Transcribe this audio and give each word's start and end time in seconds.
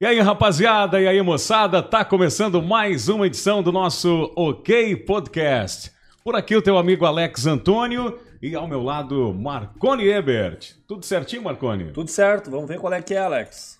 E 0.00 0.06
aí, 0.06 0.20
rapaziada, 0.20 1.00
e 1.00 1.08
aí, 1.08 1.20
moçada, 1.20 1.82
tá 1.82 2.04
começando 2.04 2.62
mais 2.62 3.08
uma 3.08 3.26
edição 3.26 3.64
do 3.64 3.72
nosso 3.72 4.32
OK 4.36 4.94
Podcast. 4.98 5.90
Por 6.22 6.36
aqui 6.36 6.54
o 6.54 6.62
teu 6.62 6.78
amigo 6.78 7.04
Alex 7.04 7.48
Antônio 7.48 8.16
e 8.40 8.54
ao 8.54 8.68
meu 8.68 8.80
lado 8.80 9.34
Marconi 9.34 10.06
Ebert. 10.06 10.76
Tudo 10.86 11.04
certinho, 11.04 11.42
Marconi? 11.42 11.90
Tudo 11.90 12.08
certo, 12.08 12.48
vamos 12.48 12.68
ver 12.68 12.78
qual 12.78 12.92
é 12.92 13.02
que 13.02 13.12
é, 13.12 13.18
Alex. 13.18 13.76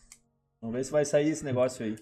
Vamos 0.61 0.75
ver 0.75 0.85
se 0.85 0.91
vai 0.91 1.05
sair 1.05 1.29
esse 1.29 1.45
negócio 1.45 1.87
aí. 1.87 1.95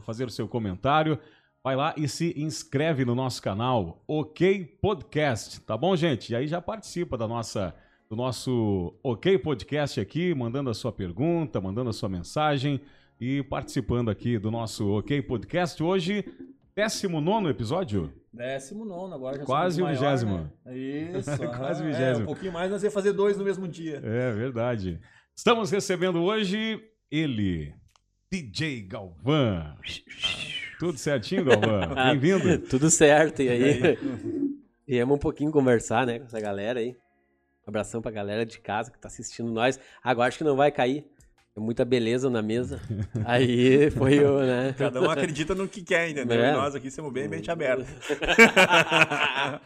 fazer 0.04 0.26
o 0.26 0.30
seu 0.30 0.46
comentário, 0.48 1.18
vai 1.64 1.76
lá 1.76 1.94
e 1.96 2.08
se 2.08 2.34
inscreve 2.36 3.04
no 3.04 3.14
nosso 3.14 3.40
canal, 3.42 4.02
OK 4.06 4.78
Podcast, 4.80 5.60
tá 5.60 5.76
bom, 5.76 5.94
gente? 5.96 6.32
E 6.32 6.36
aí 6.36 6.46
já 6.46 6.60
participa 6.60 7.16
da 7.16 7.28
nossa 7.28 7.74
do 8.12 8.16
nosso 8.16 8.94
OK 9.02 9.38
Podcast 9.38 9.98
aqui, 9.98 10.34
mandando 10.34 10.68
a 10.68 10.74
sua 10.74 10.92
pergunta, 10.92 11.62
mandando 11.62 11.88
a 11.88 11.94
sua 11.94 12.10
mensagem 12.10 12.78
e 13.18 13.42
participando 13.42 14.10
aqui 14.10 14.38
do 14.38 14.50
nosso 14.50 14.86
OK 14.98 15.22
Podcast. 15.22 15.82
Hoje, 15.82 16.22
19 16.76 17.48
episódio? 17.48 18.12
Décimo 18.30 18.84
nono, 18.84 19.14
agora 19.14 19.38
já 19.38 19.44
Quase 19.46 19.82
vigésimo. 19.82 20.50
né? 20.66 20.76
Isso. 20.76 21.38
Quase 21.56 21.82
vigésimo. 21.82 22.18
É, 22.18 22.22
um 22.24 22.26
pouquinho 22.26 22.52
mais 22.52 22.70
nós 22.70 22.82
ia 22.82 22.90
fazer 22.90 23.14
dois 23.14 23.38
no 23.38 23.44
mesmo 23.44 23.66
dia. 23.66 24.02
É 24.04 24.30
verdade. 24.30 25.00
Estamos 25.34 25.70
recebendo 25.70 26.22
hoje 26.22 26.84
ele, 27.10 27.72
DJ 28.30 28.82
Galvão. 28.82 29.74
Tudo 30.78 30.98
certinho, 30.98 31.46
Galvão? 31.46 31.80
Ah, 31.96 32.14
Bem-vindo. 32.14 32.58
Tudo 32.68 32.90
certo, 32.90 33.40
e 33.40 33.48
aí? 33.48 33.98
Viemos 34.86 35.16
um 35.16 35.18
pouquinho 35.18 35.50
conversar, 35.50 36.06
né, 36.06 36.18
com 36.18 36.26
essa 36.26 36.38
galera 36.38 36.78
aí. 36.78 36.94
Um 37.66 37.70
abração 37.70 38.02
pra 38.02 38.10
galera 38.10 38.44
de 38.44 38.58
casa 38.58 38.90
que 38.90 38.98
tá 38.98 39.08
assistindo 39.08 39.50
nós. 39.50 39.78
Agora 40.02 40.28
acho 40.28 40.38
que 40.38 40.44
não 40.44 40.56
vai 40.56 40.70
cair. 40.72 41.06
Tem 41.54 41.62
muita 41.62 41.84
beleza 41.84 42.30
na 42.30 42.40
mesa. 42.42 42.80
Aí 43.26 43.90
foi 43.90 44.24
o, 44.24 44.40
né? 44.40 44.74
Cada 44.76 45.00
um 45.02 45.10
acredita 45.10 45.54
no 45.54 45.68
que 45.68 45.82
quer, 45.82 46.08
entendeu? 46.10 46.42
É. 46.42 46.50
E 46.50 46.52
nós 46.54 46.74
aqui 46.74 46.90
somos 46.90 47.12
bem 47.12 47.28
mente 47.28 47.50
aberta. 47.50 47.86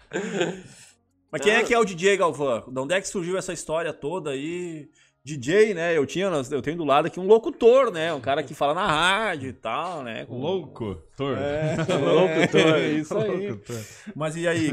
Mas 1.30 1.40
quem 1.42 1.52
é 1.52 1.62
que 1.62 1.74
é 1.74 1.78
o 1.78 1.84
DJ 1.84 2.16
Galvão? 2.16 2.64
De 2.68 2.78
onde 2.80 2.94
é 2.94 3.00
que 3.00 3.08
surgiu 3.08 3.36
essa 3.36 3.52
história 3.52 3.92
toda 3.92 4.30
aí? 4.30 4.88
DJ, 5.24 5.74
né? 5.74 5.96
Eu 5.96 6.06
tinha, 6.06 6.26
eu 6.52 6.62
tenho 6.62 6.76
do 6.76 6.84
lado 6.84 7.06
aqui 7.06 7.18
um 7.18 7.26
locutor, 7.26 7.90
né? 7.90 8.12
Um 8.14 8.20
cara 8.20 8.44
que 8.44 8.54
fala 8.54 8.72
na 8.74 8.86
rádio 8.86 9.48
e 9.48 9.52
tal, 9.52 10.04
né? 10.04 10.24
Com- 10.24 10.38
Louco, 10.38 11.02
Tor. 11.16 11.36
É, 11.36 11.74
Locutor. 11.98 12.60
é, 12.76 12.88
isso 12.90 13.18
aí. 13.18 13.48
Locutor. 13.48 13.80
Mas 14.14 14.36
e 14.36 14.46
aí, 14.46 14.70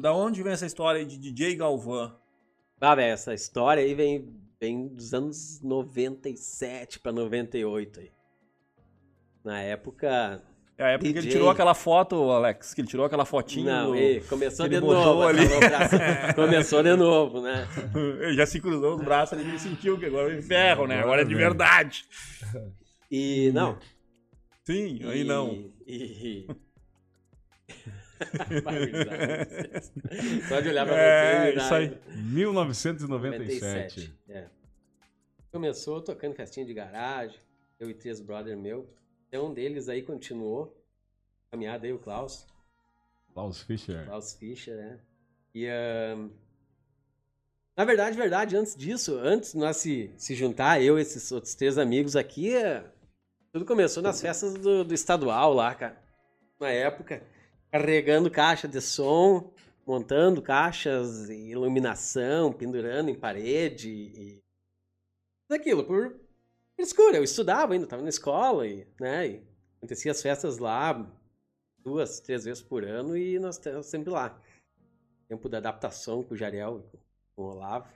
da 0.00 0.14
onde 0.14 0.44
vem 0.44 0.52
essa 0.52 0.64
história 0.64 1.04
de 1.04 1.18
DJ 1.18 1.56
Galvão? 1.56 2.14
Ah, 2.80 2.94
velho, 2.94 3.12
essa 3.12 3.32
história 3.34 3.82
aí 3.82 3.94
vem, 3.94 4.28
vem 4.60 4.88
dos 4.88 5.14
anos 5.14 5.60
97 5.62 7.00
pra 7.00 7.10
98 7.12 8.00
aí. 8.00 8.10
Na 9.44 9.60
época. 9.60 10.42
É 10.78 10.84
a 10.84 10.88
época 10.90 11.04
que 11.10 11.12
ele 11.18 11.20
DJ. 11.22 11.32
tirou 11.32 11.48
aquela 11.48 11.72
foto, 11.74 12.30
Alex, 12.30 12.74
que 12.74 12.82
ele 12.82 12.88
tirou 12.88 13.06
aquela 13.06 13.24
fotinha. 13.24 13.84
Não, 13.84 13.92
do- 13.92 14.28
começou 14.28 14.68
de 14.68 14.78
novo. 14.78 15.22
ali. 15.22 15.40
Começou 16.36 16.82
de 16.82 16.94
novo, 16.96 17.40
né? 17.40 17.66
Ele 18.20 18.34
já 18.34 18.44
se 18.44 18.60
cruzou 18.60 18.96
os 18.96 19.02
braços 19.02 19.38
ali 19.38 19.54
e 19.54 19.58
sentiu 19.58 19.98
que 19.98 20.04
agora 20.04 20.36
é 20.36 20.42
ferro, 20.42 20.86
né? 20.86 21.00
Agora 21.00 21.22
é 21.22 21.24
de 21.24 21.32
Agora, 21.32 21.48
verdade. 21.48 22.04
E 23.10 23.50
não. 23.54 23.78
Sim, 24.66 25.00
aí 25.04 25.22
e- 25.22 25.24
não. 25.24 25.70
E... 25.86 26.46
Só 30.48 30.60
de 30.60 30.68
olhar 30.68 30.86
pra 30.86 30.96
É, 30.96 31.46
você. 31.50 31.56
dá- 31.56 31.64
isso 31.64 31.74
aí. 31.74 31.98
1997. 32.16 34.14
É. 34.28 34.46
Começou 35.52 36.00
tocando 36.00 36.34
festinha 36.34 36.64
de 36.66 36.74
garagem, 36.74 37.38
eu 37.78 37.90
e 37.90 37.94
três 37.94 38.20
brother 38.20 38.56
meu. 38.56 38.88
Tem 39.30 39.40
um 39.40 39.52
deles 39.52 39.88
aí 39.88 40.02
continuou. 40.02 40.76
Caminhada 41.50 41.86
aí, 41.86 41.92
o 41.92 41.98
Klaus. 41.98 42.46
Klaus 43.32 43.62
Fischer. 43.62 44.04
Klaus 44.06 44.34
Fischer, 44.34 44.76
né? 44.76 44.98
E. 45.54 45.66
ahn, 45.68 46.28
Na 47.76 47.84
verdade, 47.84 48.16
verdade, 48.16 48.56
antes 48.56 48.74
disso, 48.76 49.18
antes 49.18 49.52
de 49.52 49.58
nós 49.58 49.76
se, 49.76 50.10
se 50.16 50.34
juntar, 50.34 50.80
eu 50.82 50.98
e 50.98 51.02
esses 51.02 51.30
outros 51.32 51.54
três 51.54 51.78
amigos 51.78 52.16
aqui, 52.16 52.54
é, 52.54 52.84
tudo 53.52 53.64
começou 53.64 54.02
nas 54.02 54.20
festas 54.20 54.54
do, 54.54 54.84
do 54.84 54.94
estadual 54.94 55.52
lá, 55.54 55.74
cara. 55.74 55.96
Na 56.58 56.70
época, 56.70 57.22
carregando 57.78 58.30
caixa 58.30 58.66
de 58.66 58.80
som, 58.80 59.52
montando 59.86 60.40
caixas, 60.40 61.28
iluminação, 61.28 62.52
pendurando 62.52 63.10
em 63.10 63.14
parede 63.14 63.90
e. 63.90 64.42
Tudo 65.46 65.60
aquilo, 65.60 65.84
por 65.84 66.18
escura. 66.78 67.18
Eu 67.18 67.24
estudava 67.24 67.72
ainda, 67.72 67.84
estava 67.84 68.02
na 68.02 68.08
escola, 68.08 68.66
e, 68.66 68.86
né? 68.98 69.28
E 69.28 69.42
acontecia 69.78 70.10
as 70.10 70.22
festas 70.22 70.58
lá 70.58 71.06
duas, 71.78 72.18
três 72.18 72.44
vezes 72.44 72.62
por 72.62 72.84
ano 72.84 73.16
e 73.16 73.38
nós 73.38 73.56
estamos 73.56 73.86
sempre 73.86 74.10
lá. 74.10 74.36
Tempo 75.28 75.48
da 75.48 75.58
adaptação 75.58 76.22
com 76.22 76.34
o 76.34 76.36
Jariel 76.36 76.78
e 76.92 76.98
com 77.36 77.42
o 77.42 77.50
Olavo. 77.52 77.88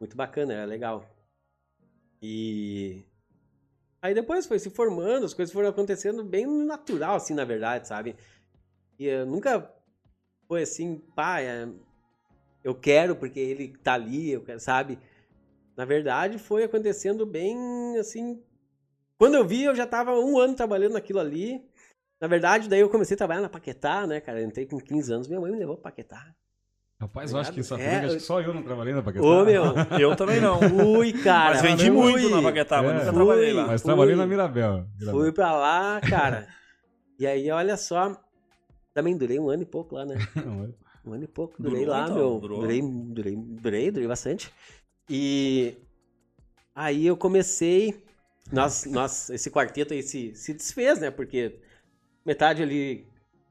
Muito 0.00 0.16
bacana, 0.16 0.54
era 0.54 0.64
legal. 0.64 1.04
E 2.22 3.04
aí 4.00 4.14
depois 4.14 4.46
foi 4.46 4.58
se 4.58 4.70
formando, 4.70 5.26
as 5.26 5.34
coisas 5.34 5.52
foram 5.52 5.68
acontecendo 5.68 6.24
bem 6.24 6.46
natural, 6.46 7.16
assim, 7.16 7.34
na 7.34 7.44
verdade, 7.44 7.86
sabe? 7.86 8.16
E 8.98 9.08
eh, 9.08 9.24
nunca 9.24 9.70
foi 10.46 10.62
assim, 10.62 11.00
pá, 11.14 11.40
é, 11.40 11.68
eu 12.64 12.74
quero 12.74 13.14
porque 13.16 13.38
ele 13.38 13.76
tá 13.82 13.94
ali, 13.94 14.30
eu 14.32 14.42
quero, 14.42 14.58
sabe? 14.60 14.98
Na 15.76 15.84
verdade, 15.84 16.38
foi 16.38 16.64
acontecendo 16.64 17.24
bem, 17.24 17.56
assim... 17.98 18.42
Quando 19.16 19.34
eu 19.34 19.44
vi, 19.44 19.64
eu 19.64 19.74
já 19.74 19.86
tava 19.86 20.12
um 20.12 20.38
ano 20.38 20.54
trabalhando 20.54 20.92
naquilo 20.92 21.18
ali. 21.18 21.60
Na 22.20 22.28
verdade, 22.28 22.68
daí 22.68 22.80
eu 22.80 22.88
comecei 22.88 23.14
a 23.14 23.18
trabalhar 23.18 23.40
na 23.40 23.48
Paquetá, 23.48 24.06
né, 24.06 24.20
cara? 24.20 24.40
Eu 24.40 24.46
entrei 24.46 24.64
com 24.66 24.78
15 24.78 25.12
anos, 25.12 25.28
minha 25.28 25.40
mãe 25.40 25.50
me 25.50 25.58
levou 25.58 25.76
pra 25.76 25.90
Paquetá. 25.90 26.24
Rapaz, 27.00 27.32
eu 27.32 27.38
acho 27.38 27.52
que 27.52 27.60
essa 27.60 27.74
É, 27.76 27.78
briga, 27.78 27.96
acho 27.98 28.08
que 28.08 28.14
eu- 28.14 28.20
só 28.20 28.40
eu 28.40 28.52
não 28.54 28.62
trabalhei 28.62 28.92
na 28.94 29.02
Paquetá. 29.02 29.24
Ô, 29.24 29.44
meu, 29.44 29.62
Eu 30.00 30.16
também 30.16 30.40
não. 30.40 30.58
fui, 31.00 31.12
cara. 31.12 31.50
Mas 31.54 31.62
vendi 31.62 31.86
fui. 31.86 31.90
muito 31.96 32.28
na 32.30 32.42
Paquetá, 32.42 32.82
mas 32.82 32.90
É. 32.92 32.98
nunca 33.04 33.12
trabalhei 33.12 33.52
lá. 33.52 33.66
Mas 33.68 33.82
Fui. 33.82 33.88
trabalhei 33.88 34.16
na 34.16 34.26
Mirabel. 34.26 34.86
Mirabel. 34.98 35.20
Fui 35.20 35.32
pra 35.32 35.52
lá, 35.52 36.00
cara. 36.00 36.48
E 37.18 37.26
aí, 37.26 37.50
olha 37.50 37.76
só. 37.76 38.16
Também 38.98 39.16
durei 39.16 39.38
um 39.38 39.48
ano 39.48 39.62
e 39.62 39.64
pouco 39.64 39.94
lá, 39.94 40.04
né? 40.04 40.16
Um 41.06 41.12
ano 41.12 41.22
e 41.22 41.28
pouco. 41.28 41.54
Durei 41.62 41.84
Durou, 41.84 41.94
lá, 41.94 42.02
então? 42.02 42.16
meu. 42.16 42.40
Durou? 42.40 42.60
Durei, 42.62 42.82
durei, 42.82 43.36
durei, 43.36 43.90
durei 43.92 44.08
bastante. 44.08 44.52
E 45.08 45.76
aí 46.74 47.06
eu 47.06 47.16
comecei. 47.16 48.02
Nós, 48.52 48.84
nós, 48.86 49.30
esse 49.30 49.52
quarteto 49.52 49.94
aí 49.94 50.02
se, 50.02 50.34
se 50.34 50.52
desfez, 50.52 50.98
né? 50.98 51.12
Porque 51.12 51.60
metade 52.26 52.60
ali 52.60 53.06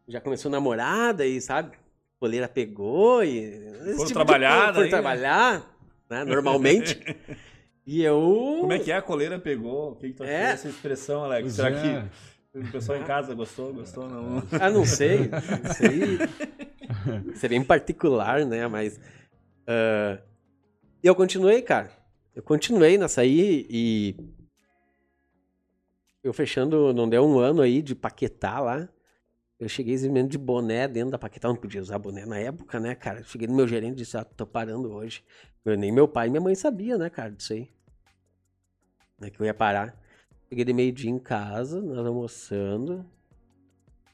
já 0.06 0.20
começou 0.20 0.52
namorada 0.52 1.26
e, 1.26 1.40
sabe, 1.40 1.78
a 1.78 2.20
coleira 2.20 2.50
pegou 2.50 3.24
e... 3.24 3.72
Foram 3.96 4.06
de 4.06 4.14
trabalhar 4.14 4.60
Foram 4.60 4.74
daí, 4.74 4.84
né? 4.84 4.90
trabalhar, 4.90 5.78
né, 6.10 6.26
normalmente. 6.26 7.00
e 7.88 8.04
eu... 8.04 8.58
Como 8.60 8.74
é 8.74 8.80
que 8.80 8.92
é? 8.92 8.98
A 8.98 9.02
coleira 9.02 9.40
pegou? 9.40 9.94
O 9.94 9.96
que, 9.96 10.10
que 10.10 10.14
tu 10.14 10.24
achou 10.24 10.36
É. 10.36 10.52
dessa 10.52 10.68
expressão, 10.68 11.24
Alex? 11.24 11.44
Pois 11.44 11.54
Será 11.54 11.70
é. 11.70 11.82
que 11.82 12.37
o 12.62 12.71
pessoal 12.71 12.98
em 12.98 13.04
casa 13.04 13.33
gostou? 13.33 13.74
Gostou? 13.74 14.07
Não. 14.07 14.44
Ah, 14.59 14.69
não 14.69 14.86
sei. 14.86 15.30
Isso 15.71 15.86
aí 15.86 17.36
seria 17.36 17.63
particular, 17.63 18.45
né? 18.45 18.68
Mas. 18.68 19.00
ah, 19.68 20.19
eu 21.04 21.15
continuei, 21.15 21.62
cara. 21.62 21.92
Eu 22.36 22.44
continuei 22.44 22.98
nessa 22.98 23.21
aí 23.21 23.65
e. 23.69 24.15
Eu 26.24 26.33
fechando, 26.33 26.94
não 26.94 27.07
deu 27.07 27.25
um 27.25 27.39
ano 27.39 27.62
aí 27.62 27.81
de 27.81 27.95
Paquetá 27.95 28.59
lá. 28.59 28.89
Eu 29.59 29.68
cheguei 29.68 29.94
exibendo 29.94 30.30
de 30.30 30.38
boné 30.38 30.88
dentro 30.88 31.12
da 31.12 31.18
Paquetá. 31.18 31.48
Não 31.48 31.56
podia 31.56 31.81
usar 31.81 31.98
boné 31.98 32.25
na 32.25 32.38
época, 32.38 32.80
né, 32.80 32.94
cara? 32.94 33.24
Cheguei 33.24 33.48
no 33.48 33.56
meu 33.56 33.68
gerente 33.68 33.94
e 33.94 33.98
disse: 33.98 34.18
ah, 34.18 34.24
tô 34.24 34.45
parando 34.45 34.92
hoje. 34.92 35.24
Eu, 35.63 35.77
nem 35.77 35.92
meu 35.92 36.07
pai 36.07 36.27
e 36.27 36.30
minha 36.30 36.42
mãe 36.42 36.56
sabia, 36.56 36.98
né, 36.98 37.09
cara, 37.09 37.31
disso 37.31 37.54
aí. 37.54 37.69
Né, 39.19 39.30
que 39.30 39.39
eu 39.39 39.45
ia 39.45 39.54
parar. 39.54 40.00
Cheguei 40.50 40.64
de 40.66 40.74
meio-dia 40.74 41.10
em 41.12 41.20
casa, 41.20 41.82
nós 41.82 42.06
almoçando. 42.06 43.06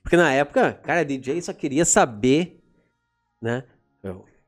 Porque 0.01 0.17
na 0.17 0.33
época, 0.33 0.73
cara, 0.73 1.05
DJ 1.05 1.41
só 1.41 1.53
queria 1.53 1.85
saber, 1.85 2.59
né? 3.41 3.63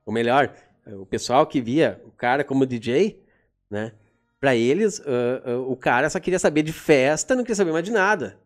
Ou 0.05 0.13
melhor, 0.13 0.53
o 0.85 1.05
pessoal 1.05 1.45
que 1.47 1.61
via 1.61 2.01
o 2.05 2.11
cara 2.11 2.43
como 2.43 2.65
DJ, 2.65 3.23
né? 3.69 3.93
Pra 4.39 4.55
eles, 4.55 4.99
ah, 5.01 5.41
ah, 5.45 5.57
o 5.59 5.75
cara 5.75 6.09
só 6.09 6.19
queria 6.19 6.37
saber 6.39 6.61
de 6.63 6.73
festa, 6.73 7.35
não 7.35 7.43
queria 7.43 7.55
saber 7.55 7.71
mais 7.71 7.85
de 7.85 7.91
nada. 7.91 8.39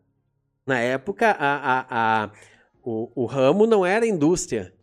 Na 0.66 0.80
época, 0.80 1.32
a, 1.32 1.56
a, 1.80 2.24
a- 2.26 2.32
o, 2.84 3.24
o 3.24 3.26
ramo 3.26 3.66
não 3.66 3.86
era 3.86 4.06
indústria, 4.06 4.74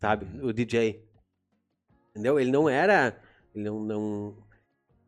sabe? 0.00 0.26
O 0.42 0.52
DJ. 0.52 1.04
Entendeu? 2.10 2.38
Ele 2.38 2.50
não 2.50 2.68
era. 2.68 3.20
Ele 3.54 3.64
não. 3.64 3.80
não 3.80 4.36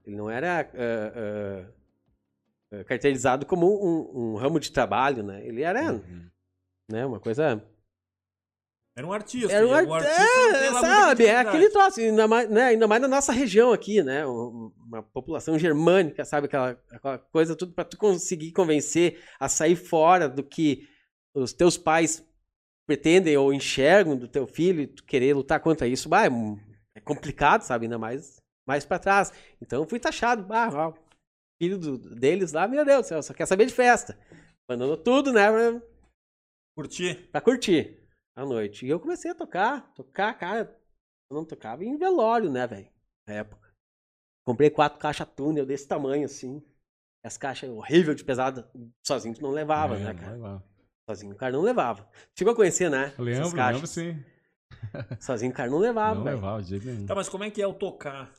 ele 0.05 0.17
não 0.17 0.29
era. 0.31 0.61
ah, 0.63 0.67
ah, 0.75 1.76
caracterizado 2.85 3.47
como 3.47 3.67
um, 3.67 4.33
um 4.33 4.37
ramo 4.37 4.59
de 4.61 4.71
trabalho, 4.73 5.23
né? 5.23 5.47
Ele 5.47 5.63
era 5.63 5.93
Uhum. 5.93 6.29
né? 6.91 7.07
Uma 7.07 7.21
coisa. 7.21 7.63
Era 8.97 9.07
um 9.07 9.13
artista. 9.13 9.53
Era 9.53 9.67
um 9.67 9.75
art... 9.75 9.89
artista 9.91 10.57
é, 10.57 10.73
sabe? 10.81 11.27
É 11.27 11.37
aquele 11.37 11.69
troço, 11.69 12.01
ainda 12.01 12.27
mais, 12.27 12.49
né? 12.49 12.65
ainda 12.65 12.89
mais 12.89 13.03
na 13.03 13.09
nossa 13.09 13.31
região 13.31 13.71
aqui, 13.73 14.03
né? 14.03 14.27
Um- 14.27 14.73
Uma 14.87 15.03
população 15.03 15.59
germânica, 15.59 16.25
sabe? 16.25 16.47
Aquela, 16.47 16.71
aquela 16.91 17.19
coisa, 17.19 17.55
tudo 17.55 17.73
para 17.75 17.85
tu 17.85 17.99
conseguir 17.99 18.53
convencer 18.53 19.23
a 19.39 19.49
sair 19.49 19.77
fora 19.77 20.29
do 20.29 20.43
que 20.43 20.89
os 21.35 21.53
teus 21.53 21.77
pais 21.77 22.25
pretendem 22.87 23.37
ou 23.37 23.53
enxergam 23.53 24.17
do 24.17 24.29
teu 24.29 24.47
filho 24.47 24.81
e 24.83 24.87
tu 24.87 25.05
querer 25.05 25.35
lutar 25.35 25.61
contra 25.61 25.87
isso. 25.87 26.09
Bah, 26.09 26.25
é, 26.25 26.31
é 26.95 27.01
complicado, 27.01 27.63
sabe? 27.63 27.85
Ainda 27.85 27.99
mais, 27.99 28.41
mais 28.67 28.87
para 28.87 28.99
trás. 28.99 29.31
Então 29.61 29.83
eu 29.83 29.89
fui 29.89 30.01
taxado. 30.01 30.43
Bah, 30.45 30.95
filho 31.61 31.79
do- 31.79 31.99
deles 32.15 32.53
lá, 32.53 32.67
meu 32.69 32.85
Deus 32.85 33.03
do 33.03 33.09
céu, 33.09 33.23
só 33.23 33.33
quer 33.35 33.47
saber 33.47 33.67
de 33.67 33.73
festa. 33.75 34.19
Abandonou 34.69 34.97
tudo, 34.97 35.33
né? 35.33 35.51
pra- 35.51 35.81
Curtir. 36.77 37.29
pra 37.31 37.41
curtir 37.41 37.99
a 38.37 38.45
noite. 38.45 38.85
E 38.85 38.89
eu 38.91 39.01
comecei 39.01 39.31
a 39.31 39.35
tocar, 39.35 39.93
tocar, 39.95 40.35
cara. 40.35 40.79
Eu 41.31 41.37
não 41.37 41.45
tocava 41.45 41.85
em 41.85 41.97
velório, 41.97 42.51
né, 42.51 42.67
velho? 42.67 42.89
Na 43.27 43.35
época. 43.35 43.73
Comprei 44.47 44.71
quatro 44.71 44.99
caixas 44.99 45.27
túnel 45.35 45.65
desse 45.67 45.89
tamanho, 45.89 46.25
assim. 46.27 46.63
As 47.25 47.37
caixas 47.37 47.71
horrível 47.71 48.15
de 48.15 48.23
pesada. 48.25 48.71
Sozinho 49.05 49.35
tu 49.35 49.43
não 49.43 49.51
levava, 49.51 49.97
É, 49.97 50.05
né, 50.05 50.15
cara? 50.15 50.37
lá. 50.37 50.63
Sozinho 51.09 51.33
o 51.33 51.37
cara 51.37 51.53
não 51.53 51.63
levava. 51.63 52.09
Chegou 52.39 52.53
a 52.53 52.57
conhecer, 52.57 52.91
né? 52.91 53.15
Lembro, 53.19 53.57
lembro 53.57 53.87
sim. 53.87 54.23
Sozinho 55.21 55.51
o 55.51 55.55
cara 55.55 55.71
não 55.71 55.79
levava, 55.79 56.17
Não 56.17 56.25
velho. 56.25 56.37
levava 56.37 56.63
de 56.63 56.69
jeito 56.71 56.87
nenhum. 56.87 57.07
Tá, 57.07 57.15
mas 57.15 57.29
como 57.29 57.43
é 57.45 57.51
que 57.51 57.63
é 57.63 57.67
o 57.67 57.75
tocar? 57.75 58.33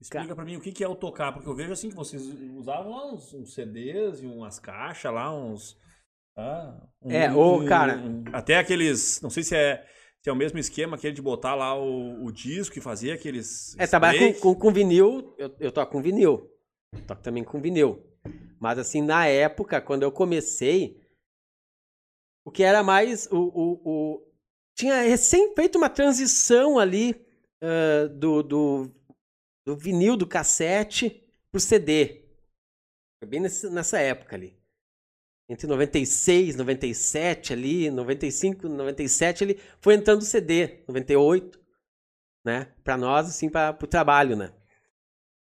Explica 0.00 0.28
Ca- 0.28 0.34
pra 0.34 0.44
mim 0.44 0.56
o 0.56 0.60
que 0.60 0.72
que 0.72 0.84
é 0.84 0.88
o 0.88 0.94
tocar, 0.94 1.32
porque 1.32 1.48
eu 1.48 1.54
vejo 1.54 1.72
assim 1.72 1.88
que 1.88 1.96
vocês 1.96 2.22
usavam 2.54 2.90
lá 2.92 3.12
uns, 3.12 3.32
uns 3.32 3.54
CDs 3.54 4.22
e 4.22 4.26
umas 4.26 4.58
caixas 4.58 5.12
lá, 5.12 5.34
uns. 5.34 5.76
ah, 6.36 6.86
um- 7.02 7.10
É, 7.10 7.32
ô, 7.32 7.60
um- 7.60 7.66
cara. 7.66 7.96
um- 7.98 8.24
até 8.32 8.58
aqueles. 8.58 9.20
Não 9.22 9.30
sei 9.30 9.42
se 9.42 9.56
é, 9.56 9.86
se 10.22 10.28
é 10.28 10.32
o 10.32 10.36
mesmo 10.36 10.58
esquema, 10.58 10.96
aquele 10.96 11.14
de 11.14 11.22
botar 11.22 11.54
lá 11.54 11.74
o, 11.74 12.24
o 12.24 12.30
disco 12.30 12.78
e 12.78 12.82
fazer 12.82 13.12
aqueles. 13.12 13.74
É, 13.78 13.86
trabalhar 13.86 14.34
com, 14.34 14.40
com, 14.40 14.54
com 14.54 14.72
vinil, 14.72 15.34
eu, 15.38 15.56
eu 15.58 15.72
toco 15.72 15.92
com 15.92 16.02
vinil. 16.02 16.50
Toco 17.06 17.22
também 17.22 17.42
com 17.42 17.60
vinil. 17.60 18.02
Mas 18.60 18.78
assim, 18.78 19.00
na 19.00 19.26
época, 19.26 19.80
quando 19.80 20.02
eu 20.02 20.12
comecei, 20.12 21.00
o 22.44 22.50
que 22.50 22.62
era 22.62 22.82
mais. 22.82 23.26
O, 23.32 23.36
o, 23.38 23.80
o- 23.84 24.26
tinha 24.76 25.00
recém 25.02 25.54
feito 25.54 25.78
uma 25.78 25.88
transição 25.88 26.78
ali 26.78 27.14
ah, 27.62 28.08
do, 28.08 28.42
do, 28.42 28.90
do 29.66 29.76
vinil, 29.76 30.16
do 30.16 30.26
cassete, 30.26 31.22
pro 31.50 31.60
CD. 31.60 32.24
Foi 33.18 33.28
bem 33.28 33.40
nesse- 33.40 33.68
nessa 33.68 33.98
época 33.98 34.36
ali. 34.36 34.56
Entre 35.48 35.66
96, 35.66 36.56
97 36.56 37.52
ali, 37.52 37.90
95, 37.90 38.68
97, 38.68 39.44
ele 39.44 39.60
foi 39.80 39.94
entrando 39.94 40.22
o 40.22 40.24
CD, 40.24 40.84
98 40.88 41.66
né? 42.46 42.72
Para 42.84 42.96
nós, 42.96 43.28
assim, 43.28 43.50
para 43.50 43.76
o 43.82 43.88
trabalho, 43.88 44.36
né? 44.36 44.54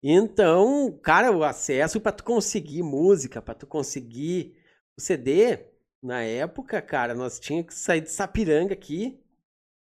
Então, 0.02 0.98
cara, 1.02 1.30
o 1.30 1.44
acesso 1.44 2.00
para 2.00 2.12
tu 2.12 2.24
conseguir 2.24 2.82
música, 2.82 3.42
para 3.42 3.54
tu 3.54 3.66
conseguir 3.66 4.56
o 4.96 5.00
CD, 5.00 5.66
na 6.02 6.22
época, 6.22 6.80
cara, 6.80 7.14
nós 7.14 7.38
tínhamos 7.38 7.74
que 7.74 7.74
sair 7.78 8.00
de 8.00 8.10
Sapiranga 8.10 8.72
aqui. 8.72 9.22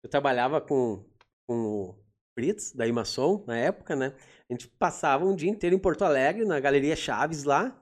Eu 0.03 0.09
trabalhava 0.09 0.59
com, 0.59 1.05
com 1.47 1.95
Fritz, 2.35 2.73
da 2.73 2.85
Imação, 2.85 3.43
na 3.47 3.57
época, 3.57 3.95
né? 3.95 4.13
A 4.49 4.53
gente 4.53 4.67
passava 4.67 5.25
um 5.25 5.35
dia 5.35 5.49
inteiro 5.49 5.75
em 5.75 5.79
Porto 5.79 6.03
Alegre, 6.03 6.45
na 6.45 6.59
Galeria 6.59 6.95
Chaves 6.95 7.43
lá, 7.45 7.75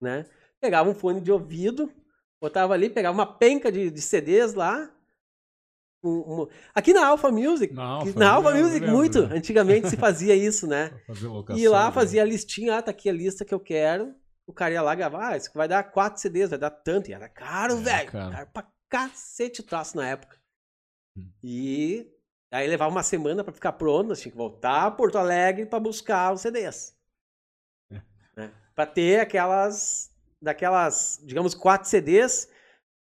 né? 0.00 0.26
Pegava 0.60 0.88
um 0.88 0.94
fone 0.94 1.20
de 1.20 1.32
ouvido, 1.32 1.90
botava 2.40 2.74
ali, 2.74 2.88
pegava 2.90 3.16
uma 3.16 3.26
penca 3.26 3.72
de, 3.72 3.90
de 3.90 4.00
CDs 4.00 4.54
lá. 4.54 4.90
um- 6.06 6.42
um- 6.42 6.48
Aqui 6.74 6.92
na 6.92 7.06
Alpha 7.06 7.30
Music, 7.32 7.72
Na 7.72 7.82
Alpha, 7.82 8.18
na 8.20 8.30
Alpha 8.30 8.50
lembro, 8.50 8.64
Music, 8.64 8.80
lembro, 8.84 8.96
muito. 8.96 9.20
lembro. 9.20 9.36
Antigamente 9.38 9.88
se 9.88 9.96
fazia 9.96 10.34
isso, 10.36 10.66
né? 10.66 10.90
Locação, 11.22 11.58
E 11.58 11.66
lá 11.66 11.86
né? 11.86 11.92
fazia 11.92 12.20
a 12.20 12.26
listinha, 12.26 12.76
ah, 12.76 12.82
tá 12.82 12.90
aqui 12.90 13.08
a 13.08 13.12
lista 13.12 13.42
que 13.44 13.54
eu 13.54 13.60
quero. 13.60 14.14
O 14.46 14.52
cara 14.52 14.74
ia 14.74 14.82
lá 14.82 14.94
gravar, 14.94 15.30
ah, 15.32 15.36
isso 15.38 15.50
vai 15.54 15.66
dar 15.66 15.82
quatro 15.84 16.20
CDs, 16.20 16.50
vai 16.50 16.58
dar 16.58 16.68
tanto. 16.70 17.08
E 17.10 17.14
era 17.14 17.26
caro, 17.30 17.78
É, 17.78 17.80
velho. 17.80 18.12
caro. 18.12 18.32
Caro 18.32 18.50
pra 18.52 18.66
cacete 18.90 19.62
o 19.62 19.64
troço 19.64 19.96
na 19.96 20.06
época. 20.06 20.36
Hum. 21.16 21.26
E 21.42 22.06
aí 22.50 22.66
levava 22.66 22.90
uma 22.90 23.02
semana 23.02 23.42
pra 23.42 23.52
ficar 23.52 23.72
pronto, 23.72 24.08
nós 24.08 24.20
tinha 24.20 24.32
que 24.32 24.38
voltar 24.38 24.86
a 24.86 24.90
Porto 24.90 25.18
Alegre 25.18 25.66
pra 25.66 25.80
buscar 25.80 26.32
os 26.32 26.40
CDs. 26.40 26.96
É. 27.90 28.00
Né? 28.36 28.52
Pra 28.74 28.86
ter 28.86 29.20
aquelas, 29.20 30.10
daquelas, 30.40 31.20
digamos, 31.24 31.54
quatro 31.54 31.88
CDs, 31.88 32.48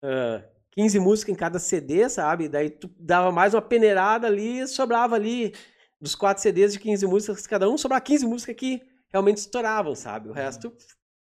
ah, 0.02 0.44
15 0.73 0.99
músicas 1.00 1.35
em 1.35 1.37
cada 1.37 1.59
CD, 1.59 2.09
sabe? 2.09 2.49
Daí 2.49 2.70
tu 2.70 2.88
dava 2.99 3.32
mais 3.32 3.54
uma 3.54 3.62
peneirada 3.62 4.26
ali, 4.26 4.66
sobrava 4.66 5.16
ali 5.16 5.52
dos 6.00 6.14
quatro 6.14 6.42
CDs 6.42 6.73
de 6.73 6.80
15 6.80 7.06
músicas 7.06 7.47
cada 7.47 7.68
um, 7.68 7.76
sobrava 7.76 8.00
15 8.00 8.26
músicas 8.26 8.56
que 8.56 8.80
realmente 9.12 9.38
estouravam, 9.38 9.94
sabe? 9.94 10.28
O 10.28 10.32
resto 10.32 10.73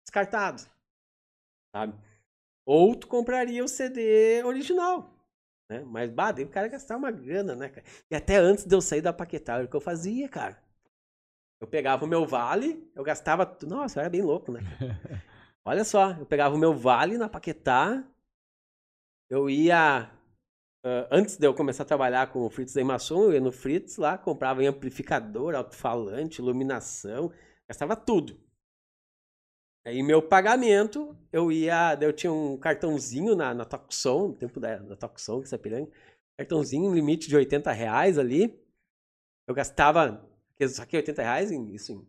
descartado, 0.05 0.61
sabe? 1.75 1.93
Ou 2.65 2.95
tu 2.95 3.07
compraria 3.07 3.63
o 3.63 3.67
CD 3.67 4.43
original, 4.43 5.18
né? 5.69 5.83
Mas, 5.85 6.09
bah, 6.11 6.31
daí 6.31 6.43
o 6.45 6.49
cara 6.49 6.67
gastava 6.67 6.99
uma 6.99 7.11
grana, 7.11 7.55
né, 7.55 7.69
cara? 7.69 7.85
E 8.09 8.15
até 8.15 8.37
antes 8.37 8.65
de 8.65 8.75
eu 8.75 8.81
sair 8.81 9.01
da 9.01 9.13
Paquetá, 9.13 9.55
era 9.55 9.65
o 9.65 9.67
que 9.67 9.75
eu 9.75 9.81
fazia, 9.81 10.27
cara. 10.29 10.61
Eu 11.61 11.67
pegava 11.67 12.05
o 12.05 12.07
meu 12.07 12.25
vale, 12.25 12.89
eu 12.95 13.03
gastava... 13.03 13.57
Nossa, 13.63 13.99
eu 13.99 14.01
era 14.01 14.09
bem 14.09 14.21
louco, 14.21 14.51
né? 14.51 14.61
Olha 15.65 15.83
só, 15.83 16.11
eu 16.11 16.25
pegava 16.25 16.55
o 16.55 16.57
meu 16.57 16.73
vale 16.73 17.17
na 17.17 17.29
Paquetá, 17.29 18.03
eu 19.29 19.49
ia... 19.49 20.09
ah, 20.83 21.07
antes 21.11 21.37
de 21.37 21.45
eu 21.47 21.53
começar 21.53 21.83
a 21.83 21.85
trabalhar 21.85 22.31
com 22.31 22.45
o 22.45 22.49
Fritz 22.49 22.73
da 22.73 22.81
Imação, 22.81 23.23
eu 23.23 23.33
ia 23.33 23.41
no 23.41 23.51
Fritz 23.51 23.97
lá, 23.97 24.17
comprava 24.17 24.63
em 24.63 24.67
amplificador, 24.67 25.55
alto-falante, 25.55 26.41
iluminação, 26.41 27.31
gastava 27.67 27.95
tudo. 27.95 28.39
Aí 29.85 30.03
meu 30.03 30.21
pagamento, 30.21 31.17
eu 31.31 31.51
ia. 31.51 31.97
Eu 32.01 32.13
tinha 32.13 32.31
um 32.31 32.57
cartãozinho 32.57 33.35
na, 33.35 33.53
na 33.53 33.65
Toxon, 33.65 34.29
no 34.29 34.35
tempo 34.35 34.59
da, 34.59 34.77
da 34.77 34.95
Toxon, 34.95 35.39
que 35.39 35.45
é 35.45 35.49
Sapiranga, 35.49 35.91
cartãozinho, 36.37 36.89
um 36.89 36.95
limite 36.95 37.27
de 37.27 37.35
80 37.35 37.71
reais 37.71 38.17
ali. 38.17 38.61
Eu 39.47 39.55
gastava. 39.55 40.27
Eu 40.59 40.67
saquei 40.69 40.99
80 40.99 41.21
reais 41.21 41.51
em 41.51 41.73
isso. 41.73 41.93
Em, 41.93 42.07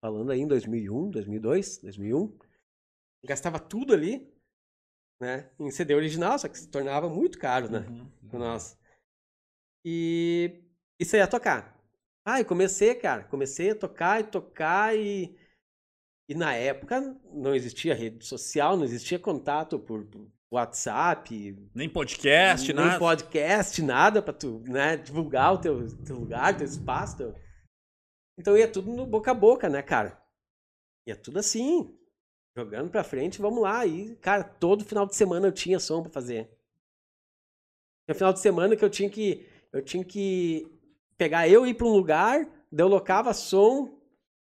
falando 0.00 0.30
aí 0.30 0.40
em 0.40 0.46
2001, 0.46 1.10
2002, 1.10 1.78
2001. 1.78 2.38
Eu 3.22 3.28
gastava 3.28 3.58
tudo 3.58 3.92
ali, 3.92 4.32
né? 5.20 5.50
Em 5.58 5.70
CD 5.70 5.94
original, 5.94 6.38
só 6.38 6.48
que 6.48 6.58
se 6.58 6.68
tornava 6.68 7.08
muito 7.08 7.38
caro, 7.38 7.68
né? 7.70 7.80
Uhum. 7.80 8.28
pra 8.28 8.38
nós. 8.38 8.78
E 9.84 10.62
isso 10.98 11.14
aí 11.16 11.22
ia 11.22 11.28
tocar. 11.28 11.76
Ah, 12.24 12.40
e 12.40 12.44
comecei, 12.44 12.94
cara. 12.94 13.24
Comecei 13.24 13.70
a 13.70 13.74
tocar 13.74 14.20
e 14.20 14.24
tocar 14.24 14.96
e. 14.96 15.36
E 16.28 16.34
na 16.34 16.54
época 16.54 17.00
não 17.32 17.54
existia 17.54 17.94
rede 17.94 18.24
social, 18.24 18.76
não 18.76 18.84
existia 18.84 19.18
contato 19.18 19.78
por, 19.78 20.04
por 20.06 20.28
WhatsApp, 20.52 21.56
Nem 21.74 21.88
podcast, 21.88 22.72
nem 22.72 22.84
nada. 22.84 22.98
podcast, 22.98 23.82
nada 23.82 24.20
pra 24.22 24.32
tu, 24.32 24.60
né, 24.66 24.96
divulgar 24.96 25.54
o 25.54 25.58
teu, 25.58 25.86
teu 26.04 26.16
lugar, 26.18 26.56
teu 26.56 26.66
espaço. 26.66 27.16
teu- 27.16 27.34
Então 28.38 28.56
ia 28.56 28.70
tudo 28.70 28.90
no 28.92 29.06
boca 29.06 29.30
a 29.30 29.34
boca, 29.34 29.68
né, 29.68 29.82
cara? 29.82 30.20
Ia 31.08 31.14
tudo 31.16 31.38
assim, 31.38 31.96
jogando 32.56 32.90
pra 32.90 33.04
frente, 33.04 33.40
vamos 33.40 33.62
lá. 33.62 33.86
E, 33.86 34.16
cara, 34.16 34.42
todo 34.42 34.84
final 34.84 35.06
de 35.06 35.14
semana 35.14 35.46
eu 35.46 35.52
tinha 35.52 35.78
som 35.78 36.02
pra 36.02 36.10
fazer. 36.10 36.50
Tinha 38.08 38.14
final 38.16 38.32
de 38.32 38.40
semana 38.40 38.74
que 38.76 38.84
eu 38.84 38.90
tinha 38.90 39.08
que 39.10 39.46
eu 39.72 39.82
tinha 39.82 40.04
que 40.04 40.66
pegar 41.16 41.48
eu 41.48 41.66
e 41.66 41.70
ir 41.70 41.74
pra 41.74 41.86
um 41.86 41.90
lugar, 41.92 42.44
daí 42.72 42.84
eu 42.84 42.88
locava 42.88 43.32
som, 43.34 43.95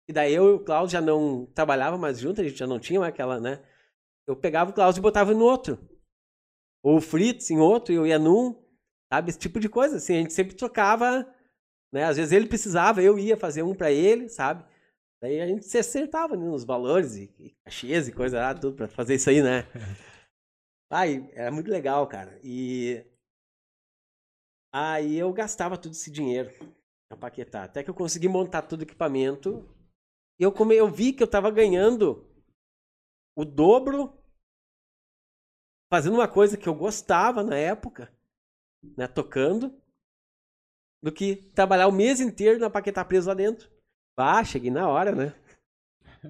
e 0.07 0.13
daí 0.13 0.33
eu 0.33 0.49
e 0.49 0.53
o 0.53 0.59
Klaus 0.59 0.91
já 0.91 1.01
não 1.01 1.45
trabalhava 1.47 1.97
mais 1.97 2.19
junto, 2.19 2.41
a 2.41 2.43
gente 2.43 2.57
já 2.57 2.67
não 2.67 2.79
tinha 2.79 2.99
mais 2.99 3.13
aquela, 3.13 3.39
né? 3.39 3.63
Eu 4.27 4.35
pegava 4.35 4.71
o 4.71 4.73
Klaus 4.73 4.97
e 4.97 5.01
botava 5.01 5.33
no 5.33 5.43
outro. 5.43 5.79
Ou 6.83 6.97
o 6.97 7.01
Fritz 7.01 7.49
em 7.49 7.59
outro, 7.59 7.93
e 7.93 7.97
eu 7.97 8.05
ia 8.05 8.19
num, 8.19 8.63
sabe? 9.11 9.29
Esse 9.29 9.39
tipo 9.39 9.59
de 9.59 9.67
coisa, 9.67 9.97
assim, 9.97 10.15
a 10.15 10.21
gente 10.21 10.33
sempre 10.33 10.55
trocava, 10.55 11.27
né? 11.91 12.03
Às 12.03 12.17
vezes 12.17 12.31
ele 12.31 12.47
precisava, 12.47 13.01
eu 13.01 13.17
ia 13.17 13.35
fazer 13.35 13.63
um 13.63 13.73
pra 13.73 13.91
ele, 13.91 14.29
sabe? 14.29 14.63
Daí 15.21 15.41
a 15.41 15.47
gente 15.47 15.65
se 15.65 15.77
acertava 15.77 16.35
né, 16.35 16.45
nos 16.45 16.63
valores 16.63 17.15
e, 17.15 17.33
e 17.39 17.55
cachês 17.63 18.07
e 18.07 18.11
coisa 18.11 18.39
lá, 18.39 18.53
tudo 18.53 18.75
pra 18.75 18.87
fazer 18.87 19.15
isso 19.15 19.29
aí, 19.29 19.41
né? 19.41 19.63
Ai, 20.91 21.27
era 21.33 21.51
muito 21.51 21.71
legal, 21.71 22.05
cara. 22.07 22.39
E 22.43 23.03
aí 24.71 25.17
eu 25.17 25.33
gastava 25.33 25.77
todo 25.77 25.93
esse 25.93 26.11
dinheiro 26.11 26.53
na 27.09 27.17
Paquetá. 27.17 27.63
Até 27.63 27.83
que 27.83 27.89
eu 27.89 27.93
consegui 27.95 28.27
montar 28.27 28.61
todo 28.63 28.81
o 28.81 28.83
equipamento. 28.83 29.67
Eu, 30.39 30.51
come... 30.51 30.75
eu 30.75 30.89
vi 30.91 31.13
que 31.13 31.23
eu 31.23 31.29
tava 31.29 31.49
ganhando 31.49 32.29
o 33.35 33.45
dobro 33.45 34.17
fazendo 35.91 36.15
uma 36.15 36.27
coisa 36.27 36.57
que 36.57 36.67
eu 36.67 36.75
gostava 36.75 37.43
na 37.43 37.55
época, 37.55 38.13
né, 38.97 39.07
tocando, 39.07 39.81
do 41.01 41.11
que 41.11 41.35
trabalhar 41.53 41.87
o 41.87 41.91
mês 41.91 42.19
inteiro 42.19 42.59
na 42.59 42.69
Paquetá 42.69 43.05
preso 43.05 43.29
lá 43.29 43.33
dentro. 43.33 43.71
Bah, 44.17 44.43
cheguei 44.43 44.71
na 44.71 44.89
hora, 44.89 45.13
né? 45.13 45.35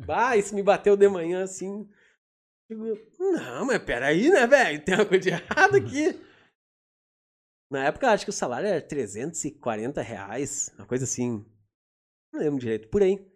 Bah, 0.06 0.36
isso 0.36 0.54
me 0.54 0.62
bateu 0.62 0.98
de 0.98 1.08
manhã 1.08 1.44
assim. 1.44 1.90
Não, 2.70 3.66
mas 3.66 3.84
peraí, 3.84 4.30
né, 4.30 4.46
velho? 4.46 4.84
Tem 4.84 4.96
uma 4.96 5.06
coisa 5.06 5.24
de 5.24 5.30
errado 5.30 5.76
aqui. 5.76 6.20
Na 7.72 7.86
época, 7.86 8.12
acho 8.12 8.26
que 8.26 8.30
o 8.30 8.34
salário 8.34 8.68
era 8.68 8.82
340 8.82 10.02
reais, 10.02 10.74
uma 10.78 10.86
coisa 10.86 11.06
assim. 11.06 11.46
Não 12.34 12.40
lembro 12.40 12.60
direito, 12.60 12.90
por 12.90 13.02
aí. 13.02 13.35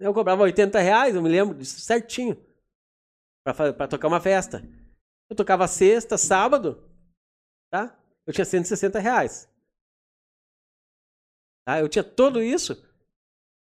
Eu 0.00 0.14
cobrava 0.14 0.42
80 0.42 0.80
reais, 0.80 1.14
eu 1.14 1.22
me 1.22 1.28
lembro 1.28 1.54
disso 1.54 1.78
certinho. 1.80 2.36
Pra, 3.44 3.72
pra 3.72 3.86
tocar 3.88 4.08
uma 4.08 4.20
festa. 4.20 4.62
Eu 5.28 5.36
tocava 5.36 5.68
sexta, 5.68 6.16
sábado, 6.18 6.82
tá? 7.70 7.96
Eu 8.26 8.32
tinha 8.32 8.44
160 8.44 8.98
reais. 8.98 9.48
Tá? 11.66 11.80
Eu 11.80 11.88
tinha 11.88 12.02
tudo 12.02 12.42
isso. 12.42 12.88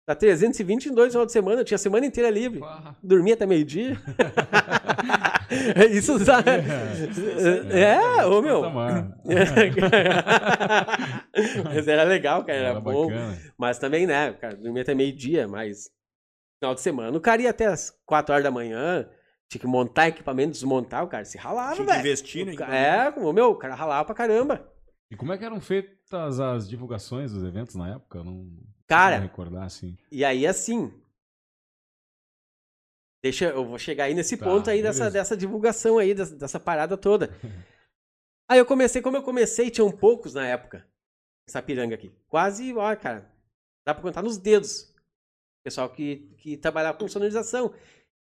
Dá 0.08 0.16
320 0.16 0.86
em 0.86 0.94
dois 0.96 1.12
final 1.12 1.26
de 1.26 1.34
semana, 1.34 1.60
eu 1.62 1.66
tinha 1.66 1.76
a 1.76 1.80
semana 1.80 2.06
inteira 2.06 2.30
livre. 2.30 2.62
Dormia 3.04 3.34
até 3.34 3.46
meio-dia. 3.46 3.98
isso, 5.92 6.18
sabe? 6.24 6.50
É, 7.74 8.26
ô 8.26 8.42
meu. 8.42 8.62
Patamar. 8.62 9.18
Mas 11.66 11.88
era 11.88 12.04
legal, 12.04 12.46
cara, 12.46 12.58
era, 12.58 12.70
Era 12.70 12.80
bom. 12.80 13.08
bacana. 13.08 13.38
Mas 13.58 13.80
também, 13.80 14.08
né, 14.08 14.32
cara, 14.34 14.56
dormia 14.56 14.84
até 14.84 14.96
meio-dia, 14.96 15.46
mas 15.48 15.90
final 16.62 16.76
de 16.76 16.82
semana 16.82 17.18
o 17.18 17.22
cara 17.22 17.42
ia 17.42 17.50
até 17.50 17.68
as 17.68 17.92
4 18.06 18.34
horas 18.34 18.44
da 18.44 18.52
manhã, 18.52 19.10
tinha 19.50 19.62
que 19.62 19.68
montar 19.68 20.08
equipamento, 20.10 20.52
desmontar, 20.52 21.04
o 21.04 21.08
cara 21.08 21.24
se 21.26 21.38
ralava, 21.38 21.76
Tinha 21.76 21.86
que 21.86 21.92
velho. 21.92 22.00
investir 22.06 22.48
equipamento. 22.48 22.76
É, 22.76 23.12
como, 23.12 23.32
meu, 23.32 23.52
o 23.52 23.56
cara 23.56 23.76
ralava 23.76 24.06
pra 24.06 24.16
caramba. 24.16 24.72
E 25.10 25.16
como 25.16 25.32
é 25.32 25.38
que 25.38 25.46
eram 25.46 25.62
feitas 25.62 26.40
as 26.40 26.68
divulgações 26.68 27.32
dos 27.32 27.44
eventos 27.44 27.76
na 27.76 27.96
época? 27.96 28.18
Eu 28.20 28.24
Não 28.26 28.50
Cara. 28.88 29.18
não 29.18 29.24
recordar 29.24 29.64
assim. 29.64 29.98
E 30.12 30.26
aí, 30.26 30.46
assim. 30.46 30.92
Deixa, 33.24 33.46
eu 33.46 33.66
vou 33.66 33.78
chegar 33.80 34.06
aí 34.06 34.14
nesse 34.14 34.38
Tá, 34.38 34.46
ponto 34.46 34.70
aí 34.70 34.82
dessa, 34.82 35.00
beleza. 35.00 35.14
dessa 35.20 35.38
divulgação 35.38 35.98
aí, 35.98 36.14
dessa, 36.14 36.36
dessa 36.36 36.60
parada 36.60 36.98
toda. 36.98 37.30
aí 38.50 38.60
eu 38.60 38.66
comecei, 38.66 39.02
como 39.02 39.18
eu 39.18 39.24
comecei, 39.24 39.70
tinham 39.70 39.92
poucos 39.92 40.34
na 40.34 40.46
época. 40.46 40.86
Essa 41.48 41.62
piranga 41.62 41.96
aqui. 41.96 42.12
Quase, 42.28 42.74
ó, 42.76 42.96
cara. 42.96 43.32
Dá 43.86 43.94
pra 43.94 44.04
contar 44.04 44.22
nos 44.22 44.38
dedos. 44.38 44.94
Pessoal 45.68 45.90
que, 45.90 46.30
que 46.38 46.56
trabalhava 46.56 46.98
com 46.98 47.10
sonorização. 47.10 47.74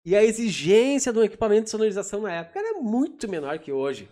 E 0.04 0.16
a 0.16 0.24
exigência 0.24 1.12
do 1.12 1.22
equipamento 1.22 1.64
de 1.64 1.70
sonorização 1.70 2.22
na 2.22 2.32
época 2.32 2.58
era 2.58 2.80
muito 2.80 3.28
menor 3.28 3.56
que 3.60 3.70
hoje. 3.70 4.08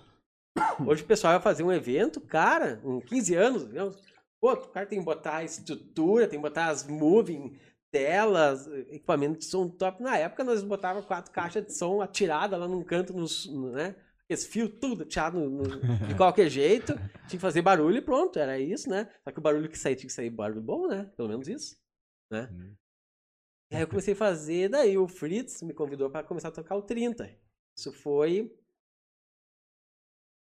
Hoje 0.87 1.03
o 1.03 1.07
pessoal 1.07 1.33
vai 1.33 1.43
fazer 1.43 1.65
um 1.65 1.73
evento, 1.73 2.21
cara, 2.21 2.77
com 2.77 3.01
15 3.01 3.35
anos, 3.35 3.63
entendeu? 3.65 3.93
Pô, 4.41 4.53
o 4.53 4.69
cara 4.69 4.87
tem 4.87 5.01
que 5.01 5.05
botar 5.05 5.39
a 5.39 5.45
estrutura, 5.45 6.29
tem 6.29 6.39
que 6.39 6.43
botar 6.43 6.69
as 6.69 6.87
moving, 6.87 7.59
telas, 7.93 8.69
equipamento 8.89 9.41
de 9.41 9.47
som 9.47 9.69
top. 9.69 10.01
Na 10.01 10.17
época 10.17 10.45
nós 10.45 10.63
botava 10.63 11.03
quatro 11.03 11.33
caixas 11.33 11.67
de 11.67 11.73
som 11.77 12.01
atiradas 12.01 12.59
lá 12.61 12.69
num 12.69 12.85
canto, 12.85 13.13
nos, 13.13 13.47
no- 13.47 13.73
né? 13.73 13.97
Esse 14.29 14.47
fio 14.47 14.69
tudo 14.69 15.03
atirado 15.03 15.41
no- 15.41 15.51
no- 15.51 16.07
de 16.07 16.15
qualquer 16.15 16.49
jeito. 16.49 16.95
Tinha 16.95 17.31
que 17.31 17.39
fazer 17.39 17.63
barulho 17.63 17.97
e 17.97 18.03
pronto, 18.03 18.39
era 18.39 18.61
isso, 18.61 18.89
né? 18.89 19.09
Só 19.25 19.33
que 19.33 19.41
o 19.41 19.43
barulho 19.43 19.69
que 19.69 19.77
saía 19.79 19.97
tinha 19.97 20.07
que 20.07 20.13
sair 20.13 20.31
barulho 20.31 20.63
bom, 20.63 20.87
né? 20.87 21.11
Pelo 21.17 21.29
menos 21.29 21.49
isso, 21.49 21.77
né? 22.31 22.49
Hum. 23.71 23.77
Aí 23.77 23.83
eu 23.83 23.89
comecei 23.89 24.15
a 24.15 24.17
fazer, 24.17 24.69
daí 24.69 24.97
o 24.97 25.07
Fritz 25.07 25.63
me 25.63 25.75
convidou 25.75 26.11
para 26.11 26.27
começar 26.27 26.49
a 26.49 26.53
tocar 26.53 26.77
o 26.77 26.83
30. 26.83 27.31
Isso 27.77 27.93
foi 27.93 28.57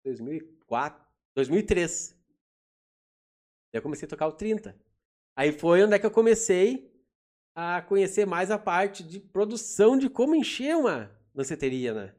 2004, 0.03 1.05
2003. 1.35 2.11
Daí 3.71 3.79
eu 3.79 3.81
comecei 3.81 4.05
a 4.05 4.09
tocar 4.09 4.27
o 4.27 4.31
30. 4.31 4.79
Aí 5.35 5.51
foi 5.51 5.83
onde 5.83 5.93
é 5.93 5.99
que 5.99 6.05
eu 6.05 6.11
comecei 6.11 6.91
a 7.55 7.81
conhecer 7.81 8.25
mais 8.25 8.49
a 8.49 8.57
parte 8.57 9.03
de 9.03 9.19
produção 9.19 9.97
de 9.97 10.09
como 10.09 10.35
encher 10.35 10.75
uma 10.75 11.11
danceteria, 11.33 11.93
né? 11.93 12.15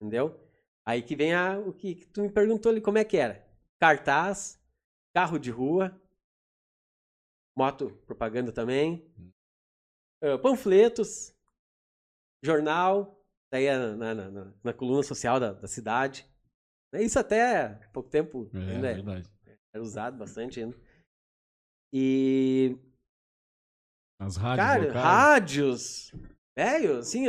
Entendeu? 0.00 0.40
Aí 0.84 1.02
que 1.02 1.16
vem 1.16 1.32
a, 1.32 1.58
o 1.58 1.72
que, 1.72 1.94
que 1.94 2.06
tu 2.06 2.22
me 2.22 2.30
perguntou 2.30 2.70
ali, 2.70 2.80
como 2.80 2.98
é 2.98 3.04
que 3.04 3.16
era? 3.16 3.44
Cartaz, 3.80 4.60
carro 5.14 5.38
de 5.38 5.50
rua, 5.50 5.98
moto 7.56 7.90
propaganda 8.06 8.52
também, 8.52 9.10
eh, 9.18 9.33
panfletos, 10.42 11.34
jornal, 12.42 13.24
daí 13.50 13.66
na, 13.70 14.14
na, 14.14 14.30
na- 14.30 14.52
na 14.62 14.72
coluna 14.72 15.02
social 15.02 15.38
da, 15.40 15.52
da 15.52 15.66
cidade. 15.68 16.28
Isso 16.94 17.18
até 17.18 17.62
há 17.66 17.88
pouco 17.92 18.08
tempo 18.08 18.50
É, 18.54 18.58
ainda 18.58 18.90
é- 18.90 18.94
verdade. 18.94 19.28
era 19.72 19.82
usado 19.82 20.16
bastante 20.16 20.60
ainda. 20.60 20.76
E, 21.92 22.76
As 24.20 24.36
rádios 24.36 24.66
cara, 24.66 24.86
locais. 24.86 25.04
rádios, 25.04 26.12
velho, 26.56 26.98
assim, 26.98 27.24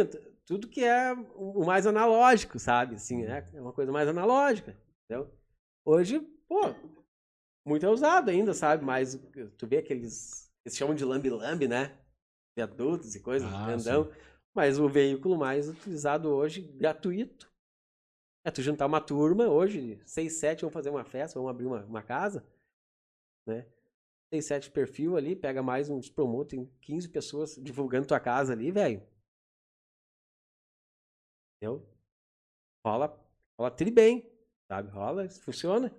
tudo 0.45 0.67
que 0.67 0.83
é 0.83 1.13
o 1.35 1.65
mais 1.65 1.85
analógico, 1.87 2.59
sabe? 2.59 2.95
Assim, 2.95 3.23
é 3.23 3.45
é 3.53 3.61
uma 3.61 3.73
coisa 3.73 3.91
mais 3.91 4.07
analógica, 4.07 4.77
entendeu? 5.05 5.31
Hoje, 5.83 6.19
pô, 6.47 6.61
muito 7.65 7.85
é 7.85 7.89
usado 7.89 8.29
ainda, 8.29 8.53
sabe? 8.53 8.83
Mas 8.85 9.15
tu 9.57 9.67
vê 9.67 9.77
aqueles, 9.77 10.51
eles 10.63 10.77
chamam 10.77 10.95
de 10.95 11.03
lambi-lambi, 11.05 11.67
né? 11.67 11.97
Viadutos 12.55 13.15
e 13.15 13.19
coisas, 13.19 13.51
Ah, 13.51 13.65
grandão. 13.67 14.11
Mas 14.53 14.79
o 14.79 14.87
veículo 14.87 15.37
mais 15.37 15.67
utilizado 15.67 16.29
hoje, 16.29 16.61
gratuito, 16.61 17.51
é 18.45 18.51
tu 18.51 18.61
juntar 18.61 18.85
uma 18.85 19.01
turma, 19.01 19.47
hoje, 19.47 19.99
seis, 20.05 20.39
sete 20.39 20.61
vão 20.61 20.71
fazer 20.71 20.89
uma 20.89 21.03
festa, 21.03 21.39
vão 21.39 21.49
abrir 21.49 21.65
uma, 21.65 21.83
uma 21.83 22.01
casa, 22.01 22.45
né? 23.45 23.65
Seis, 24.33 24.45
sete 24.45 24.71
perfil 24.71 25.17
ali, 25.17 25.35
pega 25.35 25.61
mais 25.61 25.89
uns 25.89 26.09
promotos, 26.09 26.51
tem 26.51 26.65
15 26.81 27.09
pessoas 27.09 27.55
divulgando 27.55 28.07
tua 28.07 28.19
casa 28.19 28.53
ali, 28.53 28.71
velho. 28.71 29.01
Entendeu? 31.57 31.85
Rola, 32.85 33.19
rola 33.57 33.71
tri 33.71 33.91
bem, 33.91 34.29
sabe? 34.67 34.89
Rola, 34.91 35.27
funciona. 35.29 35.91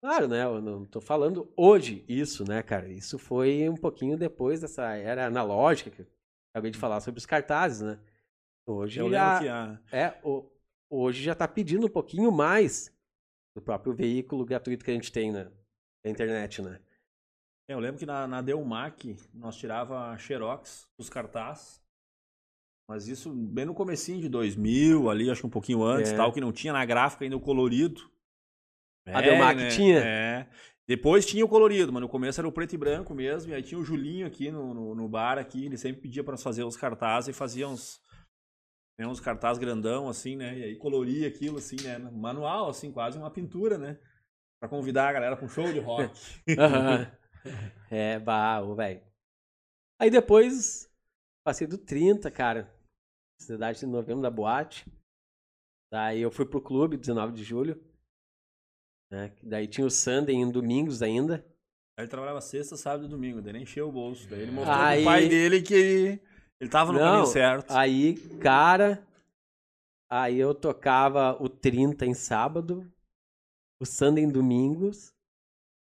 Claro, 0.00 0.28
né? 0.28 0.44
Eu 0.44 0.60
não 0.60 0.84
tô 0.84 1.00
falando 1.00 1.52
hoje 1.56 2.04
isso, 2.08 2.44
né, 2.46 2.62
cara? 2.62 2.88
Isso 2.88 3.18
foi 3.18 3.68
um 3.68 3.74
pouquinho 3.76 4.16
depois 4.16 4.60
dessa 4.60 4.94
era 4.94 5.26
analógica 5.26 5.90
que 5.90 6.02
eu 6.02 6.06
acabei 6.54 6.70
de 6.70 6.78
falar 6.78 7.00
sobre 7.00 7.18
os 7.18 7.26
cartazes, 7.26 7.80
né? 7.80 7.98
Hoje 8.68 9.00
Eu 9.00 9.10
já, 9.10 9.38
que 9.40 9.48
a, 9.48 9.80
é, 9.90 10.20
o- 10.24 10.48
hoje 10.90 11.22
já 11.22 11.34
tá 11.34 11.46
pedindo 11.48 11.86
um 11.86 11.90
pouquinho 11.90 12.30
mais 12.30 12.92
do 13.56 13.62
próprio 13.62 13.94
veículo 13.94 14.44
gratuito 14.44 14.84
que 14.84 14.90
a 14.90 14.94
gente 14.94 15.10
tem 15.12 15.32
na, 15.32 15.44
na 16.04 16.10
internet, 16.10 16.60
né? 16.62 16.80
É, 17.68 17.74
eu 17.74 17.80
lembro 17.80 17.98
que 17.98 18.06
na, 18.06 18.26
na 18.28 18.42
Delmac 18.42 19.16
nós 19.34 19.56
tirava 19.56 20.16
xerox 20.18 20.88
dos 20.98 21.08
cartaz. 21.08 21.82
Mas 22.88 23.08
isso 23.08 23.32
bem 23.34 23.64
no 23.64 23.74
comecinho 23.74 24.20
de 24.20 24.28
2000, 24.28 25.10
ali, 25.10 25.28
acho 25.28 25.40
que 25.40 25.46
um 25.46 25.50
pouquinho 25.50 25.82
antes, 25.82 26.12
É. 26.12 26.16
tal, 26.16 26.32
que 26.32 26.40
não 26.40 26.52
tinha 26.52 26.72
na 26.72 26.84
gráfica 26.84 27.24
ainda 27.24 27.36
o 27.36 27.40
colorido. 27.40 28.08
A 29.06 29.20
Delmac 29.20 29.68
tinha? 29.68 30.00
É. 30.00 30.46
Depois 30.88 31.26
tinha 31.26 31.44
o 31.44 31.48
colorido, 31.48 31.92
mas 31.92 32.00
no 32.00 32.08
começo 32.08 32.40
era 32.40 32.46
o 32.46 32.52
preto 32.52 32.74
e 32.74 32.78
branco 32.78 33.14
mesmo. 33.14 33.50
E 33.50 33.54
aí 33.54 33.62
tinha 33.62 33.80
o 33.80 33.84
Julinho 33.84 34.26
aqui 34.26 34.50
no, 34.50 34.72
no, 34.72 34.94
no 34.94 35.08
bar 35.08 35.38
aqui, 35.38 35.66
ele 35.66 35.76
sempre 35.76 36.02
pedia 36.02 36.22
para 36.22 36.32
nós 36.32 36.42
fazer 36.42 36.62
os 36.62 36.76
cartazes 36.76 37.28
e 37.28 37.32
fazia 37.32 37.66
uns, 37.68 38.00
Tem 38.96 39.06
uns 39.06 39.20
cartazes 39.20 39.58
grandão, 39.58 40.08
assim, 40.08 40.36
né? 40.36 40.56
E 40.56 40.62
aí 40.62 40.76
coloria 40.76 41.26
aquilo, 41.26 41.58
assim, 41.58 41.76
né? 41.82 41.98
Manual, 41.98 42.68
assim, 42.68 42.92
quase 42.92 43.18
uma 43.18 43.30
pintura, 43.30 43.78
né? 43.78 43.98
Pra 44.60 44.68
convidar 44.68 45.08
a 45.08 45.12
galera 45.12 45.36
pra 45.36 45.44
um 45.44 45.48
show 45.48 45.72
de 45.72 45.80
rock. 45.80 46.12
Aham. 46.58 47.12
é, 47.90 48.18
ô, 48.62 48.74
velho. 48.74 49.02
Aí 50.00 50.10
depois, 50.10 50.88
passei 51.44 51.66
do 51.66 51.78
30, 51.78 52.30
cara. 52.30 52.72
Cidade 53.40 53.80
de 53.80 53.86
novembro 53.86 54.22
da 54.22 54.30
boate. 54.30 54.86
Daí 55.92 56.20
eu 56.20 56.30
fui 56.30 56.46
pro 56.46 56.62
clube, 56.62 56.96
19 56.96 57.32
de 57.32 57.42
julho. 57.42 57.80
Né? 59.10 59.32
Daí 59.42 59.66
tinha 59.68 59.86
o 59.86 59.90
Sunday 59.90 60.34
em 60.34 60.50
domingos 60.50 61.02
ainda. 61.02 61.44
Aí 61.98 62.04
ele 62.04 62.08
trabalhava 62.10 62.40
sexta, 62.40 62.76
sábado 62.76 63.06
e 63.06 63.08
domingo, 63.08 63.40
daí 63.40 63.52
ele 63.52 63.62
encheu 63.62 63.88
o 63.88 63.92
bolso. 63.92 64.28
Daí 64.28 64.42
ele 64.42 64.50
mostrou 64.50 64.76
Aí- 64.76 65.02
pro 65.02 65.04
pai 65.12 65.28
dele 65.28 65.62
que 65.62 65.74
ele, 65.74 66.22
ele 66.60 66.70
tava 66.70 66.92
no 66.92 66.98
Não, 66.98 67.04
caminho 67.06 67.26
certo. 67.26 67.70
Aí, 67.70 68.16
cara, 68.38 69.06
aí 70.10 70.36
eu 70.38 70.54
tocava 70.54 71.40
o 71.42 71.48
30 71.48 72.04
em 72.04 72.12
sábado, 72.14 72.90
o 73.80 73.86
Sunday 73.86 74.24
em 74.24 74.30
domingos, 74.30 75.12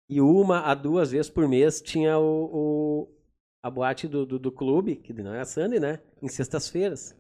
e 0.10 0.20
uma 0.22 0.62
a 0.62 0.74
duas 0.74 1.12
vezes 1.12 1.30
por 1.30 1.48
mês 1.48 1.82
tinha 1.82 2.18
o, 2.18 3.04
o- 3.06 3.22
a 3.64 3.70
boate 3.70 4.08
do, 4.08 4.26
do, 4.26 4.40
do 4.40 4.52
clube, 4.52 4.96
que 4.96 5.14
não 5.14 5.34
era 5.34 5.46
Sunday, 5.46 5.80
né? 5.80 6.02
Em 6.22 6.28
sextas-feiras. 6.28 7.16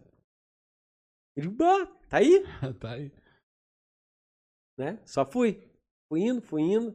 Ele, 1.37 1.49
bah, 1.49 1.85
tá 2.09 2.17
aí, 2.17 2.43
tá 2.79 2.91
aí. 2.93 3.11
né? 4.77 4.99
Só 5.05 5.23
fui. 5.25 5.69
Fui 6.11 6.23
indo, 6.23 6.41
fui 6.41 6.61
indo. 6.61 6.93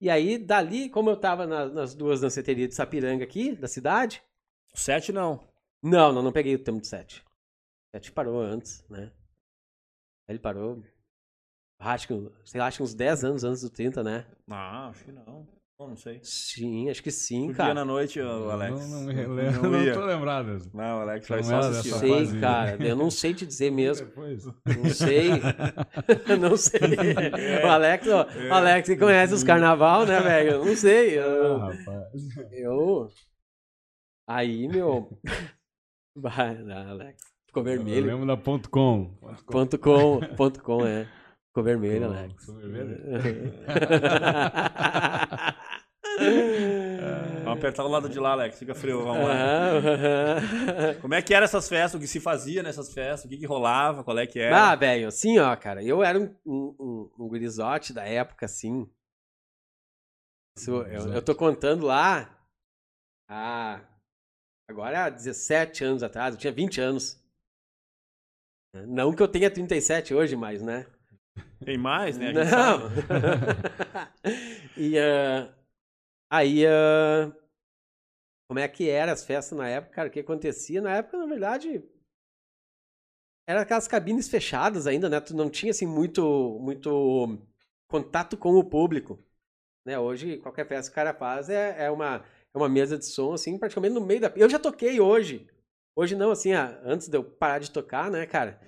E 0.00 0.10
aí, 0.10 0.36
dali, 0.36 0.90
como 0.90 1.08
eu 1.08 1.16
tava 1.16 1.46
na- 1.46 1.66
nas 1.68 1.94
duas 1.94 2.20
danceterias 2.20 2.68
de 2.68 2.74
Sapiranga 2.74 3.22
aqui, 3.22 3.54
da 3.54 3.68
cidade, 3.68 4.20
O 4.74 4.76
sete 4.76 5.12
não. 5.12 5.48
Não, 5.80 6.12
não, 6.12 6.22
não 6.22 6.32
peguei 6.32 6.56
o 6.56 6.58
tempo 6.62 6.80
do 6.80 6.86
7. 6.86 7.22
O 7.22 7.90
7 7.96 8.10
parou 8.10 8.40
antes, 8.40 8.84
né? 8.90 9.12
Ele 10.28 10.40
parou. 10.40 10.82
Acho 11.78 12.08
que, 12.08 12.14
sei 12.44 12.60
lá, 12.60 12.66
acho 12.66 12.78
que 12.78 12.82
uns 12.82 12.94
10 12.94 13.22
anos 13.24 13.44
antes 13.44 13.62
do 13.62 13.70
30, 13.70 14.02
né? 14.02 14.26
Ah, 14.50 14.88
acho 14.88 15.04
que 15.04 15.12
não. 15.12 15.46
Não 15.80 15.96
sei. 15.96 16.18
Sim, 16.24 16.90
acho 16.90 17.00
que 17.00 17.10
sim, 17.12 17.44
Um 17.44 17.46
dia 17.46 17.54
cara. 17.54 17.72
na 17.74 17.84
noite, 17.84 18.20
o 18.20 18.50
Alex. 18.50 18.72
Não, 18.80 18.88
não 18.88 19.00
me 19.02 19.14
relembro. 19.14 19.62
Não 19.62 19.70
Não, 19.70 19.84
ia. 19.84 19.94
tô 19.94 20.04
lembrado. 20.04 20.58
Não, 20.74 20.98
o 20.98 21.00
Alex 21.02 21.28
Não 21.28 21.36
vai 21.36 21.44
só 21.44 21.58
assistir. 21.68 21.98
Sei, 22.00 22.10
fase. 22.26 22.40
cara. 22.40 22.84
Eu 22.84 22.96
não 22.96 23.10
sei 23.12 23.32
te 23.32 23.46
dizer 23.46 23.70
mesmo. 23.70 24.06
Depois. 24.10 24.44
Não 24.44 24.90
sei. 24.92 25.28
não 26.40 26.56
sei. 26.56 26.80
O 27.64 27.68
Alex, 27.68 28.08
ó, 28.08 28.26
o 28.26 28.52
Alex 28.52 28.88
que 28.88 28.96
conhece 28.96 29.34
os 29.34 29.44
carnaval, 29.44 30.04
né, 30.04 30.20
velho? 30.20 30.50
Eu 30.50 30.64
não 30.64 30.74
sei. 30.74 31.16
Ah, 31.16 31.22
Eu, 31.22 31.58
rapaz. 31.58 31.86
eu... 32.50 33.08
Aí, 34.26 34.66
meu. 34.66 35.16
Vai, 36.16 36.58
não, 36.58 36.90
Alex. 36.90 37.22
Ficou 37.46 37.60
Eu 37.62 37.64
vermelho. 37.64 38.06
lembro 38.08 38.26
da 38.26 38.36
ponto 38.36 38.68
.com. 38.68 39.14
Ponto 39.46 39.78
com, 39.78 40.20
ponto 40.36 40.60
com, 40.60 40.84
é. 40.84 41.06
Ficou 41.46 41.62
vermelho, 41.64 42.08
Ficou- 42.08 42.16
Alex. 42.18 42.34
ficou 42.44 42.54
vermelho? 42.56 42.98
Apertar 47.58 47.82
do 47.82 47.88
lado 47.88 48.08
de 48.08 48.18
lá, 48.18 48.32
Alex. 48.32 48.58
Fica 48.58 48.74
frio, 48.74 49.02
vamos 49.02 49.26
lá. 49.26 50.94
Como 51.00 51.14
é 51.14 51.20
que 51.20 51.34
eram 51.34 51.44
essas 51.44 51.68
festas? 51.68 51.94
O 51.94 52.00
que 52.00 52.06
se 52.06 52.20
fazia 52.20 52.62
nessas 52.62 52.92
festas? 52.92 53.24
O 53.24 53.28
que, 53.28 53.36
que 53.36 53.46
rolava? 53.46 54.04
Qual 54.04 54.18
é 54.18 54.26
que 54.26 54.38
era? 54.38 54.70
Ah, 54.70 54.76
velho, 54.76 55.08
assim, 55.08 55.38
ó, 55.38 55.54
cara, 55.56 55.82
eu 55.82 56.02
era 56.02 56.18
um, 56.18 56.34
um, 56.46 57.10
um, 57.18 57.28
gurizote 57.28 57.92
da 57.92 58.04
época, 58.04 58.46
assim. 58.46 58.88
Isso, 60.56 60.70
eu, 60.70 61.14
eu 61.14 61.22
tô 61.22 61.34
contando 61.34 61.84
lá. 61.84 62.34
Ah, 63.28 63.80
agora 64.68 65.04
há 65.04 65.10
17 65.10 65.84
anos 65.84 66.02
atrás, 66.02 66.34
eu 66.34 66.40
tinha 66.40 66.52
20 66.52 66.80
anos. 66.80 67.22
Não 68.86 69.12
que 69.12 69.22
eu 69.22 69.28
tenha 69.28 69.50
37 69.50 70.14
hoje, 70.14 70.36
mas, 70.36 70.62
né? 70.62 70.86
Tem 71.64 71.76
mais, 71.76 72.16
né? 72.16 72.32
Não! 72.32 72.90
e 74.76 74.98
ah, 74.98 75.52
aí, 76.30 76.66
ah, 76.66 77.32
como 78.48 78.58
é 78.58 78.66
que 78.66 78.88
eram 78.88 79.12
as 79.12 79.24
festas 79.24 79.56
na 79.56 79.68
época, 79.68 79.94
cara? 79.94 80.08
O 80.08 80.10
que 80.10 80.20
acontecia? 80.20 80.80
Na 80.80 80.96
época, 80.96 81.18
na 81.18 81.26
verdade, 81.26 81.84
eram 83.46 83.60
aquelas 83.60 83.86
cabines 83.86 84.28
fechadas 84.28 84.86
ainda, 84.86 85.08
né? 85.08 85.20
Tu 85.20 85.36
não 85.36 85.50
tinha, 85.50 85.70
assim, 85.70 85.86
muito, 85.86 86.58
muito 86.58 87.38
contato 87.86 88.38
com 88.38 88.54
o 88.54 88.64
público. 88.64 89.22
Né? 89.84 89.98
Hoje, 89.98 90.38
qualquer 90.38 90.66
festa 90.66 90.90
que 90.90 90.94
o 90.94 90.94
cara 90.94 91.12
faz 91.12 91.50
é, 91.50 91.84
é, 91.84 91.90
uma, 91.90 92.24
é 92.54 92.58
uma 92.58 92.68
mesa 92.70 92.96
de 92.96 93.04
som, 93.04 93.34
assim, 93.34 93.58
praticamente 93.58 93.94
no 93.94 94.00
meio 94.00 94.20
da... 94.20 94.32
Eu 94.34 94.48
já 94.48 94.58
toquei 94.58 94.98
hoje. 94.98 95.46
Hoje 95.94 96.16
não, 96.16 96.30
assim, 96.30 96.52
antes 96.52 97.08
de 97.08 97.16
eu 97.18 97.24
parar 97.24 97.58
de 97.58 97.70
tocar, 97.70 98.10
né, 98.10 98.24
cara? 98.24 98.60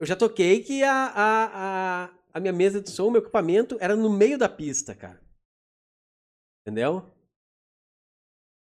Eu 0.00 0.06
já 0.06 0.16
toquei 0.16 0.62
que 0.62 0.82
a, 0.82 0.92
a, 0.92 2.04
a, 2.04 2.10
a 2.34 2.40
minha 2.40 2.52
mesa 2.52 2.80
de 2.80 2.90
som, 2.90 3.10
meu 3.10 3.20
equipamento, 3.20 3.76
era 3.80 3.94
no 3.94 4.08
meio 4.08 4.38
da 4.38 4.48
pista, 4.48 4.94
cara. 4.94 5.20
Entendeu? 6.62 7.10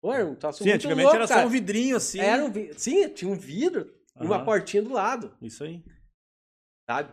Pô, 0.01 0.13
era 0.13 0.25
um 0.27 0.35
troço 0.35 0.63
Sim, 0.63 0.71
muito 0.71 0.77
antigamente 0.77 1.05
louco, 1.05 1.17
era 1.17 1.29
cara. 1.29 1.41
só 1.43 1.47
um 1.47 1.51
vidrinho 1.51 1.97
assim. 1.97 2.21
Era 2.21 2.45
um 2.45 2.51
vi- 2.53 2.75
Sim, 2.79 3.09
tinha 3.09 3.31
um 3.31 3.35
vidro 3.37 3.93
e 4.21 4.25
uma 4.25 4.37
Aham. 4.37 4.45
portinha 4.45 4.83
do 4.83 4.93
lado, 4.93 5.37
Isso 5.43 5.65
aí. 5.65 5.83
sabe? 6.89 7.13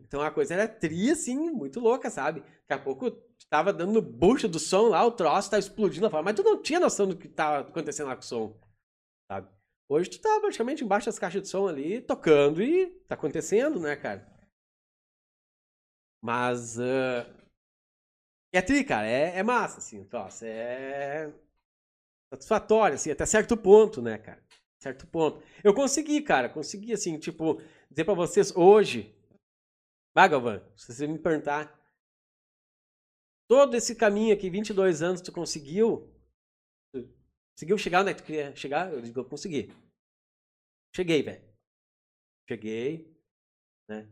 Então 0.00 0.20
a 0.22 0.30
coisa 0.30 0.54
era 0.54 0.68
tri, 0.68 1.10
assim, 1.10 1.50
muito 1.50 1.80
louca, 1.80 2.10
sabe? 2.10 2.40
Daqui 2.40 2.72
a 2.72 2.78
pouco 2.78 3.10
tu 3.10 3.46
tava 3.48 3.72
dando 3.72 3.92
no 3.92 4.02
bucho 4.02 4.48
do 4.48 4.58
som 4.58 4.88
lá, 4.88 5.04
o 5.04 5.12
troço 5.12 5.50
tava 5.50 5.60
explodindo 5.60 6.04
lá 6.04 6.10
fora, 6.10 6.22
mas 6.22 6.34
tu 6.34 6.42
não 6.42 6.60
tinha 6.62 6.80
noção 6.80 7.06
do 7.08 7.16
que 7.16 7.28
tava 7.28 7.68
acontecendo 7.68 8.06
lá 8.08 8.14
com 8.16 8.22
o 8.22 8.24
som, 8.24 8.60
sabe? 9.30 9.48
Hoje 9.88 10.10
tu 10.10 10.20
tá 10.20 10.40
praticamente 10.40 10.82
embaixo 10.82 11.06
das 11.06 11.18
caixas 11.18 11.42
de 11.42 11.48
som 11.48 11.68
ali, 11.68 12.00
tocando 12.00 12.62
e 12.62 12.86
tá 13.08 13.14
acontecendo, 13.14 13.78
né, 13.78 13.94
cara? 13.96 14.26
Mas. 16.22 16.78
ah, 16.80 17.26
é 18.52 18.60
tri, 18.62 18.84
cara, 18.84 19.06
é, 19.06 19.38
é 19.38 19.42
massa, 19.42 19.78
assim, 19.78 20.00
o 20.00 20.04
troço. 20.04 20.44
É 20.44 21.32
satisfatório, 22.36 22.94
assim, 22.94 23.10
até 23.10 23.26
certo 23.26 23.56
ponto, 23.56 24.00
né, 24.00 24.18
cara? 24.18 24.42
Certo 24.78 25.06
ponto. 25.06 25.42
Eu 25.64 25.74
consegui, 25.74 26.20
cara, 26.20 26.48
consegui, 26.48 26.92
assim, 26.92 27.18
tipo, 27.18 27.60
dizer 27.90 28.04
pra 28.04 28.14
vocês 28.14 28.54
hoje. 28.54 29.14
Galvão, 30.14 30.62
se 30.76 30.92
você 30.92 31.06
me 31.06 31.18
perguntar. 31.18 31.74
Todo 33.48 33.76
esse 33.76 33.94
caminho 33.94 34.34
aqui, 34.34 34.50
22 34.50 35.02
anos, 35.02 35.20
tu 35.20 35.30
conseguiu? 35.30 36.12
Tu 36.92 37.08
conseguiu 37.54 37.78
chegar 37.78 38.00
onde 38.00 38.10
é 38.10 38.14
tu 38.14 38.24
queria 38.24 38.54
chegar? 38.56 38.92
Eu 38.92 39.00
digo, 39.00 39.20
eu 39.20 39.24
consegui. 39.24 39.70
Cheguei, 40.94 41.22
velho. 41.22 41.44
Cheguei, 42.48 43.14
né? 43.88 44.08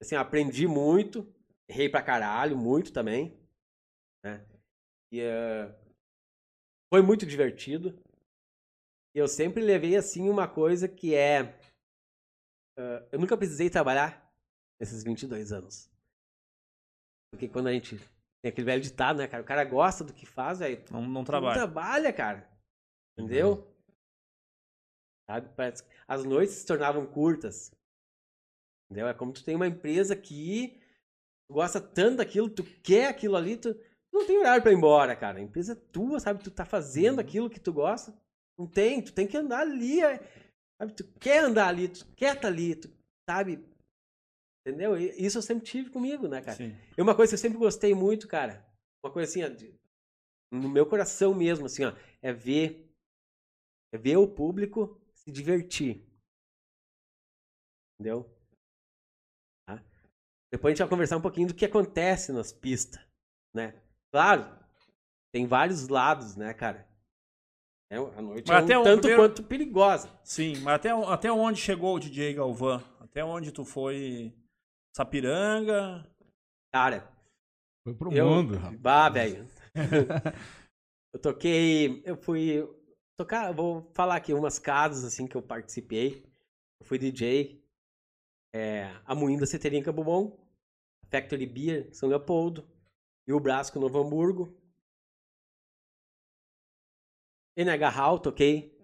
Assim, 0.00 0.16
aprendi 0.16 0.66
muito, 0.66 1.32
errei 1.68 1.88
pra 1.88 2.02
caralho, 2.02 2.56
muito 2.56 2.92
também, 2.92 3.38
né? 4.22 4.44
E 5.12 5.20
eh, 5.20 5.83
foi 6.94 7.02
muito 7.02 7.26
divertido. 7.26 7.92
Eu 9.12 9.26
sempre 9.26 9.60
levei, 9.60 9.96
assim, 9.96 10.28
uma 10.30 10.46
coisa 10.46 10.86
que 10.88 11.12
é... 11.12 11.58
eh, 12.78 13.08
eu 13.10 13.18
nunca 13.18 13.36
precisei 13.36 13.68
trabalhar 13.68 14.32
nesses 14.80 15.02
22 15.02 15.50
anos. 15.52 15.90
Porque 17.32 17.48
quando 17.48 17.66
a 17.66 17.72
gente... 17.72 17.98
Tem 18.40 18.52
aquele 18.52 18.66
velho 18.66 18.80
ditado, 18.80 19.16
né, 19.16 19.26
cara? 19.26 19.42
O 19.42 19.46
cara 19.46 19.64
gosta 19.64 20.04
do 20.04 20.12
que 20.14 20.24
faz, 20.24 20.60
velho. 20.60 20.84
Não, 20.92 21.02
não 21.02 21.08
Não 21.10 21.24
trabalha. 21.24 21.54
trabalha, 21.54 22.12
cara. 22.12 22.48
Entendeu? 23.18 23.66
Sabe? 25.28 25.48
Parece 25.56 25.82
que 25.82 25.90
as 26.06 26.24
noites 26.24 26.54
se 26.54 26.66
tornavam 26.66 27.04
curtas. 27.10 27.72
Entendeu? 28.88 29.08
É 29.08 29.14
como 29.14 29.32
tu 29.32 29.42
tem 29.44 29.56
uma 29.56 29.66
empresa 29.66 30.14
que 30.14 30.80
gosta 31.50 31.80
tanto 31.80 32.18
daquilo, 32.18 32.48
tu 32.48 32.62
quer 32.82 33.08
aquilo 33.08 33.34
ali, 33.34 33.56
tu 33.56 33.74
não 34.14 34.26
tem 34.26 34.38
horário 34.38 34.62
pra 34.62 34.72
ir 34.72 34.76
embora, 34.76 35.16
cara. 35.16 35.38
A 35.38 35.42
empresa 35.42 35.72
é 35.72 35.92
tua, 35.92 36.20
sabe? 36.20 36.42
Tu 36.42 36.50
tá 36.50 36.64
fazendo 36.64 37.20
aquilo 37.20 37.50
que 37.50 37.60
tu 37.60 37.72
gosta. 37.72 38.16
Não 38.56 38.66
tem, 38.66 39.02
tu 39.02 39.12
tem 39.12 39.26
que 39.26 39.36
andar 39.36 39.60
ali. 39.60 40.00
é, 40.00 40.18
Sabe? 40.80 40.92
Tu 40.94 41.04
quer 41.18 41.44
andar 41.44 41.68
ali, 41.68 41.88
tu 41.88 42.06
quer 42.14 42.36
estar 42.36 42.48
ali, 42.48 42.76
tu 42.76 42.88
sabe? 43.28 43.64
Entendeu? 44.66 44.96
Isso 44.96 45.38
eu 45.38 45.42
sempre 45.42 45.64
tive 45.64 45.90
comigo, 45.90 46.26
né, 46.26 46.40
cara? 46.40 46.56
Sim. 46.56 46.72
E 46.96 47.02
uma 47.02 47.14
coisa 47.14 47.30
que 47.30 47.34
eu 47.34 47.38
sempre 47.38 47.58
gostei 47.58 47.94
muito, 47.94 48.26
cara, 48.26 48.64
uma 49.04 49.12
coisa 49.12 49.30
assim, 49.30 49.42
ó, 49.44 50.56
no 50.56 50.68
meu 50.68 50.86
coração 50.88 51.34
mesmo, 51.34 51.66
assim, 51.66 51.84
ó, 51.84 51.92
é 52.22 52.32
ver, 52.32 52.90
é 53.92 53.98
ver 53.98 54.16
o 54.16 54.26
público 54.28 55.00
se 55.12 55.30
divertir. 55.30 56.02
Entendeu? 57.94 58.24
Tá? 59.68 59.82
Depois 60.52 60.72
a 60.72 60.74
gente 60.74 60.82
vai 60.82 60.88
conversar 60.88 61.16
um 61.18 61.22
pouquinho 61.22 61.48
do 61.48 61.54
que 61.54 61.64
acontece 61.64 62.32
nas 62.32 62.52
pistas, 62.52 63.00
né? 63.54 63.80
Claro, 64.14 64.46
tem 65.32 65.44
vários 65.44 65.88
lados, 65.88 66.36
né, 66.36 66.54
cara? 66.54 66.88
É, 67.90 67.96
a 67.96 68.22
noite 68.22 68.46
Mas 68.46 68.62
é 68.62 68.64
até 68.64 68.78
um 68.78 68.84
tanto 68.84 69.00
primeiro- 69.00 69.22
quanto 69.22 69.42
perigosa. 69.42 70.08
Sim, 70.22 70.56
mas 70.58 70.74
até, 70.76 70.90
até 70.90 71.32
onde 71.32 71.60
chegou 71.60 71.96
o 71.96 71.98
DJ 71.98 72.34
Galvão? 72.34 72.80
Até 73.00 73.24
onde 73.24 73.50
tu 73.50 73.64
foi? 73.64 74.32
Sapiranga? 74.96 76.08
Cara, 76.72 77.12
Foi 77.82 77.92
pro 77.92 78.12
eu, 78.12 78.24
mundo, 78.30 78.54
rapaz. 78.56 78.80
Bah, 78.80 79.08
velho. 79.08 79.48
eu 81.12 81.20
toquei, 81.20 82.00
eu 82.06 82.16
fui 82.16 82.62
tocar, 83.18 83.50
vou 83.52 83.90
falar 83.94 84.14
aqui 84.14 84.32
umas 84.32 84.60
casas 84.60 85.02
assim 85.02 85.26
que 85.26 85.36
eu 85.36 85.42
participei. 85.42 86.24
Eu 86.80 86.86
fui 86.86 86.98
DJ. 86.98 87.60
É, 88.54 88.96
a 89.04 89.12
Moinda 89.12 89.44
Ceteria 89.44 89.80
em 89.80 89.82
Campo 89.82 90.04
Bom. 90.04 90.38
Factory 91.10 91.46
Beer, 91.46 91.92
São 91.92 92.08
Leopoldo. 92.08 92.72
E 93.26 93.32
o 93.32 93.40
Brasco, 93.40 93.80
Novo 93.80 93.98
Hamburgo. 94.00 94.54
NH 97.56 97.88
Hall, 97.90 98.18
toquei 98.18 98.76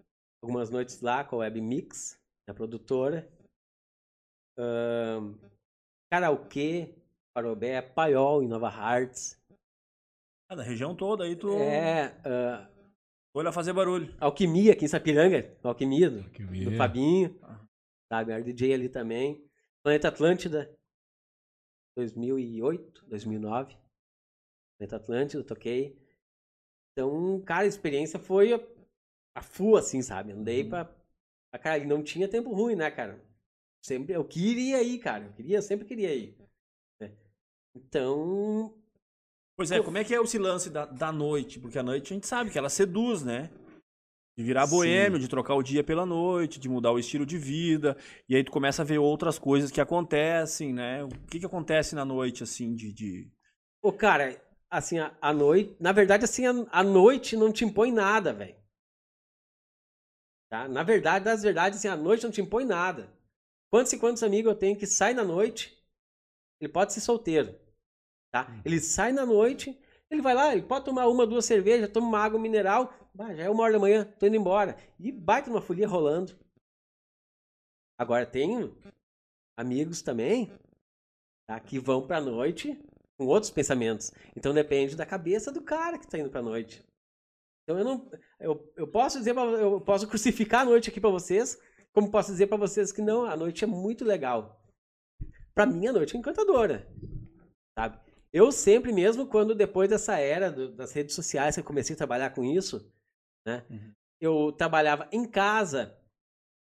algumas 0.42 0.70
noites 0.70 1.00
lá 1.00 1.24
com 1.24 1.36
a 1.36 1.38
Web 1.40 1.60
Mix, 1.60 2.18
a 2.48 2.54
produtora. 2.54 3.30
Um, 4.58 5.38
karaokê, 6.10 6.94
Parobé, 7.34 7.82
Paiol, 7.82 8.42
em 8.42 8.48
Nova 8.48 8.68
Hartz. 8.68 9.38
Ah, 10.48 10.54
da 10.54 10.62
região 10.62 10.94
toda 10.96 11.24
aí 11.24 11.36
tu 11.36 11.52
É, 11.58 12.08
uh, 12.20 12.88
olha 13.34 13.52
fazer 13.52 13.72
barulho. 13.72 14.14
Alquimia 14.20 14.72
aqui 14.72 14.84
em 14.84 14.88
Sapiranga, 14.88 15.56
Alquimia, 15.62 16.10
do, 16.10 16.20
Alquimia. 16.24 16.70
do 16.70 16.76
Fabinho, 16.76 17.38
Ah. 17.42 17.60
sabe, 18.12 18.32
era 18.32 18.42
DJ 18.42 18.74
ali 18.74 18.88
também. 18.88 19.44
Planeta 19.82 20.08
Atlântida, 20.08 20.74
2008, 21.96 23.06
2009. 23.06 23.76
Planeta 24.80 24.96
Atlântida, 24.96 25.44
toquei. 25.44 25.94
Então, 26.92 27.40
cara, 27.42 27.64
a 27.64 27.66
experiência 27.66 28.18
foi 28.18 28.54
a, 28.54 28.60
a 29.36 29.42
full, 29.42 29.76
assim, 29.76 30.00
sabe? 30.00 30.32
Andei 30.32 30.64
pra, 30.64 30.86
pra 31.50 31.60
caralho. 31.60 31.84
E 31.84 31.86
não 31.86 32.02
tinha 32.02 32.26
tempo 32.26 32.50
ruim, 32.50 32.74
né, 32.74 32.90
cara? 32.90 33.22
Sempre, 33.84 34.14
eu 34.14 34.24
queria 34.24 34.82
ir, 34.82 34.98
cara. 34.98 35.26
Eu 35.26 35.32
queria, 35.34 35.60
sempre 35.60 35.86
queria 35.86 36.14
ir. 36.14 36.34
né? 36.98 37.12
Então, 37.76 38.74
Pois 39.54 39.70
é, 39.70 39.82
como 39.82 39.98
é 39.98 40.04
que 40.04 40.14
é 40.14 40.22
esse 40.22 40.38
lance 40.38 40.70
da, 40.70 40.86
da 40.86 41.12
noite? 41.12 41.60
Porque 41.60 41.78
a 41.78 41.82
noite 41.82 42.12
a 42.12 42.14
gente 42.14 42.26
sabe 42.26 42.50
que 42.50 42.56
ela 42.56 42.70
seduz, 42.70 43.22
né? 43.22 43.50
De 44.38 44.42
virar 44.42 44.66
Sim. 44.66 44.76
boêmio, 44.76 45.18
de 45.18 45.28
trocar 45.28 45.54
o 45.54 45.62
dia 45.62 45.84
pela 45.84 46.06
noite, 46.06 46.58
de 46.58 46.70
mudar 46.70 46.92
o 46.92 46.98
estilo 46.98 47.26
de 47.26 47.36
vida. 47.36 47.98
E 48.26 48.34
aí 48.34 48.42
tu 48.42 48.50
começa 48.50 48.80
a 48.80 48.84
ver 48.86 48.96
outras 48.96 49.38
coisas 49.38 49.70
que 49.70 49.80
acontecem, 49.80 50.72
né? 50.72 51.04
O 51.04 51.08
que 51.26 51.38
que 51.38 51.44
acontece 51.44 51.94
na 51.94 52.06
noite, 52.06 52.42
assim, 52.42 52.74
de... 52.74 52.90
de... 52.90 53.30
Ô, 53.82 53.92
cara, 53.92 54.40
assim, 54.70 54.98
a, 54.98 55.14
a 55.20 55.32
noite. 55.32 55.76
Na 55.80 55.92
verdade, 55.92 56.24
assim, 56.24 56.46
a, 56.46 56.52
a 56.70 56.84
noite 56.84 57.36
não 57.36 57.52
te 57.52 57.64
impõe 57.64 57.90
nada, 57.90 58.32
velho. 58.32 58.56
Tá? 60.48 60.68
Na 60.68 60.82
verdade, 60.82 61.24
das 61.24 61.42
verdades, 61.42 61.78
assim, 61.78 61.88
a 61.88 61.96
noite 61.96 62.24
não 62.24 62.30
te 62.30 62.40
impõe 62.40 62.64
nada. 62.64 63.12
Quantos 63.70 63.92
e 63.92 63.98
quantos 63.98 64.22
amigos 64.22 64.52
eu 64.52 64.58
tenho 64.58 64.78
que 64.78 64.86
saem 64.86 65.14
na 65.14 65.24
noite? 65.24 65.76
Ele 66.60 66.72
pode 66.72 66.92
ser 66.92 67.00
solteiro. 67.00 67.58
Tá? 68.32 68.46
Ele 68.64 68.80
sai 68.80 69.12
na 69.12 69.26
noite, 69.26 69.78
ele 70.10 70.22
vai 70.22 70.34
lá, 70.34 70.52
ele 70.52 70.62
pode 70.62 70.84
tomar 70.84 71.06
uma, 71.06 71.26
duas 71.26 71.44
cervejas, 71.44 71.90
toma 71.90 72.08
uma 72.08 72.18
água 72.18 72.38
mineral. 72.38 72.92
Bah, 73.14 73.34
já 73.34 73.44
é 73.44 73.50
uma 73.50 73.62
hora 73.62 73.72
da 73.72 73.78
manhã, 73.78 74.04
tô 74.04 74.26
indo 74.26 74.36
embora. 74.36 74.76
E 74.98 75.10
baita 75.10 75.50
uma 75.50 75.62
folia 75.62 75.86
rolando. 75.86 76.38
Agora, 77.98 78.24
tenho 78.24 78.76
amigos 79.56 80.02
também 80.02 80.50
tá, 81.46 81.60
que 81.60 81.78
vão 81.78 82.06
pra 82.06 82.20
noite 82.20 82.80
com 83.20 83.26
outros 83.26 83.50
pensamentos. 83.50 84.10
Então 84.34 84.54
depende 84.54 84.96
da 84.96 85.04
cabeça 85.04 85.52
do 85.52 85.60
cara 85.60 85.98
que 85.98 86.08
tá 86.08 86.18
indo 86.18 86.30
pra 86.30 86.40
noite. 86.40 86.82
Então 87.62 87.78
eu 87.78 87.84
não. 87.84 88.10
Eu, 88.40 88.72
eu 88.74 88.88
posso 88.88 89.18
dizer, 89.18 89.34
pra, 89.34 89.42
eu 89.42 89.78
posso 89.78 90.08
crucificar 90.08 90.62
a 90.62 90.64
noite 90.64 90.88
aqui 90.88 90.98
pra 90.98 91.10
vocês, 91.10 91.60
como 91.92 92.10
posso 92.10 92.32
dizer 92.32 92.46
pra 92.46 92.56
vocês 92.56 92.90
que 92.90 93.02
não, 93.02 93.26
a 93.26 93.36
noite 93.36 93.62
é 93.62 93.66
muito 93.66 94.06
legal. 94.06 94.58
Pra 95.54 95.66
mim 95.66 95.86
a 95.86 95.92
noite 95.92 96.16
é 96.16 96.18
encantadora. 96.18 96.90
Sabe? 97.78 98.00
Eu 98.32 98.50
sempre, 98.50 98.90
mesmo 98.90 99.26
quando 99.26 99.54
depois 99.54 99.90
dessa 99.90 100.16
era 100.18 100.50
do- 100.50 100.72
das 100.74 100.92
redes 100.92 101.14
sociais 101.14 101.56
que 101.56 101.60
eu 101.60 101.64
comecei 101.64 101.92
a 101.94 101.98
trabalhar 101.98 102.30
com 102.30 102.42
isso, 102.42 102.90
né? 103.46 103.66
Uhum. 103.68 103.92
Eu 104.18 104.52
trabalhava 104.52 105.06
em 105.12 105.28
casa, 105.28 105.94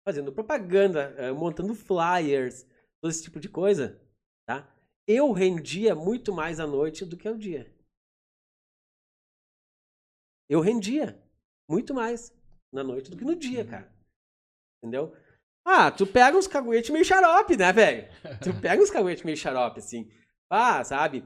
fazendo 0.08 0.32
propaganda, 0.32 1.16
eh, 1.18 1.32
montando 1.32 1.74
flyers, 1.74 2.64
todo 3.02 3.10
esse 3.10 3.24
tipo 3.24 3.40
de 3.40 3.50
coisa? 3.50 4.00
Eu 5.08 5.32
rendia 5.32 5.94
muito 5.96 6.34
mais 6.34 6.60
à 6.60 6.68
noite 6.68 7.06
do 7.06 7.18
que 7.18 7.28
ao 7.28 7.38
dia. 7.38 7.72
Eu 10.50 10.62
rendia 10.62 11.22
muito 11.70 11.94
mais 11.94 12.34
na 12.72 12.84
noite 12.84 13.10
do 13.10 13.18
que 13.18 13.26
no 13.26 13.36
dia, 13.36 13.66
cara. 13.66 13.92
Entendeu? 14.82 15.16
Ah, 15.66 15.90
tu 15.92 16.06
pega 16.06 16.38
uns 16.38 16.48
caguetes 16.48 16.90
meio 16.90 17.06
xarope, 17.06 17.56
né, 17.56 17.72
velho? 17.72 18.08
Tu 18.42 18.54
pega 18.62 18.82
uns 18.82 18.92
caguetes 18.92 19.24
meio 19.24 19.38
xarope, 19.38 19.80
assim. 19.80 20.12
Ah, 20.50 20.84
sabe? 20.84 21.26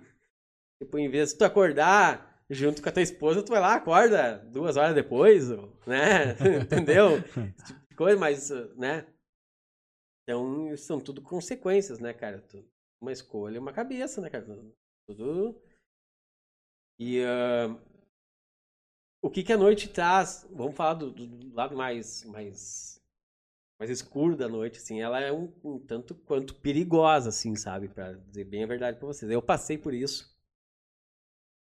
Tipo, 0.82 0.98
em 1.00 1.10
vez 1.10 1.32
de 1.32 1.40
tu 1.40 1.46
acordar 1.46 2.44
junto 2.50 2.82
com 2.82 2.90
a 2.90 2.92
tua 2.92 3.02
esposa, 3.02 3.44
tu 3.44 3.50
vai 3.52 3.60
lá, 3.60 3.76
acorda 3.76 4.38
duas 4.52 4.78
horas 4.78 4.96
depois, 4.96 5.50
né? 5.86 6.36
Entendeu? 6.64 7.18
Esse 7.18 7.66
tipo 7.74 7.88
de 7.90 7.96
coisa, 7.96 8.20
mas, 8.20 8.50
né? 8.76 9.06
Então, 10.24 10.76
são 10.78 11.00
tudo 11.00 11.22
consequências, 11.22 12.00
né, 12.00 12.14
cara? 12.14 12.40
Tu- 12.42 12.64
Uma 13.02 13.12
escolha, 13.12 13.60
uma 13.60 13.74
cabeça, 13.74 14.22
né, 14.22 14.30
cara? 14.30 14.46
Tudo. 15.08 15.60
E 17.00 17.22
ah, 17.24 17.78
o 19.22 19.30
que, 19.30 19.44
que 19.44 19.54
a 19.54 19.58
noite 19.58 19.90
traz? 19.90 20.48
Vamos 20.52 20.76
falar 20.76 20.96
do, 20.96 21.12
do- 21.12 21.28
do 21.28 21.54
lado 21.56 21.76
mais, 21.76 22.24
mais, 22.26 23.02
mais 23.80 23.92
escuro 23.92 24.36
da 24.36 24.48
noite, 24.50 24.80
assim. 24.80 25.02
Ela 25.02 25.20
é 25.22 25.32
um, 25.32 25.54
um 25.64 25.80
tanto 25.80 26.16
quanto 26.16 26.56
perigosa, 26.56 27.30
assim, 27.30 27.56
sabe? 27.56 27.90
Pra 27.90 28.14
dizer 28.14 28.46
bem 28.46 28.64
a 28.64 28.68
verdade 28.68 28.98
pra 28.98 29.08
vocês. 29.08 29.32
Eu 29.32 29.42
passei 29.42 29.78
por 29.78 29.94
isso. 29.94 30.36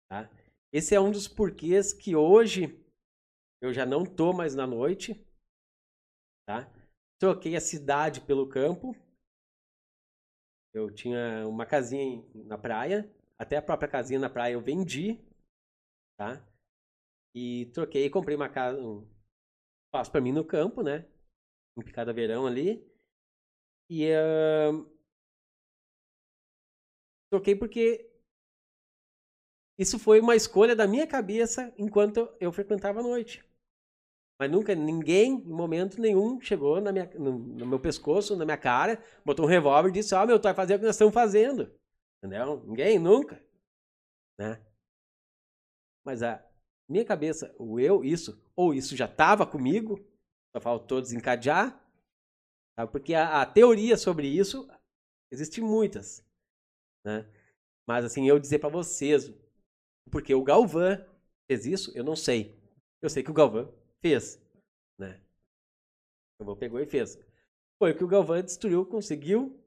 Tá? 0.10 0.30
Esse 0.72 0.96
é 0.96 1.00
um 1.00 1.12
dos 1.12 1.28
porquês 1.28 1.94
que 1.94 2.16
hoje 2.16 2.80
eu 3.62 3.74
já 3.74 3.86
não 3.86 4.06
tô 4.06 4.34
mais 4.34 4.56
na 4.56 4.68
noite. 4.68 5.26
Tá? 6.46 6.70
Troquei 7.20 7.56
a 7.56 7.62
cidade 7.62 8.22
pelo 8.22 8.48
campo. 8.50 8.96
Eu 10.74 10.90
tinha 10.90 11.48
uma 11.48 11.66
casinha 11.66 12.24
na 12.34 12.58
praia. 12.58 13.10
Até 13.38 13.58
a 13.58 13.62
própria 13.62 13.90
casinha 13.90 14.20
na 14.20 14.30
praia 14.30 14.54
eu 14.54 14.62
vendi. 14.62 15.20
Tá? 16.18 16.46
E 17.36 17.68
troquei, 17.74 18.10
comprei 18.10 18.36
uma 18.36 18.50
casa, 18.50 18.82
um 18.82 19.08
espaço 19.88 20.12
pra 20.12 20.22
mim 20.22 20.32
no 20.32 20.46
campo, 20.46 20.82
né? 20.84 21.06
Em 21.78 21.84
Picada 21.84 22.14
Verão 22.14 22.46
ali. 22.46 22.86
E 23.90 24.10
ahn, 24.12 24.86
troquei 27.30 27.56
porque 27.56 28.10
isso 29.78 29.98
foi 29.98 30.20
uma 30.20 30.36
escolha 30.36 30.76
da 30.76 30.88
minha 30.88 31.08
cabeça 31.08 31.74
enquanto 31.78 32.30
eu 32.40 32.52
frequentava 32.52 33.00
a 33.00 33.04
noite. 33.04 33.44
Mas 34.42 34.50
nunca, 34.50 34.74
ninguém, 34.74 35.34
em 35.34 35.54
momento 35.54 36.02
nenhum, 36.02 36.42
chegou 36.42 36.82
na 36.82 36.92
minha, 36.92 37.06
no, 37.14 37.38
no 37.38 37.64
meu 37.64 37.80
pescoço, 37.80 38.36
na 38.36 38.44
minha 38.44 38.58
cara, 38.58 39.00
botou 39.24 39.46
um 39.46 39.48
revólver 39.48 39.90
e 39.90 39.92
disse, 39.92 40.16
ó, 40.16 40.26
meu, 40.26 40.40
tu 40.40 40.46
vai 40.46 40.56
fazer 40.56 40.74
o 40.74 40.80
que 40.80 40.86
nós 40.86 40.96
estamos 40.96 41.14
fazendo. 41.14 41.72
Entendeu? 42.18 42.60
Ninguém, 42.66 42.98
nunca. 42.98 43.40
Né? 44.40 44.60
Mas 46.04 46.24
a 46.24 46.44
minha 46.90 47.06
cabeça, 47.06 47.56
o 47.60 47.80
eu, 47.80 48.04
isso, 48.04 48.44
ou 48.56 48.74
isso 48.74 48.96
já 48.96 49.06
estava 49.06 49.46
comigo, 49.46 50.04
só 50.56 50.60
faltou 50.60 51.00
desencadear, 51.00 51.80
sabe? 52.76 52.92
porque 52.92 53.14
a, 53.14 53.44
a 53.44 53.46
teoria 53.46 53.96
sobre 53.96 54.26
isso, 54.26 54.68
existem 55.32 55.64
muitas. 55.64 56.26
Né? 57.06 57.32
Mas 57.88 58.06
assim, 58.06 58.28
eu 58.28 58.40
dizer 58.40 58.58
pra 58.58 58.70
vocês, 58.70 59.32
porque 60.10 60.34
o 60.34 60.44
Galvão 60.44 60.98
fez 61.48 61.68
isso, 61.68 61.96
eu 61.96 62.04
não 62.04 62.16
sei. 62.16 62.60
Eu 63.04 63.10
sei 63.12 63.22
que 63.22 63.30
o 63.30 63.36
Galvão 63.36 63.72
fez, 64.02 64.42
né? 65.00 65.20
O 66.40 66.44
Galvão 66.44 66.58
pegou 66.58 66.80
e 66.80 66.86
fez. 66.86 67.20
Foi 67.80 67.92
o 67.92 67.98
que 67.98 68.04
o 68.04 68.08
Galvão 68.08 68.42
destruiu, 68.42 68.86
conseguiu 68.86 69.58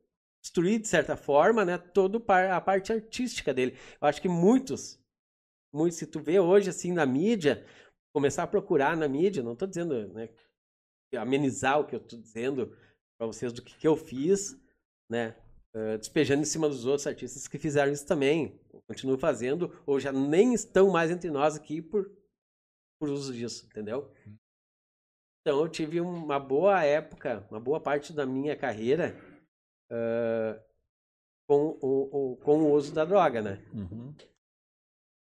destruir 0.42 0.78
de 0.78 0.88
certa 0.88 1.16
forma, 1.16 1.64
né, 1.64 1.78
toda 1.78 2.18
a 2.54 2.60
parte 2.60 2.92
artística 2.92 3.54
dele. 3.54 3.78
Eu 4.00 4.06
acho 4.06 4.20
que 4.20 4.28
muitos, 4.28 5.00
muitos, 5.72 5.98
se 5.98 6.06
tu 6.06 6.20
vê 6.20 6.38
hoje 6.38 6.68
assim 6.68 6.92
na 6.92 7.06
mídia, 7.06 7.64
começar 8.12 8.42
a 8.42 8.46
procurar 8.46 8.94
na 8.94 9.08
mídia, 9.08 9.42
não 9.42 9.56
tô 9.56 9.66
dizendo, 9.66 10.08
né, 10.12 10.28
amenizar 11.16 11.80
o 11.80 11.86
que 11.86 11.94
eu 11.94 12.00
tô 12.00 12.16
dizendo 12.16 12.76
pra 13.16 13.26
vocês 13.26 13.52
do 13.52 13.62
que, 13.62 13.74
que 13.74 13.88
eu 13.88 13.96
fiz, 13.96 14.60
né, 15.08 15.34
eh, 15.74 15.96
despejando 15.96 16.42
em 16.42 16.46
cima 16.46 16.68
dos 16.68 16.84
outros 16.84 17.06
artistas 17.06 17.48
que 17.48 17.58
fizeram 17.58 17.92
isso 17.92 18.06
também, 18.06 18.60
continuam 18.86 19.18
fazendo, 19.18 19.72
ou 19.86 19.98
já 19.98 20.12
nem 20.12 20.52
estão 20.52 20.90
mais 20.90 21.10
entre 21.10 21.30
nós 21.30 21.56
aqui 21.56 21.80
por, 21.80 22.10
uso 23.10 23.32
disso, 23.32 23.66
entendeu? 23.66 24.10
Então 25.40 25.60
eu 25.60 25.68
tive 25.68 26.00
uma 26.00 26.38
boa 26.40 26.82
época, 26.82 27.46
uma 27.50 27.60
boa 27.60 27.78
parte 27.80 28.12
da 28.12 28.24
minha 28.24 28.56
carreira 28.56 29.14
ah, 29.90 30.58
com, 31.46 31.78
o, 31.82 32.32
o- 32.32 32.36
com 32.38 32.56
o 32.62 32.72
uso 32.72 32.94
da 32.94 33.04
droga, 33.04 33.42
né? 33.42 33.62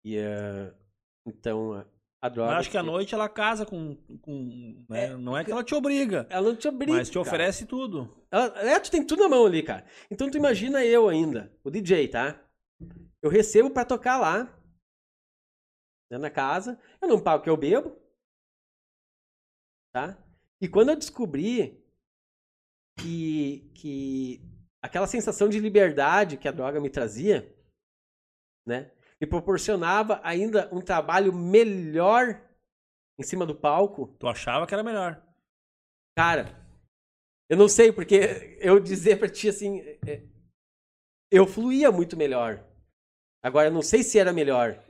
E 0.05 0.19
ah, 0.19 0.73
então 1.25 1.85
a- 2.21 2.29
droga. 2.29 2.53
Eu 2.53 2.57
acho 2.57 2.69
que 2.71 2.77
a 2.77 2.83
noite 2.83 3.13
ela 3.13 3.27
casa 3.27 3.65
com. 3.65 3.95
com 4.21 4.85
né? 4.89 5.15
Não 5.17 5.35
é 5.37 5.43
que 5.43 5.51
ela 5.51 5.63
te 5.63 5.73
obriga, 5.75 6.27
ela 6.29 6.49
não 6.49 6.55
te 6.55 6.67
obriga. 6.67 6.93
mas 6.93 7.09
te 7.09 7.13
cara. 7.13 7.21
oferece 7.27 7.65
tudo. 7.65 8.15
Ela, 8.31 8.45
é, 8.69 8.79
tu 8.79 8.91
tem 8.91 9.05
tudo 9.05 9.23
na 9.23 9.29
mão 9.29 9.45
ali, 9.45 9.63
cara. 9.63 9.85
Então 10.11 10.29
tu 10.29 10.37
imagina 10.37 10.85
eu 10.85 11.09
ainda, 11.09 11.51
o 11.63 11.69
DJ, 11.71 12.07
tá? 12.07 12.39
Eu 13.21 13.29
recebo 13.29 13.69
pra 13.71 13.83
tocar 13.85 14.17
lá, 14.19 14.53
né, 16.13 16.17
na 16.17 16.29
casa. 16.29 16.79
Eu 17.01 17.07
não 17.07 17.21
pago 17.21 17.41
o 17.41 17.43
que 17.43 17.49
eu 17.49 17.57
bebo, 17.57 17.97
tá? 19.91 20.17
E 20.61 20.67
quando 20.67 20.89
eu 20.89 20.95
descobri 20.95 21.83
que, 22.99 23.71
que 23.75 24.41
aquela 24.81 25.07
sensação 25.07 25.49
de 25.49 25.59
liberdade 25.59 26.37
que 26.37 26.47
a 26.47 26.51
droga 26.51 26.79
me 26.79 26.89
trazia, 26.89 27.53
né? 28.65 28.91
Me 29.19 29.27
proporcionava 29.27 30.19
ainda 30.23 30.69
um 30.73 30.81
trabalho 30.81 31.33
melhor 31.33 32.41
em 33.17 33.23
cima 33.23 33.45
do 33.45 33.55
palco. 33.55 34.15
Tu 34.19 34.27
achava 34.27 34.67
que 34.67 34.73
era 34.73 34.83
melhor. 34.83 35.21
Cara, 36.15 36.63
eu 37.49 37.57
não 37.57 37.67
sei, 37.67 37.91
porque 37.91 38.57
eu 38.59 38.79
dizer 38.79 39.17
pra 39.17 39.29
ti 39.29 39.49
assim, 39.49 39.79
é, 40.05 40.23
eu 41.31 41.47
fluía 41.47 41.91
muito 41.91 42.17
melhor. 42.17 42.63
Agora, 43.41 43.67
eu 43.67 43.73
não 43.73 43.81
sei 43.81 44.03
se 44.03 44.19
era 44.19 44.31
melhor, 44.31 44.81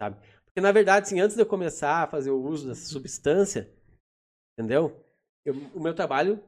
sabe? 0.00 0.16
Porque, 0.44 0.60
na 0.60 0.72
verdade, 0.72 1.06
assim, 1.06 1.20
antes 1.20 1.36
de 1.36 1.42
eu 1.42 1.46
começar 1.46 2.02
a 2.02 2.06
fazer 2.06 2.30
o 2.30 2.42
uso 2.42 2.68
dessa 2.68 2.86
substância, 2.86 3.70
entendeu? 4.54 5.04
Eu- 5.44 5.54
o 5.74 5.80
meu 5.80 5.94
trabalho 5.94 6.42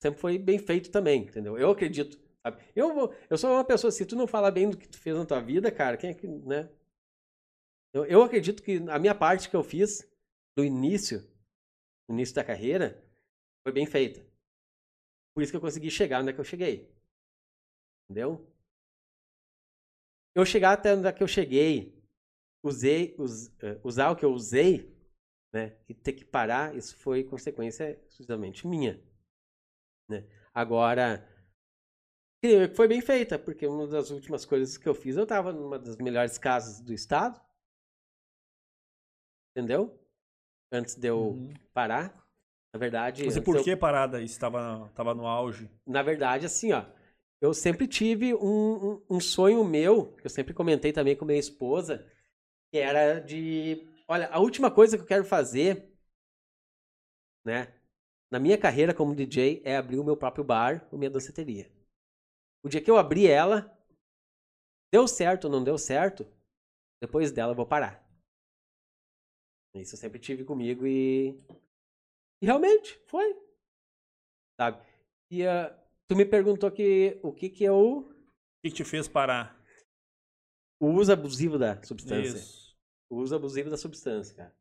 sempre 0.00 0.20
foi 0.20 0.38
bem 0.38 0.58
feito 0.58 0.90
também, 0.90 1.22
entendeu? 1.22 1.58
Eu 1.58 1.70
acredito, 1.70 2.18
sabe? 2.42 2.62
Eu, 2.74 2.94
vou- 2.94 3.14
eu 3.28 3.36
sou 3.38 3.50
uma 3.50 3.64
pessoa, 3.64 3.90
se 3.90 4.06
tu 4.06 4.16
não 4.16 4.26
fala 4.26 4.50
bem 4.50 4.70
do 4.70 4.76
que 4.76 4.88
tu 4.88 4.98
fez 4.98 5.16
na 5.16 5.26
tua 5.26 5.40
vida, 5.40 5.70
cara, 5.70 5.96
quem 5.96 6.10
é 6.10 6.14
que, 6.14 6.26
né? 6.26 6.68
Eu, 7.92 8.04
eu 8.04 8.22
acredito 8.22 8.62
que 8.62 8.76
a 8.90 8.98
minha 8.98 9.14
parte 9.14 9.48
que 9.48 9.56
eu 9.56 9.62
fiz 9.62 10.06
no 10.56 10.64
início, 10.64 11.26
início 12.08 12.34
da 12.34 12.44
carreira, 12.44 13.02
foi 13.62 13.72
bem 13.72 13.86
feita. 13.86 14.24
Por 15.34 15.42
isso 15.42 15.52
que 15.52 15.56
eu 15.56 15.60
consegui 15.60 15.90
chegar 15.90 16.20
onde 16.20 16.30
é 16.30 16.32
que 16.32 16.40
eu 16.40 16.44
cheguei. 16.44 16.92
Entendeu? 18.04 18.46
Eu 20.38 20.46
chegar 20.46 20.72
até 20.72 20.94
onde 20.94 21.08
é 21.08 21.12
que 21.12 21.20
eu 21.20 21.26
cheguei, 21.26 22.00
usei, 22.62 23.12
us- 23.18 23.48
eh, 23.60 23.80
usar 23.82 24.10
o 24.10 24.14
que 24.16 24.24
eu 24.24 24.32
usei, 24.32 24.96
né? 25.52 25.76
E 25.88 25.92
ter 25.94 26.12
que 26.12 26.24
parar, 26.24 26.76
isso 26.76 26.96
foi 26.96 27.24
consequência 27.24 28.00
exclusivamente 28.06 28.64
minha. 28.64 29.02
Né? 30.08 30.24
Agora, 30.54 31.26
creio 32.40 32.68
que 32.68 32.76
foi 32.76 32.86
bem 32.86 33.00
feita, 33.00 33.36
porque 33.36 33.66
uma 33.66 33.86
das 33.88 34.10
últimas 34.10 34.44
coisas 34.44 34.78
que 34.78 34.88
eu 34.88 34.94
fiz, 34.94 35.16
eu 35.16 35.24
estava 35.24 35.52
numa 35.52 35.76
das 35.76 35.96
melhores 35.96 36.38
casas 36.38 36.80
do 36.80 36.92
estado. 36.92 37.40
Entendeu? 39.56 39.98
Antes 40.72 40.94
de 40.94 41.08
eu 41.08 41.18
Uhum. 41.30 41.52
parar. 41.74 42.16
Na 42.72 42.78
verdade. 42.78 43.24
Mas 43.24 43.36
e 43.36 43.40
por 43.40 43.56
eu- 43.56 43.64
que 43.64 43.74
parada? 43.74 44.22
Isso 44.22 44.38
tava, 44.38 44.88
tava 44.94 45.14
no 45.14 45.26
auge. 45.26 45.68
na 45.84 46.02
verdade, 46.02 46.46
assim, 46.46 46.72
ó, 46.72 46.84
eu 47.40 47.54
sempre 47.54 47.86
tive 47.86 48.34
um, 48.34 48.94
um, 48.94 49.06
um 49.10 49.20
sonho 49.20 49.64
meu, 49.64 50.12
que 50.16 50.26
eu 50.26 50.30
sempre 50.30 50.52
comentei 50.52 50.92
também 50.92 51.16
com 51.16 51.24
minha 51.24 51.38
esposa, 51.38 52.04
que 52.70 52.78
era 52.78 53.20
de, 53.20 53.88
olha, 54.08 54.28
a 54.28 54.40
última 54.40 54.70
coisa 54.70 54.96
que 54.96 55.02
eu 55.02 55.06
quero 55.06 55.24
fazer, 55.24 55.88
né, 57.44 57.72
na 58.30 58.38
minha 58.38 58.58
carreira 58.58 58.92
como 58.92 59.14
DJ 59.14 59.62
é 59.64 59.76
abrir 59.76 59.98
o 59.98 60.04
meu 60.04 60.16
próprio 60.16 60.44
bar, 60.44 60.86
a 60.92 60.96
minha 60.96 61.10
danceteria. 61.10 61.70
O 62.62 62.68
dia 62.68 62.82
que 62.82 62.90
eu 62.90 62.98
abri 62.98 63.26
ela, 63.26 63.72
deu 64.92 65.06
certo 65.06 65.44
ou 65.44 65.50
não 65.50 65.62
deu 65.62 65.78
certo, 65.78 66.26
depois 67.00 67.30
dela 67.30 67.52
eu 67.52 67.56
vou 67.56 67.66
parar. 67.66 68.04
Isso 69.74 69.94
eu 69.94 69.98
sempre 69.98 70.18
tive 70.18 70.44
comigo 70.44 70.86
e, 70.86 71.40
e 72.42 72.46
realmente 72.46 72.98
foi, 73.06 73.32
sabe? 74.60 74.84
E 75.30 75.46
ah, 75.46 75.87
tu 76.08 76.16
me 76.16 76.24
perguntou 76.24 76.70
que 76.70 77.20
o 77.22 77.32
que 77.32 77.50
que 77.50 77.64
é 77.64 77.72
o, 77.72 78.00
O 78.00 78.14
que, 78.64 78.70
te 78.70 78.84
fez 78.84 79.06
parar? 79.06 79.56
o 80.80 80.88
uso 80.88 81.12
abusivo 81.12 81.58
da 81.58 81.82
substância. 81.82 82.38
Isso. 82.38 82.76
O 83.10 83.16
uso 83.16 83.34
abusivo 83.34 83.70
da 83.70 83.76
substância, 83.76 84.34
cara. 84.34 84.58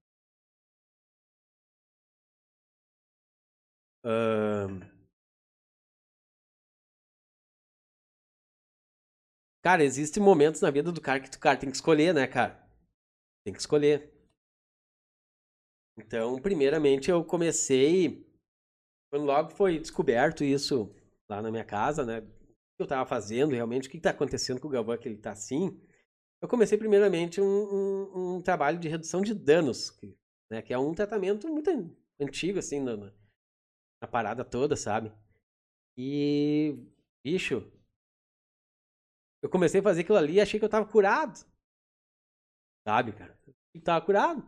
Cara, 9.64 9.84
existem 9.84 10.24
momentos 10.24 10.62
na 10.62 10.72
vida 10.72 10.92
do 10.92 11.02
cara 11.02 11.20
que 11.20 11.36
o 11.36 11.40
cara 11.40 11.60
tem 11.60 11.70
que 11.70 11.76
escolher, 11.76 12.14
né, 12.14 12.26
cara? 12.26 12.66
Tem 13.44 13.54
que 13.54 13.60
escolher. 13.60 14.14
Então, 15.98 16.42
primeiramente, 16.42 17.12
eu 17.12 17.24
comecei. 17.26 18.26
Quando 19.12 19.26
logo 19.26 19.50
foi 19.52 19.78
descoberto 19.78 20.44
isso 20.44 20.94
lá 21.30 21.42
na 21.42 21.52
minha 21.52 21.66
casa, 21.66 22.06
né? 22.06 22.20
O 22.20 22.24
que 22.78 22.84
eu 22.84 22.88
tava 22.88 23.06
fazendo 23.08 23.54
realmente, 23.54 23.88
o 23.88 23.92
que, 23.92 24.00
tá 24.00 24.12
acontecendo 24.12 24.60
com 24.62 24.68
o 24.68 24.72
Galvão 24.72 24.98
que 24.98 25.08
ele 25.08 25.18
tá 25.18 25.32
assim. 25.32 25.80
Eu 26.42 26.48
comecei 26.50 26.78
primeiramente 26.78 27.42
um, 27.42 27.46
um- 27.46 28.36
um 28.38 28.42
trabalho 28.42 28.80
de 28.80 28.88
redução 28.90 29.22
de 29.22 29.34
danos, 29.34 29.92
que, 29.92 30.16
né, 30.52 30.62
que 30.62 30.74
é 30.74 30.80
um 30.80 30.94
tratamento 30.94 31.48
muito 31.50 31.70
an- 31.72 31.90
antigo, 32.22 32.60
assim, 32.60 32.80
na, 32.82 32.98
na- 32.98 33.14
parada 34.12 34.44
toda, 34.46 34.76
sabe? 34.76 35.12
E, 35.98 36.78
bicho, 37.24 37.64
eu 39.42 39.50
comecei 39.50 39.80
a 39.80 39.84
fazer 39.84 40.02
aquilo 40.02 40.18
ali 40.18 40.34
e 40.34 40.42
achei 40.42 40.60
que 40.60 40.66
eu 40.66 40.70
tava 40.70 40.86
curado. 40.86 41.44
Sabe, 42.88 43.12
cara? 43.14 43.38
Eu 43.74 43.82
tava 43.82 44.06
curado. 44.06 44.42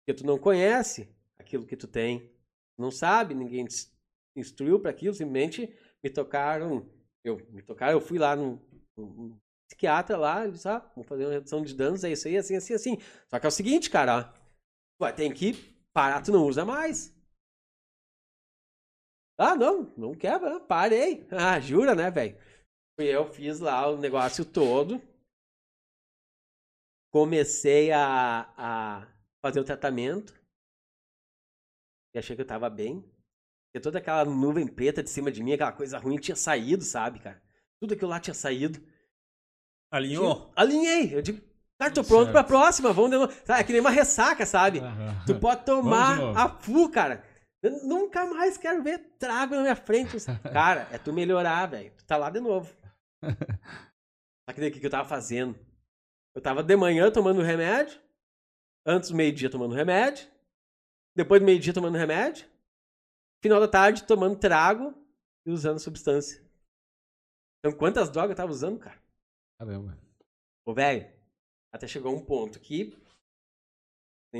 Porque 0.00 0.20
tu 0.22 0.26
não 0.26 0.38
conhece 0.38 1.08
aquilo 1.38 1.66
que 1.66 1.76
tu 1.76 1.88
tem. 1.88 2.32
Não 2.78 2.90
sabe, 2.90 3.34
ninguém 3.34 3.66
te 3.66 3.88
instruiu 4.36 4.80
para 4.80 4.90
aquilo, 4.90 5.14
simplesmente 5.14 5.74
me 6.02 6.10
tocaram. 6.10 6.88
Eu 7.24 7.36
me 7.50 7.62
tocaram, 7.62 7.92
eu 7.92 8.00
fui 8.00 8.18
lá 8.18 8.36
num, 8.36 8.58
num 8.96 9.38
psiquiatra 9.68 10.16
lá, 10.16 10.44
ele 10.44 10.52
disse, 10.52 10.68
ah, 10.68 10.78
vamos 10.94 11.08
fazer 11.08 11.24
uma 11.24 11.32
redução 11.32 11.62
de 11.62 11.74
danos, 11.74 12.04
é 12.04 12.12
isso 12.12 12.28
aí, 12.28 12.36
assim, 12.36 12.56
assim, 12.56 12.74
assim. 12.74 12.98
Só 13.28 13.38
que 13.38 13.46
é 13.46 13.48
o 13.48 13.52
seguinte, 13.52 13.90
cara, 13.90 14.32
ó, 15.00 15.12
ter 15.12 15.32
que 15.34 15.54
parar, 15.92 16.22
tu 16.22 16.30
não 16.30 16.46
usa 16.46 16.64
mais. 16.64 17.12
Ah, 19.38 19.54
não, 19.54 19.92
não 19.96 20.14
quer, 20.14 20.42
ah, 20.42 20.60
parei. 20.60 21.26
Ah, 21.32 21.60
jura, 21.60 21.94
né, 21.94 22.10
velho? 22.10 22.38
Eu 22.98 23.26
fiz 23.26 23.60
lá 23.60 23.86
o 23.88 23.98
negócio 23.98 24.44
todo. 24.44 25.00
Comecei 27.12 27.92
a, 27.92 28.52
a 28.56 29.06
fazer 29.44 29.60
o 29.60 29.64
tratamento. 29.64 30.32
E 32.14 32.18
achei 32.18 32.34
que 32.34 32.42
eu 32.42 32.46
tava 32.46 32.70
bem. 32.70 33.04
Porque 33.76 33.82
toda 33.82 33.98
aquela 33.98 34.24
nuvem 34.24 34.66
preta 34.66 35.02
de 35.02 35.10
cima 35.10 35.30
de 35.30 35.42
mim, 35.42 35.52
aquela 35.52 35.70
coisa 35.70 35.98
ruim, 35.98 36.16
tinha 36.16 36.34
saído, 36.34 36.82
sabe, 36.82 37.18
cara? 37.18 37.42
Tudo 37.78 37.92
aquilo 37.92 38.08
lá 38.08 38.18
tinha 38.18 38.32
saído. 38.32 38.80
Alinhou? 39.92 40.50
Alinhei. 40.56 41.14
Eu 41.14 41.20
digo, 41.20 41.42
cara, 41.78 41.92
tô 41.92 42.02
pronto 42.02 42.22
Certo. 42.22 42.32
pra 42.32 42.42
próxima. 42.42 42.90
Vamos 42.94 43.10
de 43.10 43.18
novo. 43.18 43.34
Sabe, 43.44 43.60
É 43.60 43.64
que 43.64 43.72
nem 43.72 43.82
uma 43.82 43.90
ressaca, 43.90 44.46
sabe? 44.46 44.78
Aham. 44.78 45.22
Tu 45.26 45.38
pode 45.38 45.66
tomar 45.66 46.18
a 46.34 46.48
full, 46.48 46.88
cara. 46.90 47.22
Eu 47.62 47.84
nunca 47.86 48.24
mais 48.24 48.56
quero 48.56 48.82
ver 48.82 48.98
trago 49.18 49.54
na 49.54 49.60
minha 49.60 49.76
frente. 49.76 50.16
Cara, 50.54 50.88
é 50.90 50.96
tu 50.96 51.12
melhorar, 51.12 51.66
velho. 51.66 51.92
Tu 51.98 52.04
tá 52.06 52.16
lá 52.16 52.30
de 52.30 52.40
novo. 52.40 52.74
Só 54.48 54.54
que 54.54 54.60
daí 54.60 54.70
o 54.70 54.72
que 54.72 54.86
eu 54.86 54.90
tava 54.90 55.06
fazendo? 55.06 55.54
Eu 56.34 56.40
tava 56.40 56.62
de 56.62 56.76
manhã 56.76 57.10
tomando 57.10 57.42
remédio. 57.42 58.00
Antes 58.86 59.10
do 59.10 59.16
meio-dia 59.16 59.50
tomando 59.50 59.74
remédio. 59.74 60.26
Depois 61.14 61.42
do 61.42 61.44
meio-dia 61.44 61.74
tomando 61.74 61.98
remédio. 61.98 62.46
Final 63.46 63.60
da 63.60 63.68
tarde 63.68 64.02
tomando 64.02 64.36
trago 64.36 64.92
e 65.46 65.52
usando 65.52 65.78
substância. 65.78 66.44
Então, 67.60 67.78
quantas 67.78 68.10
drogas 68.10 68.30
eu 68.30 68.36
tava 68.36 68.50
usando, 68.50 68.76
cara? 68.80 69.00
Caramba. 69.56 69.96
Ô, 70.66 70.74
velho, 70.74 71.08
até 71.72 71.86
chegou 71.86 72.12
um 72.12 72.24
ponto 72.24 72.58
que 72.58 72.92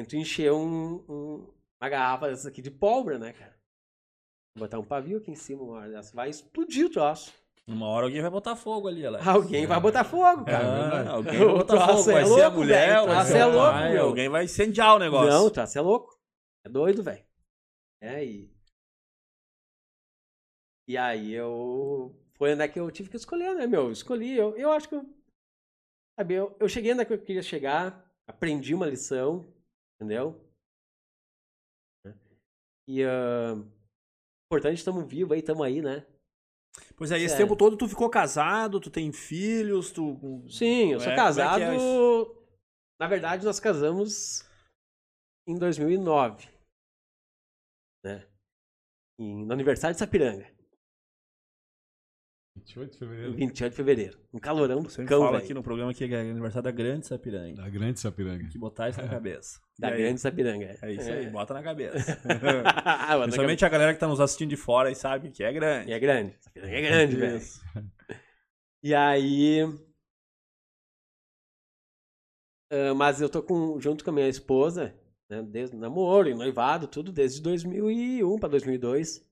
tu 0.09 0.16
encher 0.16 0.53
um, 0.53 0.97
um- 1.09 1.55
uma 1.81 1.88
garrafa 1.88 2.29
dessa 2.29 2.49
aqui 2.49 2.61
de 2.61 2.71
pólvora, 2.71 3.16
né, 3.16 3.33
cara? 3.33 3.55
Botar 4.59 4.81
um 4.81 4.85
pavio 4.85 5.19
aqui 5.19 5.31
em 5.31 5.37
cima, 5.37 5.62
uma 5.62 5.75
hora 5.75 5.88
dessa, 5.90 6.12
vai 6.12 6.29
explodir 6.29 6.87
o 6.87 6.90
troço. 6.90 7.33
Uma 7.64 7.87
hora 7.87 8.07
alguém 8.07 8.21
vai 8.21 8.31
botar 8.31 8.57
fogo 8.57 8.88
ali, 8.88 9.07
Alex. 9.07 9.25
Alguém 9.27 9.66
vai 9.66 9.79
botar 9.81 10.03
fogo, 10.03 10.42
É 10.42 10.51
cara. 10.53 10.66
Ah, 10.66 11.11
alguém 11.12 11.38
vai 11.38 11.49
botar 11.49 11.87
fogo. 11.97 12.11
é 12.11 12.12
Vai 12.14 12.25
ser 12.25 12.33
a 12.42 12.49
louco, 12.49 12.57
mulher, 12.59 12.88
velho. 12.88 13.03
O 13.03 13.07
vai 13.07 13.25
ser 13.25 13.38
é 13.38 13.45
louco, 13.47 13.71
pai. 13.73 13.97
Alguém 13.99 14.29
vai 14.29 14.45
incendiar 14.45 14.97
o 14.97 14.99
negócio. 14.99 15.31
Não, 15.31 15.47
o 15.47 15.51
troço 15.51 15.79
é 15.79 15.81
louco. 15.81 16.19
É 16.64 16.69
doido, 16.69 17.03
velho. 17.05 17.25
É, 18.01 18.25
e... 18.25 18.56
E 20.88 20.96
aí 20.96 21.33
eu... 21.33 22.14
Foi 22.37 22.53
onde 22.53 22.62
é 22.62 22.68
que 22.68 22.79
eu 22.79 22.90
tive 22.90 23.09
que 23.11 23.16
escolher, 23.16 23.55
né, 23.55 23.66
meu? 23.66 23.90
Escolhi, 23.90 24.37
eu, 24.37 24.57
eu 24.57 24.70
acho 24.72 24.88
que 24.88 24.94
eu... 24.94 25.03
Sabe, 26.18 26.35
eu, 26.35 26.57
eu 26.61 26.68
cheguei 26.68 26.92
onde 26.92 27.03
é 27.03 27.05
que 27.05 27.12
eu 27.12 27.22
queria 27.22 27.42
chegar, 27.42 28.11
aprendi 28.27 28.75
uma 28.75 28.87
lição, 28.87 29.53
entendeu? 29.94 30.40
E... 32.88 33.03
ah, 33.05 33.55
importante, 34.46 34.79
estamos 34.79 35.07
vivos 35.07 35.33
aí, 35.33 35.40
estamos 35.40 35.64
aí, 35.64 35.83
né? 35.83 36.07
Pois 36.96 37.11
é, 37.11 37.16
esse 37.16 37.31
Sério. 37.31 37.46
tempo 37.46 37.57
todo 37.57 37.77
tu 37.77 37.88
ficou 37.88 38.09
casado, 38.09 38.81
tu 38.81 38.90
tem 38.90 39.12
filhos, 39.12 39.90
tu. 39.90 40.16
Sim, 40.49 40.92
eu 40.92 41.01
sou 41.01 41.11
É, 41.11 41.14
como 41.16 41.22
é 41.22 41.25
casado. 41.25 41.62
é 41.62 41.77
Na 43.01 43.09
verdade, 43.09 43.44
nós 43.44 43.59
casamos 43.59 44.44
em 45.49 45.59
2009. 45.59 46.49
Né? 48.05 48.27
Em- 49.18 49.46
no 49.46 49.53
aniversário 49.53 49.94
de 49.94 49.99
Sapiranga. 49.99 50.56
28 52.67 52.93
de 52.93 52.99
fevereiro. 52.99 53.33
28 53.35 53.71
de 53.71 53.77
fevereiro. 53.77 54.19
Um 54.35 54.39
calorão 54.39 54.83
do 54.83 54.91
Você 54.91 55.05
cão, 55.05 55.21
fala 55.21 55.33
velho. 55.33 55.45
aqui 55.45 55.55
no 55.55 55.63
programa 55.63 55.95
que 55.95 56.05
é 56.05 56.21
aniversário 56.21 56.65
da 56.65 56.71
Grande 56.71 57.07
Sapiranga. 57.07 57.63
Da 57.63 57.69
Grande 57.69 58.01
Sapiranga. 58.01 58.49
Que 58.49 58.59
botar 58.59 58.89
isso 58.89 59.01
na 59.01 59.09
cabeça. 59.09 59.61
Da 59.79 59.91
E 59.91 59.93
aí? 59.93 59.99
grande 60.03 60.21
Sapiranga. 60.21 60.77
É 60.83 60.93
isso 60.93 61.11
aí, 61.11 61.31
bota 61.31 61.55
na 61.55 61.63
cabeça. 61.63 62.17
Principalmente 63.23 63.65
a 63.65 63.69
galera 63.69 63.95
que 63.95 64.01
tá 64.01 64.09
nos 64.09 64.21
assistindo 64.21 64.51
de 64.51 64.57
fora 64.57 64.91
e 64.91 64.95
sabe 64.95 65.31
que 65.31 65.45
é 65.45 65.51
E 65.51 65.53
grande. 65.55 65.93
é 65.93 65.99
grande. 65.99 66.37
Sapiranga 66.41 66.75
é 66.77 66.81
grande, 66.83 67.17
velho. 67.17 67.41
E 68.83 68.95
aí. 68.95 69.61
ah, 72.73 72.95
mas 72.95 73.21
eu 73.21 73.29
tô 73.29 73.43
com, 73.43 73.79
junto 73.81 74.03
com 74.05 74.11
a 74.11 74.13
minha 74.15 74.29
esposa, 74.29 74.95
né, 75.31 75.43
desde 75.43 75.77
namoro 75.77 76.29
e 76.29 76.35
noivado, 76.35 76.87
tudo 76.89 77.13
desde 77.13 77.41
2001 77.43 78.39
pra 78.39 78.49
2002. 78.49 79.25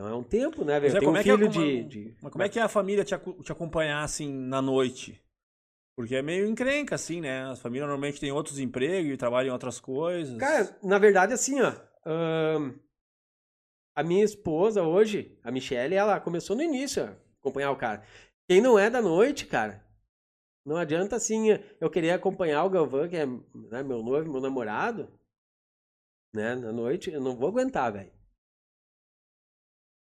Então 0.00 0.08
é 0.08 0.14
um 0.16 0.22
tempo, 0.22 0.64
né, 0.64 0.80
velho? 0.80 0.94
Mas 0.94 1.02
é, 1.02 1.04
como 1.04 1.10
um 1.10 1.16
é 1.20 1.22
que 1.22 1.30
é 1.30 1.34
filho 1.36 1.50
como- 1.52 1.60
de, 1.60 1.84
de- 1.84 2.16
Mas 2.22 2.32
como 2.32 2.42
é 2.42 2.48
que 2.48 2.58
é 2.58 2.62
a 2.62 2.68
família 2.68 3.04
te, 3.04 3.14
te 3.42 3.52
acompanhar 3.52 4.02
assim 4.02 4.32
na 4.32 4.62
noite? 4.62 5.22
Porque 5.94 6.16
é 6.16 6.22
meio 6.22 6.46
encrenca, 6.48 6.94
assim, 6.94 7.20
né? 7.20 7.44
As 7.50 7.60
famílias 7.60 7.86
normalmente 7.86 8.18
têm 8.18 8.32
outros 8.32 8.58
empregos 8.58 9.12
e 9.12 9.16
trabalham 9.18 9.48
em 9.50 9.52
outras 9.52 9.78
coisas. 9.78 10.38
Cara, 10.38 10.74
na 10.82 10.96
verdade, 10.98 11.34
assim, 11.34 11.60
ó. 11.60 11.70
ahn, 12.06 12.72
a 13.94 14.02
minha 14.02 14.24
esposa 14.24 14.82
hoje, 14.82 15.38
a 15.44 15.50
Michelle, 15.50 15.94
ela 15.94 16.18
começou 16.18 16.56
no 16.56 16.62
início 16.62 17.04
a 17.04 17.14
acompanhar 17.40 17.70
o 17.70 17.76
cara. 17.76 18.02
Quem 18.48 18.62
não 18.62 18.78
é 18.78 18.88
da 18.88 19.02
noite, 19.02 19.44
cara, 19.44 19.84
não 20.64 20.76
adianta 20.78 21.14
assim 21.16 21.48
eu 21.78 21.90
querer 21.90 22.12
acompanhar 22.12 22.64
o 22.64 22.70
Galvão, 22.70 23.06
que 23.06 23.16
é 23.16 23.26
né, 23.26 23.82
meu 23.84 24.02
noivo, 24.02 24.32
meu 24.32 24.40
namorado, 24.40 25.12
né, 26.34 26.54
na 26.54 26.72
noite, 26.72 27.10
eu 27.10 27.20
não 27.20 27.36
vou 27.36 27.48
aguentar, 27.50 27.92
velho. 27.92 28.18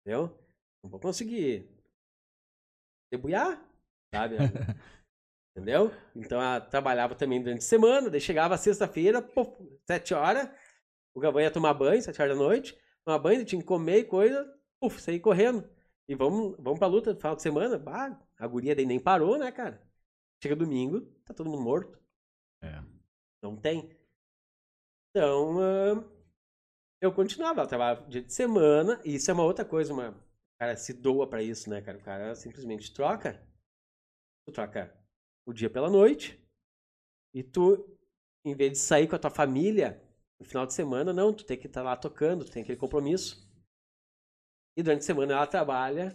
Entendeu? 0.06 0.38
Não 0.84 0.90
vou 0.90 1.00
conseguir 1.00 1.68
debulhar, 3.12 3.64
sabe? 4.14 4.36
Entendeu? 5.56 5.92
Então 6.16 6.42
ela 6.42 6.60
trabalhava 6.60 7.16
também 7.16 7.42
durante 7.42 7.60
a 7.60 7.62
semana, 7.62 8.10
daí 8.10 8.20
chegava 8.20 8.58
sexta-feira, 8.58 9.26
sete 9.88 10.14
horas, 10.14 10.50
o 11.16 11.20
Galvão 11.20 11.42
ia 11.42 11.52
tomar 11.52 11.74
banho, 11.74 12.02
sete 12.02 12.22
horas 12.22 12.38
da 12.38 12.44
noite, 12.44 12.78
tomar 13.06 13.20
banho, 13.20 13.46
tinha 13.46 13.62
que 13.62 13.68
comer 13.68 14.00
e 14.00 14.06
coisa, 14.06 14.52
puf, 14.82 15.00
sair 15.00 15.20
correndo. 15.20 15.70
E 16.08 16.16
vamos, 16.16 16.58
vamos 16.60 16.80
pra 16.80 16.88
luta 16.88 17.14
no 17.14 17.18
final 17.18 17.36
de 17.36 17.42
semana. 17.42 17.78
Bah, 17.78 18.20
a 18.38 18.48
guria 18.48 18.76
daí 18.76 18.86
nem 18.86 19.00
parou, 19.00 19.38
né, 19.38 19.52
cara? 19.52 19.82
Chega 20.42 20.56
domingo, 20.56 21.02
tá 21.24 21.34
todo 21.34 21.50
mundo 21.50 21.64
morto. 21.64 21.98
É. 22.62 22.84
Não 23.42 23.56
tem. 23.56 23.90
Então, 25.10 25.60
ahn, 25.60 26.04
eu 27.06 27.14
continuava, 27.14 27.62
ela 27.62 27.70
trabalhava 27.70 28.08
dia 28.10 28.22
de 28.22 28.34
semana, 28.34 29.00
e 29.06 29.16
isso 29.16 29.30
é 29.30 29.34
uma 29.34 29.44
outra 29.44 29.66
coisa, 29.66 29.94
uma, 29.94 30.10
o 30.12 30.16
cara 30.60 30.76
se 30.76 30.94
doa 30.94 31.28
pra 31.28 31.44
isso, 31.44 31.70
né, 31.70 31.82
cara? 31.82 31.98
O 31.98 32.02
cara 32.04 32.36
simplesmente 32.36 32.94
troca. 32.94 33.40
Tu 34.46 34.52
troca 34.54 34.94
o 35.46 35.54
dia 35.54 35.70
pela 35.70 35.90
noite, 35.90 36.40
e 37.34 37.44
tu, 37.44 37.98
em 38.46 38.56
vez 38.56 38.74
de 38.74 38.78
sair 38.80 39.08
com 39.08 39.16
a 39.16 39.20
tua 39.20 39.32
família 39.32 40.02
no 40.40 40.46
final 40.46 40.66
de 40.66 40.74
semana, 40.74 41.14
não, 41.14 41.34
tu 41.34 41.46
tem 41.46 41.58
que 41.58 41.68
estar 41.68 41.84
lá 41.84 41.96
tocando, 41.98 42.46
tu 42.46 42.52
tem 42.52 42.64
aquele 42.64 42.80
compromisso. 42.80 43.48
E 44.78 44.84
durante 44.84 45.02
a 45.02 45.06
semana 45.06 45.34
ela 45.34 45.48
trabalha, 45.48 46.14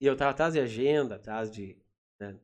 e 0.00 0.06
eu 0.06 0.16
tava 0.16 0.30
atrás 0.30 0.52
de 0.54 0.60
agenda, 0.60 1.16
atrás 1.16 1.50
de, 1.50 1.76
né, 2.20 2.38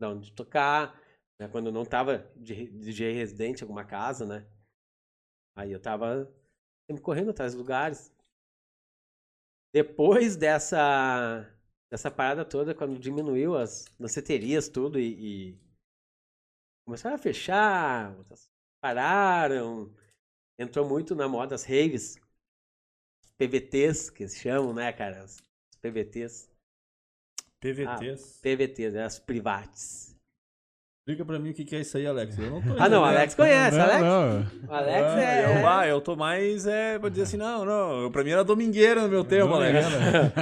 de 0.00 0.06
onde 0.06 0.32
tocar, 0.32 1.00
né, 1.40 1.48
quando 1.48 1.72
não 1.72 1.84
tava 1.84 2.30
de 2.36 2.54
re- 2.54 2.68
DJ 2.70 3.12
residente 3.12 3.60
em 3.60 3.64
alguma 3.64 3.84
casa, 3.84 4.26
né? 4.26 4.46
Aí 5.56 5.72
eu 5.72 5.80
tava 5.80 6.32
sempre 6.86 7.02
correndo 7.02 7.30
atrás 7.30 7.52
de 7.52 7.58
lugares. 7.58 8.12
Depois 9.72 10.36
dessa 10.36 11.50
dessa 11.90 12.10
parada 12.10 12.44
toda, 12.44 12.74
quando 12.74 12.98
diminuiu 12.98 13.56
as 13.56 13.84
danceterias, 13.98 14.68
tudo, 14.68 14.98
e, 14.98 15.52
e 15.52 15.58
começaram 16.84 17.14
a 17.14 17.18
fechar, 17.18 18.16
pararam, 18.80 19.94
entrou 20.58 20.88
muito 20.88 21.14
na 21.14 21.28
moda 21.28 21.54
as 21.54 21.62
raves, 21.62 22.16
PVTs, 23.38 24.10
que 24.10 24.26
se 24.28 24.40
chamam, 24.40 24.74
né, 24.74 24.92
cara? 24.92 25.24
PVTs. 25.80 26.50
PVTs. 27.60 28.40
PVTs, 28.40 28.94
né? 28.94 29.04
As 29.04 29.18
privates. 29.18 30.13
Explica 31.06 31.22
pra 31.22 31.38
mim 31.38 31.50
o 31.50 31.52
que 31.54 31.76
é 31.76 31.80
isso 31.80 31.98
aí, 31.98 32.06
Alex. 32.06 32.38
Eu 32.38 32.50
não 32.50 32.62
tô 32.62 32.68
Ah, 32.80 32.88
não, 32.88 33.02
entendendo. 33.02 33.04
Alex 33.04 33.34
conhece, 33.34 33.76
não, 33.76 33.84
Alex. 33.84 34.00
não. 34.00 34.46
O 34.66 34.72
Alex 34.72 35.02
Ah, 35.12 35.20
é. 35.22 35.44
Eu, 35.60 35.68
ah, 35.68 35.86
eu 35.86 36.00
tô 36.00 36.16
mais, 36.16 36.66
é, 36.66 36.98
vou 36.98 37.10
dizer 37.10 37.24
assim, 37.24 37.36
não, 37.36 37.62
não. 37.62 38.02
eu- 38.04 38.10
Pra 38.10 38.24
mim 38.24 38.30
era 38.30 38.42
domingueira 38.42 39.02
no 39.02 39.08
meu 39.10 39.22
tempo, 39.22 39.52
Alex. 39.52 39.86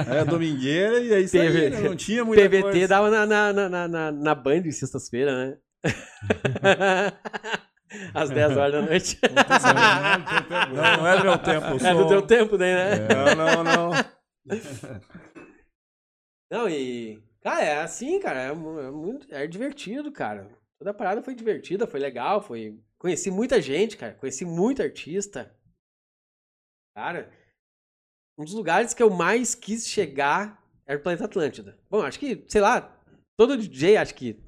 É, 0.09 0.23
domingueira 0.23 1.01
e 1.01 1.11
é 1.11 1.15
aí, 1.17 1.27
PV. 1.27 1.69
né? 1.69 1.81
Não 1.81 1.97
tinha 1.97 2.23
muita 2.23 2.43
PVT 2.43 2.61
coisa. 2.61 2.87
dava 2.87 3.09
na, 3.11 3.25
na, 3.25 3.51
na, 3.69 3.87
na, 3.89 4.11
na, 4.13 4.35
Band 4.35 4.59
em 4.65 4.71
sextas-feiras, 4.71 5.35
né? 5.35 5.57
Às 8.13 8.29
10 8.29 8.55
horas 8.57 8.71
da 8.71 8.81
noite. 8.83 9.19
Não, 10.73 10.97
não 10.97 11.07
é 11.07 11.17
do 11.17 11.23
meu 11.25 11.37
tempo. 11.39 11.77
Sou... 11.77 11.87
É 11.89 11.93
do 11.93 12.07
teu 12.07 12.21
tempo, 12.21 12.57
daí, 12.57 12.73
né? 12.73 13.07
Não, 13.35 13.35
não, 13.35 13.91
não. 13.91 13.91
Não, 16.49 16.69
e. 16.69 17.21
Cara, 17.43 17.61
é 17.63 17.81
assim, 17.81 18.19
cara. 18.19 18.41
É, 18.41 18.47
é 18.49 18.53
muito. 18.53 19.33
É 19.33 19.45
divertido, 19.45 20.11
cara. 20.11 20.49
Toda 20.79 20.91
a 20.91 20.93
parada 20.93 21.21
foi 21.21 21.35
divertida, 21.35 21.85
foi 21.85 21.99
legal, 21.99 22.41
foi. 22.41 22.79
Conheci 22.97 23.29
muita 23.29 23.61
gente, 23.61 23.97
cara. 23.97 24.13
Conheci 24.13 24.45
muito 24.45 24.81
artista. 24.81 25.53
Cara, 26.95 27.31
um 28.37 28.43
dos 28.45 28.53
lugares 28.53 28.93
que 28.93 29.03
eu 29.03 29.09
mais 29.09 29.53
quis 29.55 29.87
chegar 29.87 30.63
era 30.85 30.97
o 30.97 31.01
Planeta 31.01 31.25
Atlântida. 31.25 31.77
Bom, 31.89 32.01
acho 32.01 32.19
que, 32.19 32.45
sei 32.47 32.61
lá, 32.61 32.97
todo 33.37 33.57
DJ 33.57 33.97
acho 33.97 34.15
que 34.15 34.41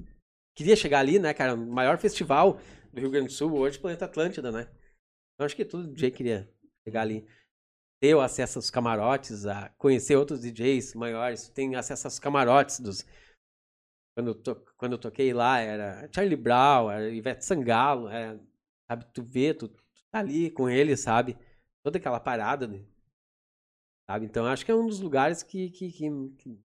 queria 0.56 0.76
chegar 0.76 1.00
ali, 1.00 1.18
né, 1.18 1.34
cara? 1.34 1.54
O 1.54 1.58
maior 1.58 1.98
festival 1.98 2.60
do 2.92 3.00
Rio 3.00 3.10
Grande 3.10 3.28
do 3.28 3.32
Sul 3.32 3.52
hoje, 3.54 3.78
Planeta 3.78 4.06
Atlântida, 4.06 4.50
né? 4.50 4.68
Então 5.34 5.44
acho 5.44 5.56
que 5.56 5.64
todo 5.64 5.92
DJ 5.92 6.10
queria 6.10 6.50
chegar 6.84 7.02
ali. 7.02 7.26
Ter 8.00 8.18
acesso 8.18 8.58
aos 8.58 8.70
camarotes, 8.70 9.46
a 9.46 9.70
conhecer 9.78 10.16
outros 10.16 10.40
DJs 10.40 10.94
maiores, 10.94 11.48
tem 11.48 11.74
acesso 11.76 12.06
aos 12.06 12.18
camarotes 12.18 12.80
dos. 12.80 13.04
Quando 14.14 14.28
eu, 14.28 14.34
to... 14.34 14.54
Quando 14.76 14.92
eu 14.92 14.98
toquei 14.98 15.32
lá, 15.32 15.58
era 15.58 16.08
Charlie 16.12 16.36
Brown, 16.36 16.90
era 16.90 17.08
Ivete 17.10 17.44
Sangalo, 17.44 18.08
era, 18.08 18.38
sabe? 18.86 19.06
Tu 19.12 19.22
vê, 19.22 19.54
tu, 19.54 19.68
tu 19.68 19.82
tá 20.10 20.18
ali 20.18 20.50
com 20.50 20.68
ele, 20.68 20.96
sabe? 20.96 21.38
Toda 21.82 21.98
aquela 21.98 22.20
parada, 22.20 22.66
né? 22.66 22.84
sabe? 24.08 24.26
Então 24.26 24.46
acho 24.46 24.64
que 24.64 24.70
é 24.70 24.74
um 24.74 24.86
dos 24.86 25.00
lugares 25.00 25.42
que, 25.42 25.70
que, 25.70 25.90
que, 25.90 26.10
que 26.38 26.60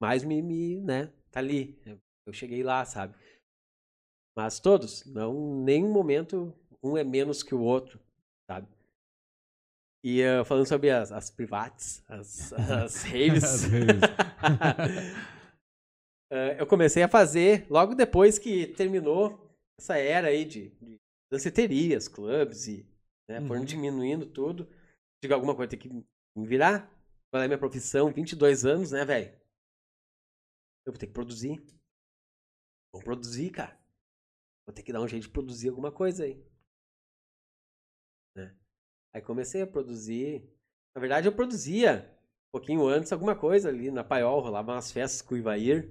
mais 0.00 0.24
me, 0.24 0.42
me, 0.42 0.80
né? 0.80 1.12
Tá 1.30 1.40
ali. 1.40 1.78
Eu 2.26 2.32
cheguei 2.32 2.62
lá, 2.62 2.84
sabe? 2.84 3.14
Mas 4.36 4.58
todos, 4.58 5.04
não, 5.06 5.62
nenhum 5.62 5.92
momento 5.92 6.54
um 6.82 6.96
é 6.96 7.04
menos 7.04 7.42
que 7.42 7.54
o 7.54 7.60
outro, 7.60 8.00
sabe? 8.46 8.66
E 10.02 10.22
eh, 10.22 10.42
falando 10.44 10.66
sobre 10.66 10.88
as, 10.90 11.12
as 11.12 11.30
privates, 11.30 12.02
as, 12.08 12.52
as 12.54 13.02
raves, 13.02 13.44
As 13.52 13.62
raves. 13.64 14.00
eh, 16.32 16.56
eu 16.60 16.66
comecei 16.66 17.02
a 17.02 17.08
fazer 17.08 17.66
logo 17.70 17.94
depois 17.94 18.38
que 18.38 18.68
terminou 18.68 19.50
essa 19.78 19.96
era 19.96 20.28
aí 20.28 20.44
de, 20.44 20.70
de 20.70 20.98
danceterias, 21.30 22.08
clubes 22.08 22.66
e 22.66 22.86
né, 23.28 23.40
foram 23.46 23.60
Uhum. 23.60 23.66
diminuindo 23.66 24.26
tudo. 24.26 24.68
Digo, 25.22 25.34
alguma 25.34 25.54
coisa 25.54 25.70
tem 25.70 25.78
que 25.78 25.88
me 25.88 26.46
virar. 26.46 26.88
Qual 27.30 27.42
é 27.42 27.44
a 27.44 27.48
minha 27.48 27.58
profissão? 27.58 28.12
22 28.12 28.64
anos, 28.64 28.90
né, 28.90 29.04
velho? 29.04 29.28
Eu 30.86 30.92
vou 30.92 30.98
ter 30.98 31.06
que 31.06 31.12
produzir. 31.12 31.62
Vou 32.92 33.02
produzir, 33.02 33.50
cara. 33.50 33.78
Vou 34.66 34.74
ter 34.74 34.82
que 34.82 34.92
dar 34.92 35.00
um 35.00 35.08
jeito 35.08 35.24
de 35.24 35.28
produzir 35.28 35.68
alguma 35.68 35.92
coisa 35.92 36.24
aí. 36.24 36.42
Aí 39.14 39.20
comecei 39.20 39.62
a 39.62 39.66
produzir. 39.66 40.48
Na 40.94 41.00
verdade, 41.00 41.28
eu 41.28 41.32
produzia 41.32 42.10
um 42.48 42.58
pouquinho 42.58 42.86
antes 42.86 43.12
alguma 43.12 43.36
coisa 43.36 43.68
ali 43.68 43.90
na 43.90 44.04
Paiol, 44.04 44.40
rolava 44.40 44.72
umas 44.72 44.90
festas 44.90 45.22
com 45.22 45.34
o 45.34 45.38
Ivair, 45.38 45.90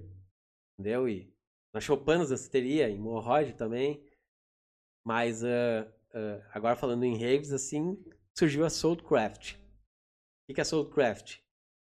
entendeu? 0.78 1.08
E 1.08 1.32
na 1.72 1.80
Chopanas 1.80 2.30
Danceteria, 2.30 2.88
em 2.88 2.98
Morrode 2.98 3.54
também. 3.54 4.06
Mas 5.04 5.42
ah, 5.44 5.90
ah, 6.12 6.50
agora 6.52 6.76
falando 6.76 7.04
em 7.04 7.14
raves, 7.14 7.52
assim, 7.52 7.96
surgiu 8.36 8.64
a 8.64 8.70
Soulcraft. 8.70 9.56
O 10.48 10.54
que 10.54 10.60
é 10.60 10.64
Soulcraft? 10.64 11.38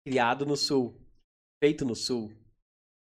Criado 0.05 0.45
no 0.45 0.55
Sul. 0.55 0.99
Feito 1.63 1.85
no 1.85 1.95
Sul. 1.95 2.31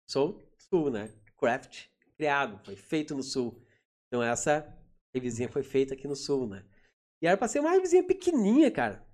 Soul, 0.10 0.42
Sul, 0.58 0.90
né? 0.90 1.14
Craft, 1.38 1.88
criado, 2.16 2.64
foi 2.64 2.76
feito 2.76 3.16
no 3.16 3.24
Sul. 3.24 3.62
Então 4.08 4.24
essa 4.24 4.66
revisinha 5.14 5.50
foi 5.50 5.64
feita 5.64 5.94
aqui 5.94 6.08
no 6.08 6.16
Sul, 6.16 6.48
né? 6.48 6.66
E 7.24 7.26
era 7.28 7.38
pra 7.38 7.48
ser 7.48 7.62
uma 7.62 7.72
revisinha 7.72 8.06
pequenininha, 8.06 8.70
cara. 8.70 9.08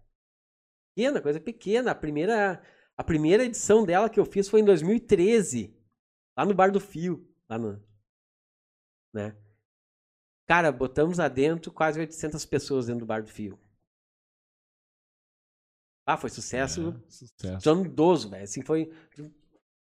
Pequena, 0.95 1.21
coisa 1.21 1.39
pequena. 1.39 1.91
A 1.91 1.95
primeira, 1.95 2.59
a 2.97 3.03
primeira 3.03 3.43
edição 3.43 3.85
dela 3.85 4.09
que 4.09 4.19
eu 4.19 4.25
fiz 4.25 4.49
foi 4.49 4.61
em 4.61 4.65
2013. 4.65 5.77
Lá 6.35 6.43
no 6.43 6.55
Bar 6.55 6.71
do 6.71 6.79
Fio. 6.79 7.31
Lá 7.47 7.59
no... 7.59 7.79
Né? 9.13 9.37
Cara, 10.47 10.71
botamos 10.71 11.19
lá 11.19 11.27
dentro 11.27 11.71
quase 11.71 11.99
800 11.99 12.43
pessoas 12.45 12.87
dentro 12.87 13.01
do 13.01 13.05
Bar 13.05 13.21
do 13.21 13.29
Fio. 13.29 13.59
Ah, 16.07 16.17
foi 16.17 16.31
sucesso 16.31 16.89
É, 16.89 17.09
sucesso. 17.11 17.57
estrondoso, 17.57 18.31
velho. 18.31 18.43
Assim, 18.43 18.63
foi... 18.63 18.91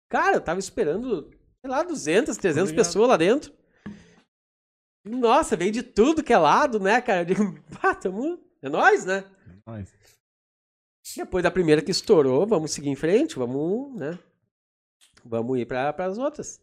Cara, 0.09 0.36
eu 0.36 0.43
tava 0.43 0.59
esperando, 0.59 1.30
sei 1.61 1.70
lá, 1.70 1.84
200, 1.84 2.36
300 2.36 2.72
ligado. 2.72 2.86
pessoas 2.86 3.07
lá 3.07 3.15
dentro. 3.15 3.53
Nossa, 5.03 5.55
veio 5.55 5.71
de 5.71 5.83
tudo 5.83 6.23
que 6.23 6.33
é 6.33 6.37
lado, 6.37 6.79
né, 6.79 7.01
cara? 7.01 7.21
Eu 7.21 7.25
digo, 7.25 7.59
pá, 7.81 7.95
tamo... 7.95 8.39
É 8.61 8.67
nóis, 8.67 9.05
né? 9.05 9.23
Mas, 9.65 9.93
Depois 11.15 11.43
da 11.43 11.51
primeira 11.51 11.81
que 11.81 11.91
estourou, 11.91 12.45
vamos 12.45 12.71
seguir 12.71 12.89
em 12.89 12.95
frente, 12.95 13.37
vamos, 13.37 13.95
né? 13.97 14.19
Vamos 15.23 15.57
ir 15.59 15.65
para 15.65 15.95
as 16.05 16.17
outras. 16.17 16.61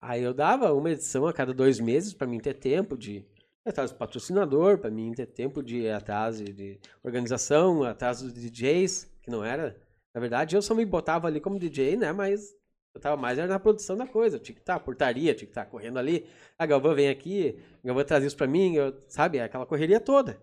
Aí 0.00 0.22
eu 0.22 0.32
dava 0.32 0.72
uma 0.72 0.90
edição 0.90 1.26
a 1.26 1.32
cada 1.32 1.52
dois 1.52 1.78
meses 1.80 2.14
para 2.14 2.26
mim 2.26 2.38
ter 2.38 2.54
tempo 2.54 2.96
de 2.96 3.24
atrás 3.66 3.90
do 3.90 3.98
patrocinador, 3.98 4.78
para 4.78 4.90
mim 4.90 5.12
ter 5.12 5.26
tempo 5.26 5.62
de 5.62 5.88
atrás 5.88 6.38
de, 6.38 6.52
de 6.52 6.80
organização, 7.02 7.82
atrás 7.82 8.22
dos 8.22 8.32
DJs, 8.32 9.10
que 9.20 9.30
não 9.30 9.44
era. 9.44 9.76
Na 10.14 10.20
verdade, 10.20 10.56
eu 10.56 10.62
só 10.62 10.74
me 10.74 10.84
botava 10.84 11.26
ali 11.26 11.40
como 11.40 11.58
DJ, 11.58 11.96
né? 11.96 12.12
Mas 12.12 12.54
eu 12.94 13.00
tava 13.00 13.16
mais 13.16 13.38
era 13.38 13.48
na 13.48 13.60
produção 13.60 13.96
da 13.96 14.06
coisa. 14.06 14.36
Eu 14.36 14.40
tinha 14.40 14.54
que 14.54 14.60
estar, 14.60 14.80
portaria, 14.80 15.34
tinha 15.34 15.46
que 15.46 15.52
estar 15.52 15.66
correndo 15.66 15.98
ali. 15.98 16.28
A 16.58 16.66
Galvão 16.66 16.94
vem 16.94 17.08
aqui, 17.08 17.58
a 17.82 17.86
Galvão 17.86 18.04
traz 18.04 18.24
isso 18.24 18.36
para 18.36 18.46
mim, 18.46 18.74
eu, 18.74 19.02
sabe? 19.08 19.40
Aquela 19.40 19.66
correria 19.66 20.00
toda. 20.00 20.40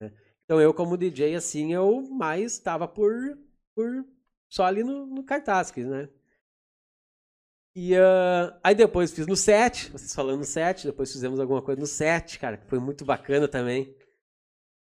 né? 0.00 0.12
Então 0.44 0.60
eu, 0.60 0.72
como 0.72 0.96
DJ, 0.96 1.34
assim, 1.34 1.72
eu 1.72 2.02
mais 2.02 2.52
estava 2.52 2.88
por, 2.88 3.38
por 3.74 4.06
só 4.50 4.64
ali 4.64 4.82
no, 4.82 5.06
no 5.06 5.24
cartaz, 5.24 5.72
né? 5.76 6.08
E 7.74 7.96
ah, 7.96 8.58
aí 8.62 8.74
depois 8.74 9.12
fiz 9.12 9.26
no 9.26 9.36
set, 9.36 9.90
vocês 9.90 10.14
falando 10.14 10.38
no 10.38 10.44
set, 10.44 10.86
depois 10.86 11.10
fizemos 11.10 11.40
alguma 11.40 11.62
coisa 11.62 11.80
no 11.80 11.86
set, 11.86 12.38
cara, 12.38 12.58
que 12.58 12.66
foi 12.66 12.78
muito 12.78 13.04
bacana 13.04 13.48
também. 13.48 13.94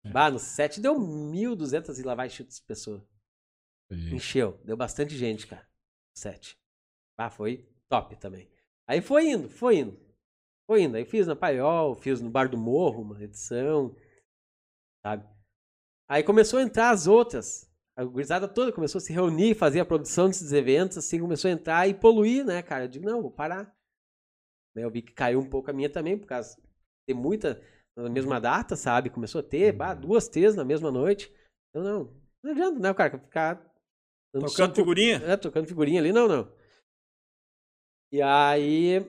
É. 0.04 0.10
Bah, 0.10 0.32
no 0.32 0.40
set 0.40 0.80
deu 0.82 0.96
1.200 0.96 2.00
e 2.00 2.04
lá 2.04 2.16
vai 2.16 2.30
chutes 2.30 2.60
pessoas. 2.60 3.04
Encheu, 3.92 4.60
deu 4.64 4.78
bastante 4.78 5.16
gente, 5.18 5.46
cara. 5.46 5.68
Set. 6.16 6.61
Ah, 7.22 7.30
foi 7.30 7.70
top 7.88 8.16
também. 8.16 8.50
Aí 8.88 9.00
foi 9.00 9.30
indo, 9.30 9.48
foi 9.48 9.78
indo. 9.78 10.00
Foi 10.68 10.82
indo. 10.82 10.98
Aí 10.98 11.06
fiz 11.06 11.28
na 11.28 11.36
Paiol, 11.36 11.96
fiz 11.96 12.20
no 12.20 12.32
Bar 12.32 12.50
do 12.50 12.58
Morro, 12.58 13.04
uma 13.04 13.24
edição. 13.24 13.96
Sabe? 15.06 15.28
Aí 16.10 16.24
começou 16.24 16.60
a 16.60 16.64
entrar 16.64 16.90
as 16.90 17.06
outras. 17.06 17.70
A 17.96 18.04
gurizada 18.04 18.48
toda 18.48 18.72
começou 18.72 18.98
a 18.98 19.02
se 19.02 19.14
reunir, 19.14 19.54
fazer 19.54 19.82
a 19.82 19.86
produção 19.86 20.28
desses 20.28 20.52
eventos, 20.52 20.98
assim, 20.98 21.20
começou 21.20 21.50
a 21.50 21.54
entrar 21.54 21.88
e 21.88 21.94
poluir, 21.94 22.44
né, 22.44 22.64
cara? 22.64 22.86
Eu 22.86 22.88
digo, 22.88 23.06
não, 23.06 23.22
vou 23.22 23.32
parar. 23.32 23.66
Né, 24.76 24.84
Eu 24.84 24.90
vi 24.90 25.02
que 25.04 25.14
caiu 25.14 25.40
um 25.40 25.50
pouco 25.50 25.70
a 25.70 25.74
minha 25.74 25.90
também, 25.92 26.18
por 26.18 26.26
causa 26.26 26.56
de 26.56 26.64
ter 27.08 27.14
muita 27.14 27.62
na 27.96 28.10
mesma 28.10 28.40
data, 28.42 28.76
sabe? 28.76 29.10
Começou 29.10 29.42
a 29.42 29.44
ter, 29.44 29.74
bah, 29.74 29.94
duas, 29.94 30.28
três 30.28 30.56
na 30.56 30.64
mesma 30.66 30.90
noite. 30.90 31.32
Eu 31.74 31.84
não, 31.84 32.24
não 32.44 32.52
adianta, 32.52 32.80
né, 32.80 32.90
o 32.90 32.96
cara 32.96 33.20
ficar 33.20 33.72
Tocando 34.34 34.76
figurinha? 34.76 35.18
é, 35.18 35.36
tocando 35.36 35.68
figurinha 35.68 36.00
ali, 36.02 36.14
não, 36.14 36.28
não. 36.28 36.61
E 38.12 38.22
aí, 38.22 39.00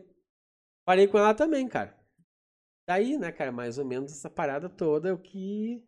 parei 0.85 1.07
com 1.09 1.19
ela 1.19 1.35
também, 1.35 1.69
cara. 1.69 1.97
Daí, 2.89 3.17
né, 3.19 3.31
cara, 3.33 3.51
mais 3.53 3.79
ou 3.79 3.85
menos 3.85 4.13
essa 4.13 4.29
parada 4.31 4.69
toda 4.69 5.09
é 5.09 5.13
o 5.13 5.19
que. 5.19 5.83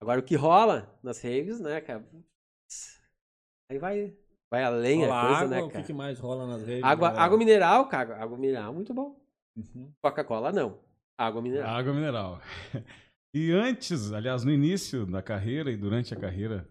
Agora, 0.00 0.20
o 0.20 0.22
que 0.22 0.36
rola 0.36 0.98
nas 1.02 1.22
raves, 1.22 1.60
né, 1.60 1.80
cara? 1.80 2.04
Aí 3.70 3.78
vai, 3.78 4.16
vai 4.50 4.62
além 4.62 5.04
a 5.04 5.08
coisa, 5.08 5.14
água, 5.36 5.48
né, 5.48 5.62
o 5.62 5.66
que, 5.66 5.72
cara? 5.72 5.84
que 5.84 5.92
mais 5.92 6.18
rola 6.18 6.46
nas 6.46 6.66
redes? 6.66 6.84
Água, 6.84 7.10
água 7.10 7.38
mineral, 7.38 7.88
cara. 7.88 8.16
Água 8.22 8.38
mineral, 8.38 8.72
muito 8.72 8.92
bom. 8.94 9.18
Uhum. 9.56 9.92
Coca-Cola, 10.02 10.52
não. 10.52 10.78
Água 11.18 11.40
mineral. 11.42 11.74
Água 11.76 11.92
mineral. 11.94 12.40
E 13.34 13.52
antes, 13.52 14.12
aliás, 14.12 14.44
no 14.44 14.50
início 14.50 15.04
da 15.04 15.20
carreira 15.20 15.70
e 15.70 15.76
durante 15.76 16.14
a 16.14 16.16
carreira, 16.18 16.66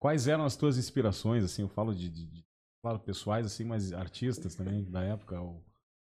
quais 0.00 0.26
eram 0.26 0.46
as 0.46 0.56
tuas 0.56 0.78
inspirações, 0.78 1.44
assim, 1.44 1.60
eu 1.60 1.68
falo 1.68 1.94
de, 1.94 2.08
de- 2.08 2.26
de- 2.26 2.45
claro, 2.86 3.00
pessoais, 3.00 3.44
assim, 3.44 3.64
mas 3.64 3.92
artistas 3.92 4.54
também 4.54 4.84
da 4.84 5.02
época, 5.02 5.40
ou... 5.40 5.60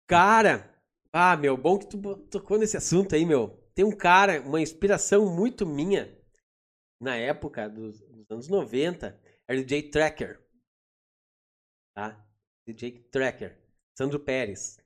Cara, 0.07 0.71
ah, 1.11 1.35
meu, 1.35 1.57
bom 1.57 1.79
que 1.79 1.87
tu 1.87 2.17
tocou 2.27 2.59
nesse 2.59 2.77
assunto 2.77 3.15
aí, 3.15 3.25
meu. 3.25 3.49
Tem 3.75 3.87
um 3.87 3.97
cara, 3.97 4.43
uma 4.43 4.61
inspiração 4.61 5.35
muito 5.35 5.65
minha, 5.65 6.15
na 7.01 7.17
época 7.17 7.71
dos, 7.71 8.01
dos 8.03 8.31
anos 8.31 8.49
90, 8.49 9.19
era 9.47 9.59
o 9.59 9.65
DJ 9.65 9.91
Tracker. 9.91 10.43
Tá? 11.95 12.23
DJ 12.67 12.99
Tracker. 13.11 13.59
Sandro 13.97 14.21
Pérez. 14.21 14.79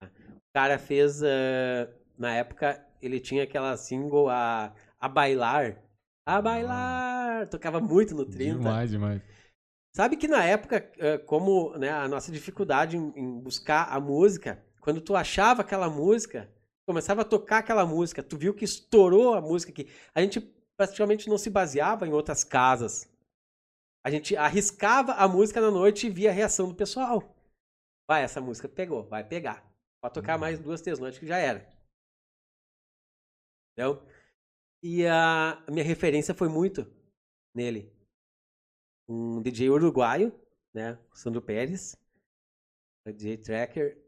Tá? 0.00 0.08
O 0.08 0.52
cara 0.52 0.80
fez, 0.80 1.22
ah, 1.22 1.88
na 2.18 2.34
época, 2.34 2.84
ele 3.00 3.20
tinha 3.20 3.44
aquela 3.44 3.76
single, 3.76 4.28
a, 4.28 4.74
a 4.98 5.08
Bailar. 5.08 5.80
A 6.26 6.42
Bailar! 6.42 7.48
Tocava 7.48 7.80
muito 7.80 8.16
no 8.16 8.26
30. 8.26 8.58
Demais, 8.58 8.90
demais. 8.90 9.22
Sabe 9.94 10.16
que 10.16 10.26
na 10.26 10.42
época, 10.42 10.90
eh, 10.98 11.18
como 11.18 11.76
né, 11.76 11.90
a 11.90 12.08
nossa 12.08 12.32
dificuldade 12.32 12.96
em, 12.96 13.38
buscar 13.40 13.92
a 13.92 14.00
música, 14.00 14.64
quando 14.80 15.02
tu 15.02 15.14
achava 15.14 15.60
aquela 15.60 15.90
música, 15.90 16.50
começava 16.86 17.20
a 17.20 17.24
tocar 17.26 17.58
aquela 17.58 17.84
música, 17.84 18.22
tu 18.22 18.38
viu 18.38 18.54
que 18.54 18.64
estourou 18.64 19.34
a 19.34 19.40
música 19.40 19.70
aqui. 19.70 19.92
A 20.14 20.22
gente 20.22 20.40
praticamente 20.78 21.28
não 21.28 21.36
se 21.36 21.50
baseava 21.50 22.06
em 22.06 22.12
outras 22.12 22.42
casas. 22.42 23.06
A 24.02 24.10
gente 24.10 24.34
arriscava 24.34 25.12
a 25.12 25.28
música 25.28 25.60
na 25.60 25.70
noite 25.70 26.06
e 26.06 26.10
via 26.10 26.30
a 26.30 26.32
reação 26.32 26.68
do 26.68 26.74
pessoal. 26.74 27.36
Vai, 28.08 28.22
essa 28.22 28.40
música 28.40 28.68
pegou, 28.68 29.04
vai 29.04 29.22
pegar. 29.22 29.62
Pode 30.02 30.14
tocar 30.14 30.38
mais 30.38 30.58
duas, 30.58 30.80
três 30.80 30.98
noites 30.98 31.20
que 31.20 31.26
já 31.26 31.36
era. 31.36 31.68
Entendeu? 33.72 34.02
E 34.82 35.06
a 35.06 35.62
minha 35.68 35.84
referência 35.84 36.34
foi 36.34 36.48
muito 36.48 36.90
nele 37.54 38.01
um 39.12 39.42
DJ 39.42 39.68
uruguaio, 39.70 40.32
né? 40.72 40.98
o 41.12 41.16
Sandro 41.16 41.42
Pérez, 41.42 41.96
o 43.06 43.12
DJ 43.12 43.36
Tracker. 43.36 44.00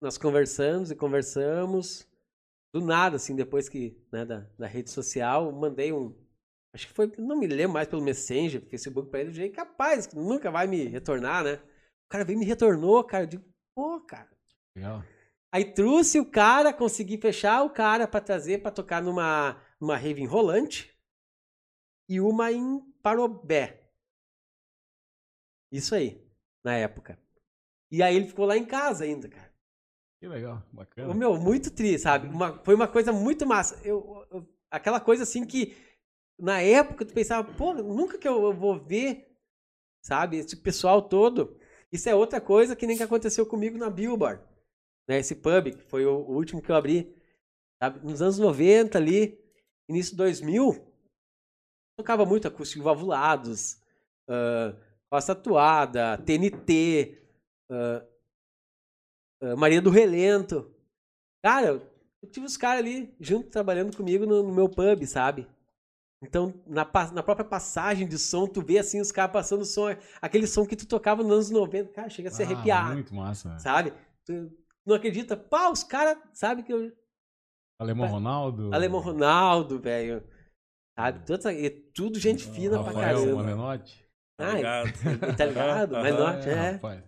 Nós 0.00 0.18
conversamos 0.18 0.90
e 0.90 0.96
conversamos. 0.96 2.06
Do 2.74 2.84
nada, 2.84 3.16
assim, 3.16 3.34
depois 3.34 3.68
que, 3.68 3.96
né, 4.12 4.24
da, 4.24 4.40
da 4.58 4.66
rede 4.66 4.90
social, 4.90 5.50
mandei 5.50 5.92
um. 5.92 6.14
Acho 6.74 6.88
que 6.88 6.92
foi, 6.92 7.10
não 7.16 7.38
me 7.38 7.46
lembro 7.46 7.72
mais 7.72 7.88
pelo 7.88 8.02
Messenger, 8.02 8.60
Facebook 8.68 9.08
pra 9.08 9.20
ele, 9.20 9.30
DJ, 9.30 9.48
capaz, 9.48 10.06
que 10.06 10.14
nunca 10.14 10.50
vai 10.50 10.66
me 10.66 10.84
retornar, 10.84 11.42
né? 11.42 11.54
O 11.54 12.08
cara 12.08 12.24
veio 12.24 12.36
e 12.36 12.40
me 12.40 12.44
retornou, 12.44 13.02
cara. 13.02 13.24
Eu 13.24 13.28
digo, 13.28 13.44
pô, 13.74 13.98
cara. 14.00 14.28
Legal. 14.76 15.02
Aí 15.50 15.64
trouxe 15.72 16.20
o 16.20 16.30
cara, 16.30 16.70
consegui 16.70 17.16
fechar 17.16 17.62
o 17.62 17.70
cara 17.70 18.06
pra 18.06 18.20
trazer 18.20 18.60
pra 18.60 18.70
tocar 18.70 19.02
numa, 19.02 19.58
numa 19.80 19.96
rave 19.96 20.20
em 20.20 20.26
Rolante 20.26 20.94
e 22.10 22.20
uma 22.20 22.52
em 22.52 22.80
Parobé. 23.02 23.85
Isso 25.76 25.94
aí, 25.94 26.20
na 26.64 26.74
época. 26.76 27.18
E 27.90 28.02
aí 28.02 28.16
ele 28.16 28.26
ficou 28.26 28.44
lá 28.46 28.56
em 28.56 28.64
casa 28.64 29.04
ainda, 29.04 29.28
cara. 29.28 29.54
Que 30.18 30.26
legal, 30.26 30.62
bacana. 30.72 31.12
meu, 31.14 31.36
muito 31.38 31.70
triste, 31.70 32.00
sabe? 32.00 32.26
Uma- 32.28 32.58
foi 32.64 32.74
uma 32.74 32.88
coisa 32.88 33.12
muito 33.12 33.46
massa. 33.46 33.78
Eu, 33.84 34.26
eu- 34.30 34.48
aquela 34.70 34.98
coisa 35.00 35.22
assim 35.24 35.46
que 35.46 35.76
na 36.38 36.60
época 36.60 37.04
tu 37.04 37.12
pensava, 37.14 37.52
pô, 37.54 37.74
nunca 37.74 38.18
que 38.18 38.26
eu, 38.26 38.42
eu 38.44 38.52
vou 38.52 38.82
ver, 38.82 39.28
sabe? 40.02 40.38
Esse 40.38 40.56
pessoal 40.56 41.02
todo. 41.02 41.58
Isso 41.92 42.08
é 42.08 42.14
outra 42.14 42.40
coisa 42.40 42.74
que 42.74 42.86
nem 42.86 42.96
que 42.96 43.02
aconteceu 43.02 43.46
comigo 43.46 43.76
na 43.78 43.90
Billboard. 43.90 44.42
Né? 45.08 45.18
Esse 45.18 45.34
pub, 45.36 45.70
que 45.76 45.84
foi 45.84 46.04
o, 46.06 46.16
o 46.16 46.34
último 46.34 46.60
que 46.62 46.70
eu 46.70 46.74
abri. 46.76 47.14
Sabe? 47.80 48.04
Nos 48.04 48.20
anos 48.22 48.38
90 48.38 48.98
ali, 48.98 49.38
início 49.88 50.12
de 50.12 50.16
2000, 50.16 50.92
tocava 51.98 52.24
muito 52.24 52.48
acústico 52.48 52.82
valvulados, 52.82 53.74
uh, 54.28 54.76
Costa 55.10 55.32
Atuada, 55.32 56.18
TNT, 56.18 57.18
ah, 57.70 58.04
ah, 59.42 59.56
Maria 59.56 59.80
do 59.80 59.90
Relento. 59.90 60.70
Cara, 61.44 61.66
eu 62.22 62.28
tive 62.30 62.46
os 62.46 62.56
caras 62.56 62.80
ali 62.80 63.14
junto 63.20 63.48
trabalhando 63.50 63.96
comigo 63.96 64.26
no, 64.26 64.42
no 64.42 64.54
meu 64.54 64.68
pub, 64.68 65.04
sabe? 65.06 65.46
Então, 66.22 66.52
na, 66.66 66.84
na 67.12 67.22
própria 67.22 67.44
passagem 67.46 68.08
de 68.08 68.18
som, 68.18 68.46
tu 68.46 68.62
vê 68.62 68.78
assim 68.78 69.00
os 69.00 69.12
caras 69.12 69.32
passando 69.32 69.64
som, 69.64 69.84
aquele 70.20 70.46
som 70.46 70.66
que 70.66 70.74
tu 70.74 70.86
tocava 70.86 71.22
nos 71.22 71.32
anos 71.32 71.50
90, 71.50 71.92
cara, 71.92 72.08
chega 72.08 72.28
a 72.30 72.32
se 72.32 72.42
Ah, 72.42 72.46
arrepiar, 72.46 72.92
Muito 72.94 73.14
massa. 73.14 73.50
velho. 73.50 73.60
sabe? 73.60 73.92
Tu 74.24 74.50
não 74.84 74.96
acredita? 74.96 75.36
Pá, 75.36 75.70
os 75.70 75.84
caras, 75.84 76.18
sabe 76.32 76.62
que 76.62 76.72
eu. 76.72 76.90
Alemão 77.78 78.08
Ronaldo. 78.08 78.74
Alemão 78.74 79.00
Ronaldo, 79.00 79.78
velho. 79.78 80.24
Sabe? 80.98 81.18
Tudo, 81.20 81.34
essa- 81.38 81.52
e 81.52 81.68
tudo 81.70 82.18
gente 82.18 82.44
fina 82.50 82.82
pra 82.82 82.86
Rafael 82.92 83.18
caramba. 83.18 83.42
Malenotti. 83.42 84.05
Ah, 84.38 84.50
Obrigado. 84.50 84.92
tá 85.36 85.46
ligado? 85.46 85.92
Mas 85.92 86.14
Aham. 86.14 86.32
norte, 86.32 86.48
é. 86.48 86.70
rapaz. 86.72 87.04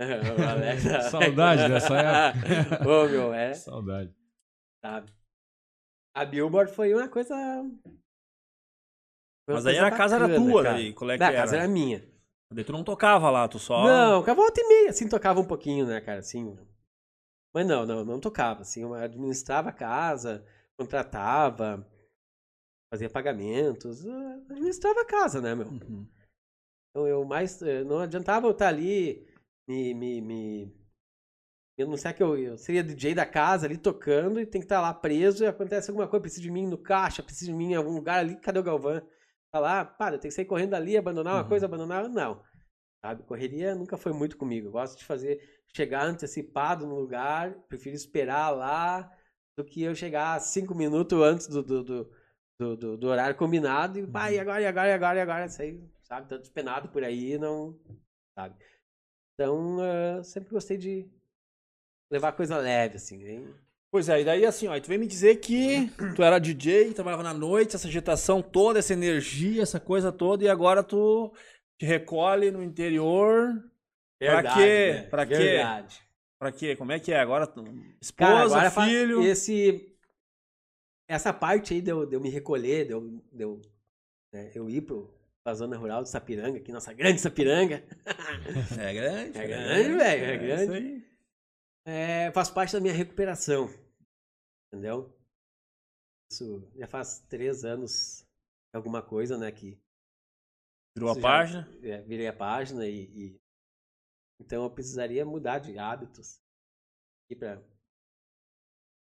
Saudade 1.10 1.68
dessa 1.68 1.94
época. 1.96 2.88
Ô, 2.88 3.08
meu, 3.08 3.34
é. 3.34 3.54
Saudade. 3.54 4.14
sabe? 4.84 5.12
A 6.14 6.24
Billboard 6.24 6.72
foi 6.72 6.94
uma 6.94 7.08
coisa. 7.08 7.34
foi 9.44 9.54
uma 9.54 9.60
Mas 9.60 9.66
aí 9.66 9.74
coisa 9.76 9.86
a 9.86 9.90
casa 9.90 10.16
era 10.16 10.28
bacana, 10.28 10.50
tua, 10.50 10.62
cara. 10.62 10.74
daí, 10.76 10.92
qual 10.94 11.10
é 11.10 11.18
que 11.18 11.22
a 11.24 11.32
casa 11.32 11.56
era 11.56 11.68
minha. 11.68 12.08
Daí 12.52 12.64
tu 12.64 12.72
não 12.72 12.82
tocava 12.82 13.30
lá, 13.30 13.46
tu 13.46 13.58
só... 13.60 13.84
Não, 13.84 14.24
com 14.24 14.30
a 14.30 14.34
volta 14.34 14.60
e 14.60 14.66
meia, 14.66 14.90
assim, 14.90 15.08
tocava 15.08 15.38
um 15.40 15.46
pouquinho, 15.46 15.86
né, 15.86 16.00
cara, 16.00 16.18
assim. 16.18 16.56
Mas 17.54 17.66
não, 17.66 17.86
não, 17.86 18.04
não 18.04 18.18
tocava, 18.20 18.62
assim, 18.62 18.82
eu 18.82 18.92
administrava 18.94 19.68
a 19.68 19.72
casa, 19.72 20.44
contratava. 20.78 21.86
fazia 22.92 23.08
pagamentos, 23.10 24.04
eh, 24.04 24.34
administrava 24.50 25.00
a 25.02 25.04
casa, 25.04 25.40
né, 25.40 25.54
meu? 25.54 25.68
Uhum. 25.68 26.08
Então 26.90 27.06
eu 27.06 27.24
mais. 27.24 27.60
eh, 27.62 27.84
Não 27.84 27.98
adiantava 28.00 28.46
eu 28.46 28.52
estar 28.52 28.68
ali 28.68 29.26
me. 29.68 29.94
me, 29.94 30.20
me 30.20 30.80
eu 31.76 31.86
não 31.88 31.96
sei 31.96 32.12
que 32.12 32.22
eu, 32.22 32.36
eu 32.36 32.58
seria 32.58 32.84
DJ 32.84 33.14
da 33.14 33.24
casa 33.24 33.66
ali 33.66 33.78
tocando 33.78 34.38
e 34.38 34.44
tem 34.44 34.60
que 34.60 34.66
estar 34.66 34.80
lá 34.82 34.92
preso 34.92 35.44
e 35.44 35.46
acontece 35.46 35.90
alguma 35.90 36.06
coisa, 36.06 36.20
precisa 36.20 36.42
de 36.42 36.50
mim 36.50 36.66
no 36.66 36.76
caixa, 36.76 37.22
precisa 37.22 37.50
de 37.50 37.56
mim 37.56 37.72
em 37.72 37.74
algum 37.74 37.94
lugar 37.94 38.18
ali, 38.18 38.36
cadê 38.36 38.58
o 38.58 38.62
Galvão? 38.62 39.00
Tá 39.50 39.58
lá, 39.58 39.84
pá, 39.84 40.08
eu 40.08 40.18
tenho 40.18 40.30
que 40.30 40.32
sair 40.32 40.44
correndo 40.44 40.74
ali, 40.74 40.96
abandonar 40.96 41.34
uma 41.36 41.42
Uhum. 41.42 41.48
coisa, 41.48 41.66
abandonar. 41.66 42.08
Não. 42.08 42.42
Sabe? 43.04 43.22
Correria 43.24 43.74
nunca 43.74 43.96
foi 43.96 44.12
muito 44.12 44.36
comigo. 44.36 44.68
Eu 44.68 44.72
gosto 44.72 44.98
de 44.98 45.04
fazer, 45.04 45.40
chegar 45.74 46.04
antecipado 46.06 46.86
no 46.86 46.96
lugar, 46.96 47.54
prefiro 47.68 47.96
esperar 47.96 48.50
lá 48.50 49.10
do 49.56 49.64
que 49.64 49.82
eu 49.82 49.94
chegar 49.94 50.38
cinco 50.40 50.74
minutos 50.74 51.18
antes 51.22 51.46
do, 51.48 51.62
do, 51.62 51.82
do, 51.84 52.10
do, 52.58 52.76
do- 52.76 52.96
do 52.98 53.08
horário 53.08 53.36
combinado 53.36 53.98
e, 53.98 54.06
pá, 54.06 54.30
e 54.30 54.38
agora, 54.38 54.60
e 54.62 54.66
agora, 54.66 54.88
e 54.88 54.92
agora, 54.92 55.18
e 55.18 55.22
agora, 55.22 55.48
sair, 55.48 55.82
sabe, 56.10 56.28
tanto 56.28 56.42
despenado 56.42 56.88
por 56.88 57.04
aí, 57.04 57.38
não, 57.38 57.78
sabe. 58.36 58.56
Então, 59.34 59.78
ah, 59.80 60.22
sempre 60.24 60.50
gostei 60.50 60.76
de 60.76 61.08
levar 62.12 62.32
coisa 62.32 62.58
leve, 62.58 62.96
assim, 62.96 63.24
hein? 63.24 63.54
Pois 63.92 64.08
é, 64.08 64.20
e 64.20 64.24
daí 64.24 64.44
assim, 64.44 64.66
ó, 64.68 64.78
tu 64.78 64.88
vem 64.88 64.98
me 64.98 65.06
dizer 65.06 65.36
que 65.36 65.88
tu 66.16 66.22
era 66.22 66.38
DJ, 66.40 66.92
trabalhava 66.92 67.22
na 67.22 67.32
noite, 67.32 67.76
essa 67.76 67.88
agitação 67.88 68.42
toda, 68.42 68.80
essa 68.80 68.92
energia, 68.92 69.62
essa 69.62 69.78
coisa 69.78 70.10
toda, 70.10 70.44
e 70.44 70.48
agora 70.48 70.82
tu 70.82 71.32
te 71.78 71.86
recolhe 71.86 72.50
no 72.50 72.62
interior. 72.62 73.64
Pra 74.18 74.42
quê? 74.54 74.92
né? 74.92 75.02
Pra 75.04 75.26
quê? 75.26 75.34
Verdade. 75.34 76.02
Pra 76.38 76.52
quê? 76.52 76.76
Como 76.76 76.92
é 76.92 76.98
que 77.00 77.12
é? 77.12 77.20
Agora 77.20 77.46
tu... 77.46 77.62
esposa, 78.00 78.10
Cara, 78.14 78.68
agora 78.68 78.70
filho. 78.70 79.22
esse 79.22 79.86
essa 81.08 81.32
parte 81.32 81.74
aí 81.74 81.80
de 81.80 81.90
eu, 81.90 82.06
de 82.06 82.14
eu 82.14 82.20
me 82.20 82.30
recolher, 82.30 82.86
de 82.86 82.92
eu, 82.92 83.00
de 83.32 83.42
eu, 83.42 83.60
né, 84.32 84.52
eu 84.54 84.70
ir 84.70 84.82
pro, 84.82 85.12
pra 85.44 85.54
zona 85.54 85.76
rural 85.76 86.02
de 86.02 86.10
Sapiranga, 86.10 86.58
aqui, 86.58 86.70
nossa 86.72 86.92
grande 86.92 87.20
Sapiranga, 87.20 87.76
É 88.78 88.94
grande. 88.94 89.38
É 89.38 89.46
grande, 89.46 89.92
velho, 89.96 90.24
é 90.24 90.36
grande. 90.38 90.62
isso 90.62 90.72
aí. 90.72 91.10
é, 91.86 92.32
faz 92.32 92.50
parte 92.50 92.72
da 92.72 92.80
minha 92.80 92.92
recuperação. 92.94 93.68
Entendeu? 94.72 95.16
Isso 96.30 96.70
já 96.76 96.86
faz 96.86 97.18
três 97.28 97.64
anos, 97.64 98.24
alguma 98.72 99.02
coisa, 99.02 99.36
né, 99.36 99.50
que 99.50 99.80
Virou 100.96 101.10
a 101.10 101.14
já- 101.14 101.20
página. 101.20 101.68
é, 101.82 102.02
virei 102.02 102.26
a 102.28 102.32
página 102.32 102.86
e, 102.86 103.02
e- 103.04 103.40
então 104.40 104.62
eu 104.64 104.70
precisaria 104.70 105.24
mudar 105.24 105.58
de 105.58 105.76
hábitos 105.78 106.40
e 107.30 107.34
para 107.36 107.62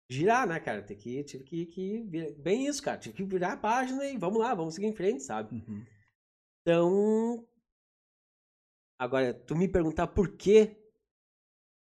girar, 0.09 0.47
né, 0.47 0.59
cara? 0.59 0.81
Tem 0.83 0.97
que 0.97 1.23
tive 1.23 1.43
que, 1.43 1.65
que 1.65 2.03
bem 2.37 2.67
isso, 2.67 2.81
cara. 2.81 2.97
Tive 2.99 3.15
que 3.15 3.23
virar 3.23 3.53
a 3.53 3.57
página 3.57 4.05
e 4.05 4.17
vamos 4.17 4.39
lá, 4.39 4.53
vamos 4.53 4.75
seguir 4.75 4.87
em 4.87 4.95
frente, 4.95 5.23
sabe? 5.23 5.55
Uhum. 5.55 5.85
Então, 6.65 7.45
agora 8.99 9.33
tu 9.33 9.55
me 9.55 9.67
perguntar 9.69 10.07
por 10.07 10.35
que 10.35 10.75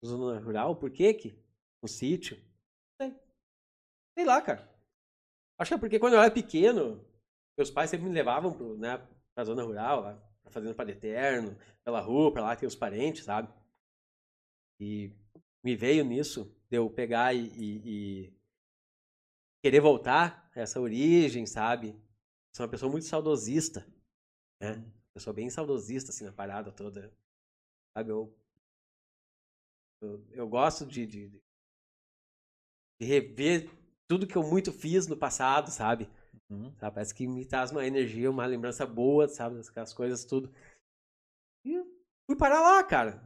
zona 0.05 0.39
rural, 0.39 0.75
por 0.75 0.91
que 0.91 1.13
que 1.13 1.35
no 1.81 1.87
sítio? 1.87 2.37
Sei. 3.01 3.13
Sei 4.17 4.25
lá, 4.25 4.41
cara. 4.41 4.67
Acho 5.57 5.69
que 5.71 5.75
é 5.75 5.77
porque 5.79 5.99
quando 5.99 6.13
eu 6.15 6.21
era 6.21 6.31
pequeno, 6.31 7.05
meus 7.57 7.71
pais 7.71 7.89
sempre 7.89 8.07
me 8.07 8.13
levavam 8.15 8.53
pro, 8.53 8.77
né, 8.77 8.97
pra 9.35 9.45
zona 9.45 9.63
rural, 9.63 10.01
lá, 10.01 10.15
pra 10.43 10.51
fazenda 10.51 10.75
Padre 10.75 10.93
Eterno, 10.93 11.57
pela 11.83 12.01
rua, 12.01 12.33
pra 12.33 12.43
lá 12.43 12.55
tem 12.55 12.67
os 12.67 12.75
parentes, 12.75 13.25
sabe? 13.25 13.49
E 14.79 15.11
me 15.63 15.75
veio 15.75 16.05
nisso, 16.05 16.55
de 16.69 16.77
eu 16.77 16.87
pegar 16.89 17.33
e, 17.33 17.39
e- 17.47 17.81
e 18.27 18.33
querer 19.61 19.79
voltar 19.79 20.49
a 20.55 20.59
essa 20.61 20.79
origem, 20.79 21.45
sabe? 21.45 21.95
Sou 22.55 22.65
uma 22.65 22.69
pessoa 22.71 22.91
muito 22.91 23.05
saudosista, 23.05 23.85
né? 24.61 24.83
Pessoa 25.13 25.33
bem 25.33 25.49
saudosista, 25.49 26.11
assim, 26.11 26.25
na 26.25 26.31
parada 26.31 26.71
toda. 26.71 27.13
Sabe, 27.95 28.11
eu... 28.11 28.35
Eu, 30.01 30.27
eu 30.31 30.49
gosto 30.49 30.85
de, 30.85 31.05
de, 31.05 31.29
de 32.99 33.07
rever 33.07 33.69
tudo 34.07 34.27
que 34.27 34.35
eu 34.35 34.43
muito 34.43 34.71
fiz 34.71 35.07
no 35.07 35.17
passado, 35.17 35.71
sabe? 35.71 36.09
Uhum. 36.49 36.75
Sabe? 36.77 36.95
Parece 36.95 37.15
que 37.15 37.25
me 37.25 37.45
traz 37.45 37.71
uma 37.71 37.85
energia, 37.85 38.29
uma 38.29 38.45
lembrança 38.45 38.85
boa, 38.85 39.27
sabe? 39.27 39.59
Aquelas 39.59 39.93
coisas 39.93 40.25
tudo. 40.25 40.53
E 41.65 41.81
fui 42.25 42.37
parar 42.37 42.61
lá, 42.61 42.83
cara. 42.83 43.23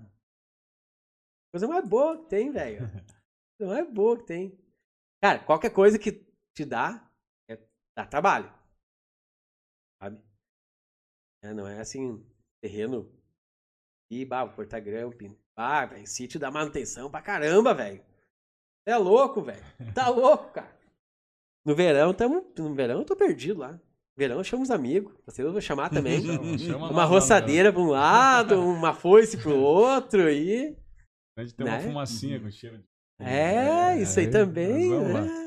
Coisa 1.52 1.68
mais 1.68 1.88
boa 1.88 2.18
que 2.22 2.30
tem, 2.30 2.52
velho. 2.52 2.80
Coisa 3.58 3.74
mais 3.74 3.92
boa 3.92 4.18
que 4.20 4.26
tem. 4.26 4.56
Cara, 5.20 5.44
qualquer 5.44 5.74
coisa 5.74 5.98
que 5.98 6.12
te 6.54 6.64
dá, 6.64 7.12
é, 7.50 7.58
dá 7.98 8.06
trabalho. 8.06 8.54
Sabe? 10.00 10.22
É, 11.48 11.54
não 11.54 11.68
é 11.68 11.80
assim, 11.80 12.24
terreno. 12.62 13.10
E, 14.12 14.26
bah, 14.26 14.45
vou 14.45 14.56
cortar 14.56 14.80
grampo. 14.80 15.38
Ah, 15.56 15.86
velho, 15.86 16.06
sítio 16.08 16.39
dá 16.39 16.52
manutenção 16.52 17.10
pra 17.10 17.22
caramba, 17.22 17.74
velho. 17.74 18.02
É 18.86 18.95
louco, 18.98 19.41
velho. 19.41 19.64
Tá 19.93 20.08
louco, 20.10 20.52
cara. 20.54 20.78
No 21.66 21.76
verão, 21.76 22.14
tamo, 22.14 22.52
no 22.58 22.74
verão 22.74 23.00
eu 23.00 23.06
tô 23.06 23.16
perdido 23.16 23.60
lá. 23.60 23.74
No 23.74 23.80
verão 24.18 24.38
eu 24.38 24.43
chamo 24.43 24.64
os 24.64 24.72
amigos. 24.72 25.14
Você 25.26 25.43
eu 25.43 25.52
vou 25.52 25.60
chamar 25.62 25.89
também. 25.89 26.22
Chama- 26.60 26.89
uma 26.89 26.98
lá 27.00 27.06
roçadeira 27.06 27.72
pra 27.74 27.82
um 27.82 27.88
lado, 27.89 28.62
uma 28.62 28.93
foice 28.93 29.38
pro 29.38 29.56
outro 29.60 30.24
aí. 30.28 30.78
A 31.38 31.43
gente 31.43 31.56
tem 31.56 31.66
uma 31.66 31.78
Né? 31.78 31.84
fumacinha 31.84 32.39
com 32.39 32.50
cheiro 32.50 32.78
de. 32.78 32.86
É, 33.20 33.98
isso 34.00 34.20
aí 34.20 34.28
É, 34.28 34.30
também. 34.30 34.89
Vamos 34.89 35.14
lá. 35.14 35.22
né? 35.22 35.47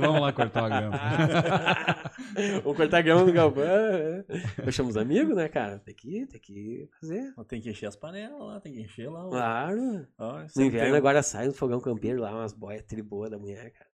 vamos 0.00 0.20
lá 0.20 0.32
cortar 0.32 0.64
a 0.64 0.68
grama. 0.68 0.98
Vamos 2.62 2.76
cortar 2.76 3.02
grama 3.02 3.24
no 3.24 3.32
galvão. 3.32 3.64
é. 3.64 4.24
Eu 4.64 4.72
chamo 4.72 4.88
os 4.88 4.96
amigos, 4.96 5.34
né, 5.36 5.48
cara? 5.48 5.78
Tem 5.80 5.94
que, 5.94 6.26
tem 6.26 6.40
que 6.40 6.88
fazer. 7.00 7.34
Tem 7.48 7.60
que 7.60 7.70
encher 7.70 7.86
as 7.86 7.96
panelas 7.96 8.38
lá, 8.40 8.60
tem 8.60 8.72
que 8.72 8.80
encher 8.80 9.10
lá. 9.10 9.28
Claro. 9.28 10.06
Ó, 10.18 10.38
No 10.56 10.62
inverno 10.62 10.88
tem 10.90 10.96
agora 10.96 11.22
sai 11.22 11.46
no 11.48 11.54
fogão 11.54 11.80
campeiro 11.80 12.20
lá, 12.20 12.32
umas 12.32 12.52
boias 12.52 12.82
triboas 12.84 13.30
da 13.30 13.38
mulher, 13.38 13.70
cara. 13.72 13.90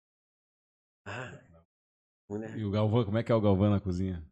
Ah. 1.07 1.41
Mulher. 2.29 2.57
E 2.59 2.65
o 2.65 2.71
Galvão, 2.71 3.05
como 3.05 3.17
é 3.19 3.23
que 3.23 3.33
é 3.33 3.35
o 3.35 3.41
Galvão 3.41 3.71
na 3.71 3.81
cozinha? 3.81 4.23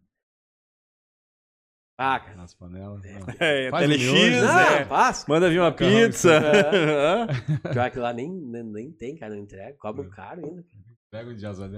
Ah, 1.98 2.20
cara. 2.20 2.36
Nas 2.36 2.52
panelas? 2.54 3.02
É, 3.40 3.70
Faz 3.70 3.86
TLX, 3.88 4.02
miojo. 4.02 4.46
Não, 4.46 4.60
é. 4.60 4.86
Manda 5.28 5.48
vir 5.48 5.60
uma 5.60 5.72
pizza. 5.72 6.40
Pior 7.72 7.90
que 7.90 7.98
lá 7.98 8.12
nem, 8.12 8.30
nem, 8.30 8.62
nem 8.62 8.92
tem, 8.92 9.16
cara, 9.16 9.34
não 9.34 9.42
entrega. 9.42 9.74
Cobra 9.78 10.04
É. 10.04 10.10
caro 10.10 10.44
ainda. 10.44 10.62
Pega 11.10 11.30
um 11.30 11.34
de 11.34 11.46
asa 11.46 11.68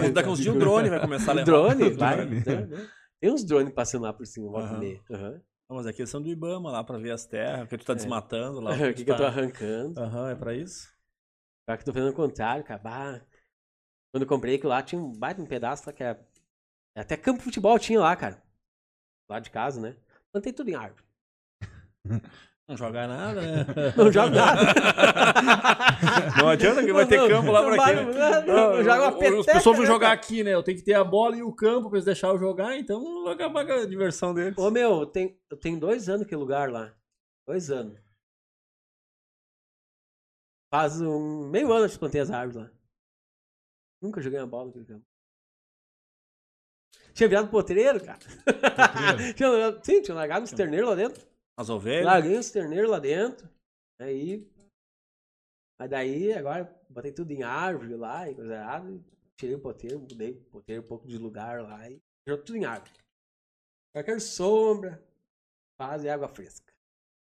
mas 0.00 0.12
daqui 0.12 0.28
uns 0.28 0.40
dias 0.40 0.54
o 0.54 0.58
drone 0.58 0.90
vai 0.90 1.00
começar 1.00 1.30
a 1.30 1.34
Um 1.34 1.36
levar. 1.36 1.44
drone? 1.46 1.78
Drone. 1.90 1.96
Vai. 1.96 2.26
Tem 3.20 3.30
uns 3.32 3.44
drones 3.44 3.72
passando 3.72 4.02
lá 4.02 4.12
por 4.12 4.26
cima, 4.26 4.50
volta 4.50 4.76
meia. 4.78 5.00
Aham. 5.10 5.40
Não, 5.70 5.76
mas 5.76 5.86
aqui 5.86 6.00
eles 6.02 6.10
são 6.10 6.20
do 6.20 6.28
Ibama 6.28 6.70
lá 6.70 6.82
pra 6.84 6.98
ver 6.98 7.12
as 7.12 7.24
terras, 7.24 7.60
porque 7.60 7.78
tu 7.78 7.84
tá 7.86 7.92
É. 7.92 7.96
desmatando 7.96 8.60
lá. 8.60 8.70
O 8.90 8.94
que, 8.94 9.04
que 9.04 9.10
eu 9.10 9.16
tô 9.16 9.22
tá- 9.22 9.28
arrancando? 9.28 9.98
Aham, 10.00 10.30
é 10.30 10.34
pra 10.34 10.54
isso? 10.54 10.92
Pior 11.66 11.76
que 11.76 11.82
eu 11.82 11.86
tô 11.86 11.92
fazendo 11.92 12.10
o 12.12 12.16
contrário, 12.16 12.64
cara. 12.64 12.80
Bah. 12.82 13.20
Quando 14.12 14.22
eu 14.24 14.28
comprei 14.28 14.56
aquilo 14.56 14.70
lá, 14.70 14.82
tinha 14.82 15.00
um 15.00 15.12
baita 15.12 15.40
um 15.40 15.46
pedaço 15.46 15.84
lá 15.86 15.92
que 15.92 16.02
era. 16.02 16.20
Até 16.96 17.16
campo 17.16 17.38
de 17.38 17.44
futebol 17.44 17.78
tinha 17.78 18.00
lá, 18.00 18.14
cara. 18.16 18.42
Lá 19.30 19.38
de 19.40 19.50
casa, 19.50 19.80
né? 19.80 19.96
Plantei 20.32 20.52
tudo 20.52 20.68
em 20.68 20.74
árvore. 20.74 21.04
Não 22.68 22.76
jogar 22.76 23.08
nada, 23.08 23.40
né? 23.40 23.66
Não 23.96 24.10
jogo 24.12 24.34
nada. 24.34 24.60
Não 26.40 26.48
adianta 26.48 26.84
que 26.84 26.92
vai 26.92 27.06
ter 27.06 27.18
Não, 27.18 27.28
campo 27.28 27.50
lá 27.50 27.62
não 27.62 27.68
pra 27.68 27.76
vai- 27.76 27.96
quê? 27.96 28.02
não, 28.12 28.42
não, 28.46 28.74
eu 28.76 28.84
jogo 28.84 28.96
uma 28.98 29.08
As 29.08 29.14
peteca, 29.16 29.52
pessoas 29.52 29.76
vão 29.76 29.84
né, 29.84 29.92
jogar 29.92 30.12
aqui, 30.12 30.42
né? 30.44 30.54
Eu 30.54 30.62
tenho 30.62 30.78
que 30.78 30.84
ter 30.84 30.94
a 30.94 31.04
bola 31.04 31.36
e 31.36 31.42
o 31.42 31.52
campo 31.52 31.88
pra 31.88 31.98
eles 31.98 32.04
deixarem 32.04 32.36
eu 32.36 32.40
jogar, 32.40 32.76
então 32.78 33.24
vai 33.24 33.34
acabar 33.34 33.66
com 33.66 33.72
a 33.72 33.84
diversão 33.86 34.32
deles. 34.32 34.56
Ô, 34.56 34.70
meu, 34.70 35.00
eu 35.00 35.06
tenho, 35.06 35.36
eu 35.50 35.56
tenho 35.56 35.78
dois 35.78 36.08
anos 36.08 36.26
que 36.26 36.34
lugar 36.36 36.70
lá. 36.70 36.94
Dois 37.46 37.70
anos. 37.70 37.98
Faz 40.72 41.00
um 41.00 41.48
meio 41.50 41.70
ano 41.72 41.88
que 41.88 41.94
eu 41.94 41.98
plantei 42.00 42.20
as 42.20 42.30
árvores 42.30 42.56
lá. 42.56 42.70
Nunca 44.00 44.20
joguei 44.20 44.38
uma 44.38 44.46
bola 44.46 44.66
naquele 44.66 44.86
campo. 44.86 45.04
Tinha 47.12 47.28
virado 47.28 47.50
potreiro, 47.50 48.02
cara. 48.02 48.18
Potreiro? 48.18 49.34
tinha, 49.34 49.80
sim, 49.82 50.02
tinha 50.02 50.14
largado 50.14 50.44
uns 50.44 50.52
terneiros 50.52 50.88
lá 50.88 50.94
dentro. 50.96 51.31
As 51.56 51.68
ovelhas. 51.68 52.06
Larguei 52.06 52.38
uns 52.38 52.50
terneiros 52.50 52.90
lá 52.90 52.98
dentro. 52.98 53.48
Aí. 54.00 54.50
Mas 55.78 55.90
daí, 55.90 56.32
agora, 56.32 56.74
botei 56.88 57.12
tudo 57.12 57.30
em 57.32 57.42
árvore 57.42 57.94
lá 57.94 58.30
e 58.30 58.34
coisa 58.34 58.54
errada. 58.54 59.00
Tirei 59.36 59.54
o 59.54 59.60
poteiro, 59.60 59.98
mudei 59.98 60.32
o 60.32 60.50
poteiro 60.50 60.82
um 60.82 60.86
pouco 60.86 61.06
de 61.06 61.18
lugar 61.18 61.62
lá 61.62 61.90
e 61.90 62.00
joguei 62.26 62.44
tudo 62.44 62.58
em 62.58 62.64
árvore. 62.64 62.92
Qualquer 63.92 64.20
sombra, 64.20 65.02
faz 65.76 66.04
e 66.04 66.08
água 66.08 66.28
fresca. 66.28 66.72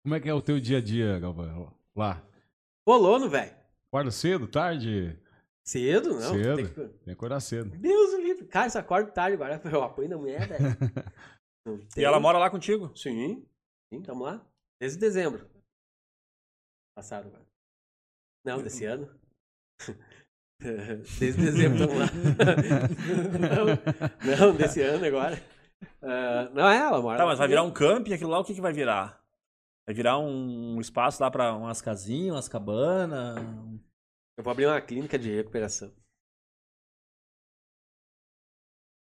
Como 0.03 0.14
é 0.14 0.21
que 0.21 0.29
é 0.29 0.35
o 0.35 0.41
teu 0.41 0.61
dia 0.61 0.79
a 0.79 0.81
dia, 0.81 1.19
Galvão? 1.19 1.75
Lá. 1.95 2.25
Colono, 2.87 3.29
velho. 3.29 3.55
Acorda 3.89 4.11
cedo, 4.11 4.47
tarde? 4.47 5.19
Cedo, 5.64 6.14
não. 6.14 6.33
Cedo. 6.33 6.57
Tem 6.57 6.67
que... 6.67 6.75
Tem 6.75 7.05
que 7.05 7.11
acordar 7.11 7.41
cedo. 7.41 7.71
Deus 7.77 8.12
do 8.12 8.21
livre. 8.21 8.47
Cara, 8.47 8.71
você 8.71 8.79
acorda 8.79 9.11
tarde 9.11 9.35
agora. 9.35 9.61
Eu 9.71 9.83
apoio 9.83 10.09
da 10.09 10.17
mulher, 10.17 10.47
velho. 10.47 10.64
E 11.97 12.05
ela 12.05 12.21
mora 12.21 12.39
lá 12.39 12.49
contigo? 12.49 12.97
Sim. 12.97 13.45
Sim, 13.93 14.03
tamo 14.03 14.24
lá. 14.24 14.45
Desde 14.80 14.99
dezembro. 14.99 15.49
Passado 16.97 17.28
agora. 17.28 17.47
Não, 18.45 18.62
desse 18.62 18.84
ano. 18.84 19.09
Desde 20.59 21.43
dezembro 21.43 21.84
estamos 21.84 21.99
lá. 21.99 22.07
não, 24.24 24.37
não, 24.49 24.57
desse 24.57 24.80
ano 24.80 25.05
agora. 25.05 25.37
Uh, 26.03 26.55
não 26.55 26.68
é 26.68 26.78
ela, 26.78 27.03
mora. 27.03 27.18
Tá, 27.18 27.26
mas 27.26 27.39
vai 27.39 27.49
virar 27.49 27.62
um 27.62 27.72
camping, 27.72 28.14
aquilo 28.14 28.30
lá 28.30 28.39
o 28.39 28.45
que, 28.45 28.55
que 28.55 28.61
vai 28.61 28.72
virar? 28.72 29.22
Vai 29.87 29.95
virar 29.95 30.18
um, 30.18 30.80
espaço 30.80 31.22
lá 31.22 31.30
pra 31.30 31.55
umas 31.55 31.82
casinhas, 31.82 32.34
umas 32.34 32.49
cabanas? 32.49 33.37
Eu 34.37 34.43
vou 34.43 34.51
abrir 34.51 34.66
uma 34.66 34.80
clínica 34.80 35.18
de 35.18 35.34
recuperação. 35.34 35.93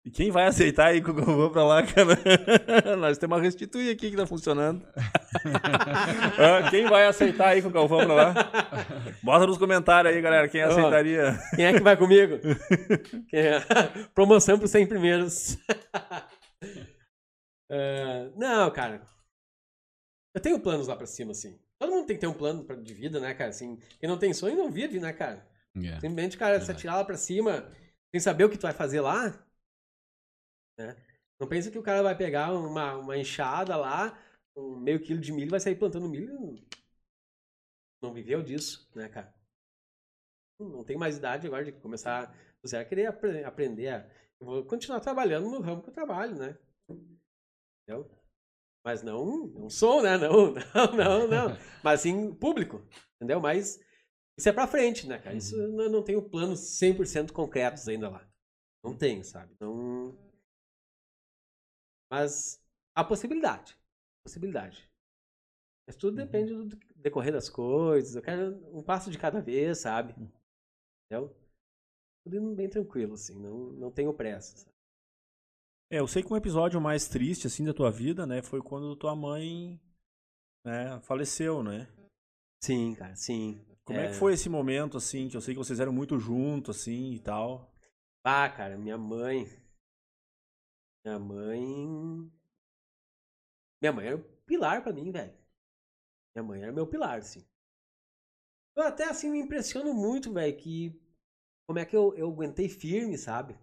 E 0.06 0.10
quem 0.10 0.30
vai 0.30 0.46
aceitar 0.46 0.86
aí 0.86 1.02
que 1.02 1.10
eu 1.10 1.14
vou 1.14 1.50
pra 1.50 1.64
lá, 1.64 1.82
cara? 1.82 2.16
Nós 2.96 3.18
temos 3.18 3.36
uma 3.36 3.42
restituir 3.42 3.92
aqui 3.92 4.08
que 4.08 4.16
tá 4.16 4.24
funcionando. 4.24 4.86
Quem 6.70 6.86
vai 6.86 7.08
aceitar 7.08 7.48
aí 7.48 7.60
com 7.60 7.66
o 7.66 7.72
Galvão 7.72 8.06
pra 8.06 8.14
lá? 8.14 8.34
Bota 9.20 9.48
nos 9.48 9.58
comentários 9.58 10.14
aí, 10.14 10.22
galera, 10.22 10.48
quem 10.48 10.62
aceitaria. 10.62 11.36
Quem 11.56 11.66
é 11.66 11.72
que 11.72 11.80
vai 11.80 11.96
comigo? 11.96 12.38
É? 13.34 13.58
Promoção 14.14 14.56
pros 14.56 14.70
100 14.70 14.86
primeiros. 14.86 15.54
uh, 17.68 18.32
não, 18.36 18.70
cara. 18.70 19.02
Eu 20.32 20.40
tenho 20.40 20.60
planos 20.60 20.86
lá 20.86 20.94
pra 20.94 21.06
cima, 21.06 21.32
assim. 21.32 21.58
Todo 21.80 21.90
mundo 21.90 22.06
tem 22.06 22.14
que 22.16 22.20
ter 22.20 22.28
um 22.28 22.32
plano 22.32 22.64
de 22.80 22.94
vida, 22.94 23.18
né, 23.18 23.34
cara? 23.34 23.50
Assim, 23.50 23.76
quem 23.98 24.08
não 24.08 24.18
tem 24.18 24.32
sonho 24.32 24.56
não 24.56 24.70
vive, 24.70 25.00
né, 25.00 25.12
cara? 25.12 25.44
Yeah. 25.76 26.00
Simplesmente, 26.00 26.38
cara, 26.38 26.60
se 26.60 26.70
atirar 26.70 26.96
lá 26.96 27.04
pra 27.04 27.16
cima 27.16 27.68
sem 28.12 28.20
saber 28.20 28.44
o 28.44 28.48
que 28.48 28.56
tu 28.56 28.62
vai 28.62 28.72
fazer 28.72 29.00
lá, 29.00 29.36
né? 30.78 30.96
Não 31.38 31.48
pensa 31.48 31.70
que 31.70 31.78
o 31.78 31.82
cara 31.82 32.02
vai 32.02 32.16
pegar 32.16 32.52
uma, 32.52 32.96
uma 32.96 33.18
enxada 33.18 33.76
lá, 33.76 34.18
um 34.56 34.76
meio 34.76 35.02
quilo 35.02 35.20
de 35.20 35.32
milho 35.32 35.48
e 35.48 35.50
vai 35.50 35.60
sair 35.60 35.76
plantando 35.76 36.08
milho. 36.08 36.54
Não 38.02 38.12
viveu 38.12 38.42
disso, 38.42 38.90
né, 38.94 39.08
cara? 39.08 39.34
Não 40.58 40.84
tem 40.84 40.96
mais 40.96 41.18
idade 41.18 41.46
agora 41.46 41.64
de 41.64 41.72
começar. 41.72 42.34
Você 42.62 42.76
vai 42.76 42.84
querer 42.84 43.06
aprender 43.44 43.88
a. 43.88 44.10
Eu 44.40 44.46
vou 44.46 44.64
continuar 44.64 45.00
trabalhando 45.00 45.50
no 45.50 45.60
ramo 45.60 45.82
que 45.82 45.90
eu 45.90 45.94
trabalho, 45.94 46.36
né? 46.36 46.58
Entendeu? 46.88 48.10
Mas 48.84 49.02
não, 49.02 49.46
não 49.48 49.68
sou, 49.68 50.02
né? 50.02 50.16
Não, 50.16 50.54
não, 50.72 50.96
não, 50.96 51.28
não. 51.28 51.58
Mas 51.82 52.00
sim, 52.02 52.34
público, 52.34 52.86
entendeu? 53.16 53.40
Mas 53.40 53.78
isso 54.38 54.48
é 54.48 54.52
pra 54.52 54.66
frente, 54.66 55.06
né, 55.06 55.18
cara? 55.18 55.36
Isso 55.36 55.56
eu 55.56 55.90
não 55.90 56.02
tenho 56.02 56.22
planos 56.22 56.60
100% 56.80 57.32
concretos 57.32 57.88
ainda 57.88 58.08
lá. 58.08 58.28
Não 58.84 58.96
tenho, 58.96 59.24
sabe? 59.24 59.54
Não, 59.58 59.74
mas 62.10 62.62
há 62.94 63.04
possibilidade. 63.04 63.76
Possibilidade. 64.24 64.88
Mas 65.86 65.96
tudo 65.96 66.18
uhum. 66.18 66.24
depende 66.24 66.52
do 66.52 66.76
decorrer 66.96 67.32
das 67.32 67.48
coisas. 67.48 68.16
Eu 68.16 68.22
quero 68.22 68.56
um 68.76 68.82
passo 68.82 69.10
de 69.10 69.18
cada 69.18 69.40
vez, 69.40 69.78
sabe? 69.78 70.14
Hum. 70.18 70.28
Entendeu? 71.04 71.36
Tudo 72.24 72.36
indo 72.36 72.54
bem 72.54 72.68
tranquilo, 72.68 73.14
assim. 73.14 73.38
Não, 73.38 73.72
não 73.72 73.90
tenho 73.90 74.12
pressa. 74.12 74.56
Sabe? 74.56 74.74
É, 75.90 76.00
eu 76.00 76.08
sei 76.08 76.22
que 76.22 76.32
um 76.32 76.36
episódio 76.36 76.80
mais 76.80 77.06
triste, 77.06 77.46
assim, 77.46 77.64
da 77.64 77.72
tua 77.72 77.92
vida, 77.92 78.26
né? 78.26 78.42
Foi 78.42 78.60
quando 78.60 78.96
tua 78.96 79.14
mãe 79.14 79.80
né, 80.64 81.00
faleceu, 81.02 81.62
né? 81.62 81.88
Sim, 82.60 82.96
cara, 82.96 83.14
sim. 83.14 83.64
Como 83.84 84.00
é... 84.00 84.06
é 84.06 84.08
que 84.08 84.14
foi 84.16 84.32
esse 84.32 84.48
momento, 84.48 84.96
assim, 84.96 85.28
que 85.28 85.36
eu 85.36 85.40
sei 85.40 85.54
que 85.54 85.58
vocês 85.58 85.78
eram 85.78 85.92
muito 85.92 86.18
juntos, 86.18 86.76
assim, 86.76 87.12
e 87.12 87.20
tal? 87.20 87.72
Ah, 88.24 88.48
cara, 88.50 88.76
minha 88.76 88.98
mãe 88.98 89.46
minha 91.06 91.18
mãe. 91.20 92.32
Minha 93.80 93.92
mãe 93.92 94.06
era 94.08 94.16
o 94.16 94.24
pilar 94.44 94.82
para 94.82 94.92
mim, 94.92 95.12
velho. 95.12 95.32
Minha 96.34 96.42
mãe 96.42 96.62
era 96.62 96.72
meu 96.72 96.86
pilar, 96.86 97.18
assim. 97.18 97.46
Eu 98.74 98.82
até 98.82 99.04
assim 99.04 99.30
me 99.30 99.38
impressiono 99.38 99.94
muito, 99.94 100.32
velho, 100.32 100.56
que. 100.56 101.00
Como 101.68 101.78
é 101.78 101.84
que 101.84 101.96
eu, 101.96 102.14
eu 102.16 102.28
aguentei 102.28 102.68
firme, 102.68 103.16
sabe? 103.16 103.56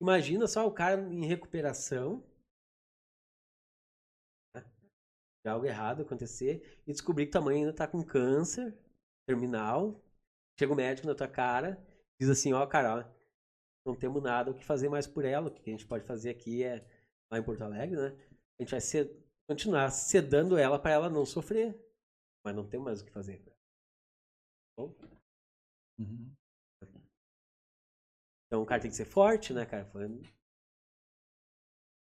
Imagina 0.00 0.46
só 0.46 0.66
o 0.66 0.72
cara 0.72 1.00
em 1.00 1.26
recuperação. 1.26 2.24
Né? 4.54 4.64
De 5.44 5.50
algo 5.50 5.66
errado 5.66 6.02
acontecer 6.02 6.82
e 6.86 6.92
descobrir 6.92 7.26
que 7.26 7.32
tua 7.32 7.40
mãe 7.42 7.58
ainda 7.58 7.72
tá 7.74 7.86
com 7.86 8.02
câncer 8.02 8.76
terminal. 9.26 10.02
Chega 10.58 10.72
o 10.72 10.76
médico 10.76 11.06
na 11.06 11.14
tua 11.14 11.28
cara, 11.28 11.82
diz 12.18 12.28
assim: 12.30 12.52
Ó, 12.52 12.66
cara, 12.66 12.96
ó, 12.96 13.21
não 13.84 13.94
temos 13.94 14.22
nada 14.22 14.50
o 14.50 14.54
que 14.54 14.64
fazer 14.64 14.88
mais 14.88 15.06
por 15.06 15.24
ela. 15.24 15.48
O 15.48 15.50
que 15.50 15.68
a 15.68 15.72
gente 15.72 15.86
pode 15.86 16.04
fazer 16.04 16.30
aqui 16.30 16.62
é, 16.62 16.86
lá 17.30 17.38
em 17.38 17.42
Porto 17.42 17.62
Alegre, 17.62 17.96
né? 17.96 18.08
A 18.58 18.62
gente 18.62 18.70
vai 18.70 18.80
ser, 18.80 19.10
continuar 19.46 19.90
sedando 19.90 20.56
ela 20.56 20.78
para 20.78 20.92
ela 20.92 21.10
não 21.10 21.26
sofrer. 21.26 21.78
Mas 22.44 22.54
não 22.54 22.68
tem 22.68 22.80
mais 22.80 23.00
o 23.00 23.04
que 23.04 23.12
fazer. 23.12 23.42
Bom? 24.76 24.94
Uhum. 25.98 26.32
Então 28.46 28.62
o 28.62 28.66
cara 28.66 28.82
tem 28.82 28.90
que 28.90 28.96
ser 28.96 29.04
forte, 29.04 29.52
né, 29.52 29.64
cara? 29.64 29.90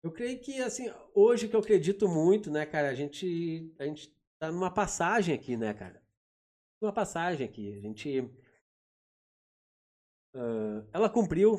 Eu 0.02 0.12
creio 0.12 0.40
que, 0.40 0.60
assim, 0.62 0.84
hoje 1.14 1.48
que 1.48 1.56
eu 1.56 1.60
acredito 1.60 2.08
muito, 2.08 2.50
né, 2.50 2.64
cara, 2.64 2.88
a 2.88 2.94
gente, 2.94 3.74
a 3.78 3.84
gente 3.84 4.14
tá 4.38 4.52
numa 4.52 4.70
passagem 4.70 5.34
aqui, 5.34 5.56
né, 5.56 5.74
cara? 5.74 6.00
Uma 6.80 6.92
passagem 6.92 7.46
aqui. 7.46 7.72
A 7.72 7.80
gente 7.80 8.30
Uh, 10.36 10.86
ela 10.92 11.08
cumpriu 11.08 11.56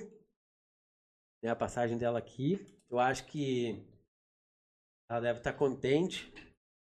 né, 1.43 1.49
a 1.49 1.55
passagem 1.55 1.97
dela 1.97 2.19
aqui. 2.19 2.63
Eu 2.87 2.99
acho 2.99 3.25
que 3.25 3.83
ela 5.09 5.19
deve 5.19 5.39
estar 5.39 5.53
contente, 5.53 6.31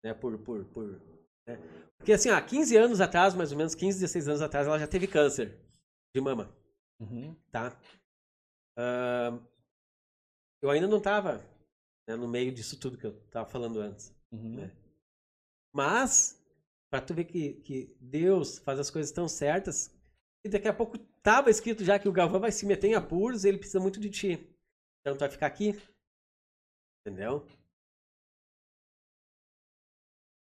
né, 0.03 0.13
por, 0.13 0.37
por, 0.37 0.63
por 0.65 0.85
né? 1.47 1.57
porque 1.97 2.13
assim, 2.13 2.29
há 2.29 2.39
15 2.39 2.77
anos 2.77 3.01
atrás, 3.01 3.33
mais 3.33 3.51
ou 3.51 3.57
menos 3.57 3.73
15, 3.73 3.99
16 3.99 4.27
anos 4.27 4.41
atrás, 4.41 4.67
ela 4.67 4.77
já 4.77 4.87
teve 4.87 5.07
câncer 5.07 5.59
de 6.15 6.21
mama, 6.21 6.55
uhum. 6.99 7.35
tá? 7.51 7.75
Uh, 8.77 9.43
eu 10.61 10.69
ainda 10.69 10.87
não 10.87 10.99
estava 10.99 11.43
né, 12.07 12.15
no 12.15 12.27
meio 12.27 12.51
disso 12.51 12.79
tudo 12.79 12.97
que 12.97 13.07
eu 13.07 13.17
estava 13.25 13.49
falando 13.49 13.79
antes, 13.79 14.15
uhum. 14.31 14.55
né? 14.55 14.71
Mas 15.73 16.37
para 16.89 17.01
tu 17.01 17.13
ver 17.13 17.25
que, 17.25 17.53
que 17.61 17.97
Deus 17.99 18.59
faz 18.59 18.79
as 18.79 18.91
coisas 18.91 19.11
tão 19.11 19.27
certas 19.27 19.93
e 20.45 20.49
daqui 20.49 20.67
a 20.67 20.73
pouco 20.73 20.97
tava 21.27 21.49
escrito 21.49 21.83
já 21.83 21.99
que 21.99 22.07
o 22.07 22.13
Galvão 22.13 22.39
vai 22.39 22.53
se 22.53 22.65
meter 22.65 22.87
em 22.87 22.95
apuros 22.95 23.43
e 23.43 23.49
ele 23.49 23.57
precisa 23.57 23.81
muito 23.81 23.99
de 23.99 24.09
ti. 24.09 24.57
Então 25.01 25.13
tu 25.13 25.19
vai 25.19 25.29
ficar 25.29 25.47
aqui. 25.47 25.73
Entendeu? 27.01 27.45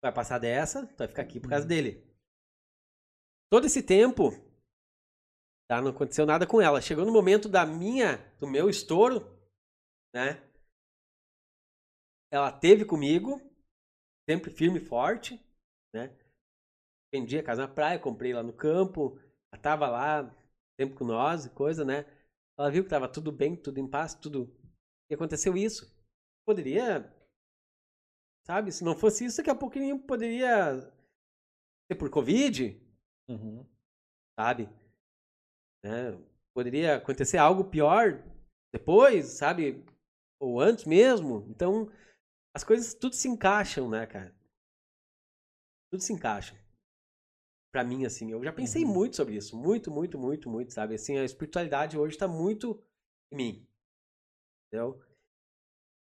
Vai 0.03 0.13
passar 0.13 0.41
dessa, 0.41 0.85
tu 0.85 0.99
vai 0.99 1.07
ficar 1.07 1.23
aqui 1.23 1.39
por 1.39 1.49
causa 1.49 1.63
uhum. 1.65 1.69
dele. 1.69 2.05
Todo 3.49 3.67
esse 3.67 3.85
tempo, 3.85 4.31
tá? 5.71 5.81
Não 5.81 5.93
aconteceu 5.93 6.27
nada 6.27 6.45
com 6.45 6.61
ela. 6.61 6.81
Chegou 6.81 7.07
no 7.07 7.13
momento 7.13 7.49
da 7.49 7.65
minha, 7.65 8.17
do 8.41 8.49
meu 8.49 8.69
estouro, 8.69 9.21
né? 10.13 10.43
Ela 12.33 12.51
teve 12.51 12.85
comigo, 12.85 13.41
sempre 14.29 14.51
firme 14.51 14.81
e 14.81 14.85
forte, 14.85 15.41
né? 15.95 16.09
Vendi 17.15 17.39
a 17.39 17.45
casa 17.45 17.69
na 17.69 17.73
praia, 17.73 17.97
comprei 17.97 18.33
lá 18.33 18.43
no 18.43 18.53
campo, 18.53 19.17
ela 19.53 19.63
tava 19.63 19.89
lá, 19.89 20.44
tempo 20.77 20.95
com 20.97 21.05
nós 21.05 21.47
e 21.47 21.51
coisa, 21.51 21.85
né? 21.85 22.05
Ela 22.59 22.71
viu 22.71 22.85
que 22.85 22.91
tava 22.91 23.09
tudo 23.09 23.33
bem, 23.33 23.57
tudo 23.57 23.79
em 23.79 23.89
paz, 23.89 24.15
tudo. 24.15 24.55
E 25.11 25.15
aconteceu 25.15 25.57
isso. 25.57 25.93
Poderia. 26.47 27.13
Sabe? 28.47 28.71
Se 28.71 28.85
não 28.85 28.97
fosse 28.97 29.25
isso, 29.25 29.39
daqui 29.39 29.51
a 29.51 29.55
pouquinho 29.55 29.99
poderia 29.99 30.81
ser 31.91 31.97
por 31.99 32.11
Covid. 32.11 32.81
Uhum. 33.29 33.67
Sabe? 34.39 34.69
Né? 35.85 36.13
Poderia 36.55 36.97
acontecer 36.97 37.39
algo 37.39 37.65
pior 37.71 38.23
depois, 38.73 39.27
sabe? 39.27 39.85
Ou 40.41 40.61
antes 40.61 40.85
mesmo. 40.85 41.47
Então, 41.49 41.91
as 42.55 42.63
coisas 42.63 42.95
tudo 42.95 43.15
se 43.15 43.29
encaixam, 43.29 43.89
né, 43.89 44.07
cara? 44.07 44.35
Tudo 45.91 46.03
se 46.03 46.13
encaixa 46.13 46.64
para 47.75 47.83
mim, 47.83 48.07
assim. 48.07 48.31
Eu 48.31 48.41
já 48.45 48.53
pensei 48.53 48.85
uhum. 48.85 48.93
muito 48.93 49.17
sobre 49.17 49.35
isso. 49.35 49.57
Muito, 49.57 49.91
muito, 49.91 50.17
muito, 50.17 50.49
muito, 50.49 50.73
sabe? 50.73 50.95
Assim, 50.95 51.19
a 51.19 51.25
espiritualidade 51.25 51.99
hoje 51.99 52.17
tá 52.17 52.29
muito 52.29 52.81
em 53.33 53.37
mim. 53.37 53.69
Entendeu? 54.69 55.03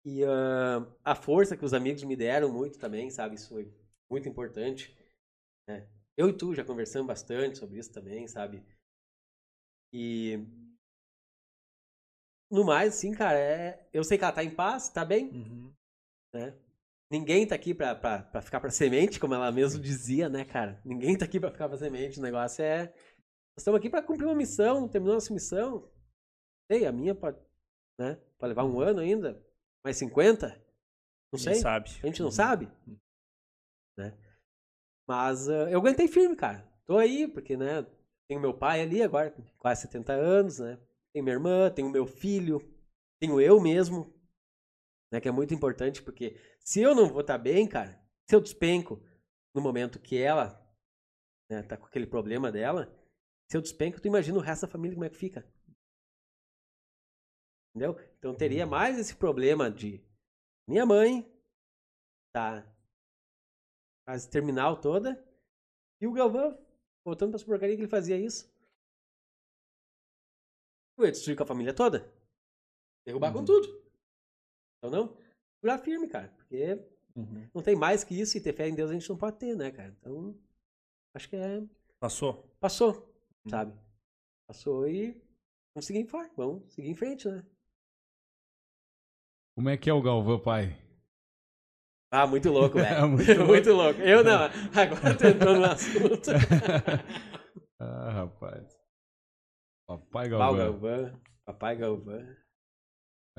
E 0.04 0.24
uh, 0.24 0.92
a 1.06 1.14
força 1.14 1.56
que 1.56 1.64
os 1.64 1.72
amigos 1.72 2.04
me 2.04 2.16
deram 2.16 2.52
muito 2.52 2.80
também, 2.80 3.12
sabe? 3.12 3.36
Isso 3.36 3.50
foi 3.50 3.72
muito 4.10 4.28
importante. 4.28 4.98
Né? 5.68 5.88
Eu 6.18 6.30
e 6.30 6.34
tu 6.36 6.56
já 6.56 6.66
conversamos 6.66 7.06
bastante 7.06 7.60
sobre 7.60 7.78
isso 7.78 7.94
também, 7.94 8.28
sabe? 8.28 8.66
E. 9.94 10.40
No 12.50 12.66
mais, 12.66 12.96
assim, 12.96 13.12
cara, 13.12 13.38
é... 13.38 13.88
eu 13.94 14.04
sei 14.04 14.18
que 14.18 14.24
ela 14.24 14.34
tá 14.34 14.44
em 14.44 14.56
paz, 14.56 14.90
tá 14.90 15.06
bem. 15.06 15.30
Uhum. 15.30 15.72
Né? 16.34 16.58
Ninguém 17.12 17.48
tá 17.48 17.56
aqui 17.56 17.74
pra, 17.74 17.96
pra, 17.96 18.22
pra 18.24 18.42
ficar 18.42 18.60
pra 18.60 18.70
semente, 18.70 19.20
como 19.20 19.34
ela 19.34 19.52
mesmo 19.52 19.82
dizia, 19.82 20.30
né, 20.30 20.46
cara? 20.46 20.80
Ninguém 20.86 21.18
tá 21.18 21.26
aqui 21.26 21.40
pra 21.40 21.52
ficar 21.52 21.68
pra 21.68 21.78
semente. 21.78 22.20
O 22.20 22.22
negócio 22.22 22.64
é. 22.64 22.88
Nós 22.88 23.60
estamos 23.60 23.80
aqui 23.80 23.90
pra 23.90 24.04
cumprir 24.04 24.26
uma 24.26 24.36
missão, 24.36 24.88
terminar 24.88 25.16
nossa 25.16 25.34
missão. 25.34 25.90
Sei, 26.72 26.86
a 26.86 26.92
minha 26.92 27.16
pode, 27.16 27.38
né? 28.00 28.16
Pode 28.38 28.50
levar 28.50 28.64
um 28.64 28.80
ano 28.80 29.00
ainda. 29.00 29.44
Mais 29.84 29.98
50? 29.98 30.48
Não 31.32 31.40
sei. 31.40 31.56
sabe. 31.56 31.90
A 32.04 32.06
gente 32.06 32.20
não 32.20 32.28
uhum. 32.28 32.32
sabe. 32.32 32.72
Né? 33.98 34.16
Mas 35.08 35.48
uh, 35.48 35.68
eu 35.70 35.80
aguentei 35.80 36.08
firme, 36.08 36.36
cara. 36.36 36.68
Tô 36.86 36.98
aí, 36.98 37.28
porque, 37.28 37.58
né? 37.58 37.86
tenho 38.30 38.40
meu 38.40 38.54
pai 38.54 38.82
ali 38.82 39.02
agora, 39.02 39.32
com 39.32 39.42
quase 39.58 39.82
70 39.82 40.14
anos, 40.14 40.60
né? 40.60 40.80
Tenho 41.12 41.26
minha 41.26 41.36
irmã, 41.36 41.72
tenho 41.72 41.90
meu 41.90 42.06
filho, 42.06 42.62
tenho 43.20 43.42
eu 43.42 43.60
mesmo, 43.60 44.14
né? 45.12 45.20
Que 45.20 45.28
é 45.28 45.32
muito 45.32 45.54
importante, 45.54 46.02
porque 46.02 46.36
se 46.60 46.82
eu 46.82 46.94
não 46.96 47.08
vou 47.08 47.22
estar 47.22 47.38
bem, 47.38 47.68
cara, 47.68 48.02
se 48.28 48.36
eu 48.36 48.42
despenco 48.42 49.02
no 49.54 49.62
momento 49.62 50.00
que 50.00 50.18
ela 50.18 50.60
né, 51.50 51.64
tá 51.64 51.76
com 51.78 51.86
aquele 51.86 52.06
problema 52.08 52.52
dela, 52.52 52.86
se 53.50 53.58
eu 53.58 53.62
despenco, 53.62 54.00
tu 54.00 54.08
imagina 54.08 54.38
o 54.38 54.42
resto 54.42 54.66
da 54.66 54.72
família 54.72 54.96
como 54.96 55.06
é 55.06 55.10
que 55.10 55.18
fica. 55.18 55.42
Entendeu? 57.76 58.00
Então 58.18 58.36
teria 58.36 58.66
mais 58.66 58.98
esse 58.98 59.16
problema 59.16 59.70
de 59.72 60.04
minha 60.68 60.86
mãe 60.86 61.24
tá 62.34 62.64
fase 64.06 64.30
terminal 64.30 64.80
toda 64.80 65.24
e 66.02 66.08
o 66.08 66.14
Galvão 66.14 66.58
voltando 67.06 67.36
para 67.36 67.46
porcaria 67.46 67.76
que 67.76 67.82
ele 67.82 67.90
fazia 67.90 68.18
isso. 68.18 68.52
Eu 70.98 71.06
ia 71.06 71.12
destruir 71.12 71.38
com 71.38 71.44
a 71.44 71.48
família 71.48 71.74
toda. 71.74 72.12
Derrubar 73.06 73.32
com 73.32 73.40
Uhum. 73.40 73.46
tudo. 73.46 73.79
Então 74.80 74.90
não, 74.90 75.18
segurar 75.56 75.78
firme, 75.80 76.08
cara. 76.08 76.30
Porque 76.38 76.80
Uhum. 77.16 77.50
não 77.54 77.62
tem 77.62 77.76
mais 77.76 78.04
que 78.04 78.18
isso 78.20 78.38
e 78.38 78.42
ter 78.42 78.54
fé 78.54 78.70
em 78.70 78.76
Deus 78.76 78.90
a 78.92 78.94
gente 78.94 79.10
não 79.10 79.18
pode 79.18 79.38
ter, 79.38 79.56
né, 79.56 79.72
cara? 79.72 79.94
Então, 80.00 80.34
acho 81.14 81.28
que 81.28 81.36
é. 81.36 81.62
Passou. 82.00 82.48
Passou, 82.60 83.14
Hum. 83.46 83.50
sabe? 83.50 83.74
Passou 84.48 84.88
e 84.88 85.12
vamos 85.76 85.86
seguir 85.86 86.00
em 86.00 86.06
frente, 86.08 86.32
vamos 86.38 86.72
seguir 86.74 86.90
em 86.90 86.96
frente, 86.96 87.28
né? 87.28 87.46
Como 89.56 89.68
é 89.70 89.76
que 89.78 89.90
é 89.90 89.94
o 89.94 90.02
Galvão, 90.02 90.40
pai? 90.40 90.78
Ah, 92.12 92.26
muito 92.26 92.50
louco, 92.50 92.76
velho. 92.80 92.96
É 92.96 93.06
muito 93.06 93.46
muito, 93.46 93.74
louco. 93.74 94.00
Eu 94.00 94.24
não, 94.24 94.46
agora 94.74 95.18
tô 95.18 95.28
entrando 95.28 95.60
no 95.60 95.66
assunto. 95.66 96.30
ah, 97.80 98.12
rapaz. 98.12 98.80
Papai 99.88 100.30
Galvão. 100.30 100.58
Galvão, 100.58 101.22
papai 101.46 101.76
Galvão. 101.76 102.36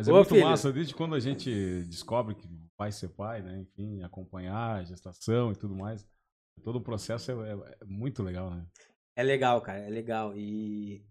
Mas 0.00 0.08
é 0.08 0.12
Ô, 0.12 0.16
muito 0.16 0.28
filho. 0.30 0.44
massa, 0.46 0.72
desde 0.72 0.94
quando 0.94 1.14
a 1.14 1.20
gente 1.20 1.84
descobre 1.84 2.34
que 2.34 2.48
vai 2.78 2.90
ser 2.90 3.10
pai, 3.10 3.42
né? 3.42 3.58
Enfim, 3.60 4.02
acompanhar 4.02 4.76
a 4.76 4.82
gestação 4.82 5.52
e 5.52 5.56
tudo 5.56 5.76
mais. 5.76 6.06
Todo 6.64 6.76
o 6.76 6.80
processo 6.82 7.30
é, 7.30 7.52
é- 7.52 7.76
é 7.82 7.84
muito 7.84 8.22
legal, 8.22 8.50
né? 8.50 8.66
É 9.14 9.22
legal, 9.22 9.60
cara, 9.60 9.80
é 9.80 9.90
legal. 9.90 10.34
E 10.34 11.04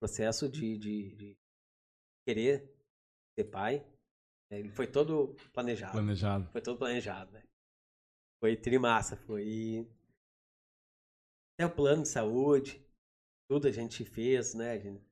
processo 0.00 0.48
de, 0.48 0.78
de, 0.78 1.14
de 1.16 1.36
querer 2.24 2.72
ser 3.36 3.44
pai, 3.50 3.84
né, 4.50 4.60
ele 4.60 4.70
foi 4.70 4.86
todo 4.86 5.34
planejado. 5.52 5.92
Planejado. 5.92 6.48
Foi 6.52 6.60
todo 6.62 6.78
planejado, 6.78 7.32
velho. 7.32 7.48
Foi 8.40 8.56
trimassa, 8.56 9.16
foi. 9.16 9.88
Até 11.54 11.66
o 11.66 11.74
plano 11.74 12.02
de 12.02 12.08
saúde, 12.08 12.80
tudo 13.50 13.66
a 13.66 13.72
gente 13.72 14.04
fez, 14.04 14.54
né? 14.54 14.72
A 14.72 14.78
gente 14.78 15.02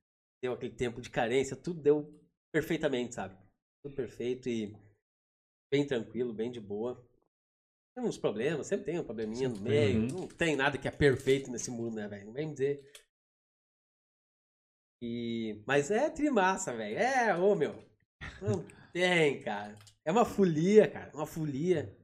deu 0.41 0.53
aquele 0.53 0.75
tempo 0.75 1.01
de 1.01 1.11
carência, 1.11 1.57
tudo 1.57 1.81
deu 1.83 2.24
perfeitamente, 2.55 3.17
sabe? 3.17 3.37
Tudo 3.83 3.97
perfeito 3.97 4.49
e 4.49 4.73
bem 5.73 5.85
tranquilo, 5.85 6.33
bem 6.33 6.53
de 6.53 6.61
boa. 6.61 7.05
Tem 7.97 8.05
uns 8.05 8.17
problemas, 8.17 8.69
sempre 8.69 8.87
tem 8.87 8.99
um 9.01 9.05
probleminha 9.05 9.49
no 9.49 9.61
meio. 9.61 10.09
tem. 10.09 10.19
Não 10.21 10.29
tem 10.29 10.57
nada 10.57 10.79
que 10.79 10.87
é 10.87 10.91
perfeito 10.91 11.51
nesse 11.51 11.71
mundo, 11.71 11.97
né, 11.97 12.07
velho? 12.07 12.27
Não 12.27 12.33
vem 12.33 12.47
me 12.47 12.53
dizer. 12.53 12.81
E... 15.03 15.63
Mas 15.67 15.91
é 15.91 16.09
trimassa, 16.09 16.73
velho. 16.75 16.97
É, 16.97 17.37
ô 17.37 17.55
meu. 17.57 17.75
Não 18.41 18.65
tem, 18.93 19.41
cara. 19.43 19.77
É 20.05 20.13
uma 20.13 20.25
folia, 20.25 20.89
cara. 20.91 21.11
Uma 21.15 21.27
folia. 21.27 21.97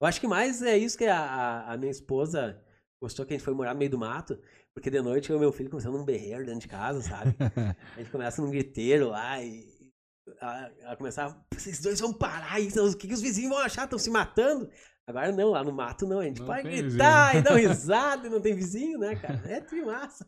Eu 0.00 0.06
acho 0.06 0.20
que 0.20 0.26
mais 0.28 0.60
é 0.62 0.76
isso 0.76 0.98
que 0.98 1.06
a, 1.06 1.18
a- 1.18 1.72
a 1.72 1.76
minha 1.78 1.90
esposa 1.90 2.62
gostou 3.00 3.24
que 3.24 3.32
a 3.32 3.36
gente 3.36 3.44
foi 3.44 3.54
morar 3.54 3.72
no 3.72 3.78
meio 3.78 3.90
do 3.90 3.98
mato. 3.98 4.34
Porque 4.74 4.90
de 4.90 5.02
noite 5.02 5.30
eu 5.30 5.36
e 5.36 5.40
meu 5.40 5.52
filho 5.52 5.70
começamos 5.70 5.98
num 5.98 6.04
berreiro 6.04 6.44
dentro 6.44 6.60
de 6.60 6.68
casa, 6.68 7.02
sabe? 7.02 7.34
A 7.96 7.98
gente 7.98 8.10
começa 8.10 8.40
num 8.40 8.50
griteiro 8.50 9.10
lá 9.10 9.42
e. 9.42 9.70
Ela, 10.40 10.72
ela 10.80 10.96
começava, 10.96 11.44
vocês 11.52 11.80
dois 11.80 11.98
vão 11.98 12.12
parar 12.12 12.60
senão 12.70 12.88
o 12.88 12.96
que, 12.96 13.08
que 13.08 13.14
os 13.14 13.20
vizinhos 13.20 13.50
vão 13.50 13.58
achar? 13.58 13.84
Estão 13.84 13.98
se 13.98 14.08
matando? 14.08 14.70
Agora 15.04 15.32
não, 15.32 15.50
lá 15.50 15.64
no 15.64 15.72
mato 15.72 16.06
não, 16.06 16.20
a 16.20 16.24
gente 16.24 16.38
Não 16.38 16.46
pode 16.46 16.62
gritar 16.62 17.36
e 17.36 17.42
dar 17.42 17.56
risada 17.58 18.28
e 18.28 18.30
não 18.30 18.40
tem 18.40 18.54
vizinho, 18.54 18.98
né, 18.98 19.16
cara? 19.16 19.42
É 19.46 19.60
trimassa. 19.60 20.24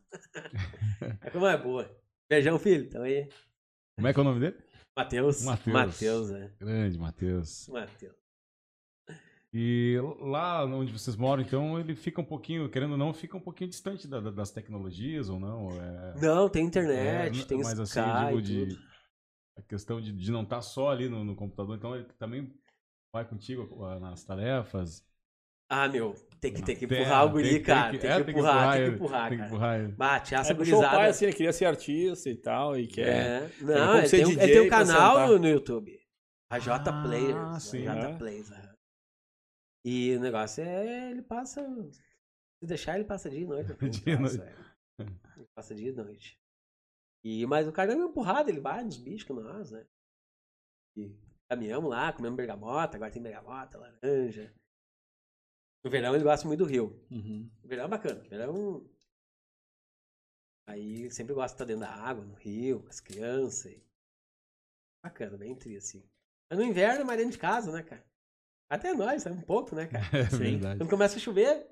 é 1.20 1.30
como 1.30 1.46
é 1.46 1.56
boa. 1.56 1.88
Beijão, 2.28 2.58
filho. 2.58 2.84
Então 2.84 3.02
aí, 3.02 3.28
Como 3.96 4.08
é 4.08 4.12
que 4.12 4.18
é 4.18 4.22
o 4.22 4.24
nome 4.24 4.40
dele? 4.40 4.56
Matheus. 4.96 5.44
Matheus. 5.44 5.74
Matheus, 5.74 6.30
é. 6.32 6.52
Grande, 6.58 6.98
Matheus. 6.98 7.68
Matheus. 7.68 8.23
E 9.56 9.96
lá 10.20 10.64
onde 10.64 10.92
vocês 10.92 11.14
moram, 11.14 11.40
então, 11.40 11.78
ele 11.78 11.94
fica 11.94 12.20
um 12.20 12.24
pouquinho, 12.24 12.68
querendo 12.68 12.92
ou 12.92 12.98
não, 12.98 13.14
fica 13.14 13.36
um 13.36 13.40
pouquinho 13.40 13.70
distante 13.70 14.08
da- 14.08 14.18
da- 14.18 14.32
das 14.32 14.50
tecnologias 14.50 15.28
ou 15.28 15.38
não? 15.38 15.68
É, 15.80 16.14
Não, 16.20 16.48
tem 16.48 16.66
internet, 16.66 17.40
é, 17.40 17.44
tem 17.44 17.58
mas 17.58 17.78
assim, 17.78 18.00
eu 18.32 18.40
digo 18.40 18.66
de 18.72 18.78
a 19.56 19.62
questão 19.62 20.00
de, 20.00 20.10
de 20.12 20.32
não 20.32 20.42
estar 20.42 20.60
só 20.60 20.90
ali 20.90 21.08
no, 21.08 21.22
no 21.24 21.36
computador, 21.36 21.76
então 21.76 21.94
ele 21.94 22.04
também 22.18 22.52
vai 23.14 23.24
contigo 23.24 23.84
ah, 23.84 24.00
nas 24.00 24.24
tarefas. 24.24 25.06
Ah, 25.70 25.86
meu, 25.88 26.14
tem 26.40 26.52
que, 26.52 26.60
tem 26.60 26.74
que 26.76 26.86
Terra, 26.88 27.02
empurrar 27.02 27.24
o 27.26 27.30
guri, 27.30 27.48
tem 27.50 27.58
que- 27.60 27.64
cara. 27.64 27.90
tem 27.92 28.00
Tem 28.00 28.10
que- 28.10 28.24
que, 28.24 28.30
é, 28.30 28.32
empurrar, 28.32 28.74
tem 28.76 28.84
que 28.88 28.94
empurrar, 28.96 29.28
Tem 29.28 29.38
que 29.38 29.44
cara. 29.44 29.48
empurrar 29.54 29.78
ele. 29.80 29.92
Bate, 29.92 30.34
essa 30.34 30.52
É, 30.52 30.54
puxou 30.56 30.78
o 30.78 30.80
pai 30.82 30.90
gurizada. 30.90 31.10
assim, 31.10 31.24
ele 31.26 31.32
queria 31.34 31.52
ser 31.52 31.64
artista 31.66 32.28
e 32.28 32.34
tal, 32.34 32.76
e 32.76 32.86
quer. 32.88 33.06
É. 33.08 33.50
Não, 33.60 33.98
ele 33.98 34.08
tem, 34.08 34.26
um- 34.26 34.30
ele 34.32 34.52
tem 34.52 34.60
um 34.62 34.68
canal 34.68 35.28
no, 35.28 35.38
no 35.38 35.48
YouTube. 35.48 35.96
A 36.50 36.58
J 36.58 36.90
Ah, 36.90 37.02
Players. 37.04 37.62
sim. 37.62 37.86
A 37.86 37.94
J 37.94 38.08
É. 38.10 38.14
Players. 38.18 38.50
aham. 38.50 38.63
E 39.84 40.16
o 40.16 40.20
negócio 40.20 40.62
é, 40.64 41.10
ele 41.10 41.22
passa. 41.22 41.62
Se 41.92 42.66
deixar, 42.66 42.94
ele 42.96 43.04
passa 43.04 43.28
dia 43.28 43.40
e 43.40 43.46
noite. 43.46 43.68
Dia 44.04 44.18
noite. 44.18 44.40
é. 44.40 45.02
Ele 45.36 45.48
passa 45.54 45.74
dia 45.74 45.90
e 45.90 45.92
noite. 45.94 46.40
E, 47.22 47.44
mas 47.46 47.66
o 47.68 47.72
cara 47.72 47.92
é 47.92 47.96
uma 47.96 48.06
empurrada, 48.08 48.50
ele 48.50 48.60
vai 48.60 48.82
nos 48.84 48.96
bichos 48.96 49.24
com 49.24 49.34
nós, 49.34 49.70
né? 49.70 49.86
E 50.96 51.10
caminhamos 51.48 51.90
lá, 51.90 52.12
comemos 52.12 52.36
bergamota, 52.36 52.96
agora 52.96 53.10
tem 53.12 53.22
bergamota, 53.22 53.78
laranja. 53.78 54.54
No 55.84 55.90
verão 55.90 56.14
ele 56.14 56.24
gosta 56.24 56.46
muito 56.46 56.60
do 56.60 56.64
rio. 56.70 57.04
Uhum. 57.10 57.50
O 57.62 57.68
verão 57.68 57.84
é 57.84 57.88
bacana. 57.88 58.22
O 58.24 58.28
verão. 58.28 58.90
Aí 60.66 61.10
sempre 61.10 61.34
gosta 61.34 61.48
de 61.48 61.54
estar 61.56 61.64
dentro 61.66 61.80
da 61.82 61.94
água, 62.08 62.24
no 62.24 62.34
rio, 62.34 62.82
com 62.82 62.88
as 62.88 63.00
crianças. 63.00 63.66
e- 63.72 63.84
Bacana, 65.04 65.36
bem 65.36 65.54
triste, 65.54 65.98
assim. 65.98 66.10
Mas 66.48 66.58
no 66.58 66.64
inverno 66.64 67.02
é 67.02 67.04
mais 67.04 67.18
dentro 67.18 67.32
de 67.32 67.38
casa, 67.38 67.70
né, 67.70 67.82
cara? 67.82 68.02
Até 68.74 68.92
nós, 68.92 69.22
sabe? 69.22 69.36
Um 69.36 69.40
pouco, 69.40 69.74
né, 69.76 69.86
cara? 69.86 70.04
É 70.12 70.24
Sim. 70.30 70.38
verdade. 70.38 70.78
Quando 70.78 70.90
começa 70.90 71.16
a 71.16 71.20
chover, 71.20 71.66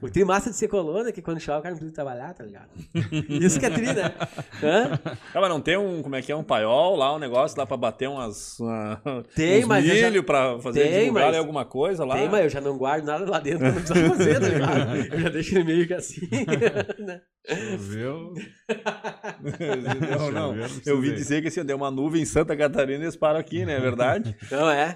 o 0.00 0.08
tri 0.10 0.24
massa 0.24 0.50
de 0.50 0.56
ser 0.56 0.68
coluna, 0.68 1.10
que 1.12 1.20
quando 1.22 1.40
chove 1.40 1.58
o 1.58 1.62
cara 1.62 1.72
não 1.74 1.78
precisa 1.78 1.94
trabalhar, 1.94 2.32
tá 2.34 2.44
ligado? 2.44 2.68
Isso 3.28 3.58
que 3.58 3.66
é 3.66 3.70
tri, 3.70 3.86
né? 3.86 4.14
Hã? 4.62 5.00
Ah, 5.34 5.40
mas 5.40 5.48
não 5.50 5.60
tem 5.60 5.76
um, 5.76 6.02
como 6.02 6.14
é 6.16 6.22
que 6.22 6.30
é, 6.30 6.36
um 6.36 6.44
paiol 6.44 6.96
lá, 6.96 7.14
um 7.14 7.18
negócio 7.18 7.58
lá 7.58 7.66
pra 7.66 7.76
bater 7.76 8.08
umas... 8.08 8.58
Uma, 8.60 9.00
Tem, 9.34 9.60
uns 9.64 9.66
mas 9.68 9.88
eu 9.88 9.96
já- 9.96 10.06
milho 10.10 10.22
pra 10.24 10.58
fazer 10.60 10.82
Tem, 10.88 11.00
divulgar 11.00 11.26
mas- 11.28 11.36
alguma 11.38 11.64
coisa 11.64 12.04
lá? 12.04 12.14
Tem, 12.14 12.28
mas 12.28 12.44
eu 12.44 12.50
já 12.50 12.60
não 12.60 12.76
guardo 12.78 13.04
nada 13.04 13.28
lá 13.28 13.40
dentro, 13.40 13.66
eu 13.66 13.72
não 13.74 13.82
precisa 13.82 14.08
fazer, 14.10 14.40
tá 14.40 14.48
ligado? 14.48 14.96
Eu 15.14 15.20
já 15.20 15.28
deixo 15.30 15.54
ele 15.56 15.64
meio 15.64 15.86
que 15.86 15.94
assim. 15.94 16.20
né? 17.00 17.20
Choveu. 17.46 18.32
não, 20.32 20.32
não. 20.32 20.56
Eu 20.86 21.04
ir. 21.04 21.14
dizer 21.14 21.42
que 21.42 21.48
assim, 21.48 21.64
deu 21.64 21.76
uma 21.76 21.90
nuvem 21.90 22.22
em 22.22 22.26
Santa 22.26 22.56
Catarina 22.56 23.02
e 23.02 23.06
eles 23.06 23.16
param 23.16 23.38
aqui, 23.38 23.66
né? 23.66 23.74
É 23.74 23.80
verdade? 23.80 24.34
Não 24.50 24.70
é? 24.70 24.94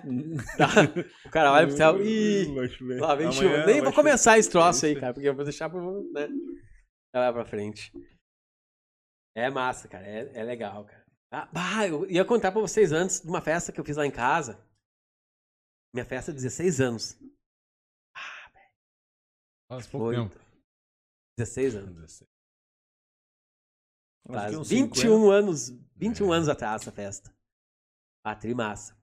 Tá. 0.57 0.69
O 1.27 1.31
cara 1.31 1.53
olha 1.53 1.67
pro 1.67 1.77
céu 1.77 2.01
e. 2.03 2.47
Lá 2.99 3.15
vem 3.15 3.31
chuva. 3.31 3.67
Nem 3.67 3.83
vou 3.83 3.91
chover. 3.91 3.95
começar 3.95 4.39
esse 4.39 4.51
troço 4.51 4.87
aí, 4.87 4.99
cara, 4.99 5.13
porque 5.13 5.29
eu 5.29 5.35
vou 5.35 5.45
deixar 5.45 5.69
pro. 5.69 6.11
Né? 6.13 6.27
Lá 7.15 7.33
pra 7.33 7.45
frente. 7.45 7.93
É 9.37 9.51
massa, 9.51 9.87
cara. 9.87 10.07
É, 10.07 10.41
é 10.41 10.43
legal, 10.43 10.87
cara. 10.87 11.05
Ah, 11.31 11.47
bah, 11.53 11.87
eu 11.87 12.09
ia 12.11 12.25
contar 12.25 12.51
pra 12.51 12.63
vocês 12.63 12.93
antes 12.93 13.21
de 13.21 13.29
uma 13.29 13.43
festa 13.43 13.71
que 13.71 13.79
eu 13.79 13.85
fiz 13.85 13.99
lá 13.99 14.07
em 14.07 14.11
casa. 14.11 14.59
Minha 15.95 16.07
festa 16.07 16.33
de 16.33 16.37
16 16.37 16.81
anos. 16.81 17.19
Faz 19.71 19.87
pouco 19.87 20.07
Foi. 20.07 20.17
tempo. 20.17 20.35
16 21.39 21.77
anos. 21.77 22.23
Faz 24.35 24.57
uns 24.57 24.69
21 24.69 25.31
anos, 25.31 25.71
21 25.97 26.33
É. 26.33 26.37
anos 26.37 26.49
atrás 26.49 26.83
essa 26.83 26.93
festa. 26.93 27.35
Ah, 28.25 28.35
trimassa. 28.35 28.97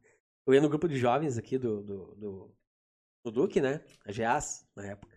Eu 0.45 0.53
ia 0.53 0.61
no 0.61 0.69
grupo 0.69 0.87
de 0.87 0.97
jovens 0.97 1.37
aqui 1.37 1.57
do, 1.57 1.81
do, 1.81 2.15
do, 2.15 2.55
do 3.25 3.31
Duque, 3.31 3.59
né? 3.59 3.83
A 4.05 4.11
GEAS, 4.11 4.67
na 4.75 4.85
época. 4.85 5.15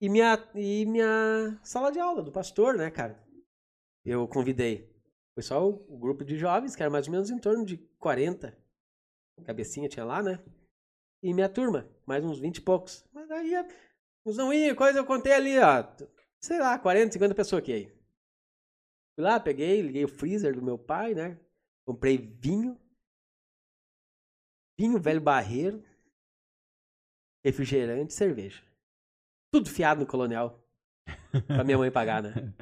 E 0.00 0.08
minha, 0.08 0.36
e 0.54 0.84
minha 0.84 1.58
sala 1.62 1.92
de 1.92 2.00
aula 2.00 2.22
do 2.22 2.32
pastor, 2.32 2.76
né, 2.76 2.90
cara? 2.90 3.24
Eu 4.04 4.26
convidei. 4.26 4.92
Foi 5.34 5.42
só 5.42 5.64
o, 5.64 5.86
o 5.88 5.98
grupo 5.98 6.24
de 6.24 6.36
jovens, 6.36 6.74
que 6.74 6.82
era 6.82 6.90
mais 6.90 7.06
ou 7.06 7.12
menos 7.12 7.30
em 7.30 7.38
torno 7.38 7.64
de 7.64 7.78
40. 7.98 8.56
Cabecinha 9.44 9.88
tinha 9.88 10.04
lá, 10.04 10.22
né? 10.22 10.42
E 11.22 11.32
minha 11.32 11.48
turma, 11.48 11.88
mais 12.04 12.24
uns 12.24 12.38
20 12.38 12.56
e 12.56 12.60
poucos. 12.60 13.04
Mas 13.12 13.30
aí, 13.30 13.52
uns 14.24 14.36
não 14.36 14.52
ia, 14.52 14.74
coisa, 14.74 14.98
eu 14.98 15.06
contei 15.06 15.32
ali, 15.32 15.58
ó. 15.58 15.84
Sei 16.40 16.58
lá, 16.58 16.78
40, 16.78 17.12
50 17.12 17.34
pessoas 17.34 17.62
aqui 17.62 17.72
aí. 17.72 17.95
Fui 19.16 19.24
lá, 19.24 19.40
peguei, 19.40 19.80
liguei 19.80 20.04
o 20.04 20.08
freezer 20.08 20.54
do 20.54 20.62
meu 20.62 20.78
pai, 20.78 21.14
né? 21.14 21.40
Comprei 21.86 22.18
vinho. 22.18 22.78
Vinho 24.78 25.00
velho 25.00 25.22
barreiro. 25.22 25.82
Refrigerante 27.42 28.12
e 28.12 28.16
cerveja. 28.16 28.62
Tudo 29.50 29.70
fiado 29.70 30.00
no 30.00 30.06
colonial. 30.06 30.62
pra 31.46 31.64
minha 31.64 31.78
mãe 31.78 31.90
pagar, 31.90 32.22
né? 32.22 32.54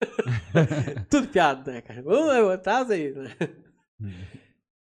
Tudo 1.10 1.28
piada, 1.28 1.70
né, 1.70 1.82
cara? 1.82 2.02
Vamos, 2.02 2.50
atrás 2.50 2.90
aí. 2.90 3.12
Né? 3.12 3.36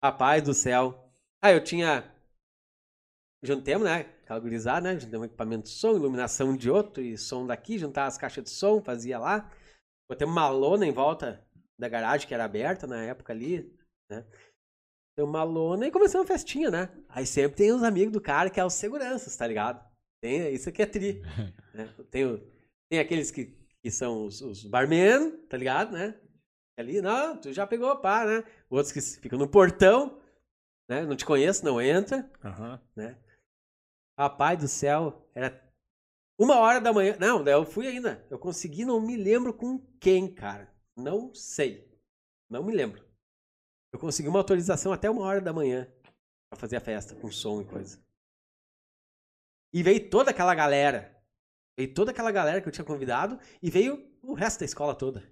Rapaz 0.04 0.42
do 0.42 0.52
céu. 0.52 1.10
Ah, 1.40 1.50
eu 1.50 1.64
tinha. 1.64 2.12
Juntemos, 3.42 3.86
né? 3.86 4.00
Aquela 4.22 4.40
gurizada, 4.40 4.92
né? 4.92 5.00
Juntamos 5.00 5.28
equipamento 5.28 5.64
de 5.64 5.70
som, 5.70 5.96
iluminação 5.96 6.54
de 6.54 6.70
outro 6.70 7.02
e 7.02 7.16
som 7.16 7.46
daqui, 7.46 7.78
juntar 7.78 8.04
as 8.04 8.18
caixas 8.18 8.44
de 8.44 8.50
som, 8.50 8.82
fazia 8.82 9.18
lá. 9.18 9.50
Botei 10.09 10.26
uma 10.26 10.48
lona 10.48 10.86
em 10.86 10.92
volta 10.92 11.44
da 11.78 11.88
garagem 11.88 12.26
que 12.26 12.34
era 12.34 12.44
aberta 12.44 12.86
na 12.86 13.02
época 13.02 13.32
ali, 13.32 13.74
né? 14.11 14.24
Tem 15.16 15.24
uma 15.24 15.42
lona 15.42 15.86
e 15.86 15.90
começou 15.90 16.20
uma 16.20 16.26
festinha, 16.26 16.70
né? 16.70 17.04
Aí 17.09 17.26
sempre 17.26 17.57
tem 17.57 17.72
os 17.72 17.82
amigos 17.82 18.12
do 18.12 18.20
cara 18.20 18.50
que 18.50 18.61
é 18.61 18.64
os 18.64 18.74
seguranças, 18.74 19.36
tá 19.36 19.46
ligado? 19.46 19.84
Tem, 20.22 20.52
isso 20.52 20.68
aqui 20.68 20.82
é 20.82 20.86
tri. 20.86 21.22
né? 21.74 21.92
tem, 22.11 22.52
tem 22.90 22.98
aqueles 22.98 23.30
que, 23.30 23.57
que 23.82 23.90
são 23.90 24.26
os, 24.26 24.40
os 24.42 24.64
barman, 24.64 25.30
tá 25.48 25.57
ligado, 25.57 25.92
né? 25.92 26.20
Ali, 26.78 27.00
não, 27.00 27.40
tu 27.40 27.52
já 27.52 27.66
pegou, 27.66 27.96
pá, 27.96 28.26
né? 28.26 28.44
Outros 28.68 28.92
que 28.92 29.00
ficam 29.00 29.38
no 29.38 29.48
portão, 29.48 30.20
né? 30.88 31.02
Não 31.07 31.16
te 31.16 31.24
conheço, 31.24 31.64
não 31.64 31.80
entra, 31.80 32.30
Aham. 32.44 32.80
né? 32.94 33.18
Rapaz 34.18 34.59
do 34.59 34.68
céu, 34.68 35.26
era 35.34 35.50
uma 36.39 36.59
hora 36.59 36.80
da 36.80 36.93
manhã. 36.93 37.16
Não, 37.18 37.45
eu 37.47 37.64
fui 37.64 37.87
ainda. 37.87 38.24
Eu 38.30 38.39
consegui, 38.39 38.84
não 38.84 39.01
me 39.01 39.16
lembro 39.16 39.55
com 39.55 39.78
quem, 40.01 40.32
cara. 40.32 40.72
Não 40.97 41.34
sei. 41.34 41.91
Não 42.49 42.62
me 42.62 42.74
lembro. 42.74 43.05
Eu 43.93 43.99
consegui 43.99 44.28
uma 44.28 44.39
autorização 44.39 44.93
até 44.93 45.09
uma 45.09 45.22
hora 45.22 45.41
da 45.41 45.53
manhã 45.53 45.91
pra 46.51 46.61
fazer 46.61 46.76
a 46.76 46.80
festa, 46.80 47.14
com 47.14 47.30
som 47.30 47.61
e 47.61 47.64
coisa. 47.64 48.05
E 49.72 49.82
veio 49.82 50.09
toda 50.11 50.30
aquela 50.30 50.55
galera. 50.55 51.14
Veio 51.78 51.93
toda 51.93 52.11
aquela 52.11 52.30
galera 52.30 52.61
que 52.61 52.68
eu 52.68 52.72
tinha 52.72 52.84
convidado 52.84 53.39
e 53.62 53.70
veio 53.70 54.11
o 54.22 54.34
resto 54.34 54.61
da 54.61 54.64
escola 54.64 54.95
toda. 54.95 55.22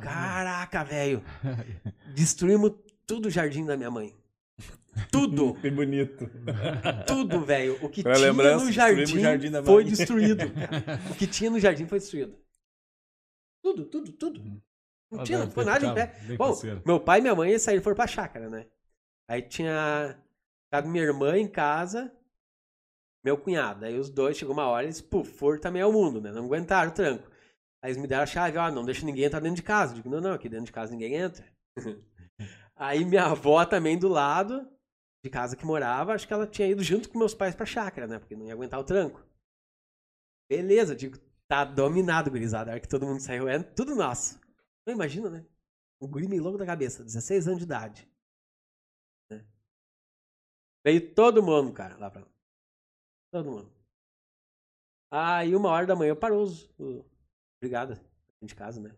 Caraca, 0.00 0.84
velho. 0.84 1.22
Destruímos 2.14 2.72
tudo 3.06 3.26
o 3.26 3.30
jardim 3.30 3.64
da 3.64 3.76
minha 3.76 3.90
mãe. 3.90 4.16
Tudo. 5.10 5.54
Que 5.60 5.70
bonito. 5.70 6.30
Tudo, 7.06 7.44
velho. 7.44 7.78
O 7.84 7.88
que 7.88 8.02
Pra 8.02 8.14
tinha 8.14 8.32
no 8.32 8.70
jardim, 8.72 9.20
jardim 9.20 9.50
da 9.50 9.62
foi 9.62 9.84
destruído. 9.84 10.50
cara. 10.52 11.00
O 11.10 11.14
que 11.14 11.26
tinha 11.26 11.50
no 11.50 11.58
jardim 11.58 11.86
foi 11.86 11.98
destruído. 11.98 12.36
Tudo, 13.62 13.84
tudo, 13.86 14.12
tudo. 14.12 14.40
Não 15.10 15.20
Ah, 15.20 15.24
tinha, 15.24 15.38
não 15.38 15.46
deve 15.46 15.50
ficou 15.50 15.64
ter 15.64 15.70
nada 15.70 15.86
em 15.86 15.88
ficado 15.90 16.28
pé. 16.28 16.36
Bom, 16.36 16.54
meu 16.84 17.00
pai 17.00 17.18
e 17.18 17.22
minha 17.22 17.34
mãe 17.34 17.58
saíram 17.58 17.82
foram 17.82 17.96
pra 17.96 18.06
chácara, 18.06 18.48
né? 18.50 18.66
Aí 19.28 19.42
tinha 19.42 20.18
ficado 20.66 20.88
minha 20.88 21.04
irmã 21.04 21.36
em 21.38 21.48
casa, 21.48 22.12
meu 23.24 23.38
cunhado. 23.38 23.84
Aí 23.84 23.98
os 23.98 24.10
dois, 24.10 24.36
chegou 24.36 24.54
uma 24.54 24.66
hora, 24.66 24.84
eles, 24.84 25.00
puf, 25.00 25.30
foram 25.32 25.58
também 25.60 25.82
ao 25.82 25.92
mundo, 25.92 26.20
né? 26.20 26.30
Não 26.30 26.44
aguentaram 26.44 26.90
o 26.90 26.94
tranco. 26.94 27.30
Aí 27.82 27.90
eles 27.90 28.00
me 28.00 28.06
deram 28.06 28.22
a 28.24 28.26
chave, 28.26 28.58
ó, 28.58 28.70
não 28.70 28.84
deixa 28.84 29.04
ninguém 29.04 29.24
entrar 29.24 29.40
dentro 29.40 29.56
de 29.56 29.62
casa. 29.62 29.92
Eu 29.92 29.96
digo, 29.96 30.10
não, 30.10 30.20
não, 30.20 30.32
aqui 30.32 30.48
dentro 30.48 30.66
de 30.66 30.72
casa 30.72 30.92
ninguém 30.92 31.14
entra. 31.14 31.44
Aí 32.76 33.04
minha 33.04 33.26
avó 33.26 33.64
também 33.64 33.98
do 33.98 34.08
lado, 34.08 34.68
de 35.24 35.30
casa 35.30 35.56
que 35.56 35.64
morava, 35.64 36.12
acho 36.12 36.26
que 36.26 36.34
ela 36.34 36.46
tinha 36.46 36.68
ido 36.68 36.82
junto 36.82 37.08
com 37.08 37.18
meus 37.18 37.34
pais 37.34 37.54
pra 37.54 37.64
chácara, 37.64 38.06
né? 38.06 38.18
Porque 38.18 38.36
não 38.36 38.44
ia 38.44 38.52
aguentar 38.52 38.80
o 38.80 38.84
tranco. 38.84 39.24
Beleza, 40.50 40.94
digo, 40.94 41.16
tá 41.48 41.64
dominado, 41.64 42.30
gurizada. 42.30 42.70
A 42.70 42.72
hora 42.72 42.80
que 42.80 42.88
todo 42.88 43.06
mundo 43.06 43.20
saiu, 43.20 43.48
é 43.48 43.62
tudo 43.62 43.94
nosso. 43.94 44.40
Não 44.86 44.92
imagina, 44.92 45.30
né? 45.30 45.46
Um 46.00 46.08
guri 46.08 46.28
meio 46.28 46.42
louco 46.42 46.58
da 46.58 46.66
cabeça, 46.66 47.04
16 47.04 47.48
anos 47.48 47.58
de 47.60 47.64
idade. 47.64 48.08
Né? 49.30 49.44
Veio 50.84 51.14
todo 51.14 51.42
mundo, 51.42 51.72
cara, 51.72 51.96
lá 51.96 52.10
pra. 52.10 52.26
Todo 53.32 53.50
mundo. 53.50 53.72
Aí 55.10 55.54
uma 55.54 55.70
hora 55.70 55.86
da 55.86 55.96
manhã 55.96 56.14
parou 56.14 56.42
os, 56.42 56.68
o 56.78 57.04
brigada 57.60 57.94
dentro 57.94 58.48
de 58.48 58.54
casa, 58.54 58.80
né? 58.80 58.94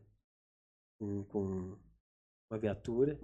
Com, 0.99 1.25
com 1.25 1.79
uma 2.51 2.59
viatura. 2.59 3.19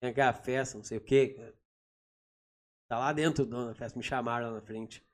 Tem 0.00 0.10
aquela 0.10 0.32
festa, 0.32 0.78
não 0.78 0.84
sei 0.84 0.98
o 0.98 1.04
quê. 1.04 1.54
Tá 2.88 2.98
lá 2.98 3.12
dentro 3.12 3.44
da 3.44 3.74
festa, 3.74 3.98
me 3.98 4.02
chamaram 4.02 4.48
lá 4.48 4.54
na 4.54 4.62
frente. 4.62 5.06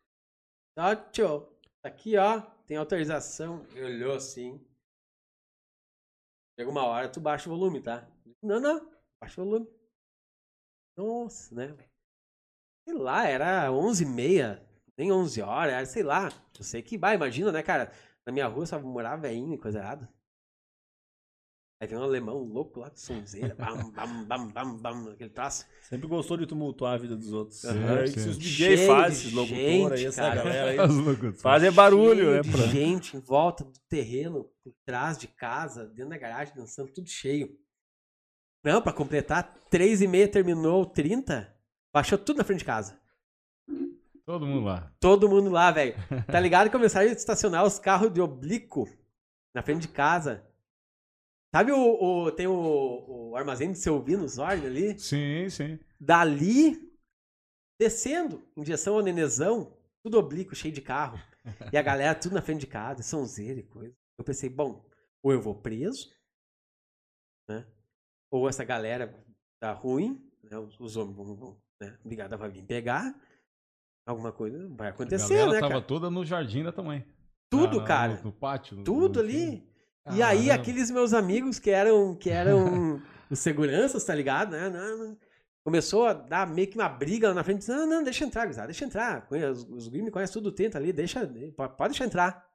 Ó, 0.78 0.94
tio, 0.94 1.40
tá 1.82 1.88
aqui, 1.88 2.16
ó, 2.16 2.40
tem 2.66 2.76
autorização. 2.76 3.66
Ele 3.70 3.84
olhou 3.84 4.14
assim. 4.14 4.64
Chega 6.58 6.70
uma 6.70 6.86
hora, 6.86 7.08
tu 7.08 7.20
baixa 7.20 7.50
o 7.50 7.52
volume, 7.52 7.82
tá? 7.82 8.08
Não, 8.42 8.60
não, 8.60 8.90
baixa 9.20 9.40
o 9.40 9.44
volume. 9.44 9.68
Nossa, 10.96 11.54
né? 11.54 11.76
Sei 12.88 12.96
lá, 12.96 13.26
era 13.26 13.68
11h30, 13.68 14.64
nem 14.96 15.12
11 15.12 15.42
horas, 15.42 15.88
sei 15.88 16.02
lá. 16.02 16.28
Eu 16.56 16.64
sei 16.64 16.80
que, 16.80 16.96
vai, 16.96 17.16
imagina, 17.16 17.50
né, 17.52 17.62
cara? 17.62 17.92
Na 18.24 18.32
minha 18.32 18.46
rua 18.46 18.64
só 18.64 18.80
morava 18.80 19.22
velhinho 19.22 19.54
e 19.54 19.58
coisa 19.58 19.80
errada. 19.80 20.08
Aí 21.78 21.86
vem 21.86 21.98
um 21.98 22.02
alemão 22.02 22.38
louco 22.38 22.80
lá, 22.80 22.88
com 22.88 22.96
sonzeira, 22.96 23.54
bam, 23.54 23.76
bam, 23.92 24.24
bam, 24.24 24.48
bam, 24.48 24.76
bam, 24.78 25.10
aquele 25.10 25.28
traço. 25.28 25.66
Sempre 25.82 26.08
gostou 26.08 26.38
de 26.38 26.46
tumultuar 26.46 26.94
a 26.94 26.96
vida 26.96 27.14
dos 27.14 27.32
outros. 27.34 27.62
É 27.64 28.06
sim. 28.06 28.14
que 28.14 28.20
os 28.30 28.38
DJ 28.38 28.76
Cheio 28.76 28.86
fazem, 28.88 29.10
de 29.10 29.16
esses 29.18 29.32
locutores 29.34 30.00
aí, 30.00 30.06
essa 30.06 30.22
cara. 30.22 30.34
galera 30.42 30.82
aí. 30.82 31.32
Fazem 31.36 31.70
barulho, 31.72 32.16
cheio 32.24 32.32
né? 32.36 32.40
de 32.40 32.50
pra- 32.50 32.66
gente 32.68 33.16
em 33.16 33.20
volta 33.20 33.62
do 33.64 33.78
terreno, 33.90 34.44
por 34.64 34.72
trás 34.86 35.18
de 35.18 35.28
casa, 35.28 35.86
dentro 35.88 36.08
da 36.10 36.16
garagem, 36.18 36.54
dançando, 36.54 36.90
tudo 36.92 37.08
cheio. 37.10 37.54
Não, 38.64 38.80
pra 38.80 38.92
completar, 38.92 39.54
três 39.70 40.00
e 40.00 40.08
meia 40.08 40.26
terminou 40.26 40.86
30, 40.86 41.54
baixou 41.92 42.16
tudo 42.16 42.38
na 42.38 42.44
frente 42.44 42.60
de 42.60 42.64
casa. 42.64 42.98
Todo 44.24 44.44
mundo 44.46 44.64
lá. 44.64 44.92
Todo 44.98 45.28
mundo 45.28 45.50
lá, 45.50 45.70
velho. 45.70 45.94
Tá 46.26 46.40
ligado? 46.40 46.70
Começaram 46.70 47.06
a 47.08 47.12
estacionar 47.12 47.64
os 47.64 47.78
carros 47.78 48.12
de 48.12 48.20
oblíquo 48.20 48.88
na 49.54 49.62
frente 49.62 49.82
de 49.82 49.88
casa. 49.88 50.42
Sabe 51.54 51.72
o, 51.72 51.78
o- 52.26 52.32
tem 52.32 52.46
o, 52.46 53.30
o 53.30 53.36
armazém 53.36 53.72
de 53.72 53.78
Selvino 53.78 54.28
Zorn 54.28 54.66
ali? 54.66 54.98
Sim, 54.98 55.48
sim. 55.48 55.78
Dali, 55.98 56.92
descendo, 57.80 58.46
em 58.56 58.62
direção 58.62 58.94
ao 58.96 59.02
Nenezão, 59.02 59.76
tudo 60.04 60.18
oblíquo, 60.18 60.54
cheio 60.54 60.74
de 60.74 60.82
carro. 60.82 61.18
E 61.72 61.76
a 61.78 61.82
galera 61.82 62.14
tudo 62.18 62.34
na 62.34 62.42
frente 62.42 62.60
de 62.60 62.66
casa, 62.66 63.02
sonzeira 63.02 63.60
e 63.60 63.62
coisa. 63.62 63.94
Eu 64.18 64.24
pensei, 64.24 64.48
bom, 64.50 64.84
ou 65.22 65.32
eu 65.32 65.40
vou 65.40 65.54
preso, 65.54 66.10
né? 67.48 67.66
Ou 68.30 68.48
essa 68.48 68.64
galera 68.64 69.14
tá 69.60 69.72
ruim, 69.72 70.28
né? 70.42 70.58
Os, 70.58 70.96
homens 70.96 71.16
vão, 71.16 71.36
vão 71.36 71.62
né? 71.80 71.96
Brigada 72.04 72.36
vai 72.36 72.50
vir 72.50 72.64
pegar. 72.64 73.14
Alguma 74.06 74.32
coisa 74.32 74.68
vai 74.70 74.88
A 74.88 74.90
acontecer, 74.90 75.34
galera 75.36 75.52
né, 75.52 75.60
tava 75.60 75.74
cara? 75.74 75.84
toda 75.86 76.10
no 76.10 76.24
jardim 76.24 76.62
da 76.64 76.82
mãe. 76.82 77.06
Tudo, 77.50 77.76
Na- 77.76 77.82
na- 77.82 77.86
cara. 77.86 78.16
No, 78.16 78.24
no 78.24 78.32
pátio. 78.32 78.82
Tudo 78.84 79.14
no- 79.14 79.20
ali. 79.20 79.68
E 80.14 80.22
aí, 80.22 80.46
Caramba. 80.46 80.54
aqueles 80.62 80.90
meus 80.90 81.12
amigos 81.12 81.58
que 81.58 81.70
eram, 81.70 82.14
que 82.14 82.30
eram 82.30 83.02
os 83.30 83.38
seguranças, 83.38 84.04
tá 84.04 84.14
ligado? 84.14 84.52
Né? 84.52 84.68
Não, 84.68 84.98
não. 84.98 85.18
Começou 85.64 86.06
a 86.06 86.12
dar 86.12 86.46
meio 86.48 86.68
que 86.68 86.78
uma 86.78 86.88
briga 86.88 87.28
lá 87.28 87.34
na 87.34 87.42
frente. 87.42 87.66
Não, 87.68 87.86
não, 87.86 88.04
deixa 88.04 88.24
entrar, 88.24 88.42
gurizada, 88.44 88.68
deixa 88.68 88.84
entrar. 88.84 89.26
Os, 89.28 89.64
os 89.64 89.88
me 89.88 90.10
conhecem 90.12 90.32
tudo 90.34 90.52
tenta 90.52 90.78
ali, 90.78 90.92
deixa, 90.92 91.26
pode, 91.56 91.90
deixar 91.90 92.04
entrar. 92.04 92.48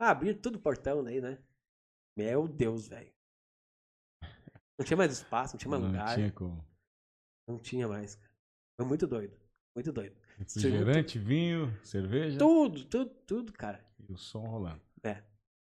Ah, 0.00 0.10
abrir 0.10 0.34
tudo 0.34 0.56
o 0.56 0.60
portão 0.60 1.04
daí, 1.04 1.20
né? 1.20 1.38
Meu 2.16 2.48
Deus, 2.48 2.88
velho. 2.88 3.12
Não 4.78 4.84
tinha 4.84 4.96
mais 4.96 5.12
espaço, 5.12 5.54
não 5.54 5.58
tinha 5.58 5.70
mais 5.70 5.82
Não 5.82 5.90
lugar. 5.90 6.14
tinha 6.14 6.32
como. 6.32 6.64
Não 7.46 7.58
tinha 7.58 7.86
mais, 7.86 8.14
cara. 8.14 8.32
Foi 8.76 8.86
muito 8.86 9.06
doido. 9.06 9.36
Muito 9.76 9.92
doido. 9.92 10.16
Refrigerante, 10.38 11.18
vinho, 11.18 11.78
cerveja 11.82 12.38
Tudo, 12.38 12.84
tudo, 12.86 13.10
tudo, 13.26 13.52
cara. 13.52 13.84
e 14.00 14.12
o 14.12 14.16
som 14.16 14.40
rolando. 14.40 14.80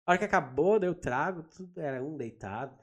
A 0.07 0.11
hora 0.11 0.19
que 0.19 0.23
acabou, 0.23 0.79
daí 0.79 0.87
eu 0.89 0.95
trago, 0.95 1.43
tudo 1.43 1.81
era 1.81 2.01
um 2.01 2.15
deitado. 2.15 2.81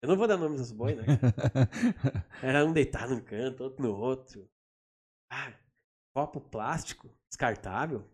Eu 0.00 0.08
não 0.08 0.16
vou 0.16 0.28
dar 0.28 0.36
nomes 0.36 0.60
dos 0.60 0.70
boi, 0.70 0.94
né? 0.94 1.02
Era 2.42 2.64
um 2.64 2.72
deitado 2.72 3.14
num 3.14 3.20
canto, 3.20 3.62
outro 3.64 3.82
no 3.82 3.96
outro. 3.96 4.50
Ah, 5.30 5.52
copo 6.14 6.40
plástico, 6.40 7.08
descartável. 7.28 8.08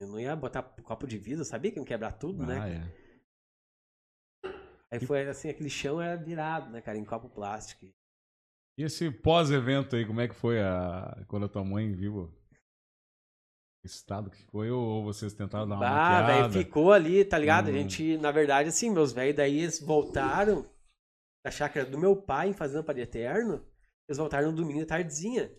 Eu 0.00 0.08
não 0.08 0.18
ia 0.18 0.34
botar 0.34 0.62
copo 0.62 1.06
de 1.06 1.18
vidro, 1.18 1.44
sabia 1.44 1.72
que 1.72 1.78
ia 1.78 1.84
quebrar 1.84 2.12
tudo, 2.12 2.44
né? 2.44 2.58
Ah, 2.60 2.68
é. 2.68 2.82
Aí 4.92 5.00
foi 5.04 5.28
assim, 5.28 5.48
aquele 5.48 5.70
chão 5.70 6.00
era 6.00 6.16
virado, 6.16 6.70
né, 6.70 6.80
cara, 6.80 6.98
em 6.98 7.04
copo 7.04 7.28
plástico. 7.28 7.86
E 8.76 8.82
esse 8.82 9.10
pós-evento 9.10 9.96
aí, 9.96 10.06
como 10.06 10.20
é 10.20 10.28
que 10.28 10.34
foi 10.34 10.60
a... 10.60 11.24
quando 11.28 11.46
a 11.46 11.48
tua 11.48 11.64
mãe 11.64 11.92
viu 11.92 12.32
estado 13.86 14.30
que 14.30 14.38
ficou? 14.38 14.64
Ou 14.66 15.04
vocês 15.04 15.32
tentaram 15.32 15.68
dar 15.68 15.76
uma 15.76 15.86
Ah, 15.86 16.22
maquiada? 16.22 16.52
ficou 16.52 16.92
ali, 16.92 17.24
tá 17.24 17.38
ligado? 17.38 17.68
A 17.68 17.70
Hum. 17.70 17.74
gente, 17.74 18.16
na 18.18 18.30
verdade, 18.30 18.68
assim, 18.68 18.90
meus 18.90 19.12
velhos 19.12 19.36
daí 19.36 19.60
eles 19.60 19.80
voltaram 19.80 20.64
da 21.44 21.50
chácara 21.50 21.84
do 21.84 21.98
meu 21.98 22.16
pai 22.16 22.48
em 22.48 22.52
Fazenda 22.54 22.82
Padre 22.82 23.02
Eterno. 23.02 23.64
Eles 24.08 24.18
voltaram 24.18 24.50
no 24.50 24.56
domingo 24.56 24.80
de 24.80 24.86
tardezinha. 24.86 25.50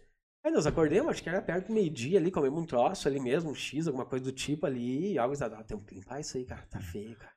Aí 0.44 0.52
nós 0.52 0.68
acordemos, 0.68 1.10
acho 1.10 1.24
que 1.24 1.30
era 1.30 1.42
perto 1.42 1.68
do 1.68 1.74
meio-dia 1.74 2.20
ali, 2.20 2.30
comemos 2.30 2.62
um 2.62 2.66
troço 2.66 3.08
ali 3.08 3.20
mesmo, 3.20 3.50
um 3.50 3.56
X, 3.56 3.88
alguma 3.88 4.06
coisa 4.06 4.26
do 4.26 4.32
tipo 4.32 4.66
ali. 4.66 5.14
E 5.14 5.18
algo 5.18 5.36
ah, 5.44 5.64
tem 5.64 5.80
que 5.80 5.96
limpar 5.96 6.20
isso 6.20 6.38
aí, 6.38 6.46
cara. 6.46 6.62
Tá 6.70 6.80
feio, 6.80 7.16
cara. 7.16 7.34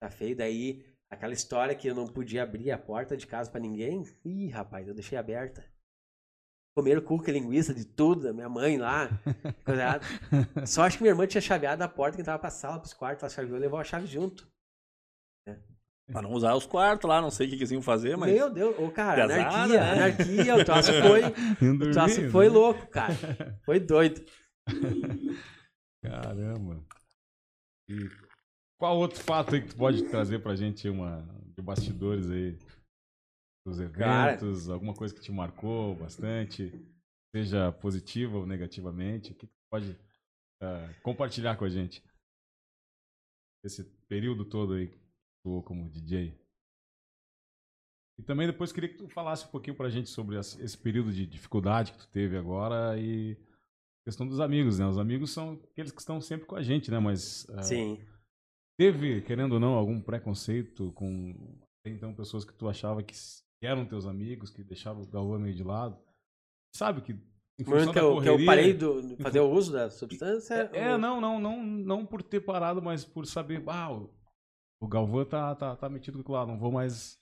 Tá 0.00 0.10
feio. 0.10 0.36
Daí, 0.36 0.84
aquela 1.10 1.32
história 1.32 1.74
que 1.74 1.88
eu 1.88 1.94
não 1.94 2.06
podia 2.06 2.42
abrir 2.44 2.70
a 2.70 2.78
porta 2.78 3.16
de 3.16 3.26
casa 3.26 3.50
pra 3.50 3.60
ninguém. 3.60 4.04
Ih, 4.24 4.48
rapaz, 4.48 4.86
eu 4.86 4.94
deixei 4.94 5.18
aberta. 5.18 5.64
Comeram 6.74 7.02
cuca 7.02 7.30
e 7.30 7.34
linguiça 7.34 7.74
de 7.74 7.84
tudo, 7.84 8.22
da 8.22 8.32
minha 8.32 8.48
mãe 8.48 8.78
lá. 8.78 9.08
coisa. 9.64 10.00
Só 10.66 10.82
acho 10.82 10.96
que 10.96 11.02
minha 11.02 11.12
irmã 11.12 11.26
tinha 11.26 11.40
chaveado 11.40 11.82
a 11.82 11.88
porta 11.88 12.16
que 12.16 12.24
tava 12.24 12.38
pra 12.38 12.50
sala, 12.50 12.78
pros 12.78 12.94
quartos, 12.94 13.22
ela 13.22 13.30
chaveou 13.30 13.56
e 13.58 13.60
levou 13.60 13.78
a 13.78 13.84
chave 13.84 14.06
junto. 14.06 14.50
Pra 16.10 16.20
não 16.20 16.32
usar 16.32 16.54
os 16.54 16.66
quartos 16.66 17.08
lá, 17.08 17.20
não 17.20 17.30
sei 17.30 17.46
o 17.46 17.50
que 17.50 17.56
que 17.56 17.62
eles 17.62 17.70
iam 17.70 17.80
fazer, 17.80 18.16
mas. 18.16 18.32
Meu 18.32 18.50
Deus, 18.50 18.76
ô 18.78 18.90
cara, 18.90 19.26
Pesada, 19.26 19.48
anarquia, 19.48 19.80
né? 19.80 19.92
anarquia, 19.92 20.56
o 20.56 20.64
troço 20.64 20.92
foi, 21.00 21.22
o 21.88 21.92
troço 21.92 22.30
foi 22.30 22.48
né? 22.48 22.54
louco, 22.54 22.86
cara. 22.88 23.14
Foi 23.64 23.78
doido. 23.78 24.22
Caramba. 26.02 26.84
E 27.88 28.10
qual 28.78 28.98
outro 28.98 29.22
fato 29.22 29.54
aí 29.54 29.62
que 29.62 29.68
tu 29.68 29.76
pode 29.76 30.02
trazer 30.04 30.40
pra 30.40 30.56
gente 30.56 30.88
uma 30.88 31.24
de 31.56 31.62
bastidores 31.62 32.28
aí 32.30 32.58
dos 33.64 33.78
Cara. 33.78 34.32
eventos, 34.32 34.68
alguma 34.68 34.94
coisa 34.94 35.14
que 35.14 35.20
te 35.20 35.30
marcou 35.30 35.94
bastante, 35.94 36.72
seja 37.34 37.72
positiva 37.72 38.38
ou 38.38 38.46
negativamente, 38.46 39.32
o 39.32 39.34
que 39.34 39.46
tu 39.46 39.56
pode 39.70 39.96
ah, 40.60 40.92
compartilhar 41.02 41.56
com 41.56 41.64
a 41.64 41.68
gente? 41.68 42.02
Esse 43.64 43.84
período 44.08 44.44
todo 44.44 44.74
aí 44.74 44.88
que 44.88 44.98
tu 45.44 45.62
como 45.62 45.88
DJ. 45.88 46.36
E 48.18 48.22
também 48.22 48.46
depois 48.46 48.72
queria 48.72 48.88
que 48.88 48.98
tu 48.98 49.08
falasse 49.08 49.46
um 49.46 49.50
pouquinho 49.50 49.76
pra 49.76 49.88
gente 49.88 50.10
sobre 50.10 50.38
esse 50.38 50.76
período 50.76 51.12
de 51.12 51.26
dificuldade 51.26 51.92
que 51.92 51.98
tu 51.98 52.08
teve 52.08 52.36
agora 52.36 52.98
e 52.98 53.36
questão 54.04 54.26
dos 54.26 54.40
amigos, 54.40 54.78
né? 54.78 54.86
Os 54.86 54.98
amigos 54.98 55.30
são 55.30 55.60
aqueles 55.70 55.92
que 55.92 56.00
estão 56.00 56.20
sempre 56.20 56.46
com 56.46 56.56
a 56.56 56.62
gente, 56.62 56.90
né? 56.90 56.98
Mas 56.98 57.48
ah, 57.50 57.62
Sim. 57.62 58.04
teve, 58.76 59.22
querendo 59.22 59.54
ou 59.54 59.60
não, 59.60 59.74
algum 59.74 60.00
preconceito 60.00 60.92
com 60.92 61.58
então 61.84 62.14
pessoas 62.14 62.44
que 62.44 62.52
tu 62.52 62.68
achava 62.68 63.02
que 63.02 63.14
s- 63.62 63.66
eram 63.66 63.84
teus 63.86 64.06
amigos, 64.06 64.50
que 64.50 64.62
deixavam 64.62 65.02
o 65.02 65.06
Galvão 65.06 65.38
meio 65.38 65.54
de 65.54 65.62
lado? 65.64 65.98
Sabe 66.74 67.00
que 67.02 67.12
em 67.60 67.64
função 67.64 67.92
que 67.92 67.98
eu, 67.98 68.20
que 68.20 68.28
eu 68.28 68.32
correria- 68.34 68.46
parei 68.46 68.72
de 68.72 69.16
fazer 69.22 69.40
o 69.40 69.50
uso 69.50 69.72
da 69.72 69.90
substância. 69.90 70.54
É, 70.72 70.92
ou- 70.92 70.98
não, 70.98 71.20
não, 71.20 71.38
não, 71.40 71.62
não 71.62 72.06
por 72.06 72.22
ter 72.22 72.40
parado, 72.40 72.80
mas 72.82 73.04
por 73.04 73.26
saber, 73.26 73.62
ah, 73.66 73.92
o, 74.80 74.88
Galvão 74.88 75.24
tá, 75.24 75.54
tá, 75.54 75.76
tá 75.76 75.88
metido 75.88 76.22
com 76.24 76.32
lá, 76.32 76.46
não 76.46 76.58
vou 76.58 76.72
mais, 76.72 77.16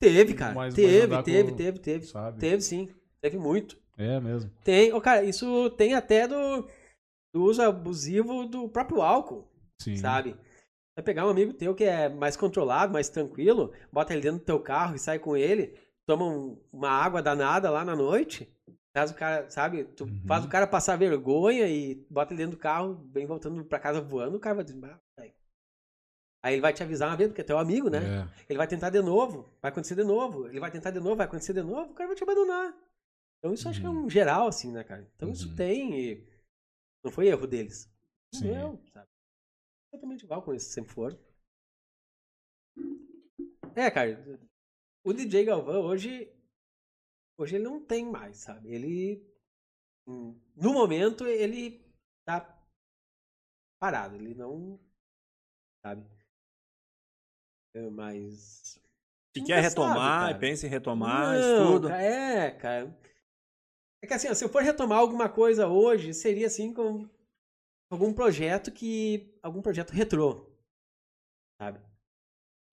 Teve, 0.00 0.34
cara. 0.34 0.54
Mas 0.54 0.74
teve, 0.74 1.04
andar 1.06 1.22
teve, 1.22 1.50
com- 1.50 1.56
teve, 1.56 1.78
teve. 1.78 2.06
sabe? 2.06 2.38
Teve 2.40 2.60
sim. 2.62 2.88
Teve 3.22 3.38
muito. 3.38 3.78
É 3.96 4.18
mesmo. 4.20 4.50
Tem, 4.64 4.92
ô, 4.92 5.00
cara, 5.00 5.22
isso 5.24 5.70
tem 5.70 5.94
até 5.94 6.26
do, 6.26 6.68
do 7.32 7.44
uso 7.44 7.62
abusivo 7.62 8.44
do 8.44 8.68
próprio 8.68 9.00
álcool, 9.00 9.48
Sim. 9.80 9.96
sabe? 9.96 10.36
Vai 10.96 11.04
pegar 11.04 11.26
um 11.26 11.30
amigo 11.30 11.52
teu 11.54 11.74
que 11.74 11.84
é 11.84 12.08
mais 12.08 12.36
controlado, 12.36 12.92
mais 12.92 13.08
tranquilo, 13.08 13.72
bota 13.92 14.12
ele 14.12 14.22
dentro 14.22 14.40
do 14.40 14.44
teu 14.44 14.60
carro 14.60 14.96
e 14.96 14.98
sai 14.98 15.18
com 15.18 15.36
ele, 15.36 15.78
toma 16.06 16.24
um- 16.26 16.60
uma 16.72 16.90
água 16.90 17.22
danada 17.22 17.70
lá 17.70 17.84
na 17.84 17.96
noite, 17.96 18.48
faz 18.96 19.10
o 19.10 19.14
cara, 19.14 19.48
sabe? 19.50 19.84
Tu 19.84 20.04
Uhum. 20.04 20.22
faz 20.26 20.44
o 20.44 20.48
cara 20.48 20.66
passar 20.66 20.96
vergonha 20.96 21.66
e 21.66 21.94
bota 22.10 22.32
ele 22.32 22.42
dentro 22.42 22.56
do 22.56 22.60
carro, 22.60 22.94
vem 23.12 23.26
voltando 23.26 23.64
pra 23.64 23.78
casa 23.80 24.00
voando, 24.00 24.36
o 24.36 24.40
cara 24.40 24.56
vai 24.56 24.64
dizer, 24.64 24.84
"Ah, 24.84 25.00
velho." 25.18 25.34
Aí 26.42 26.54
ele 26.54 26.60
vai 26.62 26.74
te 26.74 26.82
avisar 26.82 27.08
uma 27.08 27.16
vez, 27.16 27.30
porque 27.30 27.40
é 27.40 27.44
teu 27.44 27.58
amigo, 27.58 27.88
né? 27.88 27.98
É. 28.38 28.44
Ele 28.50 28.58
vai 28.58 28.68
tentar 28.68 28.90
de 28.90 29.00
novo, 29.00 29.48
vai 29.62 29.70
acontecer 29.70 29.94
de 29.94 30.04
novo. 30.04 30.46
Ele 30.46 30.60
vai 30.60 30.70
tentar 30.70 30.90
de 30.90 31.00
novo, 31.00 31.16
vai 31.16 31.26
acontecer 31.26 31.54
de 31.54 31.62
novo, 31.62 31.92
o 31.92 31.94
cara 31.94 32.06
vai 32.08 32.16
te 32.16 32.22
abandonar. 32.22 32.74
Então 33.38 33.54
isso 33.54 33.66
eu 33.66 33.70
acho 33.70 33.80
que 33.80 33.86
é 33.86 33.90
um 33.90 34.10
geral, 34.10 34.46
assim, 34.46 34.70
né, 34.70 34.84
cara? 34.84 35.10
Então 35.16 35.30
isso 35.30 35.48
Uhum. 35.48 35.56
tem 35.56 35.98
e 35.98 36.28
não 37.02 37.10
foi 37.10 37.28
erro 37.28 37.46
deles. 37.46 37.90
Sim. 38.34 38.52
Não, 38.52 38.78
sabe? 38.92 39.08
Totalmente 39.90 40.22
igual 40.24 40.42
com 40.42 40.52
isso, 40.54 40.68
sempre 40.70 40.92
for. 40.92 41.18
É, 43.74 43.90
cara, 43.90 44.22
o 45.04 45.12
DJ 45.12 45.44
Galvão 45.44 45.82
hoje, 45.82 46.32
hoje 47.38 47.56
ele 47.56 47.64
não 47.64 47.84
tem 47.84 48.04
mais, 48.10 48.38
sabe? 48.38 48.72
Ele, 48.72 49.22
hum, 50.06 50.38
no 50.56 50.72
momento, 50.72 51.26
ele 51.26 51.84
tá 52.26 52.40
parado, 53.80 54.16
ele 54.16 54.34
não, 54.34 54.80
sabe? 55.84 56.04
É, 57.74 57.90
Mas 57.90 58.80
Se 59.36 59.42
quer 59.44 59.56
sabe, 59.62 59.68
retomar, 59.68 60.20
cara. 60.20 60.38
pensa 60.38 60.66
em 60.66 60.70
retomar, 60.70 61.36
não, 61.38 61.82
ca- 61.82 62.00
É, 62.00 62.50
cara. 62.52 62.98
É 64.02 64.06
que 64.06 64.12
assim, 64.14 64.28
ó, 64.28 64.34
se 64.34 64.44
eu 64.44 64.48
for 64.48 64.62
retomar 64.62 64.98
alguma 64.98 65.28
coisa 65.28 65.66
hoje, 65.66 66.12
seria 66.14 66.46
assim 66.46 66.72
com 66.72 67.08
algum 67.90 68.12
projeto 68.12 68.70
que. 68.70 69.38
algum 69.42 69.60
projeto 69.62 69.90
retrô. 69.90 70.50
Sabe? 71.60 71.80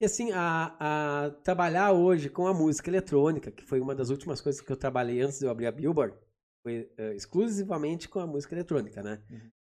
E 0.01 0.05
assim, 0.05 0.31
a, 0.31 1.25
a 1.27 1.29
trabalhar 1.43 1.91
hoje 1.91 2.27
com 2.27 2.47
a 2.47 2.53
música 2.53 2.89
eletrônica, 2.89 3.51
que 3.51 3.63
foi 3.63 3.79
uma 3.79 3.93
das 3.93 4.09
últimas 4.09 4.41
coisas 4.41 4.59
que 4.59 4.71
eu 4.71 4.75
trabalhei 4.75 5.21
antes 5.21 5.37
de 5.37 5.45
eu 5.45 5.51
abrir 5.51 5.67
a 5.67 5.71
Billboard, 5.71 6.17
foi 6.63 6.91
eh, 6.97 7.13
exclusivamente 7.13 8.09
com 8.09 8.19
a 8.19 8.25
música 8.25 8.55
eletrônica, 8.55 9.03
né? 9.03 9.21
Uhum. 9.29 9.51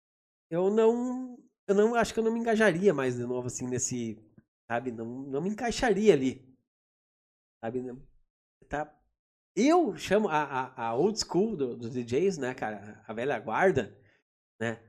Eu 0.51 0.70
não. 0.70 1.38
Eu 1.68 1.74
não 1.74 1.95
acho 1.95 2.14
que 2.14 2.20
eu 2.20 2.24
não 2.24 2.32
me 2.32 2.41
engajaria 2.41 2.95
mais 2.95 3.16
de 3.16 3.22
novo, 3.26 3.49
assim, 3.49 3.66
nesse. 3.68 4.18
Sabe? 4.70 4.93
Não, 4.93 5.05
não 5.07 5.43
me 5.43 5.51
encaixaria 5.51 6.14
ali. 6.14 6.49
Sabe? 7.62 7.82
Tá. 8.68 8.95
Eu 9.57 9.97
chamo 9.97 10.28
a, 10.28 10.43
a, 10.45 10.88
a 10.88 10.95
old 10.95 11.18
school 11.18 11.57
do- 11.57 11.76
dos 11.76 11.93
DJs, 11.93 12.38
né, 12.38 12.55
cara? 12.55 13.03
A 13.07 13.12
velha 13.12 13.38
guarda, 13.38 13.97
né? 14.61 14.80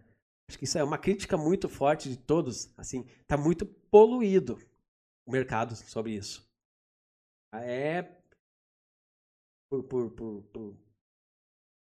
Acho 0.49 0.60
que 0.60 0.66
isso 0.66 0.78
é 0.78 0.84
uma 0.84 0.97
crítica 0.97 1.38
muito 1.38 1.70
forte 1.70 2.10
de 2.10 2.18
todos. 2.18 2.74
Assim, 2.78 3.06
tá 3.28 3.38
muito 3.38 3.66
poluído 3.66 4.60
o 5.26 5.32
mercado 5.32 5.76
sobre 5.76 6.14
isso. 6.14 6.48
É. 7.54 8.04
Por. 9.70 9.84
por, 9.84 10.12
por, 10.12 10.44
por 10.44 10.92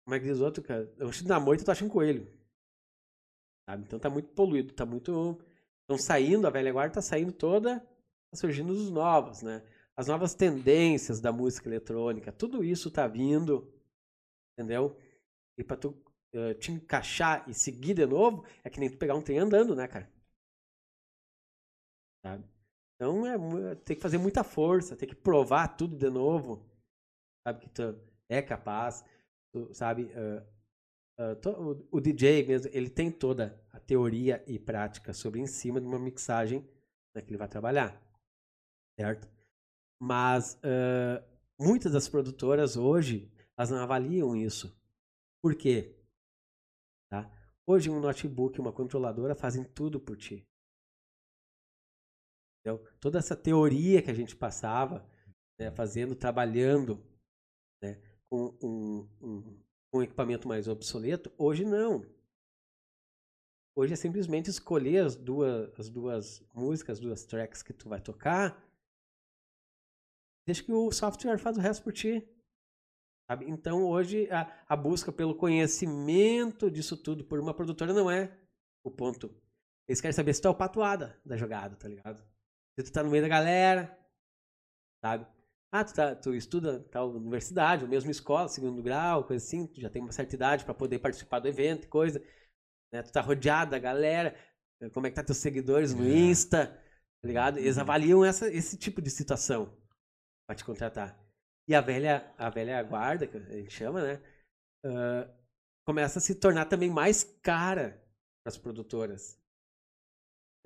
como 0.07 0.15
é 0.15 0.19
que 0.21 0.25
diz 0.25 0.39
outro, 0.39 0.63
cara? 0.63 0.89
Eu 0.97 1.09
acho 1.09 1.21
que 1.21 1.27
na 1.27 1.37
moita 1.37 1.65
tu 1.65 1.71
acha 1.71 1.83
um 1.83 1.89
coelho. 1.89 2.25
Sabe? 3.69 3.83
Então 3.83 3.99
tá 3.99 4.09
muito 4.09 4.29
poluído, 4.29 4.73
tá 4.73 4.85
muito. 4.85 5.37
Estão 5.81 5.97
saindo, 5.97 6.47
a 6.47 6.49
velha 6.49 6.71
guarda 6.71 6.95
tá 6.95 7.01
saindo 7.01 7.33
toda, 7.33 7.81
tá 7.81 8.37
surgindo 8.37 8.71
os 8.71 8.89
novos, 8.89 9.41
né? 9.41 9.61
As 9.97 10.07
novas 10.07 10.33
tendências 10.33 11.19
da 11.19 11.33
música 11.33 11.67
eletrônica, 11.67 12.31
tudo 12.31 12.63
isso 12.63 12.89
tá 12.89 13.05
vindo, 13.05 13.69
entendeu? 14.53 14.97
E 15.57 15.63
pra 15.63 15.75
tu 15.75 15.93
eh, 16.33 16.53
te 16.53 16.71
encaixar 16.71 17.43
e 17.49 17.53
seguir 17.53 17.93
de 17.95 18.05
novo, 18.05 18.45
é 18.63 18.69
que 18.69 18.79
nem 18.79 18.89
tu 18.89 18.97
pegar 18.97 19.15
um 19.15 19.21
trem 19.21 19.39
andando, 19.39 19.75
né, 19.75 19.87
cara? 19.89 20.09
Sabe? 22.23 22.56
Então 22.97 23.25
é, 23.25 23.37
mu- 23.37 23.75
tem 23.77 23.95
que 23.95 24.01
fazer 24.01 24.17
muita 24.17 24.43
força, 24.43 24.95
tem 24.95 25.07
que 25.07 25.15
provar 25.15 25.67
tudo 25.77 25.95
de 25.95 26.09
novo, 26.09 26.65
sabe? 27.47 27.61
Que 27.61 27.69
tu 27.69 27.99
é 28.29 28.41
capaz, 28.41 29.05
tu, 29.53 29.73
sabe? 29.73 30.11
eh, 30.13 30.43
eh, 31.19 31.35
to- 31.35 31.85
o, 31.91 31.97
o 31.97 32.01
DJ 32.01 32.45
mesmo, 32.47 32.71
ele 32.73 32.89
tem 32.89 33.11
toda 33.11 33.61
a 33.71 33.79
teoria 33.79 34.43
e 34.47 34.59
prática 34.59 35.13
sobre 35.13 35.39
em 35.41 35.47
cima 35.47 35.81
de 35.81 35.87
uma 35.87 35.99
mixagem 35.99 36.67
né, 37.15 37.21
que 37.21 37.31
ele 37.31 37.37
vai 37.37 37.47
trabalhar, 37.47 38.01
certo? 38.99 39.27
Mas 39.99 40.59
eh, 40.63 41.23
muitas 41.59 41.93
das 41.93 42.09
produtoras 42.09 42.77
hoje, 42.77 43.31
elas 43.57 43.69
não 43.71 43.79
avaliam 43.79 44.35
isso. 44.35 44.75
Por 45.41 45.55
quê? 45.55 45.95
Tá? 47.09 47.29
Hoje 47.65 47.89
um 47.89 47.99
notebook, 47.99 48.59
uma 48.59 48.71
controladora 48.71 49.35
fazem 49.35 49.63
tudo 49.63 49.99
por 49.99 50.15
ti. 50.17 50.47
Entendeu? 52.67 52.85
Toda 52.99 53.17
essa 53.17 53.35
teoria 53.35 54.01
que 54.01 54.11
a 54.11 54.13
gente 54.13 54.35
passava, 54.35 55.09
né, 55.57 55.71
fazendo, 55.71 56.15
trabalhando 56.15 57.01
né, 57.81 58.01
com 58.29 58.57
um, 58.61 59.09
um, 59.21 59.63
um 59.93 60.01
equipamento 60.01 60.47
mais 60.49 60.67
obsoleto, 60.67 61.31
hoje 61.37 61.63
não. 61.63 62.05
Hoje 63.73 63.93
é 63.93 63.95
simplesmente 63.95 64.49
escolher 64.49 65.05
as 65.05 65.15
duas, 65.15 65.79
as 65.79 65.89
duas 65.89 66.45
músicas, 66.53 66.97
as 66.97 66.99
duas 66.99 67.23
tracks 67.23 67.63
que 67.63 67.71
tu 67.71 67.87
vai 67.87 68.01
tocar. 68.01 68.61
Deixa 70.45 70.63
que 70.63 70.73
o 70.73 70.91
software 70.91 71.37
faz 71.37 71.57
o 71.57 71.61
resto 71.61 71.83
por 71.83 71.93
ti. 71.93 72.27
Sabe? 73.29 73.49
Então 73.49 73.85
hoje 73.85 74.29
a, 74.29 74.65
a 74.67 74.75
busca 74.75 75.11
pelo 75.11 75.35
conhecimento 75.35 76.69
disso 76.71 76.97
tudo 76.97 77.23
por 77.23 77.39
uma 77.39 77.53
produtora 77.53 77.93
não 77.93 78.11
é 78.11 78.37
o 78.83 78.91
ponto. 78.91 79.33
Eles 79.87 80.01
querem 80.01 80.13
saber 80.13 80.33
se 80.33 80.41
tu 80.41 80.49
é 80.49 80.51
o 80.51 80.55
patuada 80.55 81.17
da 81.25 81.37
jogada, 81.37 81.75
tá 81.77 81.87
ligado? 81.87 82.36
Se 82.77 82.83
tu 82.83 82.91
tá 82.91 83.01
no 83.03 83.09
meio 83.09 83.23
da 83.23 83.29
galera, 83.29 83.97
sabe? 85.03 85.25
Ah, 85.71 85.83
tu, 85.83 85.93
tá, 85.93 86.15
tu 86.15 86.33
estuda 86.33 86.79
tal 86.91 87.09
universidade, 87.11 87.83
ou 87.83 87.89
mesmo 87.89 88.09
escola, 88.11 88.47
segundo 88.47 88.81
grau, 88.81 89.23
coisa 89.23 89.43
assim, 89.43 89.67
tu 89.67 89.81
já 89.81 89.89
tem 89.89 90.01
uma 90.01 90.11
certa 90.11 90.35
idade 90.35 90.63
para 90.63 90.73
poder 90.73 90.99
participar 90.99 91.39
do 91.39 91.47
evento 91.47 91.89
coisa. 91.89 92.23
Né? 92.93 93.01
Tu 93.03 93.11
tá 93.11 93.19
rodeado 93.19 93.71
da 93.71 93.79
galera, 93.79 94.35
como 94.93 95.07
é 95.07 95.09
que 95.09 95.15
tá 95.15 95.23
teus 95.23 95.39
seguidores 95.39 95.93
no 95.93 96.05
É. 96.05 96.09
Insta, 96.09 96.67
tá 96.67 97.27
ligado? 97.27 97.57
Eles 97.57 97.77
avaliam 97.77 98.23
essa, 98.23 98.47
esse 98.47 98.77
tipo 98.77 99.01
de 99.01 99.09
situação 99.09 99.75
para 100.47 100.55
te 100.55 100.63
contratar. 100.63 101.19
E 101.67 101.75
a 101.75 101.81
velha, 101.81 102.33
a 102.37 102.49
velha 102.49 102.81
guarda, 102.83 103.27
que 103.27 103.35
a 103.35 103.41
gente 103.41 103.71
chama, 103.71 104.01
né? 104.01 104.21
ah, 104.85 105.29
começa 105.85 106.19
a 106.19 106.21
se 106.21 106.35
tornar 106.35 106.65
também 106.65 106.89
mais 106.89 107.23
cara 107.41 107.91
para 108.43 108.49
as 108.49 108.57
produtoras. 108.57 109.36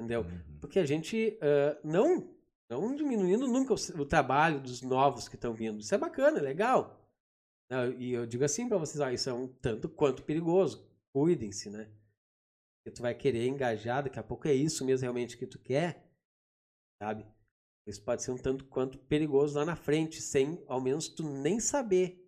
Entendeu? 0.02 0.22
Uhum. 0.22 0.58
Porque 0.60 0.80
a 0.80 0.86
gente 0.86 1.38
ah, 1.42 1.80
não 1.84 2.34
não 2.70 2.96
diminuindo 2.96 3.48
nunca 3.48 3.74
o, 3.74 4.02
o 4.02 4.06
trabalho 4.06 4.62
dos 4.62 4.82
novos 4.82 5.28
que 5.28 5.36
estão 5.36 5.54
vindo. 5.54 5.80
Isso 5.80 5.94
é 5.94 5.98
bacana, 5.98 6.40
é 6.40 6.42
legal. 6.42 7.06
Não, 7.70 7.92
E 7.92 8.14
eu 8.14 8.26
digo 8.26 8.46
assim 8.46 8.68
pra 8.68 8.78
vocês, 8.78 9.00
ó, 9.02 9.10
isso 9.10 9.30
é 9.30 9.34
um 9.34 9.48
tanto 9.48 9.90
quanto 9.90 10.24
perigoso. 10.24 10.90
Cuidem-se, 11.14 11.70
né? 11.70 11.92
Porque 12.78 12.96
tu 12.96 13.02
vai 13.02 13.14
querer 13.14 13.46
engajar, 13.46 14.04
daqui 14.04 14.18
a 14.18 14.24
pouco 14.24 14.48
é 14.48 14.54
isso 14.54 14.86
mesmo 14.86 15.04
realmente 15.04 15.38
que 15.38 15.46
tu 15.46 15.60
quer, 15.60 16.10
sabe? 17.02 17.28
Isso 17.86 18.02
pode 18.04 18.24
ser 18.24 18.32
um 18.32 18.38
tanto 18.38 18.66
quanto 18.66 18.98
perigoso 18.98 19.58
lá 19.58 19.66
na 19.66 19.76
frente, 19.76 20.22
sem 20.22 20.64
ao 20.68 20.80
menos 20.80 21.10
tu 21.10 21.24
nem 21.24 21.60
saber 21.60 22.26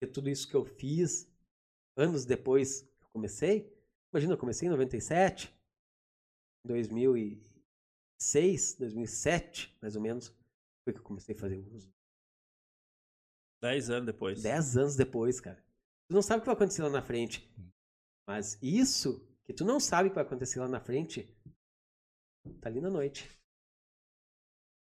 que 0.00 0.06
tudo 0.06 0.30
isso 0.30 0.48
que 0.48 0.54
eu 0.54 0.64
fiz 0.64 1.30
anos 1.96 2.24
depois 2.24 2.82
que 2.82 3.04
eu 3.04 3.08
comecei. 3.12 3.72
Imagina, 4.12 4.32
eu 4.32 4.38
comecei 4.38 4.66
em 4.66 4.70
97, 4.70 5.54
2006, 6.66 8.76
2007, 8.78 9.76
mais 9.80 9.96
ou 9.96 10.02
menos, 10.02 10.28
foi 10.84 10.92
que 10.92 10.98
eu 10.98 11.04
comecei 11.04 11.34
a 11.34 11.38
fazer 11.38 11.58
uso. 11.58 11.90
Dez 13.62 13.90
anos 13.90 14.06
depois. 14.06 14.42
Dez 14.42 14.76
anos 14.76 14.96
depois, 14.96 15.40
cara. 15.40 15.64
Tu 16.08 16.14
não 16.14 16.22
sabe 16.22 16.38
o 16.38 16.42
que 16.42 16.46
vai 16.46 16.54
acontecer 16.54 16.82
lá 16.82 16.90
na 16.90 17.02
frente. 17.02 17.52
Mas 18.26 18.58
isso 18.62 19.26
que 19.44 19.52
tu 19.52 19.64
não 19.64 19.80
sabe 19.80 20.08
o 20.08 20.10
que 20.10 20.16
vai 20.16 20.24
acontecer 20.24 20.60
lá 20.60 20.68
na 20.68 20.80
frente, 20.80 21.34
tá 22.60 22.68
ali 22.68 22.80
na 22.80 22.90
noite. 22.90 23.30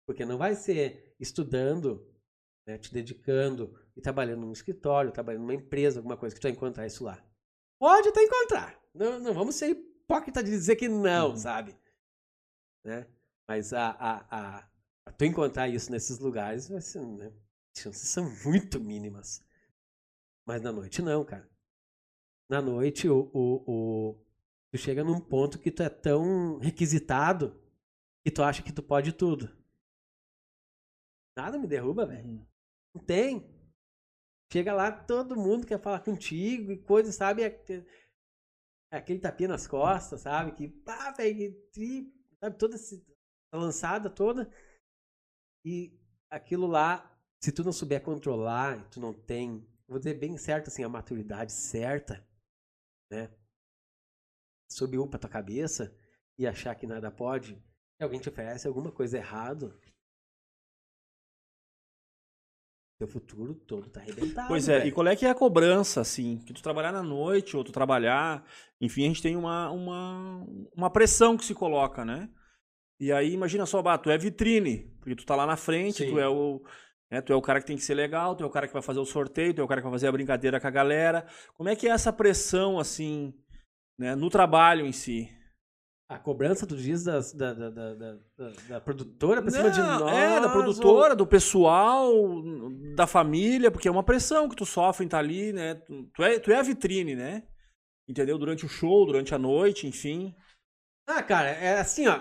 Porque 0.07 0.25
não 0.25 0.37
vai 0.37 0.55
ser 0.55 1.15
estudando, 1.19 2.07
né, 2.67 2.77
te 2.77 2.93
dedicando 2.93 3.79
e 3.97 4.01
trabalhando 4.01 4.41
num 4.41 4.53
escritório, 4.53 5.13
trabalhando 5.13 5.43
numa 5.43 5.55
empresa, 5.55 6.01
alguma 6.01 6.17
coisa 6.17 6.35
que 6.35 6.41
tu 6.41 6.45
vai 6.45 6.53
encontrar 6.53 6.87
isso 6.87 7.05
lá. 7.05 7.25
Pode 7.79 8.09
até 8.09 8.23
encontrar. 8.23 8.81
Não, 8.93 9.21
não 9.21 9.33
vamos 9.33 9.55
ser 9.55 9.77
hipócrita 10.11 10.43
de 10.43 10.51
dizer 10.51 10.77
que 10.77 10.89
não, 10.89 11.31
Uhum. 11.31 11.37
sabe? 11.37 11.77
Né? 12.85 13.07
Mas 13.47 13.73
a, 13.73 13.91
a, 13.91 14.27
a, 14.31 14.69
a 15.07 15.13
tu 15.13 15.25
encontrar 15.25 15.69
isso 15.69 15.91
nesses 15.91 16.19
lugares, 16.19 16.69
vai 16.69 16.81
ser, 16.81 17.05
né? 17.07 17.33
as 17.77 17.83
chances 17.83 18.09
são 18.09 18.25
muito 18.45 18.81
mínimas. 18.81 19.45
Mas 20.47 20.61
na 20.63 20.73
noite 20.73 21.01
não, 21.01 21.25
cara. 21.25 21.49
Na 22.49 22.61
noite 22.61 23.09
o, 23.09 23.31
o, 23.33 23.65
o, 23.71 24.25
tu 24.73 24.79
chega 24.79 25.05
num 25.05 25.21
ponto 25.21 25.59
que 25.59 25.71
tu 25.71 25.83
é 25.83 25.89
tão 25.89 26.59
requisitado 26.59 27.61
que 28.25 28.31
tu 28.33 28.43
acha 28.43 28.63
que 28.63 28.73
tu 28.73 28.83
pode 28.83 29.13
tudo. 29.13 29.49
Nada 31.37 31.57
me 31.59 31.69
derruba, 31.69 32.05
velho. 32.05 32.27
Uhum. 32.29 32.47
Não 32.95 33.03
tem. 33.05 33.49
Chega 34.53 34.73
lá, 34.73 34.91
todo 34.91 35.37
mundo 35.37 35.65
quer 35.65 35.81
falar 35.81 36.01
contigo 36.01 36.73
e 36.73 36.79
coisa, 36.79 37.13
sabe? 37.13 37.45
É, 38.93 38.99
aquele 38.99 39.21
tapinha 39.21 39.49
nas 39.49 39.67
costas, 39.67 40.23
sabe? 40.23 40.53
Que 40.53 40.69
pá, 40.69 41.13
velho, 41.13 41.55
sabe? 42.41 42.59
Toda 42.59 42.75
essa 42.75 43.01
lançada 43.53 44.11
toda. 44.11 44.51
E 45.65 45.99
aquilo 46.31 46.67
lá, 46.67 47.19
se 47.43 47.53
tu 47.53 47.63
não 47.63 47.73
souber 47.73 48.03
controlar, 48.03 48.89
tu 48.91 49.01
não 49.01 49.13
tem, 49.13 49.67
vou 49.87 49.99
dizer 49.99 50.15
bem 50.15 50.37
certo 50.37 50.69
assim, 50.69 50.83
a 50.83 50.89
maturidade 50.89 51.53
certa, 51.53 52.27
né? 53.11 53.31
Um 54.93 55.09
pra 55.09 55.19
tua 55.19 55.29
cabeça 55.29 55.95
e 56.39 56.47
achar 56.47 56.75
que 56.75 56.87
nada 56.87 57.11
pode, 57.11 57.63
e 58.01 58.05
alguém 58.05 58.21
te 58.21 58.29
oferece 58.29 58.67
alguma 58.67 58.91
coisa 58.91 59.19
errado, 59.19 59.79
teu 63.01 63.09
futuro 63.09 63.55
todo 63.55 63.89
tá 63.89 64.01
arrebentado. 64.01 64.49
Pois 64.49 64.69
é, 64.69 64.77
e 64.77 64.79
velho. 64.81 64.93
qual 64.93 65.07
é 65.07 65.17
que 65.17 65.25
é 65.25 65.31
a 65.31 65.35
cobrança, 65.35 66.03
assim? 66.03 66.37
Que 66.45 66.53
tu 66.53 66.63
trabalhar 66.63 66.93
na 66.93 67.03
noite 67.03 67.57
ou 67.57 67.65
tu 67.65 67.73
trabalhar, 67.73 68.45
enfim, 68.79 69.05
a 69.05 69.09
gente 69.09 69.23
tem 69.23 69.37
uma, 69.37 69.71
uma, 69.71 70.47
uma 70.77 70.91
pressão 70.91 71.35
que 71.35 71.47
se 71.47 71.55
coloca, 71.55 72.05
né? 72.05 72.29
E 73.01 73.11
aí, 73.11 73.33
imagina 73.33 73.65
só, 73.65 73.81
bah, 73.81 73.97
tu 73.97 74.11
é 74.11 74.19
vitrine, 74.19 74.95
porque 75.01 75.17
tu 75.17 75.25
tá 75.25 75.35
lá 75.35 75.47
na 75.47 75.57
frente, 75.57 76.05
Sim. 76.05 76.11
tu 76.11 76.19
é 76.19 76.29
o. 76.29 76.63
né, 77.11 77.23
tu 77.23 77.33
é 77.33 77.37
o 77.37 77.41
cara 77.41 77.59
que 77.59 77.67
tem 77.67 77.77
que 77.77 77.83
ser 77.83 77.95
legal, 77.95 78.37
tu 78.37 78.45
é 78.45 78.47
o 78.47 78.51
cara 78.51 78.67
que 78.67 78.75
vai 78.75 78.83
fazer 78.83 79.01
o 79.01 79.07
sorteio, 79.07 79.55
tu 79.55 79.63
é 79.63 79.65
o 79.65 79.69
cara 79.69 79.81
que 79.81 79.87
vai 79.87 79.95
fazer 79.95 80.09
a 80.09 80.13
brincadeira 80.13 80.61
com 80.61 80.67
a 80.67 80.71
galera. 80.71 81.27
Como 81.55 81.71
é 81.71 81.75
que 81.75 81.89
é 81.89 81.93
essa 81.93 82.13
pressão, 82.13 82.79
assim, 82.79 83.33
né, 83.99 84.15
no 84.15 84.29
trabalho 84.29 84.85
em 84.85 84.93
si? 84.93 85.35
A 86.11 86.19
cobrança, 86.19 86.67
tu 86.67 86.77
diz, 86.77 87.05
das, 87.05 87.33
da, 87.33 87.55
da, 87.55 87.71
da, 87.71 87.95
da, 88.69 88.81
produtora 88.81 89.41
pra 89.41 89.49
cima 89.53 89.71
de 89.71 89.79
Não, 89.79 90.01
nós. 90.01 90.13
É, 90.13 90.41
da 90.41 90.49
produtora, 90.49 91.15
do 91.15 91.25
pessoal, 91.25 92.13
da 92.97 93.07
família, 93.07 93.71
porque 93.71 93.87
é 93.87 93.91
uma 93.93 94.03
pressão 94.03 94.49
que 94.49 94.57
tu 94.57 94.67
sofre 94.67 95.05
em 95.05 95.07
estar 95.07 95.21
ali, 95.21 95.53
né? 95.53 95.77
Tu, 96.13 96.23
é, 96.25 96.41
tu 96.41 96.51
é 96.51 96.57
a 96.57 96.63
vitrine, 96.63 97.15
né? 97.15 97.47
Entendeu? 98.09 98.37
Durante 98.39 98.67
o 98.67 98.69
show, 98.69 99.07
durante 99.07 99.37
a 99.37 99.39
noite, 99.39 99.87
enfim. 99.87 100.35
Ah, 101.07 101.23
cara, 101.23 101.49
é 101.51 101.79
assim, 101.79 102.09
ó. 102.09 102.21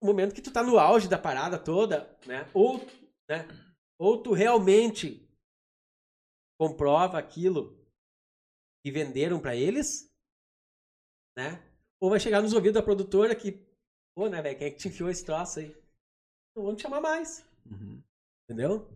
O 0.00 0.06
momento 0.06 0.32
que 0.32 0.40
tu 0.40 0.52
tá 0.52 0.62
no 0.62 0.78
auge 0.78 1.08
da 1.08 1.18
parada 1.18 1.58
toda, 1.58 2.16
né? 2.24 2.48
Ou, 2.54 2.86
né? 3.28 3.48
Ou 3.98 4.22
tu 4.22 4.32
realmente 4.32 5.28
comprova 6.56 7.18
aquilo 7.18 7.84
que 8.84 8.92
venderam 8.92 9.40
pra 9.40 9.56
eles, 9.56 10.08
né? 11.36 11.73
Ou 12.00 12.10
vai 12.10 12.20
chegar 12.20 12.42
nos 12.42 12.52
ouvidos 12.52 12.74
da 12.74 12.82
produtora 12.82 13.34
que, 13.34 13.52
pô, 14.14 14.28
né, 14.28 14.42
velho, 14.42 14.58
quem 14.58 14.66
é 14.68 14.70
que 14.70 14.78
te 14.78 14.88
enfiou 14.88 15.08
esse 15.08 15.24
troço 15.24 15.60
aí? 15.60 15.74
Não 16.56 16.64
vão 16.64 16.76
te 16.76 16.82
chamar 16.82 17.00
mais, 17.00 17.44
entendeu? 18.44 18.88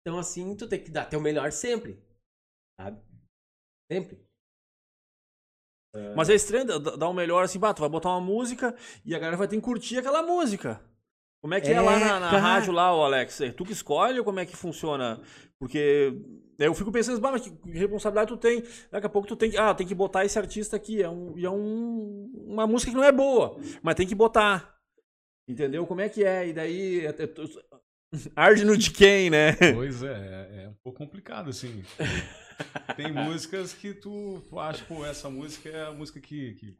Então, 0.00 0.18
assim, 0.18 0.56
tu 0.56 0.68
tem 0.68 0.82
que 0.82 0.90
dar 0.90 1.06
teu 1.06 1.20
melhor 1.20 1.52
sempre, 1.52 2.02
sabe? 2.78 3.00
Sempre. 3.90 4.26
Mas 6.16 6.30
é 6.30 6.34
estranho 6.34 6.80
dar 6.80 7.08
o 7.08 7.14
melhor 7.14 7.44
assim, 7.44 7.58
bah, 7.58 7.74
tu 7.74 7.80
vai 7.80 7.88
botar 7.88 8.10
uma 8.10 8.20
música 8.20 8.74
e 9.04 9.14
a 9.14 9.18
galera 9.18 9.36
vai 9.36 9.46
ter 9.46 9.56
que 9.56 9.62
curtir 9.62 9.98
aquela 9.98 10.22
música. 10.22 10.82
Como 11.42 11.54
é 11.54 11.60
que 11.60 11.68
é, 11.68 11.72
É, 11.72 11.80
lá 11.80 11.98
na, 11.98 12.20
na 12.20 12.38
rádio 12.38 12.72
lá, 12.72 12.94
ô 12.94 13.02
Alex? 13.02 13.40
É 13.40 13.50
tu 13.50 13.64
que 13.64 13.72
escolhe 13.72 14.18
ou 14.18 14.24
como 14.24 14.38
é 14.38 14.46
que 14.46 14.56
funciona? 14.56 15.20
Porque 15.58 16.14
eu 16.56 16.72
fico 16.72 16.92
pensando, 16.92 17.20
bah, 17.20 17.32
mas 17.32 17.42
que 17.42 17.50
responsabilidade 17.72 18.28
tu 18.28 18.36
tem? 18.36 18.62
Daqui 18.92 19.06
a 19.06 19.10
pouco 19.10 19.26
tu 19.26 19.34
tem 19.34 19.50
que, 19.50 19.58
ah, 19.58 19.74
tem 19.74 19.86
que 19.86 19.94
botar 19.94 20.24
esse 20.24 20.38
artista 20.38 20.76
aqui, 20.76 21.02
é, 21.02 21.08
um, 21.08 21.36
e 21.36 21.44
é 21.44 21.50
um, 21.50 22.30
uma 22.46 22.66
música 22.66 22.92
que 22.92 22.96
não 22.96 23.04
é 23.04 23.10
boa, 23.10 23.56
mas 23.82 23.96
tem 23.96 24.06
que 24.06 24.14
botar. 24.14 24.78
Entendeu? 25.48 25.84
Como 25.84 26.00
é 26.00 26.08
que 26.08 26.24
é? 26.24 26.48
E 26.48 26.52
daí, 26.52 27.06
é, 27.06 27.12
arde 28.36 28.64
no 28.64 28.76
de 28.76 28.92
quem, 28.92 29.28
né? 29.28 29.54
Pois 29.74 30.04
é, 30.04 30.12
é, 30.12 30.64
é 30.64 30.68
um 30.68 30.76
pouco 30.84 30.98
complicado, 30.98 31.50
assim. 31.50 31.82
Tem 32.96 33.12
músicas 33.12 33.72
que 33.72 33.92
tu, 33.92 34.40
tu 34.48 34.60
acha, 34.60 34.84
pô, 34.84 35.04
essa 35.04 35.28
música 35.28 35.68
é 35.68 35.86
a 35.86 35.92
música 35.92 36.20
que, 36.20 36.54
que 36.54 36.78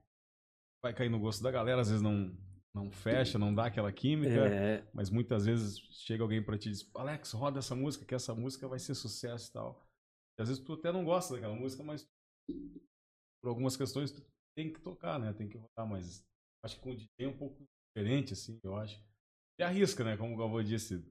vai 0.81 0.95
cair 0.95 1.09
no 1.09 1.19
gosto 1.19 1.43
da 1.43 1.51
galera, 1.51 1.81
às 1.81 1.89
vezes 1.89 2.03
não, 2.03 2.33
não 2.75 2.91
fecha, 2.91 3.39
não 3.39 3.55
dá 3.55 3.67
aquela 3.67 3.93
química, 3.93 4.47
É, 4.49 4.85
mas 4.95 5.11
muitas 5.11 5.45
vezes 5.45 5.79
chega 5.91 6.23
alguém 6.23 6.43
pra 6.43 6.57
ti 6.59 6.69
e 6.69 6.73
diz, 6.73 6.91
Alex, 6.95 7.33
roda 7.33 7.59
essa 7.59 7.75
música, 7.75 8.05
que 8.05 8.15
essa 8.15 8.35
música 8.35 8.67
vai 8.67 8.79
ser 8.79 8.95
sucesso 8.95 9.51
e 9.51 9.53
tal. 9.53 9.87
E 10.39 10.43
às 10.43 10.49
vezes 10.49 10.63
tu 10.65 10.73
até 10.73 10.91
não 10.91 11.05
gosta 11.05 11.35
daquela 11.35 11.55
música, 11.55 11.83
mas 11.83 12.07
por 13.43 13.49
algumas 13.49 13.77
questões 13.77 14.11
tu 14.11 14.23
tem 14.57 14.73
que 14.73 14.81
tocar, 14.81 15.19
né? 15.19 15.33
Tem 15.33 15.49
que 15.49 15.59
rodar, 15.59 15.87
mas 15.87 16.25
acho 16.65 16.77
que 16.77 16.83
com 16.83 16.91
o 16.93 16.97
DJ 16.97 17.09
é 17.21 17.29
um 17.29 17.37
pouco 17.37 17.63
diferente, 17.95 18.33
assim, 18.33 18.59
eu 18.63 18.77
acho. 18.77 18.99
E 19.59 19.63
arrisca, 19.63 20.03
né? 20.03 20.17
Como 20.17 20.35
o 20.35 20.37
Galvão 20.39 20.63
disse, 20.63 21.05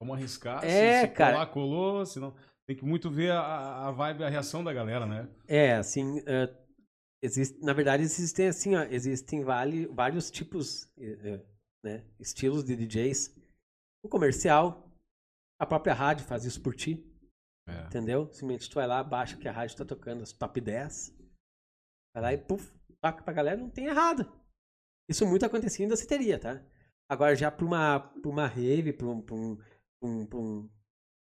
vamos 0.00 0.16
arriscar, 0.16 0.64
É, 0.64 1.02
se, 1.02 1.08
se 1.08 1.14
cara. 1.14 1.32
colar, 1.34 1.46
colou, 1.46 2.06
senão... 2.06 2.34
Tem 2.66 2.76
que 2.76 2.84
muito 2.84 3.10
ver 3.10 3.32
a, 3.32 3.88
a 3.88 3.90
vibe, 3.90 4.22
a 4.22 4.28
reação 4.28 4.62
da 4.62 4.72
galera, 4.72 5.04
né? 5.04 5.28
É, 5.48 5.74
assim, 5.74 6.22
é, 6.24 6.48
existe, 7.22 7.58
na 7.62 7.72
verdade 7.72 8.02
existem 8.02 8.48
assim, 8.48 8.74
ó, 8.76 8.82
existem 8.84 9.42
vale, 9.44 9.86
vários 9.86 10.30
tipos, 10.30 10.90
é, 10.98 11.10
é, 11.34 11.46
né, 11.84 12.04
estilos 12.18 12.64
de 12.64 12.74
DJs. 12.76 13.34
O 14.04 14.08
comercial, 14.08 14.90
a 15.60 15.66
própria 15.66 15.92
rádio 15.94 16.24
faz 16.26 16.44
isso 16.44 16.62
por 16.62 16.74
ti, 16.74 17.04
É. 17.68 17.86
entendeu? 17.86 18.26
Simplesmente 18.32 18.68
tu 18.70 18.74
vai 18.74 18.86
lá, 18.86 19.02
baixa 19.04 19.36
que 19.36 19.46
a 19.48 19.52
rádio 19.52 19.76
tá 19.76 19.84
tocando, 19.84 20.22
as 20.22 20.32
top 20.32 20.60
10, 20.60 21.14
vai 22.14 22.22
lá 22.22 22.32
e 22.32 22.38
puf, 22.38 22.72
toca 23.02 23.22
pra 23.22 23.32
galera, 23.34 23.60
não 23.60 23.70
tem 23.70 23.86
errado. 23.86 24.30
Isso 25.08 25.26
muito 25.26 25.44
acontecia 25.44 25.84
em 25.84 25.88
danceteria, 25.88 26.38
tá? 26.38 26.64
Agora 27.10 27.34
já 27.34 27.50
pra 27.50 27.66
uma, 27.66 27.98
pra 28.00 28.30
uma 28.30 28.46
rave, 28.46 28.92
pra 28.92 29.06
um, 29.08 29.20
pra 29.20 29.34
um, 29.34 29.56
pra 29.56 30.08
um, 30.08 30.26
pra 30.26 30.38
um, 30.38 30.70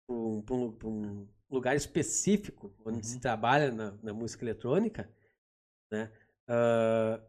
pra 0.05 0.15
um, 0.15 0.41
pra 0.41 0.55
um- 0.55 0.71
pra 0.73 0.87
um 0.89 1.27
lugar 1.49 1.75
específico 1.75 2.73
onde 2.85 3.05
se 3.07 3.19
trabalha 3.19 3.71
na, 3.71 3.91
na 4.03 4.13
música 4.13 4.43
eletrônica, 4.43 5.09
né? 5.91 6.11
ah, 6.47 7.21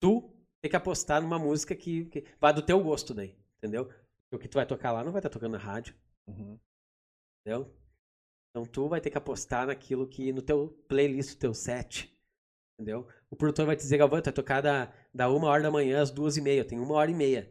tu 0.00 0.34
tem 0.60 0.70
que 0.70 0.76
apostar 0.76 1.20
numa 1.20 1.38
música 1.38 1.74
que, 1.74 2.06
que 2.06 2.24
vai 2.40 2.52
do 2.52 2.64
teu 2.64 2.82
gosto 2.82 3.12
daí, 3.14 3.36
entendeu? 3.58 3.92
O 4.32 4.38
que 4.38 4.48
tu 4.48 4.54
vai 4.54 4.66
tocar 4.66 4.92
lá 4.92 5.04
não 5.04 5.12
vai 5.12 5.18
estar 5.18 5.30
tocando 5.30 5.52
na 5.52 5.58
rádio, 5.58 5.94
entendeu? 6.26 7.72
Então 8.50 8.66
tu 8.66 8.88
vai 8.88 9.00
ter 9.00 9.10
que 9.10 9.18
apostar 9.18 9.66
naquilo 9.66 10.08
que 10.08 10.32
no 10.32 10.42
teu 10.42 10.68
playlist, 10.88 11.34
no 11.34 11.40
teu 11.40 11.54
set, 11.54 12.12
entendeu? 12.74 13.08
O 13.30 13.36
produtor 13.36 13.66
vai 13.66 13.76
te 13.76 13.80
dizer, 13.80 13.98
Galvão, 13.98 14.20
tu 14.20 14.26
vai 14.26 14.32
tocar 14.32 14.60
da, 14.60 14.92
da 15.12 15.30
uma 15.30 15.48
hora 15.48 15.62
da 15.62 15.70
manhã 15.70 16.02
às 16.02 16.10
duas 16.10 16.36
e 16.36 16.40
meia, 16.40 16.64
tem 16.64 16.78
uma 16.78 16.94
hora 16.94 17.10
e 17.10 17.14
meia. 17.14 17.50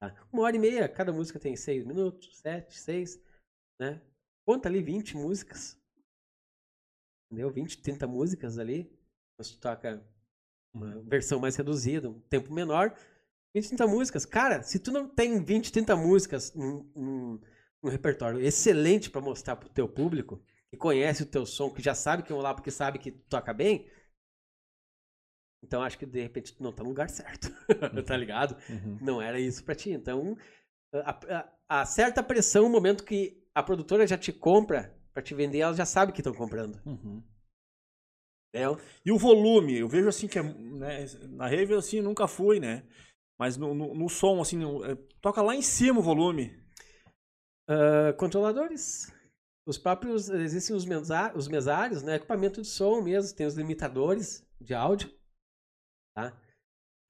Tá? 0.00 0.14
Uma 0.32 0.42
hora 0.42 0.56
e 0.56 0.58
meia, 0.58 0.88
cada 0.88 1.12
música 1.12 1.40
tem 1.40 1.56
seis 1.56 1.84
minutos, 1.84 2.36
sete, 2.38 2.78
seis, 2.78 3.20
né? 3.80 4.00
Conta 4.46 4.68
ali 4.68 4.82
20 4.82 5.16
músicas. 5.16 5.77
Entendeu? 7.30 7.50
20, 7.50 7.80
30 7.82 8.06
músicas 8.06 8.58
ali. 8.58 8.90
Tu 9.40 9.58
toca 9.60 10.02
uma 10.74 11.00
versão 11.02 11.38
mais 11.38 11.56
reduzida, 11.56 12.10
um 12.10 12.20
tempo 12.22 12.52
menor. 12.52 12.94
20, 13.54 13.68
30 13.68 13.86
músicas. 13.86 14.26
Cara, 14.26 14.62
se 14.62 14.78
tu 14.78 14.90
não 14.90 15.08
tem 15.08 15.42
20, 15.42 15.72
30 15.72 15.96
músicas 15.96 16.52
num, 16.54 16.90
num, 16.94 17.40
um 17.82 17.88
repertório 17.88 18.40
excelente 18.40 19.10
para 19.10 19.20
mostrar 19.20 19.56
pro 19.56 19.68
teu 19.68 19.88
público, 19.88 20.42
que 20.70 20.76
conhece 20.76 21.22
o 21.22 21.26
teu 21.26 21.46
som, 21.46 21.70
que 21.70 21.82
já 21.82 21.94
sabe 21.94 22.22
que 22.22 22.32
é 22.32 22.36
lá 22.36 22.52
porque 22.54 22.70
sabe 22.70 22.98
que 22.98 23.10
toca 23.10 23.54
bem, 23.54 23.88
então 25.62 25.82
acho 25.82 25.98
que 25.98 26.06
de 26.06 26.20
repente 26.22 26.54
tu 26.54 26.62
não 26.62 26.72
tá 26.72 26.82
no 26.82 26.88
lugar 26.90 27.10
certo, 27.10 27.48
tá 28.06 28.16
ligado? 28.16 28.56
Uhum. 28.68 28.98
Não 29.00 29.20
era 29.22 29.40
isso 29.40 29.64
pra 29.64 29.74
ti. 29.74 29.90
Então, 29.90 30.36
a, 30.92 31.10
a- 31.10 31.52
a 31.80 31.84
certa 31.86 32.22
pressão, 32.22 32.64
no 32.64 32.70
momento 32.70 33.04
que 33.04 33.46
a 33.54 33.62
produtora 33.62 34.06
já 34.06 34.16
te 34.16 34.32
compra 34.32 34.97
pra 35.18 35.22
te 35.22 35.34
vender, 35.34 35.58
ela 35.58 35.74
já 35.74 35.84
sabe 35.84 36.12
que 36.12 36.20
estão 36.20 36.32
comprando. 36.32 36.80
Uhum. 36.86 37.20
Entendeu? 38.54 38.78
E 39.04 39.10
o 39.10 39.18
volume, 39.18 39.76
eu 39.76 39.88
vejo 39.88 40.08
assim 40.08 40.28
que 40.28 40.38
é, 40.38 40.42
né, 40.42 41.04
na 41.30 41.48
rave 41.48 41.74
assim 41.74 42.00
nunca 42.00 42.28
fui, 42.28 42.60
né? 42.60 42.88
Mas 43.38 43.56
no, 43.56 43.74
no, 43.74 43.94
no 43.94 44.08
som 44.08 44.40
assim, 44.40 44.56
no- 44.56 44.84
é, 44.84 44.94
toca 45.20 45.42
lá 45.42 45.54
em 45.56 45.62
cima 45.62 45.98
o 45.98 46.02
volume. 46.02 46.56
Ah, 47.68 48.12
controladores. 48.16 49.12
Os 49.66 49.76
próprios. 49.76 50.28
Existem 50.30 50.74
os, 50.74 50.84
mensa- 50.86 51.34
os 51.36 51.48
mesários, 51.48 52.02
né? 52.02 52.14
Equipamento 52.14 52.62
de 52.62 52.68
som 52.68 53.02
mesmo, 53.02 53.36
tem 53.36 53.46
os 53.46 53.54
limitadores 53.54 54.46
de 54.60 54.72
áudio. 54.72 55.12
Tá? 56.16 56.40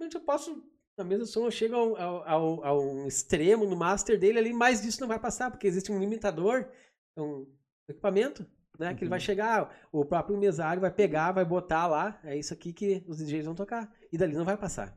Onde 0.01 0.17
eu 0.17 0.21
posso. 0.23 0.67
Na 0.99 1.05
mesa 1.05 1.25
de 1.25 1.31
som 1.31 1.45
eu 1.45 1.51
chego 1.51 1.77
ao, 1.77 1.97
ao, 1.97 2.29
ao- 2.29 2.65
a 2.65 2.81
um 2.81 3.07
extremo 3.07 3.65
no 3.67 3.77
master 3.77 4.19
dele 4.19 4.39
ali, 4.39 4.53
mais 4.53 4.83
disso 4.83 5.01
não 5.01 5.07
vai 5.09 5.21
passar, 5.21 5.51
porque 5.51 5.67
existe 5.67 5.93
um 5.93 6.01
limitador, 6.01 6.69
um 7.17 7.47
equipamento, 7.89 8.47
né? 8.79 8.95
Que 8.95 9.03
ele 9.05 9.11
vai 9.11 9.21
chegar, 9.21 9.77
o 9.91 10.05
próprio 10.05 10.37
mesário 10.39 10.81
vai 10.81 10.91
pegar, 10.91 11.33
vai 11.33 11.45
botar 11.45 11.87
lá, 11.87 12.19
é 12.25 12.37
isso 12.37 12.53
aqui 12.55 12.73
que 12.73 13.05
os 13.07 13.19
DJs 13.19 13.47
vão 13.47 13.55
tocar. 13.55 13.93
E 14.13 14.19
dali 14.19 14.35
não 14.35 14.45
vai 14.45 14.57
passar. 14.57 14.97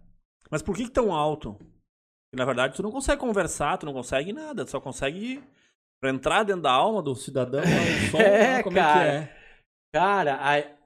Mas 0.49 0.61
por 0.61 0.75
que, 0.75 0.85
que 0.85 0.91
tão 0.91 1.13
alto? 1.13 1.53
Porque, 1.53 2.37
na 2.37 2.45
verdade, 2.45 2.75
tu 2.75 2.83
não 2.83 2.91
consegue 2.91 3.19
conversar, 3.19 3.77
tu 3.77 3.85
não 3.85 3.93
consegue 3.93 4.33
nada, 4.33 4.65
tu 4.65 4.71
só 4.71 4.79
consegue 4.79 5.43
pra 6.01 6.09
entrar 6.09 6.43
dentro 6.43 6.61
da 6.63 6.71
alma 6.71 7.01
do 7.01 7.15
cidadão, 7.15 7.61
o 7.61 8.09
som, 8.11 8.17
É, 8.21 8.63
como 8.63 8.75
cara. 8.75 9.07
é 9.07 9.25
que 9.25 9.31
é. 9.31 9.41
Cara, 9.93 10.35
a- 10.41 10.81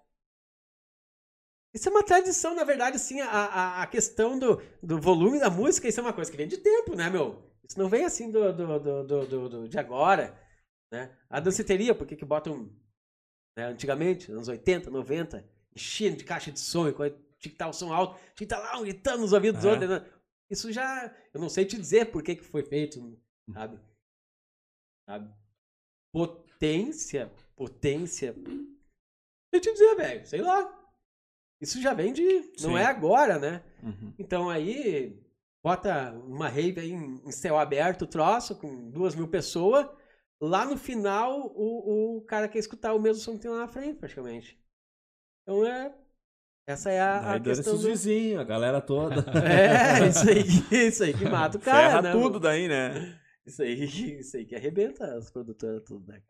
isso 1.73 1.90
é 1.90 1.91
uma 1.91 2.03
tradição, 2.03 2.56
na 2.56 2.64
verdade, 2.64 2.95
assim, 2.95 3.19
a, 3.19 3.30
a, 3.30 3.82
a 3.84 3.88
questão 3.88 4.40
do, 4.40 4.61
do 4.82 4.99
volume 4.99 5.40
da 5.40 5.49
música, 5.49 5.88
isso 5.88 5.99
é 5.99 6.03
uma 6.03 6.14
coisa 6.14 6.32
que 6.32 6.38
vem 6.38 6.48
de 6.48 6.57
tempo, 6.57 6.95
né, 6.95 7.10
meu? 7.10 7.44
Isso 7.68 7.77
não 7.77 7.90
vem 7.90 8.06
assim 8.06 8.32
do, 8.32 8.53
do, 8.53 8.80
do, 8.80 9.03
do- 9.27 9.49
do- 9.49 9.68
de 9.68 9.77
agora, 9.77 10.34
né? 10.91 11.16
A 11.30 11.40
danceteria, 11.40 11.94
por 11.95 12.06
que 12.07 12.16
que 12.16 12.26
botam, 12.26 12.70
né, 13.57 13.66
antigamente, 13.66 14.32
anos 14.32 14.48
80, 14.48 14.90
90, 14.90 15.48
enchendo 15.76 16.18
de 16.18 16.24
caixa 16.24 16.52
de 16.52 16.60
som, 16.60 16.91
quando 16.94 17.14
tinha 17.14 17.26
que 17.38 17.48
estar 17.49 17.68
o 17.68 17.74
som 17.74 17.94
alto, 17.94 18.16
tinha 18.20 18.34
que 18.36 18.44
estar 18.45 18.60
lá 18.60 18.80
gritando 18.82 19.22
nos 19.22 19.34
ouvidos 19.34 19.62
dos 19.62 19.66
É. 19.66 19.72
outros, 19.72 19.90
né? 19.90 20.12
Isso 20.49 20.72
já, 20.72 21.14
eu 21.34 21.40
não 21.40 21.49
sei 21.49 21.66
te 21.66 21.76
dizer 21.78 22.12
por 22.12 22.22
que 22.24 22.36
que 22.36 22.44
foi 22.44 22.64
feito, 22.64 23.20
sabe? 23.52 23.80
Sabe? 25.10 25.34
Potência, 26.14 27.32
potência, 27.56 28.36
eu 29.52 29.60
te 29.60 29.72
dizer, 29.72 29.95
velho, 29.95 30.26
sei 30.26 30.41
lá. 30.41 30.82
Isso 31.62 31.82
já 31.82 31.94
vem 31.94 32.14
de. 32.14 32.24
Não 32.62 32.72
Sim. 32.72 32.76
é 32.78 32.86
agora, 32.86 33.40
né? 33.40 33.64
Uhum. 33.82 34.14
Então 34.20 34.49
aí, 34.49 35.20
bota 35.64 36.12
uma 36.14 36.48
rave 36.49 36.82
aí 36.82 36.91
em, 36.91 37.22
em 37.26 37.32
céu 37.32 37.57
aberto, 37.57 38.06
troço, 38.06 38.56
com 38.57 38.90
duas 38.91 39.16
mil 39.16 39.28
pessoas. 39.28 39.88
Lá 40.41 40.66
no 40.66 40.78
final, 40.78 41.48
o, 41.56 42.18
o 42.18 42.22
cara 42.26 42.48
quer 42.49 42.60
escutar 42.60 42.94
o 42.94 42.99
mesmo 42.99 43.22
som 43.22 43.34
que 43.36 43.40
tem 43.44 43.52
lá 43.52 43.60
na 43.60 43.68
frente, 43.68 43.98
praticamente. 43.98 44.60
Então 45.44 45.66
é. 45.66 45.95
Essa 46.68 46.91
é 46.91 46.99
a, 46.99 47.20
a 47.20 47.34
Aí 47.34 47.40
dane-se 47.40 47.62
questão. 47.64 47.76
os 47.76 47.82
Do... 47.82 47.88
vizinhos, 47.90 48.40
a 48.40 48.44
galera 48.44 48.82
toda. 48.82 49.24
É, 49.48 50.07
isso 50.07 50.30
aí, 50.30 50.88
isso 50.88 51.03
aí 51.03 51.14
que 51.14 51.26
mata 51.26 51.57
o 51.57 51.62
cara. 51.62 51.88
Ferra 51.88 52.02
né, 52.02 52.12
tudo 52.12 52.24
mano? 52.24 52.40
daí, 52.40 52.68
né? 52.68 53.20
Isso 53.45 53.62
aí, 53.62 53.84
isso 54.20 54.38
aí 54.38 54.45
que 54.45 54.56
arrebenta 54.56 55.16
as 55.16 55.30
produtoras 55.32 55.84
tudo, 55.84 56.07
né? 56.12 56.24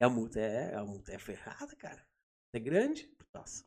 E 0.00 0.04
a 0.04 0.08
multa 0.08 0.38
é, 0.40 0.74
a 0.74 0.84
multa 0.84 1.12
é 1.12 1.18
ferrada, 1.18 1.74
cara. 1.76 2.06
É 2.54 2.60
grande. 2.60 3.10
Nossa. 3.34 3.64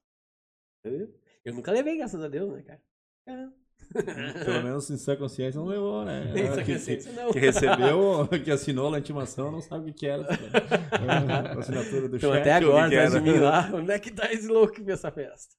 Eu, 0.84 1.14
eu 1.44 1.54
nunca 1.54 1.72
levei, 1.72 1.98
graças 1.98 2.22
a 2.24 2.30
Deus, 2.30 2.54
né, 2.54 2.64
cara? 2.64 2.84
É. 3.28 3.59
Pelo 4.46 4.64
menos 4.64 4.90
em 4.90 4.98
sua 4.98 5.16
consciência 5.18 5.60
não 5.60 5.68
levou, 5.68 6.06
né? 6.06 6.32
Consciência, 6.66 7.12
não. 7.14 7.32
que 7.32 7.40
recebeu, 7.40 8.28
que 8.44 8.52
assinou 8.52 8.94
a 8.94 9.00
intimação, 9.00 9.52
não 9.52 9.62
sabe 9.62 9.90
o 9.90 9.94
que 9.94 10.06
era. 10.06 10.28
A 10.28 11.58
assinatura 11.60 12.08
do 12.08 12.18
Então 12.18 12.32
chefe. 12.32 12.42
até 12.42 12.54
agora, 12.54 12.88
o 12.88 12.90
que 12.90 12.96
que 12.96 13.02
atrás 13.02 13.24
de 13.24 13.32
mim 13.32 13.38
lá, 13.40 13.70
onde 13.74 13.92
é 13.92 14.00
que 14.00 14.12
tá 14.12 14.32
esse 14.32 14.48
louco 14.48 14.74
que 14.74 14.84
fez 14.84 15.00
essa 15.00 15.12
festa? 15.12 15.56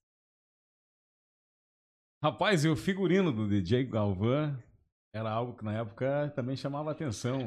Rapaz, 2.23 2.65
e 2.65 2.69
o 2.69 2.77
figurino 2.77 3.32
do 3.32 3.48
DJ 3.48 3.85
Galvan 3.85 4.57
era 5.15 5.31
algo 5.31 5.57
que 5.57 5.65
na 5.65 5.78
época 5.78 6.31
também 6.36 6.55
chamava 6.55 6.90
atenção. 6.90 7.39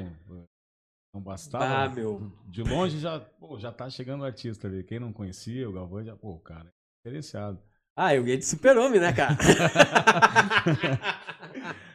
Não 1.14 1.22
bastava. 1.22 1.84
Ah, 1.84 1.90
meu. 1.90 2.32
De 2.48 2.64
longe 2.64 3.00
já, 3.00 3.20
pô, 3.20 3.60
já 3.60 3.72
tá 3.72 3.90
chegando 3.90 4.22
o 4.22 4.26
artista 4.26 4.68
ali. 4.68 4.84
Quem 4.84 5.00
não 5.00 5.14
conhecia, 5.14 5.70
o 5.70 5.74
Galvão 5.74 6.04
já, 6.04 6.16
pô, 6.16 6.40
cara, 6.40 6.66
é 6.66 7.10
diferenciado. 7.10 7.62
Ah, 7.96 8.16
eu 8.16 8.28
ia 8.28 8.38
de 8.38 8.46
super-homem, 8.46 9.00
né, 9.00 9.14
cara? 9.14 9.38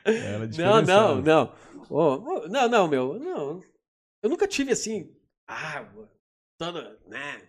Era 0.04 0.46
não, 0.46 0.82
não, 0.82 1.20
não. 1.20 1.54
Ô, 1.90 2.48
não, 2.48 2.68
não, 2.68 2.88
meu. 2.88 3.18
Não. 3.18 3.60
Eu 4.22 4.30
nunca 4.30 4.46
tive 4.46 4.72
assim. 4.72 5.14
Ah, 5.46 5.84
todo, 6.58 6.80
né? 7.06 7.48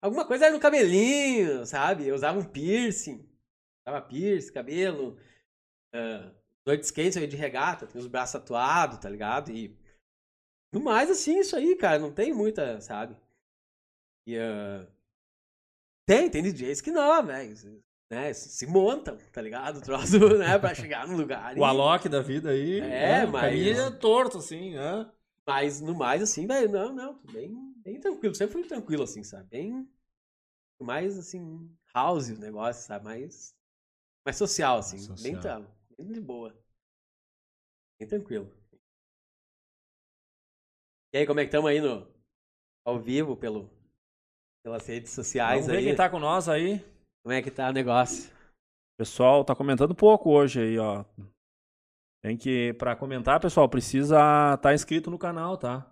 Alguma 0.00 0.24
coisa 0.26 0.46
era 0.46 0.54
no 0.54 0.60
cabelinho, 0.60 1.66
sabe? 1.66 2.06
Eu 2.06 2.14
usava 2.14 2.38
um 2.38 2.44
piercing. 2.44 3.28
Usava 3.86 4.06
piercing, 4.06 4.52
cabelo. 4.52 5.18
ah, 5.92 6.32
noites 6.66 6.90
quentes 6.90 7.16
eu 7.16 7.22
ia 7.22 7.28
de 7.28 7.36
regata, 7.36 7.86
tinha 7.86 8.00
os 8.00 8.06
braços 8.06 8.40
tatuados, 8.40 8.98
tá 8.98 9.10
ligado? 9.10 9.50
E. 9.50 9.76
No 10.72 10.80
mais, 10.80 11.10
assim, 11.10 11.40
isso 11.40 11.56
aí, 11.56 11.74
cara. 11.76 11.98
Não 11.98 12.12
tem 12.12 12.32
muita, 12.32 12.80
sabe? 12.80 13.16
E. 14.26 14.38
ah, 14.38 14.86
tem, 16.06 16.30
tem 16.30 16.42
DJs 16.42 16.80
que 16.80 16.90
não, 16.90 17.26
velho. 17.26 17.82
Né? 18.10 18.32
Se 18.32 18.66
montam, 18.66 19.16
tá 19.32 19.40
ligado? 19.42 19.78
O 19.78 19.82
troço, 19.82 20.18
né? 20.38 20.58
Pra 20.58 20.74
chegar 20.74 21.06
no 21.06 21.16
lugar. 21.16 21.54
O 21.56 21.60
e- 21.60 21.64
Alok 21.64 22.08
da 22.08 22.20
vida 22.22 22.50
aí. 22.50 22.80
É, 22.80 23.20
né? 23.20 23.26
mas- 23.26 23.78
é 23.78 23.90
torto, 23.90 24.38
assim, 24.38 24.74
né? 24.74 25.10
Mas 25.46 25.80
no 25.80 25.94
mais, 25.94 26.22
assim, 26.22 26.46
velho, 26.46 26.70
não, 26.70 26.92
não, 26.94 27.22
bem, 27.32 27.54
bem 27.78 27.98
tranquilo. 28.00 28.34
Sempre 28.34 28.52
fui 28.54 28.64
tranquilo, 28.64 29.02
assim, 29.04 29.22
sabe? 29.22 29.48
Bem. 29.48 29.88
Mais, 30.80 31.18
assim, 31.18 31.70
house 31.94 32.28
o 32.30 32.38
negócio, 32.38 32.86
sabe? 32.86 33.04
Mais. 33.04 33.54
Mais 34.24 34.36
social, 34.36 34.78
assim. 34.78 34.96
Mais 35.08 35.22
Bem, 35.22 35.34
social. 35.34 35.62
tra- 35.62 35.70
bem 35.98 36.12
de 36.12 36.20
boa. 36.20 36.54
Bem 37.98 38.08
tranquilo. 38.08 38.52
E 41.12 41.18
aí, 41.18 41.26
como 41.26 41.40
é 41.40 41.44
que 41.44 41.48
estamos 41.48 41.70
aí 41.70 41.80
no. 41.80 42.06
Ao 42.84 42.98
vivo, 43.00 43.36
pelo, 43.36 43.70
pelas 44.62 44.86
redes 44.86 45.12
sociais 45.12 45.62
Vamos 45.62 45.72
ver 45.72 45.78
aí? 45.78 45.84
quem 45.84 45.94
tá 45.96 46.08
com 46.08 46.18
nós 46.18 46.48
aí. 46.48 46.82
Como 47.28 47.36
é 47.36 47.42
que 47.42 47.50
tá 47.50 47.68
o 47.68 47.72
negócio? 47.74 48.32
Pessoal 48.96 49.44
tá 49.44 49.54
comentando 49.54 49.94
pouco 49.94 50.30
hoje 50.30 50.62
aí, 50.62 50.78
ó. 50.78 51.04
Tem 52.22 52.38
que, 52.38 52.72
pra 52.78 52.96
comentar, 52.96 53.38
pessoal, 53.38 53.68
precisa 53.68 54.16
estar 54.16 54.56
tá 54.56 54.72
inscrito 54.72 55.10
no 55.10 55.18
canal, 55.18 55.58
tá? 55.58 55.86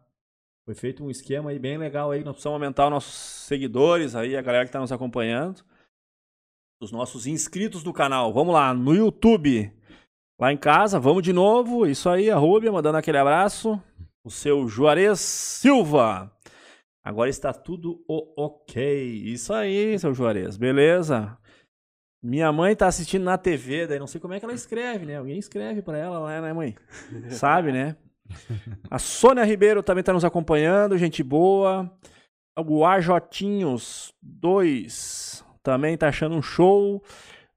Foi 0.64 0.74
feito 0.74 1.04
um 1.04 1.10
esquema 1.10 1.50
aí 1.50 1.58
bem 1.58 1.76
legal 1.76 2.10
aí. 2.10 2.24
Nós 2.24 2.36
precisamos 2.36 2.54
aumentar 2.54 2.86
os 2.86 2.90
nossos 2.90 3.12
seguidores 3.12 4.16
aí, 4.16 4.34
a 4.34 4.40
galera 4.40 4.64
que 4.64 4.72
tá 4.72 4.80
nos 4.80 4.90
acompanhando. 4.90 5.62
Os 6.80 6.90
nossos 6.90 7.26
inscritos 7.26 7.84
no 7.84 7.92
canal. 7.92 8.32
Vamos 8.32 8.54
lá, 8.54 8.72
no 8.72 8.94
YouTube. 8.94 9.70
Lá 10.40 10.50
em 10.50 10.56
casa, 10.56 10.98
vamos 10.98 11.22
de 11.22 11.34
novo. 11.34 11.86
Isso 11.86 12.08
aí, 12.08 12.30
a 12.30 12.38
Rúbia 12.38 12.72
mandando 12.72 12.96
aquele 12.96 13.18
abraço. 13.18 13.78
O 14.24 14.30
seu 14.30 14.66
Juarez 14.66 15.20
Silva. 15.20 16.34
Agora 17.06 17.30
está 17.30 17.52
tudo 17.52 18.02
ok. 18.08 19.22
Isso 19.26 19.54
aí, 19.54 19.96
seu 19.96 20.12
Juarez. 20.12 20.56
Beleza? 20.56 21.38
Minha 22.20 22.50
mãe 22.50 22.74
tá 22.74 22.88
assistindo 22.88 23.22
na 23.22 23.38
TV, 23.38 23.86
daí 23.86 24.00
não 24.00 24.08
sei 24.08 24.20
como 24.20 24.34
é 24.34 24.40
que 24.40 24.44
ela 24.44 24.52
escreve, 24.52 25.06
né? 25.06 25.16
Alguém 25.16 25.38
escreve 25.38 25.82
pra 25.82 25.96
ela 25.96 26.18
lá, 26.18 26.40
né, 26.40 26.52
mãe? 26.52 26.74
Sabe, 27.30 27.70
né? 27.70 27.94
A 28.90 28.98
Sônia 28.98 29.44
Ribeiro 29.44 29.84
também 29.84 30.02
tá 30.02 30.12
nos 30.12 30.24
acompanhando, 30.24 30.98
gente 30.98 31.22
boa. 31.22 31.88
O 32.58 32.84
Ajotinhos 32.84 34.12
2 34.20 35.44
também 35.62 35.96
tá 35.96 36.08
achando 36.08 36.34
um 36.34 36.42
show. 36.42 37.00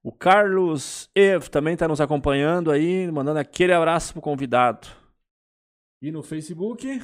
O 0.00 0.12
Carlos 0.12 1.10
Ev 1.12 1.48
também 1.48 1.76
tá 1.76 1.88
nos 1.88 2.00
acompanhando 2.00 2.70
aí, 2.70 3.10
mandando 3.10 3.40
aquele 3.40 3.72
abraço 3.72 4.12
pro 4.12 4.22
convidado. 4.22 4.86
E 6.00 6.12
no 6.12 6.22
Facebook? 6.22 7.00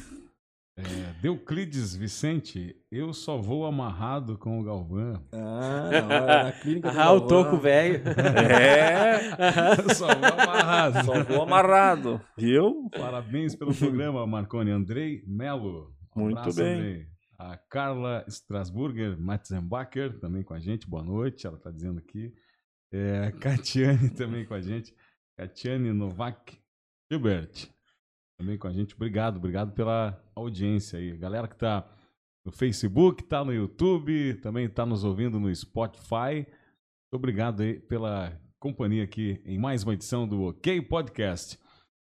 É, 0.78 0.82
Deuclides 1.22 1.96
Vicente, 1.96 2.76
eu 2.92 3.14
só 3.14 3.38
vou 3.38 3.64
amarrado 3.64 4.36
com 4.36 4.60
o 4.60 4.62
Galvão. 4.62 5.26
Ah, 5.32 6.44
na 6.44 6.52
clínica 6.52 6.92
do 6.92 7.00
Ah, 7.00 7.12
o 7.12 7.26
toco 7.26 7.56
velho. 7.56 8.02
É, 8.06 9.20
Eu 9.88 9.94
só 9.94 10.08
vou 10.14 10.26
amarrado. 10.26 11.04
só 11.06 11.24
vou 11.24 11.42
amarrado, 11.42 12.20
viu? 12.36 12.90
Parabéns 12.90 13.54
pelo 13.56 13.74
programa, 13.74 14.26
Marconi. 14.26 14.70
Andrei 14.70 15.24
Melo. 15.26 15.94
Um 16.14 16.24
Muito 16.24 16.54
bem. 16.54 16.74
Andrei. 16.74 17.06
A 17.38 17.56
Carla 17.56 18.24
Strasburger 18.28 19.18
Matzenbacher 19.18 20.18
também 20.20 20.42
com 20.42 20.52
a 20.52 20.58
gente. 20.60 20.86
Boa 20.88 21.02
noite, 21.02 21.46
ela 21.46 21.56
está 21.56 21.70
dizendo 21.70 22.00
aqui. 22.00 22.34
É, 22.92 23.26
a 23.28 23.32
Catiane 23.32 24.10
também 24.16 24.44
com 24.44 24.52
a 24.52 24.60
gente. 24.60 24.94
Catiane 25.38 25.90
Novak 25.92 26.58
Gilbert. 27.10 27.68
Também 28.38 28.58
com 28.58 28.68
a 28.68 28.72
gente. 28.72 28.94
Obrigado, 28.94 29.36
obrigado 29.36 29.72
pela 29.72 30.22
audiência 30.34 30.98
aí. 30.98 31.16
Galera 31.16 31.48
que 31.48 31.56
tá 31.56 31.86
no 32.44 32.52
Facebook, 32.52 33.24
tá 33.24 33.42
no 33.44 33.52
YouTube, 33.52 34.34
também 34.34 34.68
tá 34.68 34.86
nos 34.86 35.02
ouvindo 35.04 35.40
no 35.40 35.52
Spotify. 35.54 36.46
Muito 36.46 37.14
obrigado 37.14 37.62
aí 37.62 37.80
pela 37.80 38.38
companhia 38.58 39.04
aqui 39.04 39.40
em 39.44 39.58
mais 39.58 39.82
uma 39.82 39.94
edição 39.94 40.28
do 40.28 40.42
OK 40.42 40.80
Podcast. 40.82 41.58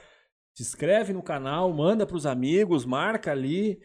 Se 0.52 0.64
inscreve 0.64 1.12
no 1.12 1.22
canal, 1.22 1.72
manda 1.72 2.04
para 2.04 2.16
os 2.16 2.26
amigos, 2.26 2.84
marca 2.84 3.30
ali, 3.30 3.80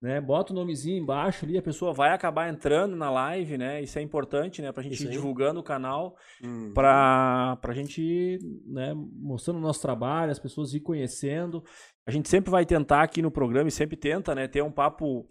né? 0.00 0.20
Bota 0.20 0.52
o 0.52 0.56
nomezinho 0.56 0.96
embaixo 1.02 1.44
ali, 1.44 1.58
a 1.58 1.62
pessoa 1.62 1.92
vai 1.92 2.10
acabar 2.10 2.48
entrando 2.48 2.94
na 2.94 3.10
live, 3.10 3.58
né? 3.58 3.82
Isso 3.82 3.98
é 3.98 4.02
importante, 4.02 4.62
né? 4.62 4.70
Pra 4.72 4.82
gente 4.82 5.02
ir 5.04 5.10
divulgando 5.10 5.60
o 5.60 5.64
canal, 5.64 6.14
Hum. 6.42 6.72
pra, 6.72 7.56
pra 7.60 7.74
gente 7.74 8.00
ir, 8.00 8.38
né, 8.66 8.94
mostrando 8.94 9.56
o 9.56 9.62
nosso 9.62 9.82
trabalho, 9.82 10.30
as 10.30 10.38
pessoas 10.38 10.72
ir 10.74 10.80
conhecendo. 10.80 11.64
A 12.06 12.10
gente 12.10 12.28
sempre 12.28 12.50
vai 12.50 12.64
tentar 12.64 13.02
aqui 13.02 13.20
no 13.20 13.30
programa 13.30 13.68
e 13.68 13.72
sempre 13.72 13.96
tenta, 13.96 14.34
né, 14.34 14.46
ter 14.46 14.62
um 14.62 14.70
papo 14.72 15.28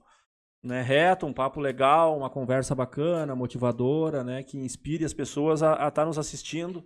né, 0.64 0.82
reto, 0.82 1.26
um 1.26 1.32
papo 1.34 1.62
legal, 1.62 2.18
uma 2.18 2.30
conversa 2.30 2.76
bacana, 2.76 3.36
motivadora, 3.36 4.24
né, 4.24 4.44
que 4.44 4.58
inspire 4.58 5.06
as 5.06 5.14
pessoas 5.14 5.64
a 5.64 5.88
estar 5.88 6.06
nos 6.06 6.18
assistindo, 6.18 6.84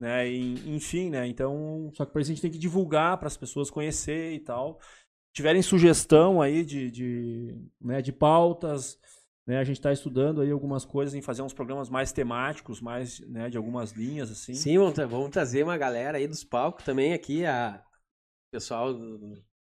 né, 0.00 0.28
e, 0.28 0.54
enfim, 0.74 1.08
né, 1.10 1.28
então, 1.28 1.90
só 1.94 2.04
que 2.04 2.10
para 2.12 2.22
isso 2.22 2.32
a 2.32 2.34
gente 2.34 2.42
tem 2.42 2.50
que 2.50 2.58
divulgar 2.58 3.18
para 3.18 3.28
as 3.28 3.36
pessoas 3.36 3.70
conhecer 3.70 4.32
e 4.32 4.40
tal. 4.40 4.80
Tiverem 5.32 5.62
sugestão 5.62 6.42
aí 6.42 6.64
de, 6.64 6.90
de, 6.90 7.56
né, 7.80 8.02
de 8.02 8.12
pautas, 8.12 8.98
né, 9.46 9.58
a 9.58 9.64
gente 9.64 9.78
está 9.78 9.92
estudando 9.92 10.40
aí 10.40 10.50
algumas 10.50 10.84
coisas 10.84 11.14
em 11.14 11.22
fazer 11.22 11.42
uns 11.42 11.54
programas 11.54 11.88
mais 11.88 12.12
temáticos, 12.12 12.80
mais, 12.80 13.20
né, 13.20 13.48
de 13.48 13.56
algumas 13.56 13.92
linhas, 13.92 14.30
assim. 14.30 14.54
Sim, 14.54 14.78
vamos, 14.78 14.94
vamos 14.96 15.30
trazer 15.30 15.62
uma 15.62 15.76
galera 15.78 16.18
aí 16.18 16.28
dos 16.28 16.44
palcos 16.44 16.84
também 16.84 17.14
aqui, 17.14 17.44
a 17.46 17.82
o 18.48 18.52
pessoal 18.52 18.92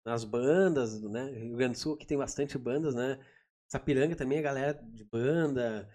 nas 0.05 0.23
bandas, 0.23 1.01
né? 1.01 1.31
Rio 1.31 1.57
Grande 1.57 1.73
do 1.73 1.79
Sul 1.79 1.95
aqui 1.95 2.05
tem 2.05 2.17
bastante 2.17 2.55
bandas, 2.55 2.93
né? 2.93 3.17
Sapiranga 3.67 4.15
também, 4.15 4.37
a 4.37 4.43
galera 4.43 4.73
de 4.73 5.03
banda. 5.03 5.89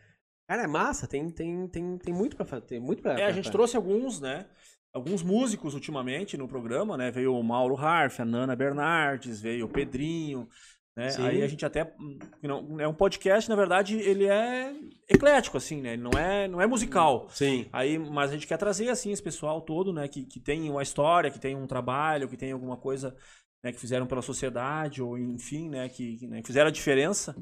Cara, 0.48 0.64
é 0.64 0.66
massa, 0.66 1.06
tem, 1.06 1.30
tem, 1.30 1.68
tem, 1.68 1.97
tem 1.98 2.12
muito 2.12 2.34
pra 2.34 2.44
fazer, 2.44 2.62
tem 2.66 2.80
muito 2.80 3.01
pra... 3.01 3.12
É, 3.12 3.14
a 3.14 3.18
pra- 3.26 3.32
gente 3.32 3.44
pra- 3.44 3.52
trouxe 3.52 3.76
alguns, 3.76 4.20
né? 4.20 4.48
Alguns 4.92 5.22
músicos 5.22 5.74
ultimamente 5.74 6.36
no 6.36 6.48
programa, 6.48 6.96
né? 6.96 7.10
Veio 7.10 7.34
o 7.34 7.42
Mauro 7.42 7.76
Harf, 7.76 8.20
a 8.20 8.24
Nana 8.24 8.56
Bernardes, 8.56 9.40
veio 9.40 9.66
o 9.66 9.68
Pedrinho, 9.68 10.48
né? 10.96 11.08
Aí 11.18 11.42
a 11.42 11.46
gente 11.46 11.64
até 11.64 11.94
não 12.42 12.80
é 12.80 12.86
um 12.86 12.92
podcast, 12.92 13.48
na 13.48 13.56
verdade, 13.56 13.96
ele 13.96 14.26
é 14.26 14.74
eclético 15.08 15.56
assim, 15.56 15.80
né? 15.80 15.92
Ele 15.92 16.02
não 16.02 16.10
é 16.18 16.48
não 16.48 16.60
é 16.60 16.66
musical. 16.66 17.28
Sim. 17.30 17.66
Aí, 17.72 17.98
mas 17.98 18.30
a 18.30 18.34
gente 18.34 18.46
quer 18.46 18.56
trazer 18.56 18.88
assim 18.88 19.12
esse 19.12 19.22
pessoal 19.22 19.62
todo, 19.62 19.92
né, 19.92 20.08
que, 20.08 20.24
que 20.26 20.40
tem 20.40 20.68
uma 20.68 20.82
história, 20.82 21.30
que 21.30 21.38
tem 21.38 21.56
um 21.56 21.66
trabalho, 21.66 22.28
que 22.28 22.36
tem 22.36 22.52
alguma 22.52 22.76
coisa, 22.76 23.16
né, 23.62 23.72
que 23.72 23.78
fizeram 23.78 24.06
pela 24.06 24.22
sociedade 24.22 25.00
ou 25.00 25.16
enfim, 25.16 25.68
né, 25.68 25.88
que, 25.88 26.16
que, 26.16 26.26
né, 26.26 26.40
que 26.42 26.46
fizeram 26.48 26.68
a 26.68 26.72
diferença. 26.72 27.36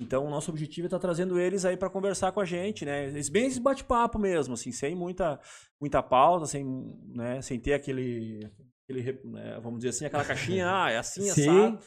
Então, 0.00 0.24
o 0.24 0.30
nosso 0.30 0.50
objetivo 0.50 0.86
é 0.86 0.88
estar 0.88 0.98
trazendo 0.98 1.38
eles 1.38 1.66
aí 1.66 1.76
para 1.76 1.90
conversar 1.90 2.32
com 2.32 2.40
a 2.40 2.44
gente, 2.46 2.86
né? 2.86 3.10
Bem 3.30 3.46
esse 3.46 3.60
bate-papo 3.60 4.18
mesmo, 4.18 4.54
assim, 4.54 4.72
sem 4.72 4.94
muita, 4.96 5.38
muita 5.78 6.02
pauta, 6.02 6.46
sem, 6.46 6.64
né, 7.14 7.42
sem 7.42 7.60
ter 7.60 7.74
aquele, 7.74 8.50
aquele 8.88 9.20
né, 9.24 9.60
vamos 9.62 9.80
dizer 9.80 9.90
assim, 9.90 10.06
aquela 10.06 10.24
caixinha, 10.24 10.66
ah, 10.72 10.90
é 10.90 10.96
assim, 10.96 11.28
é 11.28 11.32
Sim. 11.34 11.48
assado. 11.50 11.78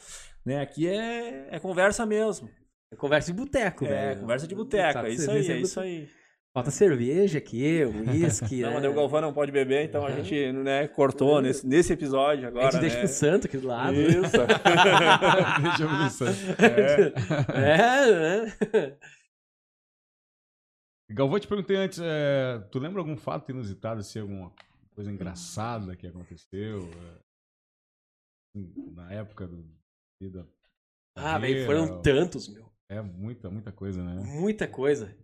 Né? 0.46 0.60
Aqui 0.60 0.86
é, 0.86 1.48
é 1.50 1.58
conversa 1.58 2.06
mesmo. 2.06 2.48
É 2.92 2.96
conversa 2.96 3.32
de 3.32 3.36
boteco, 3.36 3.84
É, 3.84 3.88
velho. 3.88 4.20
conversa 4.20 4.46
de 4.46 4.54
boteco, 4.54 4.92
Sabe, 4.92 5.08
é 5.08 5.12
isso 5.12 5.24
cerveja 5.24 5.52
aí, 5.52 5.58
é 5.58 5.60
é 5.60 5.62
isso 5.62 5.80
aí. 5.80 6.08
Falta 6.56 6.70
cerveja 6.70 7.38
aqui, 7.38 7.82
uísque, 7.84 8.62
Não, 8.62 8.78
né? 8.80 8.88
o 8.88 8.94
Galvão 8.94 9.20
não 9.20 9.34
pode 9.34 9.50
beber, 9.50 9.84
então 9.88 10.06
a 10.06 10.10
Uhum. 10.10 10.16
gente 10.22 10.52
né, 10.52 10.86
cortou 10.86 11.42
nesse, 11.42 11.66
nesse 11.66 11.92
episódio 11.92 12.44
A 12.44 12.48
agora. 12.48 12.70
gente 12.70 12.80
deixa 12.80 12.96
né? 12.96 13.02
pro 13.02 13.12
santo 13.12 13.46
aqui 13.48 13.58
do 13.58 13.66
lado. 13.66 13.94
Isso. 13.96 14.20
Deixa 15.62 15.82
eu 15.82 15.88
ver 15.88 16.06
isso. 16.06 16.24
É, 17.52 18.46
né? 18.46 18.98
Galvão, 21.10 21.36
eu 21.36 21.40
te 21.40 21.48
perguntei 21.48 21.76
antes, 21.76 21.98
é, 22.00 22.58
tu 22.70 22.78
lembra 22.78 23.00
algum 23.00 23.16
fato 23.16 23.50
inusitado, 23.50 24.00
assim, 24.00 24.20
alguma 24.20 24.52
coisa 24.94 25.10
engraçada 25.10 25.96
que 25.96 26.06
aconteceu 26.06 26.88
é, 26.88 27.18
assim, 28.56 28.72
na 28.94 29.12
época 29.12 29.48
do 29.48 29.64
vida? 30.22 30.46
Ah, 31.16 31.36
velho, 31.38 31.66
carreira? 31.66 31.66
foram 31.86 32.00
tantos, 32.02 32.48
meu. 32.48 32.72
É 32.88 33.00
muita, 33.02 33.50
muita 33.50 33.72
coisa, 33.72 34.02
né? 34.04 34.22
Muita 34.24 34.68
coisa. 34.68 35.16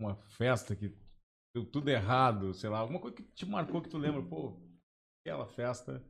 Uma 0.00 0.16
festa 0.16 0.74
que 0.74 0.88
deu 1.54 1.64
tudo 1.64 1.90
errado, 1.90 2.54
sei 2.54 2.70
lá, 2.70 2.78
alguma 2.78 2.98
coisa 3.00 3.16
que 3.16 3.22
te 3.22 3.44
marcou 3.44 3.82
que 3.82 3.88
tu 3.90 3.98
lembra, 3.98 4.22
pô, 4.22 4.58
aquela 5.22 5.46
festa. 5.46 6.02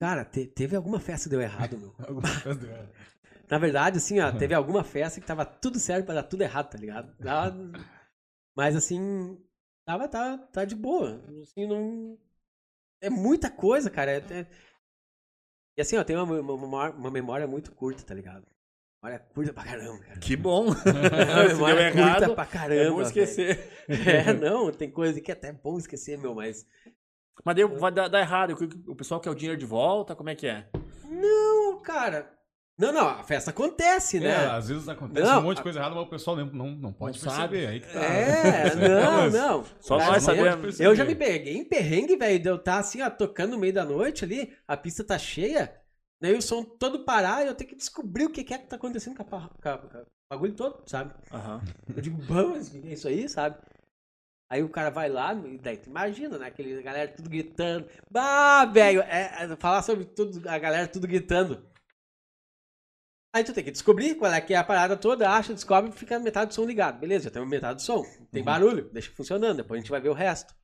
Cara, 0.00 0.24
te- 0.24 0.46
teve 0.46 0.76
alguma 0.76 1.00
festa 1.00 1.24
que 1.24 1.30
deu 1.30 1.40
errado, 1.40 1.76
meu. 1.78 1.94
alguma 2.06 2.28
festa 2.28 2.54
deu 2.54 2.70
errado. 2.70 2.92
Na 3.50 3.58
verdade, 3.58 3.98
assim, 3.98 4.20
ó, 4.20 4.30
teve 4.38 4.54
alguma 4.54 4.84
festa 4.84 5.20
que 5.20 5.26
tava 5.26 5.44
tudo 5.44 5.78
certo 5.78 6.06
pra 6.06 6.14
dar 6.14 6.22
tudo 6.22 6.42
errado, 6.42 6.70
tá 6.70 6.78
ligado? 6.78 7.14
Tava- 7.16 7.56
Mas 8.56 8.76
assim, 8.76 9.36
tava, 9.84 10.08
tava, 10.08 10.38
tá 10.46 10.64
de 10.64 10.76
boa. 10.76 11.20
Assim, 11.42 11.66
não. 11.66 12.16
É 13.02 13.10
muita 13.10 13.50
coisa, 13.50 13.90
cara. 13.90 14.12
é- 14.12 14.18
é- 14.40 14.46
E 15.76 15.80
assim, 15.82 15.96
ó, 15.96 16.04
tem 16.04 16.16
uma, 16.16 16.40
uma- 16.40 16.90
uma 16.90 17.10
memória 17.10 17.46
muito 17.48 17.72
curta, 17.74 18.04
tá 18.04 18.14
ligado? 18.14 18.46
Memória 19.04 19.18
curta 19.34 19.52
pra 19.52 19.64
caramba, 19.64 19.98
cara. 19.98 20.18
Que 20.18 20.34
bom. 20.34 20.64
Deu 20.82 21.48
memória 21.48 21.92
curta 21.92 21.98
errado, 22.00 22.34
pra 22.34 22.44
é 22.44 22.46
caramba. 22.46 22.90
bom 22.90 23.02
esquecer. 23.02 23.70
É, 23.86 24.32
não, 24.32 24.72
tem 24.72 24.90
coisa 24.90 25.20
que 25.20 25.30
é 25.30 25.34
até 25.34 25.52
bom 25.52 25.76
esquecer, 25.76 26.16
meu, 26.16 26.34
mas. 26.34 26.66
Mas 27.44 27.54
daí 27.54 27.64
vai 27.66 27.92
dar, 27.92 28.08
dar 28.08 28.20
errado. 28.20 28.54
O 28.88 28.96
pessoal 28.96 29.20
quer 29.20 29.28
o 29.28 29.34
dinheiro 29.34 29.58
de 29.60 29.66
volta, 29.66 30.16
como 30.16 30.30
é 30.30 30.34
que 30.34 30.46
é? 30.46 30.68
Não, 31.04 31.82
cara. 31.82 32.32
Não, 32.78 32.92
não, 32.92 33.06
a 33.06 33.22
festa 33.22 33.50
acontece, 33.50 34.18
né? 34.18 34.30
É, 34.30 34.46
às 34.46 34.68
vezes 34.68 34.88
acontece 34.88 35.24
Não, 35.30 35.38
um 35.38 35.42
monte 35.42 35.58
de 35.58 35.62
coisa 35.62 35.78
errada, 35.78 35.94
mas 35.94 36.04
o 36.04 36.08
pessoal 36.10 36.36
não, 36.38 36.46
não, 36.46 36.70
não 36.70 36.92
pode 36.92 37.22
Não 37.22 37.30
sabe. 37.30 37.66
Aí 37.66 37.80
que 37.80 37.92
tá. 37.92 38.00
É, 38.02 38.74
não, 38.74 39.30
não. 39.30 39.64
Só 39.80 39.98
Cara, 39.98 40.12
nós 40.12 40.26
eu- 40.26 40.34
sabemos. 40.34 40.80
Eu 40.80 40.96
já 40.96 41.04
me 41.04 41.14
peguei 41.14 41.56
em 41.58 41.64
perrengue, 41.64 42.16
velho, 42.16 42.40
de 42.40 42.48
eu 42.48 42.56
estar 42.56 42.78
assim, 42.78 43.02
ó, 43.02 43.10
tocando 43.10 43.50
no 43.52 43.58
meio 43.58 43.72
da 43.74 43.84
noite 43.84 44.24
ali, 44.24 44.52
a 44.66 44.76
pista 44.76 45.04
tá 45.04 45.16
cheia, 45.18 45.72
daí 46.24 46.34
o 46.36 46.42
som 46.42 46.64
todo 46.64 47.04
parar 47.04 47.44
e 47.44 47.48
eu 47.48 47.54
tenho 47.54 47.70
que 47.70 47.76
descobrir 47.76 48.24
o 48.24 48.30
que 48.30 48.40
é 48.40 48.58
que 48.58 48.66
tá 48.66 48.76
acontecendo 48.76 49.16
com, 49.16 49.22
a, 49.36 49.48
com 49.48 49.68
a- 49.68 49.78
com 49.78 49.98
o 49.98 50.06
bagulho 50.30 50.54
todo, 50.54 50.82
sabe? 50.88 51.14
Aham. 51.32 51.62
Eu 51.94 52.02
digo, 52.02 52.20
vamos, 52.22 52.74
é 52.74 52.78
isso 52.92 53.06
aí, 53.08 53.28
sabe? 53.28 53.56
Aí 54.50 54.62
o 54.62 54.68
cara 54.68 54.90
vai 54.90 55.08
lá, 55.08 55.32
e 55.34 55.58
daí 55.58 55.76
tu 55.78 55.88
imagina, 55.88 56.38
né? 56.38 56.46
Aquele 56.46 56.80
galera 56.82 57.10
tudo 57.12 57.28
gritando. 57.28 57.88
Bah, 58.10 58.64
velho, 58.66 59.00
é, 59.02 59.44
é, 59.44 59.56
falar 59.56 59.82
sobre 59.82 60.04
tudo, 60.04 60.48
a 60.48 60.58
galera 60.58 60.86
tudo 60.86 61.06
gritando. 61.06 61.66
Aí 63.34 63.42
tu 63.42 63.52
tem 63.52 63.64
que 63.64 63.70
descobrir 63.72 64.14
qual 64.14 64.32
é 64.32 64.40
que 64.40 64.54
é 64.54 64.56
a 64.56 64.62
parada 64.62 64.96
toda, 64.96 65.28
acha, 65.28 65.52
descobre 65.52 65.90
e 65.90 65.94
fica 65.94 66.18
metade 66.20 66.48
do 66.48 66.54
som 66.54 66.64
ligado. 66.64 67.00
Beleza, 67.00 67.24
já 67.24 67.30
tem 67.32 67.44
metade 67.46 67.76
do 67.76 67.82
som. 67.82 68.02
Tem 68.30 68.40
Uhum. 68.42 68.44
barulho, 68.44 68.90
deixa 68.92 69.10
funcionando, 69.12 69.56
depois 69.56 69.78
a 69.78 69.80
gente 69.80 69.90
vai 69.90 70.00
ver 70.00 70.10
o 70.10 70.14
resto. 70.14 70.54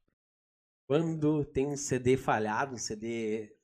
Quando 0.89 1.45
tem 1.45 1.66
um 1.66 1.77
CD 1.77 2.16
falhado, 2.16 2.74
um 2.74 2.78
CD 2.78 3.57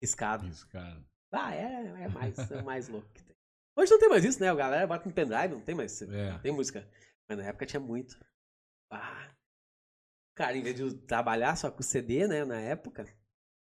riscado. 0.00 0.48
Cara. 0.70 1.04
Ah, 1.36 1.54
é, 1.54 2.04
é 2.04 2.08
mais, 2.08 2.50
é 2.50 2.62
mais 2.62 2.88
louco 2.88 3.08
que 3.12 3.22
tem. 3.22 3.36
Hoje 3.76 3.92
não 3.92 3.98
tem 3.98 4.08
mais 4.08 4.24
isso, 4.24 4.40
né? 4.40 4.52
O 4.52 4.56
galera 4.56 4.86
bota 4.86 5.06
no 5.06 5.14
pendrive, 5.14 5.54
não 5.54 5.60
tem 5.60 5.74
mais. 5.74 6.00
É. 6.00 6.38
Tem 6.38 6.50
música. 6.50 6.88
Mas 7.28 7.38
na 7.38 7.44
época 7.44 7.66
tinha 7.66 7.80
muito. 7.80 8.18
Ah. 8.90 9.34
Cara, 10.34 10.56
em 10.56 10.62
vez 10.62 10.76
de 10.76 10.94
trabalhar 11.06 11.56
só 11.56 11.70
com 11.70 11.82
CD, 11.82 12.26
né, 12.26 12.44
na 12.44 12.60
época, 12.60 13.04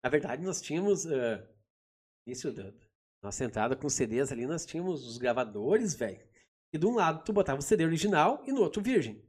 na 0.04 0.10
verdade 0.10 0.44
nós 0.44 0.62
tínhamos. 0.62 1.06
ah, 1.06 1.46
início 2.26 2.54
da 2.54 2.74
nossa 3.22 3.44
entrada 3.44 3.76
com 3.76 3.90
CDs 3.90 4.32
ali, 4.32 4.46
nós 4.46 4.66
tínhamos 4.66 5.06
os 5.06 5.18
gravadores, 5.18 5.96
velho. 5.96 6.26
E 6.74 6.78
de 6.78 6.86
um 6.86 6.96
lado 6.96 7.24
tu 7.24 7.34
botava 7.34 7.60
o 7.60 7.64
CD 7.64 7.86
original 7.86 8.42
e 8.46 8.52
no 8.52 8.62
outro 8.62 8.82
virgem. 8.82 9.22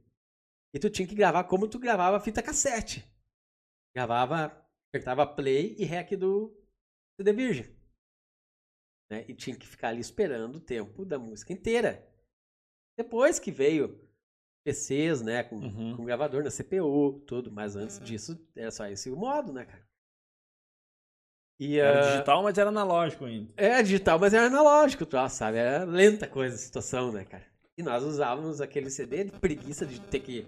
E 0.73 0.79
tu 0.79 0.89
tinha 0.89 1.07
que 1.07 1.15
gravar 1.15 1.43
como 1.45 1.67
tu 1.67 1.79
gravava 1.79 2.19
fita 2.19 2.41
cassete. 2.41 3.05
Gravava, 3.93 4.45
apertava 4.89 5.27
play 5.27 5.75
e 5.77 5.83
rec 5.83 6.15
do 6.15 6.55
CD 7.19 7.33
virgem. 7.33 7.80
Né? 9.11 9.25
E 9.27 9.33
tinha 9.35 9.55
que 9.55 9.67
ficar 9.67 9.89
ali 9.89 9.99
esperando 9.99 10.55
o 10.55 10.59
tempo 10.61 11.03
da 11.03 11.19
música 11.19 11.51
inteira. 11.51 12.07
Depois 12.97 13.37
que 13.39 13.51
veio 13.51 13.99
PCs, 14.65 15.21
né, 15.21 15.43
com, 15.43 15.57
Uhum. 15.57 15.97
com 15.97 16.05
gravador 16.05 16.43
na 16.43 16.49
CPU, 16.49 17.19
tudo, 17.27 17.51
mas 17.51 17.75
antes 17.75 17.99
disso 17.99 18.39
era 18.55 18.71
só 18.71 18.85
esse 18.87 19.09
o 19.11 19.17
modo, 19.17 19.51
né, 19.51 19.65
cara? 19.65 19.85
E, 21.59 21.77
Era 21.77 21.99
ah, 21.99 22.11
digital, 22.11 22.41
mas 22.43 22.57
era 22.57 22.69
analógico 22.69 23.25
ainda. 23.25 23.53
é 23.55 23.83
digital, 23.83 24.17
mas 24.17 24.33
era 24.33 24.47
analógico, 24.47 25.05
tu 25.05 25.15
sabe? 25.29 25.57
Era 25.57 25.83
lenta 25.83 26.25
a 26.25 26.29
coisa, 26.29 26.55
a 26.55 26.57
situação, 26.57 27.11
né, 27.11 27.23
cara? 27.25 27.45
E 27.77 27.83
nós 27.83 28.03
usávamos 28.03 28.61
aquele 28.61 28.89
CD 28.89 29.25
de 29.25 29.31
preguiça 29.39 29.85
de 29.85 29.99
ter 30.01 30.19
que 30.21 30.47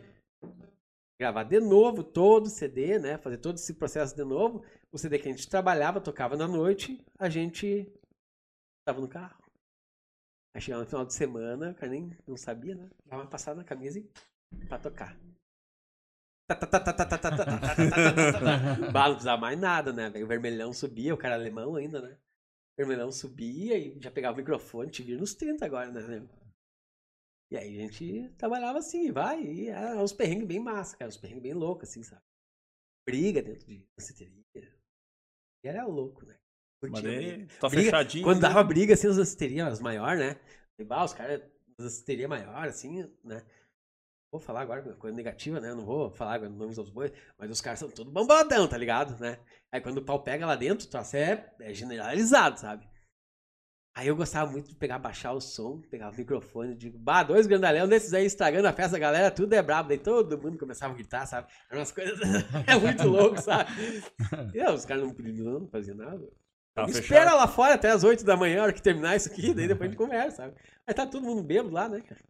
gravar 1.20 1.44
de 1.44 1.60
novo 1.60 2.04
todo 2.04 2.48
o 2.48 2.50
CD, 2.50 2.98
né? 3.00 3.18
Fazer 3.18 3.38
todo 3.38 3.56
esse 3.58 3.74
processo 3.76 4.16
de 4.16 4.24
novo. 4.24 4.64
O 4.92 4.98
CD 4.98 5.20
que 5.20 5.28
a 5.28 5.32
gente 5.32 5.48
trabalhava, 5.48 6.02
tocava 6.02 6.36
na 6.36 6.48
noite, 6.48 7.00
a 7.18 7.30
gente 7.30 7.88
Tava 8.86 9.00
no 9.00 9.08
carro. 9.08 9.42
Aí 10.56 10.62
chegava 10.62 10.84
no 10.84 10.90
final 10.90 11.06
de 11.06 11.14
semana, 11.14 11.72
o 11.72 11.76
cara 11.76 11.92
nem 11.92 12.16
não 12.28 12.38
sabia, 12.38 12.76
né? 12.76 12.90
Dava 13.06 13.24
uma 13.24 13.30
passada 13.30 13.58
na 13.58 13.64
camisa 13.64 14.00
e 14.00 14.08
pra 14.68 14.78
tocar. 14.78 15.18
Bala, 18.92 19.08
não 19.08 19.16
precisava 19.16 19.42
mais 19.42 19.60
nada, 19.60 19.92
né? 19.92 20.10
O 20.22 20.28
vermelhão 20.28 20.74
subia, 20.74 21.14
o 21.14 21.18
cara 21.18 21.36
alemão 21.36 21.76
ainda, 21.76 22.02
né? 22.02 22.14
O 22.14 22.78
vermelhão 22.78 23.12
subia 23.12 23.78
e 23.78 24.00
já 24.00 24.12
pegava 24.12 24.36
o 24.36 24.38
microfone, 24.38 24.92
te 24.92 25.02
vira 25.02 25.20
nos 25.20 25.34
30 25.34 25.66
agora, 25.66 25.92
né? 25.92 26.28
E 27.52 27.58
aí 27.58 27.78
a 27.78 27.82
gente 27.82 28.30
trabalhava 28.38 28.80
assim, 28.80 29.12
vai, 29.12 29.42
e 29.42 29.70
era 29.70 30.02
uns 30.02 30.12
perrengues 30.14 30.48
bem 30.48 30.60
massa, 30.60 30.98
cara, 30.98 31.10
uns 31.10 31.18
perrengues 31.18 31.44
bem 31.44 31.54
loucos, 31.54 31.90
assim, 31.90 32.04
sabe? 32.04 32.22
Briga 33.08 33.42
dentro 33.42 33.66
de 33.66 33.86
danceteria. 33.98 34.44
E 35.64 35.68
era 35.68 35.86
louco, 35.86 36.26
né? 36.26 36.38
Mas 36.92 37.04
daí, 37.04 37.32
briga. 37.32 37.54
tá 37.60 37.70
Briga, 37.70 37.84
fechadinho. 37.84 38.24
Quando 38.24 38.42
dava 38.42 38.64
briga, 38.64 38.94
assim, 38.94 39.08
as 39.08 39.18
danceterias 39.18 39.74
as 39.74 39.80
maiores, 39.80 40.20
né? 40.20 40.36
E, 40.78 40.84
bah, 40.84 41.04
os 41.04 41.14
caras, 41.14 41.42
as 41.78 41.86
danceterias 41.86 42.30
maiores, 42.30 42.76
assim, 42.76 43.10
né? 43.24 43.44
Vou 44.32 44.40
falar 44.40 44.62
agora 44.62 44.82
coisa 44.96 45.16
negativa, 45.16 45.60
né? 45.60 45.70
Eu 45.70 45.76
não 45.76 45.86
vou 45.86 46.10
falar 46.10 46.34
agora 46.34 46.50
nomes 46.50 46.80
aos 46.80 46.90
bois, 46.90 47.12
mas 47.38 47.52
os 47.52 47.62
caras 47.62 47.78
são 47.78 47.90
todos 47.90 48.12
bombadão, 48.12 48.68
tá 48.68 48.76
ligado? 48.76 49.16
Né? 49.20 49.38
Aí 49.72 49.80
quando 49.80 50.00
o 50.00 50.02
pau 50.02 50.24
pega 50.24 50.44
lá 50.44 50.56
dentro, 50.56 50.88
troço 50.88 51.16
é, 51.16 51.54
é 51.60 51.72
generalizado, 51.72 52.60
sabe? 52.60 52.88
Aí 53.96 54.08
eu 54.08 54.16
gostava 54.16 54.52
muito 54.52 54.70
de 54.70 54.76
pegar, 54.76 54.98
baixar 54.98 55.34
o 55.34 55.40
som, 55.40 55.80
pegar 55.82 56.10
o 56.10 56.16
microfone, 56.16 56.74
digo, 56.74 56.98
bah, 56.98 57.22
dois 57.22 57.46
grandalhão 57.46 57.88
desses 57.88 58.12
aí 58.12 58.26
estragando 58.26 58.68
a 58.68 58.74
festa, 58.74 58.98
a 58.98 59.00
galera, 59.00 59.30
tudo 59.30 59.54
é 59.54 59.62
brabo. 59.62 59.90
Daí 59.90 60.00
todo 60.00 60.36
mundo 60.36 60.58
começava 60.58 60.94
a 60.94 60.98
gritar, 60.98 61.28
sabe? 61.28 61.48
Eram 61.70 61.82
umas 61.82 61.92
coisas. 61.92 62.20
é 62.66 62.76
muito 62.76 63.08
louco, 63.08 63.40
sabe? 63.40 63.70
E 64.56 64.64
os 64.68 64.84
caras 64.84 65.04
não 65.04 65.14
não 65.14 65.68
faziam 65.68 65.96
nada. 65.96 66.28
Tá 66.76 66.86
fechado. 66.88 67.04
espera 67.04 67.36
lá 67.36 67.48
fora 67.48 67.76
até 67.76 67.92
as 67.92 68.04
8 68.04 68.24
da 68.26 68.36
manhã, 68.36 68.60
a 68.62 68.64
hora 68.64 68.74
que 68.74 68.82
terminar 68.82 69.16
isso 69.16 69.32
aqui, 69.32 69.54
daí 69.54 69.68
depois 69.68 69.88
a 69.88 69.92
gente 69.92 69.98
conversa, 69.98 70.38
sabe? 70.38 70.60
Aí 70.88 70.94
tá 70.94 71.06
todo 71.06 71.24
mundo 71.24 71.44
bêbado 71.44 71.70
lá, 71.74 71.88
né, 71.88 72.02
cara? 72.02 72.24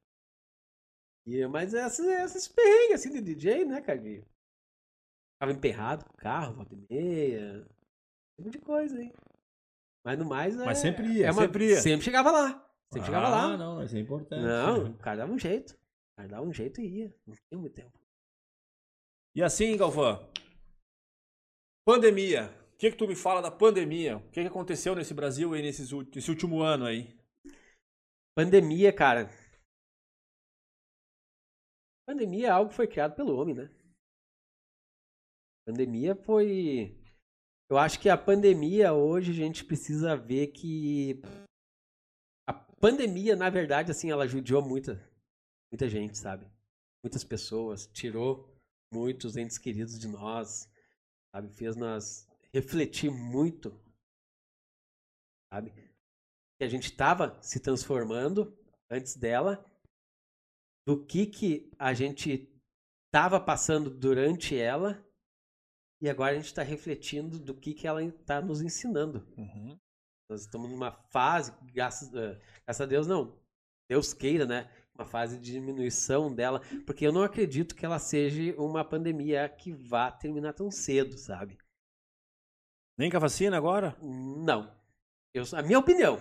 E, 1.26 1.48
mas 1.48 1.74
essas, 1.74 2.06
essas 2.06 2.48
perrengues 2.50 2.96
assim 3.00 3.12
de 3.12 3.22
DJ, 3.22 3.64
né, 3.66 3.82
cara? 3.82 3.98
De... 4.00 4.22
Ficava 5.36 5.52
emperrado 5.58 6.04
com 6.06 6.12
o 6.14 6.18
carro, 6.18 6.56
volta 6.56 6.74
e 6.76 6.86
meia. 6.90 7.66
Tipo 8.38 8.50
de 8.50 8.60
coisa 8.60 8.98
aí. 8.98 9.14
Mas 10.06 10.20
no 10.20 10.26
mais 10.26 10.60
é. 10.60 10.66
Mas 10.66 10.80
sempre 10.80 11.08
ia, 11.08 11.28
é 11.28 11.32
uma- 11.32 11.42
sempre 11.44 11.70
ia. 11.70 11.82
Sempre 11.82 12.04
chegava 12.04 12.30
lá. 12.32 12.70
Sempre 12.92 13.06
chegava 13.06 13.28
Ah, 13.28 13.30
lá. 13.30 13.58
não, 13.58 13.82
isso 13.84 13.96
é 13.96 14.00
importante. 14.00 14.44
Não, 14.44 14.92
o 14.92 14.98
cara 14.98 15.18
dava 15.18 15.32
um 15.32 15.40
jeito. 15.40 15.72
O 15.72 16.16
cara 16.18 16.28
dava 16.28 16.46
um 16.46 16.54
jeito 16.54 16.82
e 16.82 17.00
ia. 17.00 17.16
Não 17.26 17.34
tinha 17.36 17.60
muito 17.60 17.74
tempo. 17.74 17.98
E 19.36 19.42
assim, 19.42 19.76
Galvão, 19.78 20.30
pandemia. 21.86 22.52
O 22.74 22.78
que, 22.78 22.92
que 22.92 22.98
tu 22.98 23.08
me 23.08 23.16
fala 23.16 23.42
da 23.42 23.52
pandemia? 23.52 24.18
O 24.18 24.30
que, 24.32 24.42
que 24.42 24.48
aconteceu 24.48 24.96
nesse 24.96 25.14
Brasil 25.14 25.54
aí 25.54 25.62
nesse 25.62 26.30
último 26.30 26.62
ano 26.62 26.86
aí? 26.86 27.16
Pandemia, 28.36 28.92
cara. 28.92 29.30
Pandemia 32.06 32.48
é 32.48 32.50
algo 32.50 32.70
que 32.70 32.76
foi 32.76 32.88
criado 32.88 33.16
pelo 33.16 33.38
homem, 33.38 33.56
né? 33.56 33.70
Pandemia 35.66 36.16
foi. 36.16 37.00
Eu 37.70 37.78
acho 37.78 38.00
que 38.00 38.10
a 38.10 38.18
pandemia 38.18 38.94
hoje 38.94 39.32
a 39.32 39.36
gente 39.36 39.64
precisa 39.64 40.18
ver 40.18 40.48
que 40.48 41.22
a 42.48 42.54
pandemia, 42.54 43.36
na 43.36 43.50
verdade, 43.50 43.92
assim, 43.92 44.12
ela 44.12 44.28
judiou 44.28 44.62
muita, 44.62 44.96
muita 45.72 45.88
gente, 45.88 46.18
sabe? 46.18 46.46
Muitas 47.04 47.24
pessoas, 47.24 47.88
tirou 47.88 48.54
muitos 48.92 49.38
entes 49.38 49.58
queridos 49.58 49.98
de 49.98 50.08
nós, 50.08 50.70
sabe? 51.34 51.50
Fez 51.50 51.76
nós 51.76 52.28
refletir 52.54 53.10
muito, 53.10 53.78
sabe? 55.52 55.72
Que 56.58 56.64
a 56.64 56.70
gente 56.70 56.86
estava 56.86 57.42
se 57.42 57.60
transformando 57.60 58.56
antes 58.90 59.16
dela, 59.16 59.66
do 60.86 61.04
que 61.06 61.26
que 61.26 61.72
a 61.80 61.94
gente 61.94 62.50
estava 63.08 63.40
passando 63.40 63.90
durante 63.90 64.58
ela 64.58 65.04
e 66.02 66.10
agora 66.10 66.34
a 66.34 66.36
gente 66.36 66.48
está 66.48 66.62
refletindo 66.62 67.40
do 67.40 67.56
que 67.56 67.74
que 67.74 67.88
ela 67.88 68.04
está 68.04 68.42
nos 68.42 68.62
ensinando. 68.62 69.26
Nós 70.30 70.42
estamos 70.42 70.70
numa 70.70 70.92
fase, 70.92 71.54
graças, 71.74 72.14
eh, 72.14 72.40
graças 72.66 72.82
a 72.82 72.86
Deus 72.86 73.08
não, 73.08 73.40
Deus 73.90 74.14
queira, 74.14 74.46
né? 74.46 74.70
Uma 74.94 75.06
fase 75.06 75.38
de 75.38 75.52
diminuição 75.54 76.34
dela, 76.34 76.62
porque 76.86 77.08
eu 77.08 77.12
não 77.12 77.24
acredito 77.24 77.76
que 77.76 77.86
ela 77.86 78.00
seja 78.00 78.54
uma 78.62 78.84
pandemia 78.84 79.48
que 79.48 79.72
vá 79.72 80.12
terminar 80.12 80.54
tão 80.54 80.70
cedo, 80.70 81.18
sabe? 81.18 81.58
Nem 82.98 83.10
com 83.10 83.18
a 83.18 83.22
vacina 83.22 83.58
agora? 83.58 83.96
Não. 84.02 84.72
Eu, 85.34 85.44
a 85.54 85.62
minha 85.64 85.80
opinião, 85.80 86.20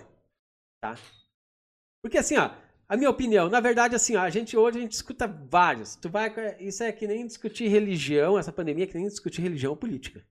tá? 0.81 0.97
Porque 2.03 2.19
assim, 2.19 2.37
ó, 2.39 2.51
a 2.89 2.97
minha 2.97 3.11
opinião, 3.11 3.49
na 3.49 3.61
verdade, 3.61 3.95
assim, 3.95 4.17
ó, 4.17 4.23
a 4.23 4.31
gente 4.31 4.57
hoje 4.57 4.79
a 4.79 4.81
gente 4.83 4.93
escuta 4.93 5.27
vários. 5.27 5.97
Tu 5.97 6.09
vai, 6.09 6.33
isso 6.61 6.83
é 6.83 6.91
que 6.93 7.07
nem 7.07 7.27
discutir 7.27 7.69
religião, 7.69 8.39
essa 8.39 8.53
pandemia 8.53 8.85
é 8.85 8.87
que 8.87 8.95
nem 8.95 9.07
discutir 9.07 9.43
religião 9.43 9.77
política. 9.77 10.25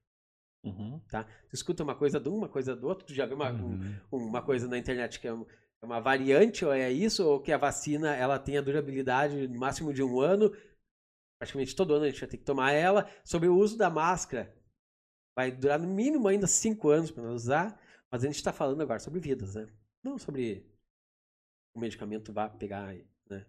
tá? 1.08 1.24
Tu 1.24 1.54
escuta 1.54 1.82
uma 1.82 1.94
coisa 1.94 2.20
de 2.20 2.28
um, 2.28 2.36
uma 2.36 2.48
coisa 2.48 2.76
do 2.76 2.86
outro, 2.86 3.04
tu 3.06 3.12
já 3.14 3.26
vê 3.26 3.34
uma, 3.34 3.50
um- 3.52 3.80
Uhum. 4.12 4.28
uma 4.28 4.40
coisa 4.42 4.68
na 4.68 4.78
internet 4.78 5.18
que 5.18 5.26
é 5.26 5.32
um- 5.34 5.44
é 5.82 5.84
uma 5.86 6.00
variante, 6.00 6.64
ou 6.64 6.72
é 6.72 6.88
isso, 6.90 7.26
ou 7.26 7.40
que 7.40 7.50
a 7.50 7.58
vacina 7.58 8.14
ela 8.14 8.38
tem 8.38 8.56
a 8.58 8.60
durabilidade 8.62 9.48
no 9.48 9.58
máximo 9.58 9.92
de 9.92 10.02
um 10.04 10.20
ano, 10.20 10.52
praticamente 11.40 11.74
todo 11.74 11.94
ano 11.94 12.04
a 12.04 12.08
gente 12.10 12.20
vai 12.20 12.28
ter 12.28 12.36
que 12.36 12.44
tomar 12.44 12.70
ela, 12.72 13.10
sobre 13.24 13.48
o 13.48 13.56
uso 13.56 13.76
da 13.76 13.90
máscara. 13.90 14.54
Vai 15.36 15.50
durar 15.50 15.78
no 15.78 15.88
mínimo 15.88 16.28
ainda 16.28 16.46
cinco 16.46 16.88
anos 16.90 17.10
para 17.10 17.22
nós 17.22 17.42
usar, 17.44 17.80
mas 18.10 18.22
a 18.22 18.26
gente 18.26 18.36
está 18.36 18.52
falando 18.52 18.80
agora 18.82 18.98
sobre 18.98 19.20
vidas, 19.20 19.54
né? 19.54 19.66
Não 20.02 20.18
sobre 20.18 20.66
o 21.74 21.80
medicamento 21.80 22.32
vai 22.32 22.50
pegar, 22.50 22.94
né? 23.28 23.46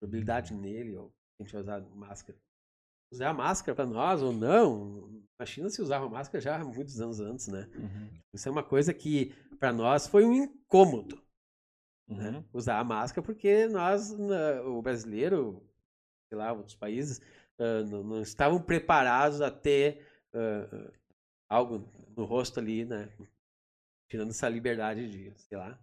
Durabilidade 0.00 0.54
nele, 0.54 0.96
ou 0.96 1.12
a 1.38 1.42
gente 1.42 1.52
vai 1.52 1.62
usar 1.62 1.80
máscara. 1.94 2.38
Usar 3.12 3.28
a 3.30 3.34
máscara 3.34 3.74
para 3.74 3.86
nós 3.86 4.22
ou 4.22 4.32
não, 4.32 5.22
na 5.38 5.46
China 5.46 5.68
se 5.68 5.80
usava 5.82 6.08
máscara 6.08 6.40
já 6.40 6.56
há 6.60 6.64
muitos 6.64 7.00
anos 7.00 7.20
antes, 7.20 7.48
né? 7.48 7.68
Isso 8.34 8.48
é 8.48 8.52
uma 8.52 8.64
coisa 8.64 8.92
que 8.94 9.32
para 9.58 9.72
nós 9.72 10.06
foi 10.06 10.24
um 10.24 10.32
incômodo, 10.32 11.22
né? 12.08 12.42
Usar 12.52 12.78
a 12.80 12.84
máscara 12.84 13.24
porque 13.24 13.66
nós, 13.68 14.10
na- 14.16 14.62
o 14.62 14.80
brasileiro, 14.80 15.62
sei 16.28 16.38
lá, 16.38 16.52
outros 16.52 16.74
países, 16.74 17.20
ah, 17.58 17.82
não, 17.84 18.02
não 18.02 18.22
estavam 18.22 18.60
preparados 18.60 19.40
a 19.42 19.50
ter 19.50 20.06
ah, 20.34 20.68
ah, 20.72 20.92
algo 21.48 21.88
no 22.16 22.24
rosto 22.24 22.60
ali, 22.60 22.84
né? 22.84 23.08
Tirando 24.10 24.30
essa 24.30 24.48
liberdade 24.48 25.08
de, 25.10 25.32
sei 25.38 25.58
lá, 25.58 25.78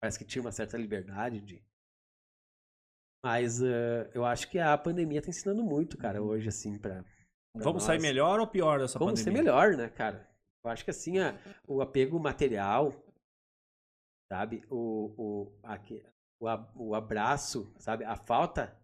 parece 0.00 0.18
que 0.18 0.24
tinha 0.24 0.42
uma 0.42 0.52
certa 0.52 0.76
liberdade 0.76 1.40
de. 1.40 1.62
Mas 3.24 3.62
ah, 3.62 4.10
eu 4.14 4.24
acho 4.24 4.48
que 4.48 4.58
a 4.58 4.76
pandemia 4.76 5.22
tá 5.22 5.28
ensinando 5.28 5.62
muito, 5.62 5.96
cara, 5.96 6.22
hoje, 6.22 6.48
assim, 6.48 6.78
pra. 6.78 7.04
pra 7.52 7.64
Vamos 7.64 7.82
sair 7.82 7.96
nós. 7.96 8.02
melhor 8.02 8.40
ou 8.40 8.46
pior 8.46 8.78
dessa 8.80 8.98
Como 8.98 9.10
pandemia? 9.10 9.24
ser 9.24 9.30
melhor, 9.30 9.76
né, 9.76 9.88
cara? 9.88 10.28
Eu 10.64 10.70
acho 10.70 10.84
que 10.84 10.90
assim, 10.90 11.18
a- 11.18 11.36
o 11.66 11.80
apego 11.80 12.18
material, 12.18 12.92
sabe? 14.30 14.62
O, 14.70 15.12
o, 15.16 15.52
aque- 15.62 16.04
o, 16.40 16.48
a- 16.48 16.72
o 16.76 16.94
abraço, 16.94 17.72
sabe? 17.78 18.04
A 18.04 18.16
falta 18.16 18.76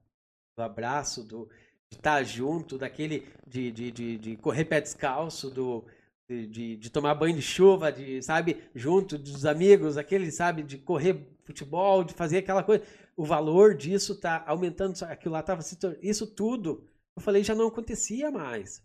do 0.57 0.63
abraço, 0.63 1.25
do, 1.25 1.47
de 1.91 1.97
estar 1.99 2.23
junto, 2.25 2.79
daquele 2.79 3.27
de, 3.47 3.71
de, 3.73 3.91
de, 3.91 4.19
de 4.19 4.37
correr 4.37 4.65
pé 4.65 4.81
descalço, 4.81 5.51
do, 5.51 5.85
de, 6.29 6.47
de, 6.47 6.77
de 6.77 6.91
tomar 6.91 7.15
banho 7.15 7.37
de 7.37 7.43
chuva, 7.43 7.93
de, 7.93 8.23
sabe, 8.23 8.63
junto 8.75 9.19
dos 9.19 9.45
amigos, 9.45 9.97
aquele, 9.97 10.31
sabe, 10.31 10.63
de 10.63 10.79
correr 10.79 11.27
futebol, 11.45 12.03
de 12.03 12.15
fazer 12.15 12.39
aquela 12.39 12.63
coisa. 12.63 12.85
O 13.17 13.25
valor 13.25 13.75
disso 13.77 14.19
tá 14.19 14.43
aumentando, 14.47 15.01
aquilo 15.05 15.35
lá 15.35 15.43
tava 15.43 15.63
se 15.63 15.77
Isso 16.03 16.27
tudo, 16.27 16.89
eu 17.17 17.23
falei, 17.23 17.45
já 17.45 17.55
não 17.55 17.69
acontecia 17.69 18.31
mais. 18.31 18.85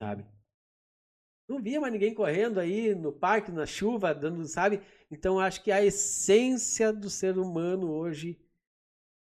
Sabe? 0.00 0.24
Não 1.48 1.62
via 1.62 1.80
mais 1.80 1.92
ninguém 1.92 2.14
correndo 2.14 2.58
aí 2.58 2.94
no 2.94 3.12
parque, 3.12 3.52
na 3.52 3.66
chuva, 3.66 4.14
dando, 4.14 4.44
sabe? 4.46 4.80
Então 5.10 5.38
acho 5.38 5.62
que 5.62 5.70
a 5.70 5.84
essência 5.84 6.92
do 6.92 7.08
ser 7.08 7.38
humano 7.38 7.90
hoje, 7.90 8.40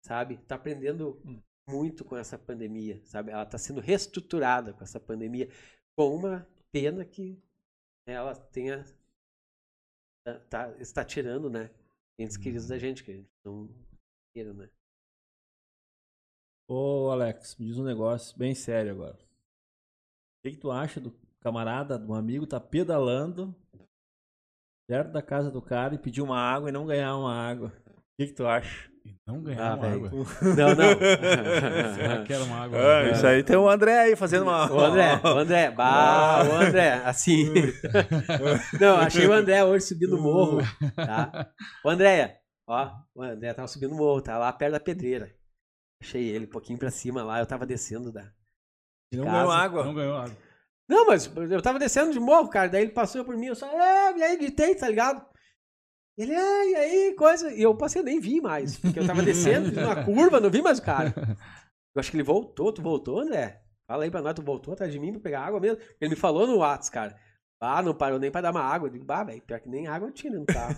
sabe, 0.04 0.36
tá 0.38 0.56
aprendendo 0.56 1.20
muito 1.68 2.04
com 2.04 2.16
essa 2.16 2.36
pandemia, 2.36 3.00
sabe? 3.04 3.30
Ela 3.30 3.46
tá 3.46 3.58
sendo 3.58 3.80
reestruturada 3.80 4.72
com 4.72 4.82
essa 4.82 4.98
pandemia, 4.98 5.48
com 5.98 6.14
uma 6.14 6.46
pena 6.70 7.04
que 7.04 7.42
ela 8.06 8.32
tenha 8.32 8.84
tá, 10.24 10.38
tá- 10.48 10.76
está 10.78 11.04
tirando, 11.04 11.50
né? 11.50 11.74
Entes 12.16 12.36
queridos 12.36 12.68
da 12.68 12.78
gente, 12.78 13.02
que 13.02 13.10
a 13.10 13.14
gente 13.16 13.28
não 13.44 13.68
queira, 14.32 14.54
né? 14.54 14.70
Ô, 16.68 17.10
Alex, 17.10 17.56
me 17.56 17.66
diz 17.66 17.78
um 17.78 17.84
negócio 17.84 18.38
bem 18.38 18.54
sério 18.54 18.92
agora. 18.92 19.16
O 19.16 20.42
que, 20.44 20.52
que 20.52 20.56
tu 20.58 20.70
acha 20.70 21.00
do 21.00 21.10
camarada, 21.40 21.98
do 21.98 22.14
amigo, 22.14 22.46
tá 22.46 22.60
pedalando 22.60 23.52
perto 24.86 25.10
da 25.10 25.20
casa 25.20 25.50
do 25.50 25.60
cara 25.60 25.96
e 25.96 25.98
pedir 25.98 26.22
uma 26.22 26.38
água 26.38 26.68
e 26.68 26.72
não 26.72 26.86
ganhar 26.86 27.16
uma 27.16 27.34
água? 27.34 27.72
O 27.86 28.02
que, 28.16 28.28
que 28.28 28.34
tu 28.34 28.46
acha? 28.46 28.88
E 29.08 29.16
não 29.26 29.42
ganhar 29.42 29.72
Ah, 29.72 29.74
uma 29.74 29.88
velho. 29.88 30.06
água. 30.06 30.26
Não, 30.56 30.68
não. 30.74 31.94
Será 31.94 32.22
que 32.24 32.32
era 32.32 32.44
uma 32.44 32.64
água? 32.64 32.78
Ah, 32.78 33.10
isso 33.10 33.26
aí 33.26 33.42
tem 33.42 33.56
o 33.56 33.68
André 33.68 33.98
aí 33.98 34.16
fazendo 34.16 34.42
uma. 34.42 34.70
O 34.72 34.80
André, 34.80 35.20
o 35.22 35.28
André, 35.28 35.70
bah, 35.76 36.44
o 36.48 36.52
André, 36.54 36.92
assim. 37.04 37.52
Não, 38.80 38.96
achei 38.96 39.26
o 39.26 39.32
André 39.32 39.64
hoje 39.64 39.86
subindo 39.86 40.16
o 40.16 40.22
morro, 40.22 40.58
tá? 40.94 41.50
O 41.84 41.88
André, 41.88 42.40
ó, 42.66 42.90
o 43.14 43.22
André 43.22 43.52
tava 43.54 43.68
subindo 43.68 43.92
o 43.92 43.96
morro, 43.96 44.20
tá 44.22 44.36
lá 44.38 44.52
perto 44.52 44.72
da 44.72 44.80
pedreira. 44.80 45.30
Achei 46.02 46.28
ele 46.28 46.44
um 46.46 46.50
pouquinho 46.50 46.78
pra 46.78 46.90
cima 46.90 47.22
lá, 47.22 47.40
eu 47.40 47.46
tava 47.46 47.66
descendo 47.66 48.12
da. 48.12 48.30
E 49.12 49.16
não 49.16 49.24
casa. 49.24 49.36
ganhou 49.38 49.50
água. 49.52 49.84
Não 49.84 49.94
ganhou 49.94 50.16
água. 50.16 50.36
Não, 50.88 51.06
mas 51.06 51.30
eu 51.36 51.60
tava 51.60 51.78
descendo 51.78 52.12
de 52.12 52.20
morro, 52.20 52.48
cara, 52.48 52.68
daí 52.68 52.82
ele 52.82 52.92
passou 52.92 53.22
por 53.24 53.36
mim, 53.36 53.46
eu 53.48 53.54
só, 53.54 53.66
é, 53.66 54.16
e 54.16 54.22
aí, 54.22 54.36
gritei, 54.38 54.74
tá 54.74 54.88
ligado? 54.88 55.22
Ele, 56.18 56.34
é, 56.34 56.70
e 56.70 56.74
aí, 56.74 57.14
coisa. 57.14 57.52
E 57.52 57.62
eu 57.62 57.76
passei, 57.76 58.02
nem 58.02 58.18
vi 58.18 58.40
mais, 58.40 58.76
porque 58.76 58.98
eu 58.98 59.06
tava 59.06 59.22
descendo, 59.22 59.68
fiz 59.68 59.78
uma 59.78 60.04
curva, 60.04 60.40
não 60.40 60.50
vi 60.50 60.60
mais 60.60 60.80
o 60.80 60.82
cara. 60.82 61.14
Eu 61.94 62.00
acho 62.00 62.10
que 62.10 62.16
ele 62.16 62.24
voltou, 62.24 62.72
tu 62.72 62.82
voltou, 62.82 63.20
André? 63.20 63.60
Fala 63.88 64.02
aí 64.02 64.10
pra 64.10 64.20
nós, 64.20 64.34
tu 64.34 64.42
voltou 64.42 64.74
atrás 64.74 64.92
de 64.92 64.98
mim 64.98 65.12
pra 65.12 65.20
pegar 65.20 65.42
água 65.42 65.60
mesmo? 65.60 65.78
Ele 66.00 66.10
me 66.10 66.16
falou 66.16 66.46
no 66.46 66.58
Whats, 66.58 66.90
cara. 66.90 67.16
Ah, 67.60 67.82
não 67.82 67.92
parou 67.92 68.20
nem 68.20 68.30
pra 68.30 68.40
dar 68.40 68.52
uma 68.52 68.62
água. 68.62 68.86
Eu 68.86 68.92
digo, 68.92 69.04
bah, 69.04 69.24
velho, 69.24 69.42
pior 69.42 69.58
que 69.58 69.68
nem 69.68 69.88
água 69.88 70.08
eu 70.08 70.12
tinha 70.12 70.32
no 70.32 70.46
carro. 70.46 70.76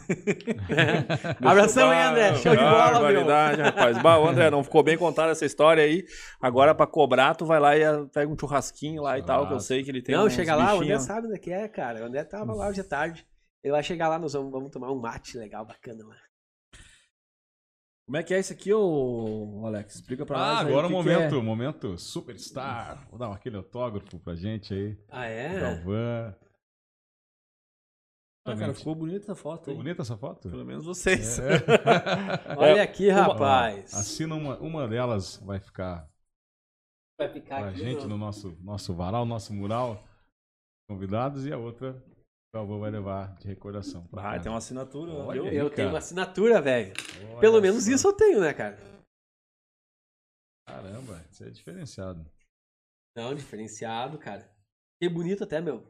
Abração 1.45 1.91
aí, 1.91 2.03
André. 2.03 2.35
Show 2.37 2.57
de 2.57 2.62
bola, 2.62 3.12
meu. 3.12 3.27
Rapaz. 3.65 3.99
Bah, 3.99 4.17
André, 4.17 4.51
não 4.51 4.65
ficou 4.65 4.83
bem 4.83 4.97
contada 4.97 5.33
essa 5.33 5.45
história 5.45 5.85
aí. 5.85 6.05
Agora, 6.41 6.75
pra 6.75 6.87
cobrar, 6.87 7.35
tu 7.35 7.45
vai 7.45 7.61
lá 7.61 7.77
e 7.77 7.85
ah, 7.85 8.07
pega 8.11 8.33
um 8.33 8.39
churrasquinho 8.39 9.03
lá 9.03 9.19
e 9.19 9.23
tal, 9.23 9.47
que 9.47 9.53
eu 9.53 9.61
sei 9.61 9.83
que 9.83 9.91
ele 9.91 10.01
tem 10.01 10.15
Não, 10.15 10.31
chega 10.31 10.55
lá, 10.55 10.73
o 10.73 10.77
André 10.77 10.79
bichinhos. 10.81 11.03
sabe 11.03 11.27
onde 11.27 11.37
é 11.37 11.39
que 11.39 11.53
é, 11.53 11.69
cara. 11.69 12.03
O 12.03 12.07
André 12.07 12.25
tava 12.25 12.55
lá 12.55 12.69
hoje 12.69 12.81
à 12.81 12.85
tarde. 12.85 13.27
Ele 13.62 13.73
vai 13.73 13.82
chegar 13.82 14.09
lá, 14.09 14.19
nós 14.19 14.32
vamos, 14.32 14.51
vamos 14.51 14.70
tomar 14.70 14.91
um 14.91 14.99
mate 14.99 15.37
legal, 15.37 15.65
bacana 15.65 16.07
lá. 16.07 16.16
Como 18.07 18.16
é 18.16 18.23
que 18.24 18.35
é 18.35 18.41
isso 18.41 18.53
aqui, 18.53 18.73
ô 18.73 19.62
Alex? 19.65 19.97
Explica 19.97 20.27
pra 20.27 20.37
nós. 20.37 20.49
Ah, 20.49 20.61
aí 20.61 20.66
agora 20.66 20.87
o 20.87 20.91
que 20.91 20.97
que 20.97 21.03
momento, 21.03 21.35
é. 21.37 21.43
momento 21.43 21.99
superstar. 21.99 23.09
Vou 23.09 23.19
dar 23.19 23.32
aquele 23.32 23.57
autógrafo 23.57 24.19
pra 24.19 24.35
gente 24.35 24.74
aí. 24.74 24.99
Ah, 25.09 25.27
é? 25.27 25.61
Galvão. 25.61 26.37
Ah, 28.47 28.57
cara, 28.57 28.74
ficou 28.74 28.97
bonita 28.97 29.27
essa 29.27 29.35
foto. 29.37 29.61
Ficou 29.61 29.74
hein? 29.74 29.78
bonita 29.78 30.03
essa 30.03 30.16
foto? 30.16 30.51
Pelo 30.51 30.65
menos 30.65 30.85
vocês. 30.87 31.39
Olha 32.59 32.82
aqui, 32.82 33.11
rapaz. 33.11 33.95
Assina 33.95 34.35
uma, 34.35 34.59
uma 34.59 34.89
delas, 34.89 35.37
vai 35.37 35.61
ficar 35.61 36.11
Vai 37.20 37.28
ficar 37.28 37.61
pra 37.61 37.69
aqui. 37.69 37.81
gente 37.81 38.07
no 38.07 38.16
nosso, 38.16 38.57
nosso 38.62 38.95
varal, 38.95 39.27
nosso 39.27 39.53
mural. 39.53 40.03
Convidados 40.89 41.45
e 41.45 41.53
a 41.53 41.59
outra 41.59 42.03
Galvão 42.53 42.81
vai 42.81 42.91
levar 42.91 43.37
de 43.39 43.47
recordação. 43.47 44.09
Ah, 44.13 44.23
casa. 44.23 44.43
tem 44.43 44.53
uma 44.53 44.59
assinatura. 44.59 45.13
Olha 45.13 45.41
viu? 45.41 45.51
aí. 45.51 45.57
Eu 45.57 45.71
tenho 45.71 45.89
uma 45.89 45.99
assinatura, 45.99 46.61
velho. 46.61 46.93
Pelo 47.41 47.61
menos 47.61 47.87
isso 47.87 48.09
eu 48.09 48.13
tenho, 48.13 48.41
né, 48.41 48.53
cara? 48.53 48.77
Caramba, 50.67 51.25
isso 51.31 51.45
é 51.45 51.51
diferenciado. 51.51 52.29
Não, 53.17 53.35
diferenciado, 53.35 54.19
cara. 54.19 54.51
Que 55.01 55.09
bonito 55.09 55.45
até, 55.45 55.61
meu. 55.61 55.87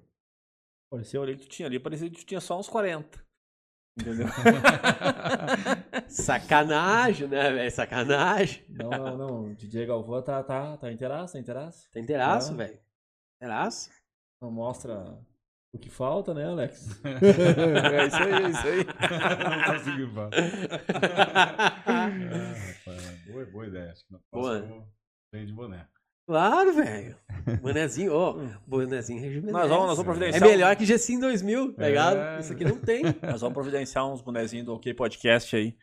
Parecia, 0.90 1.18
eu 1.18 1.22
olhei 1.22 1.36
que 1.36 1.42
tu 1.42 1.48
tinha 1.48 1.66
ali, 1.66 1.78
parecia 1.78 2.10
que 2.10 2.16
tu 2.16 2.26
tinha 2.26 2.40
só 2.40 2.58
uns 2.58 2.68
40. 2.68 3.24
Entendeu? 3.98 4.26
Sacanagem, 6.08 7.28
né, 7.28 7.50
velho? 7.52 7.70
Sacanagem. 7.70 8.64
não, 8.68 8.90
não, 8.90 9.16
não. 9.16 9.44
O 9.50 9.54
DJ 9.54 9.86
Galvão 9.86 10.22
tá, 10.22 10.42
tá, 10.42 10.76
tá 10.76 10.92
inteiraço, 10.92 11.34
tá 11.34 11.38
inteiraço. 11.38 11.90
Tem 11.90 12.02
inteiraço, 12.02 12.54
velho. 12.54 12.78
Inteiraço? 13.36 13.90
Não 14.40 14.50
mostra 14.50 15.18
o 15.72 15.78
que 15.78 15.88
falta, 15.90 16.34
né, 16.34 16.44
Alex? 16.46 17.00
é 17.04 18.06
isso 18.06 18.16
aí, 18.16 18.32
é 18.32 18.48
isso 18.50 18.66
aí. 18.66 18.86
Não 19.48 19.72
consegui 19.78 20.14
falar. 20.14 20.30
Ah, 21.86 22.10
boa, 23.30 23.44
boa 23.46 23.66
ideia. 23.66 23.92
Acho 23.92 24.04
que 24.06 24.14
próxima 24.30 24.74
eu 24.74 24.84
venho 25.32 25.46
de 25.46 25.52
boné. 25.52 25.86
Claro, 26.28 26.72
velho. 26.72 27.16
Bonezinho, 27.60 28.12
ó. 28.14 28.34
bonezinho 28.66 29.20
rejuvenesce. 29.20 29.52
Nós 29.52 29.68
vamos, 29.68 29.86
nós 29.86 29.96
vamos 29.96 30.00
É 30.00 30.04
providenciar. 30.18 30.48
melhor 30.48 30.76
que 30.76 30.84
G-Sim 30.84 31.18
2000, 31.18 31.74
tá 31.74 31.84
É. 31.84 31.88
ligado? 31.88 32.40
Isso 32.40 32.52
aqui 32.52 32.64
não 32.64 32.76
tem. 32.78 33.02
Nós 33.22 33.40
vamos 33.40 33.54
providenciar 33.54 34.06
uns 34.06 34.22
bonezinhos 34.22 34.66
do 34.66 34.74
OK 34.74 34.94
Podcast 34.94 35.56
aí. 35.56 35.76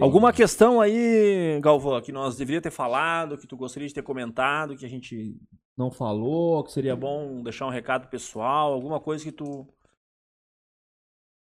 Alguma 0.00 0.32
questão 0.32 0.80
aí, 0.80 1.60
Galvão, 1.60 2.00
que 2.00 2.10
nós 2.12 2.36
deveríamos 2.38 2.62
ter 2.62 2.70
falado, 2.70 3.36
que 3.36 3.46
tu 3.46 3.54
gostaria 3.58 3.86
de 3.86 3.92
ter 3.92 4.00
comentado, 4.02 4.74
que 4.74 4.86
a 4.86 4.88
gente 4.88 5.36
não 5.76 5.90
falou, 5.90 6.62
que 6.64 6.72
seria 6.72 6.94
bom 6.94 7.42
deixar 7.42 7.66
um 7.66 7.70
recado 7.70 8.08
pessoal, 8.08 8.72
alguma 8.72 9.00
coisa 9.00 9.24
que 9.24 9.32
tu 9.32 9.66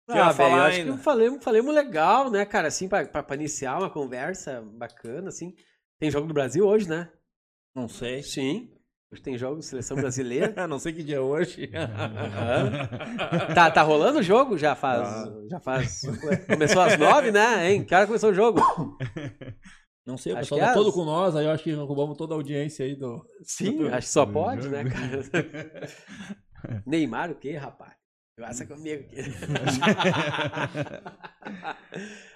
Ah, 0.10 0.32
velho, 0.32 0.34
falar 0.34 0.66
acho 0.68 0.80
ainda? 0.80 0.94
que 0.94 1.04
falemos, 1.04 1.44
falemos 1.44 1.76
legal, 1.76 2.32
né, 2.32 2.46
cara? 2.46 2.68
Assim, 2.68 2.88
pra, 2.88 3.06
pra, 3.06 3.36
iniciar 3.36 3.78
uma 3.78 3.90
conversa 3.90 4.62
bacana, 4.62 5.30
assim. 5.30 5.56
Tem 6.00 6.12
jogo 6.12 6.28
do 6.28 6.34
Brasil 6.34 6.66
hoje, 6.66 6.88
né? 6.88 7.12
não 7.76 7.88
sei. 7.88 8.24
Sim. 8.24 8.72
Hoje 9.12 9.22
tem 9.22 9.38
jogo 9.38 9.60
de 9.60 9.66
seleção 9.66 9.96
brasileira. 9.96 10.66
não 10.68 10.80
sei 10.80 10.92
que 10.92 11.04
dia 11.04 11.18
é 11.18 11.20
hoje. 11.20 11.72
Aham. 11.74 13.54
tá, 13.54 13.72
tá 13.72 13.82
rolando 13.82 14.20
o 14.20 14.24
jogo? 14.24 14.58
Já 14.58 14.76
faz. 14.76 15.08
Ah. 15.08 15.34
Já 15.50 15.60
faz. 15.60 16.02
Começou 16.48 16.82
às 16.82 16.98
nove, 16.98 17.32
né? 17.32 17.72
Hein? 17.72 17.86
Que 17.86 17.96
hora 17.96 18.08
começou 18.08 18.32
o 18.32 18.34
jogo? 18.34 18.60
Não 20.08 20.18
sei, 20.18 20.32
o 20.32 20.38
pessoal 20.38 20.62
tá 20.62 20.72
é 20.72 20.74
todo 20.74 20.88
as- 20.88 20.96
com 20.96 21.04
nós, 21.04 21.36
aí 21.36 21.46
eu 21.46 21.52
acho 21.52 21.64
que 21.64 21.74
roubamos 21.74 22.18
toda 22.18 22.34
a 22.34 22.38
audiência 22.38 22.86
aí 22.86 22.96
do. 22.96 23.28
Sim, 23.44 23.90
acho 23.90 24.08
que 24.08 24.14
só 24.14 24.26
pode, 24.32 24.70
né, 24.70 24.86
cara? 24.86 25.22
Neymar, 26.88 27.30
o 27.30 27.36
quê, 27.36 27.58
rapaz? 27.58 27.94
Conversa 28.38 28.66
comigo 28.66 29.04
aqui. 29.04 29.18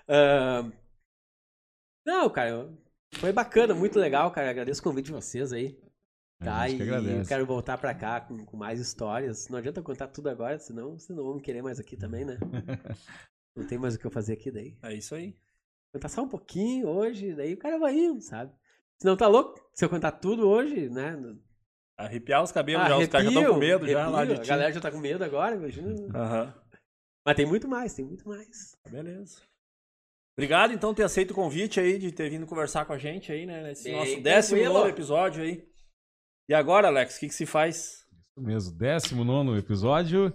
Ahn, 0.09 0.71
não, 2.05 2.29
cara, 2.29 2.69
foi 3.15 3.31
bacana, 3.31 3.73
muito 3.73 3.97
legal, 3.99 4.31
cara. 4.31 4.49
Agradeço 4.49 4.81
o 4.81 4.83
convite 4.83 5.05
de 5.05 5.11
vocês 5.13 5.53
aí. 5.53 5.79
Tá, 6.43 6.67
gente 6.67 6.83
que 6.83 6.89
e 6.89 7.19
eu 7.19 7.25
quero 7.25 7.45
voltar 7.45 7.77
pra 7.77 7.93
cá 7.93 8.19
com, 8.19 8.43
com 8.43 8.57
mais 8.57 8.79
histórias. 8.79 9.47
Não 9.47 9.59
adianta 9.59 9.79
eu 9.79 9.83
contar 9.83 10.07
tudo 10.07 10.27
agora, 10.27 10.57
senão 10.57 10.97
vocês 10.97 11.15
não 11.15 11.23
vão 11.23 11.35
me 11.35 11.41
querer 11.41 11.61
mais 11.61 11.79
aqui 11.79 11.95
também, 11.95 12.25
né? 12.25 12.39
Não 13.55 13.67
tem 13.67 13.77
mais 13.77 13.93
o 13.93 13.99
que 13.99 14.07
eu 14.07 14.11
fazer 14.11 14.33
aqui 14.33 14.49
daí. 14.49 14.75
É 14.81 14.93
isso 14.93 15.13
aí. 15.13 15.35
Contar 15.93 16.09
só 16.09 16.21
um 16.23 16.29
pouquinho 16.29 16.87
hoje, 16.87 17.33
daí 17.33 17.53
o 17.53 17.57
cara 17.57 17.77
vai 17.77 17.93
indo, 17.95 18.21
sabe? 18.21 18.53
Se 18.97 19.05
não 19.05 19.17
tá 19.17 19.27
louco, 19.27 19.59
se 19.73 19.83
eu 19.83 19.89
contar 19.89 20.11
tudo 20.13 20.47
hoje, 20.47 20.89
né? 20.89 21.17
Arrepiar 21.97 22.41
os 22.41 22.51
cabelos 22.51 22.85
Ah, 22.85 22.89
já, 22.89 22.97
os 22.97 23.07
caras 23.07 23.25
já 23.25 23.39
estão 23.39 23.53
com 23.53 23.59
medo 23.59 23.87
já 23.87 23.99
arrepio, 23.99 24.11
lá 24.15 24.25
de 24.25 24.33
A 24.33 24.37
ti. 24.41 24.47
galera 24.47 24.71
já 24.73 24.79
tá 24.81 24.91
com 24.91 24.99
medo 24.99 25.23
agora, 25.23 25.55
imagina. 25.55 25.93
Aham. 26.17 26.53
Mas 27.25 27.35
tem 27.35 27.45
muito 27.45 27.67
mais, 27.67 27.93
tem 27.93 28.05
muito 28.05 28.27
mais. 28.27 28.75
Beleza. 28.89 29.41
Obrigado, 30.37 30.73
então, 30.73 30.91
por 30.91 30.95
ter 30.95 31.03
aceito 31.03 31.31
o 31.31 31.35
convite 31.35 31.79
aí, 31.79 31.99
de 31.99 32.11
ter 32.11 32.29
vindo 32.29 32.47
conversar 32.47 32.85
com 32.85 32.93
a 32.93 32.97
gente 32.97 33.31
aí, 33.31 33.45
né? 33.45 33.61
Nesse 33.63 33.83
Bem 33.83 33.95
nosso 33.95 34.21
décimo 34.21 34.63
nono 34.63 34.89
episódio 34.89 35.43
aí. 35.43 35.67
E 36.49 36.53
agora, 36.53 36.87
Alex, 36.87 37.17
o 37.17 37.19
que, 37.19 37.27
que 37.27 37.33
se 37.35 37.45
faz? 37.45 38.05
Isso 38.37 38.41
mesmo, 38.45 38.71
19 38.77 39.59
episódio. 39.59 40.33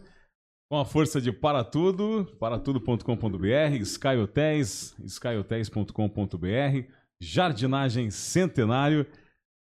Com 0.69 0.81
a 0.81 0.85
força 0.85 1.21
de 1.21 1.31
Para 1.31 1.63
Tudo, 1.63 2.27
paratudo.com.br, 2.41 3.77
Sky 3.83 4.17
Hotéis, 4.21 4.97
skyhotéis.com.br, 5.07 6.91
Jardinagem 7.21 8.11
Centenário, 8.11 9.07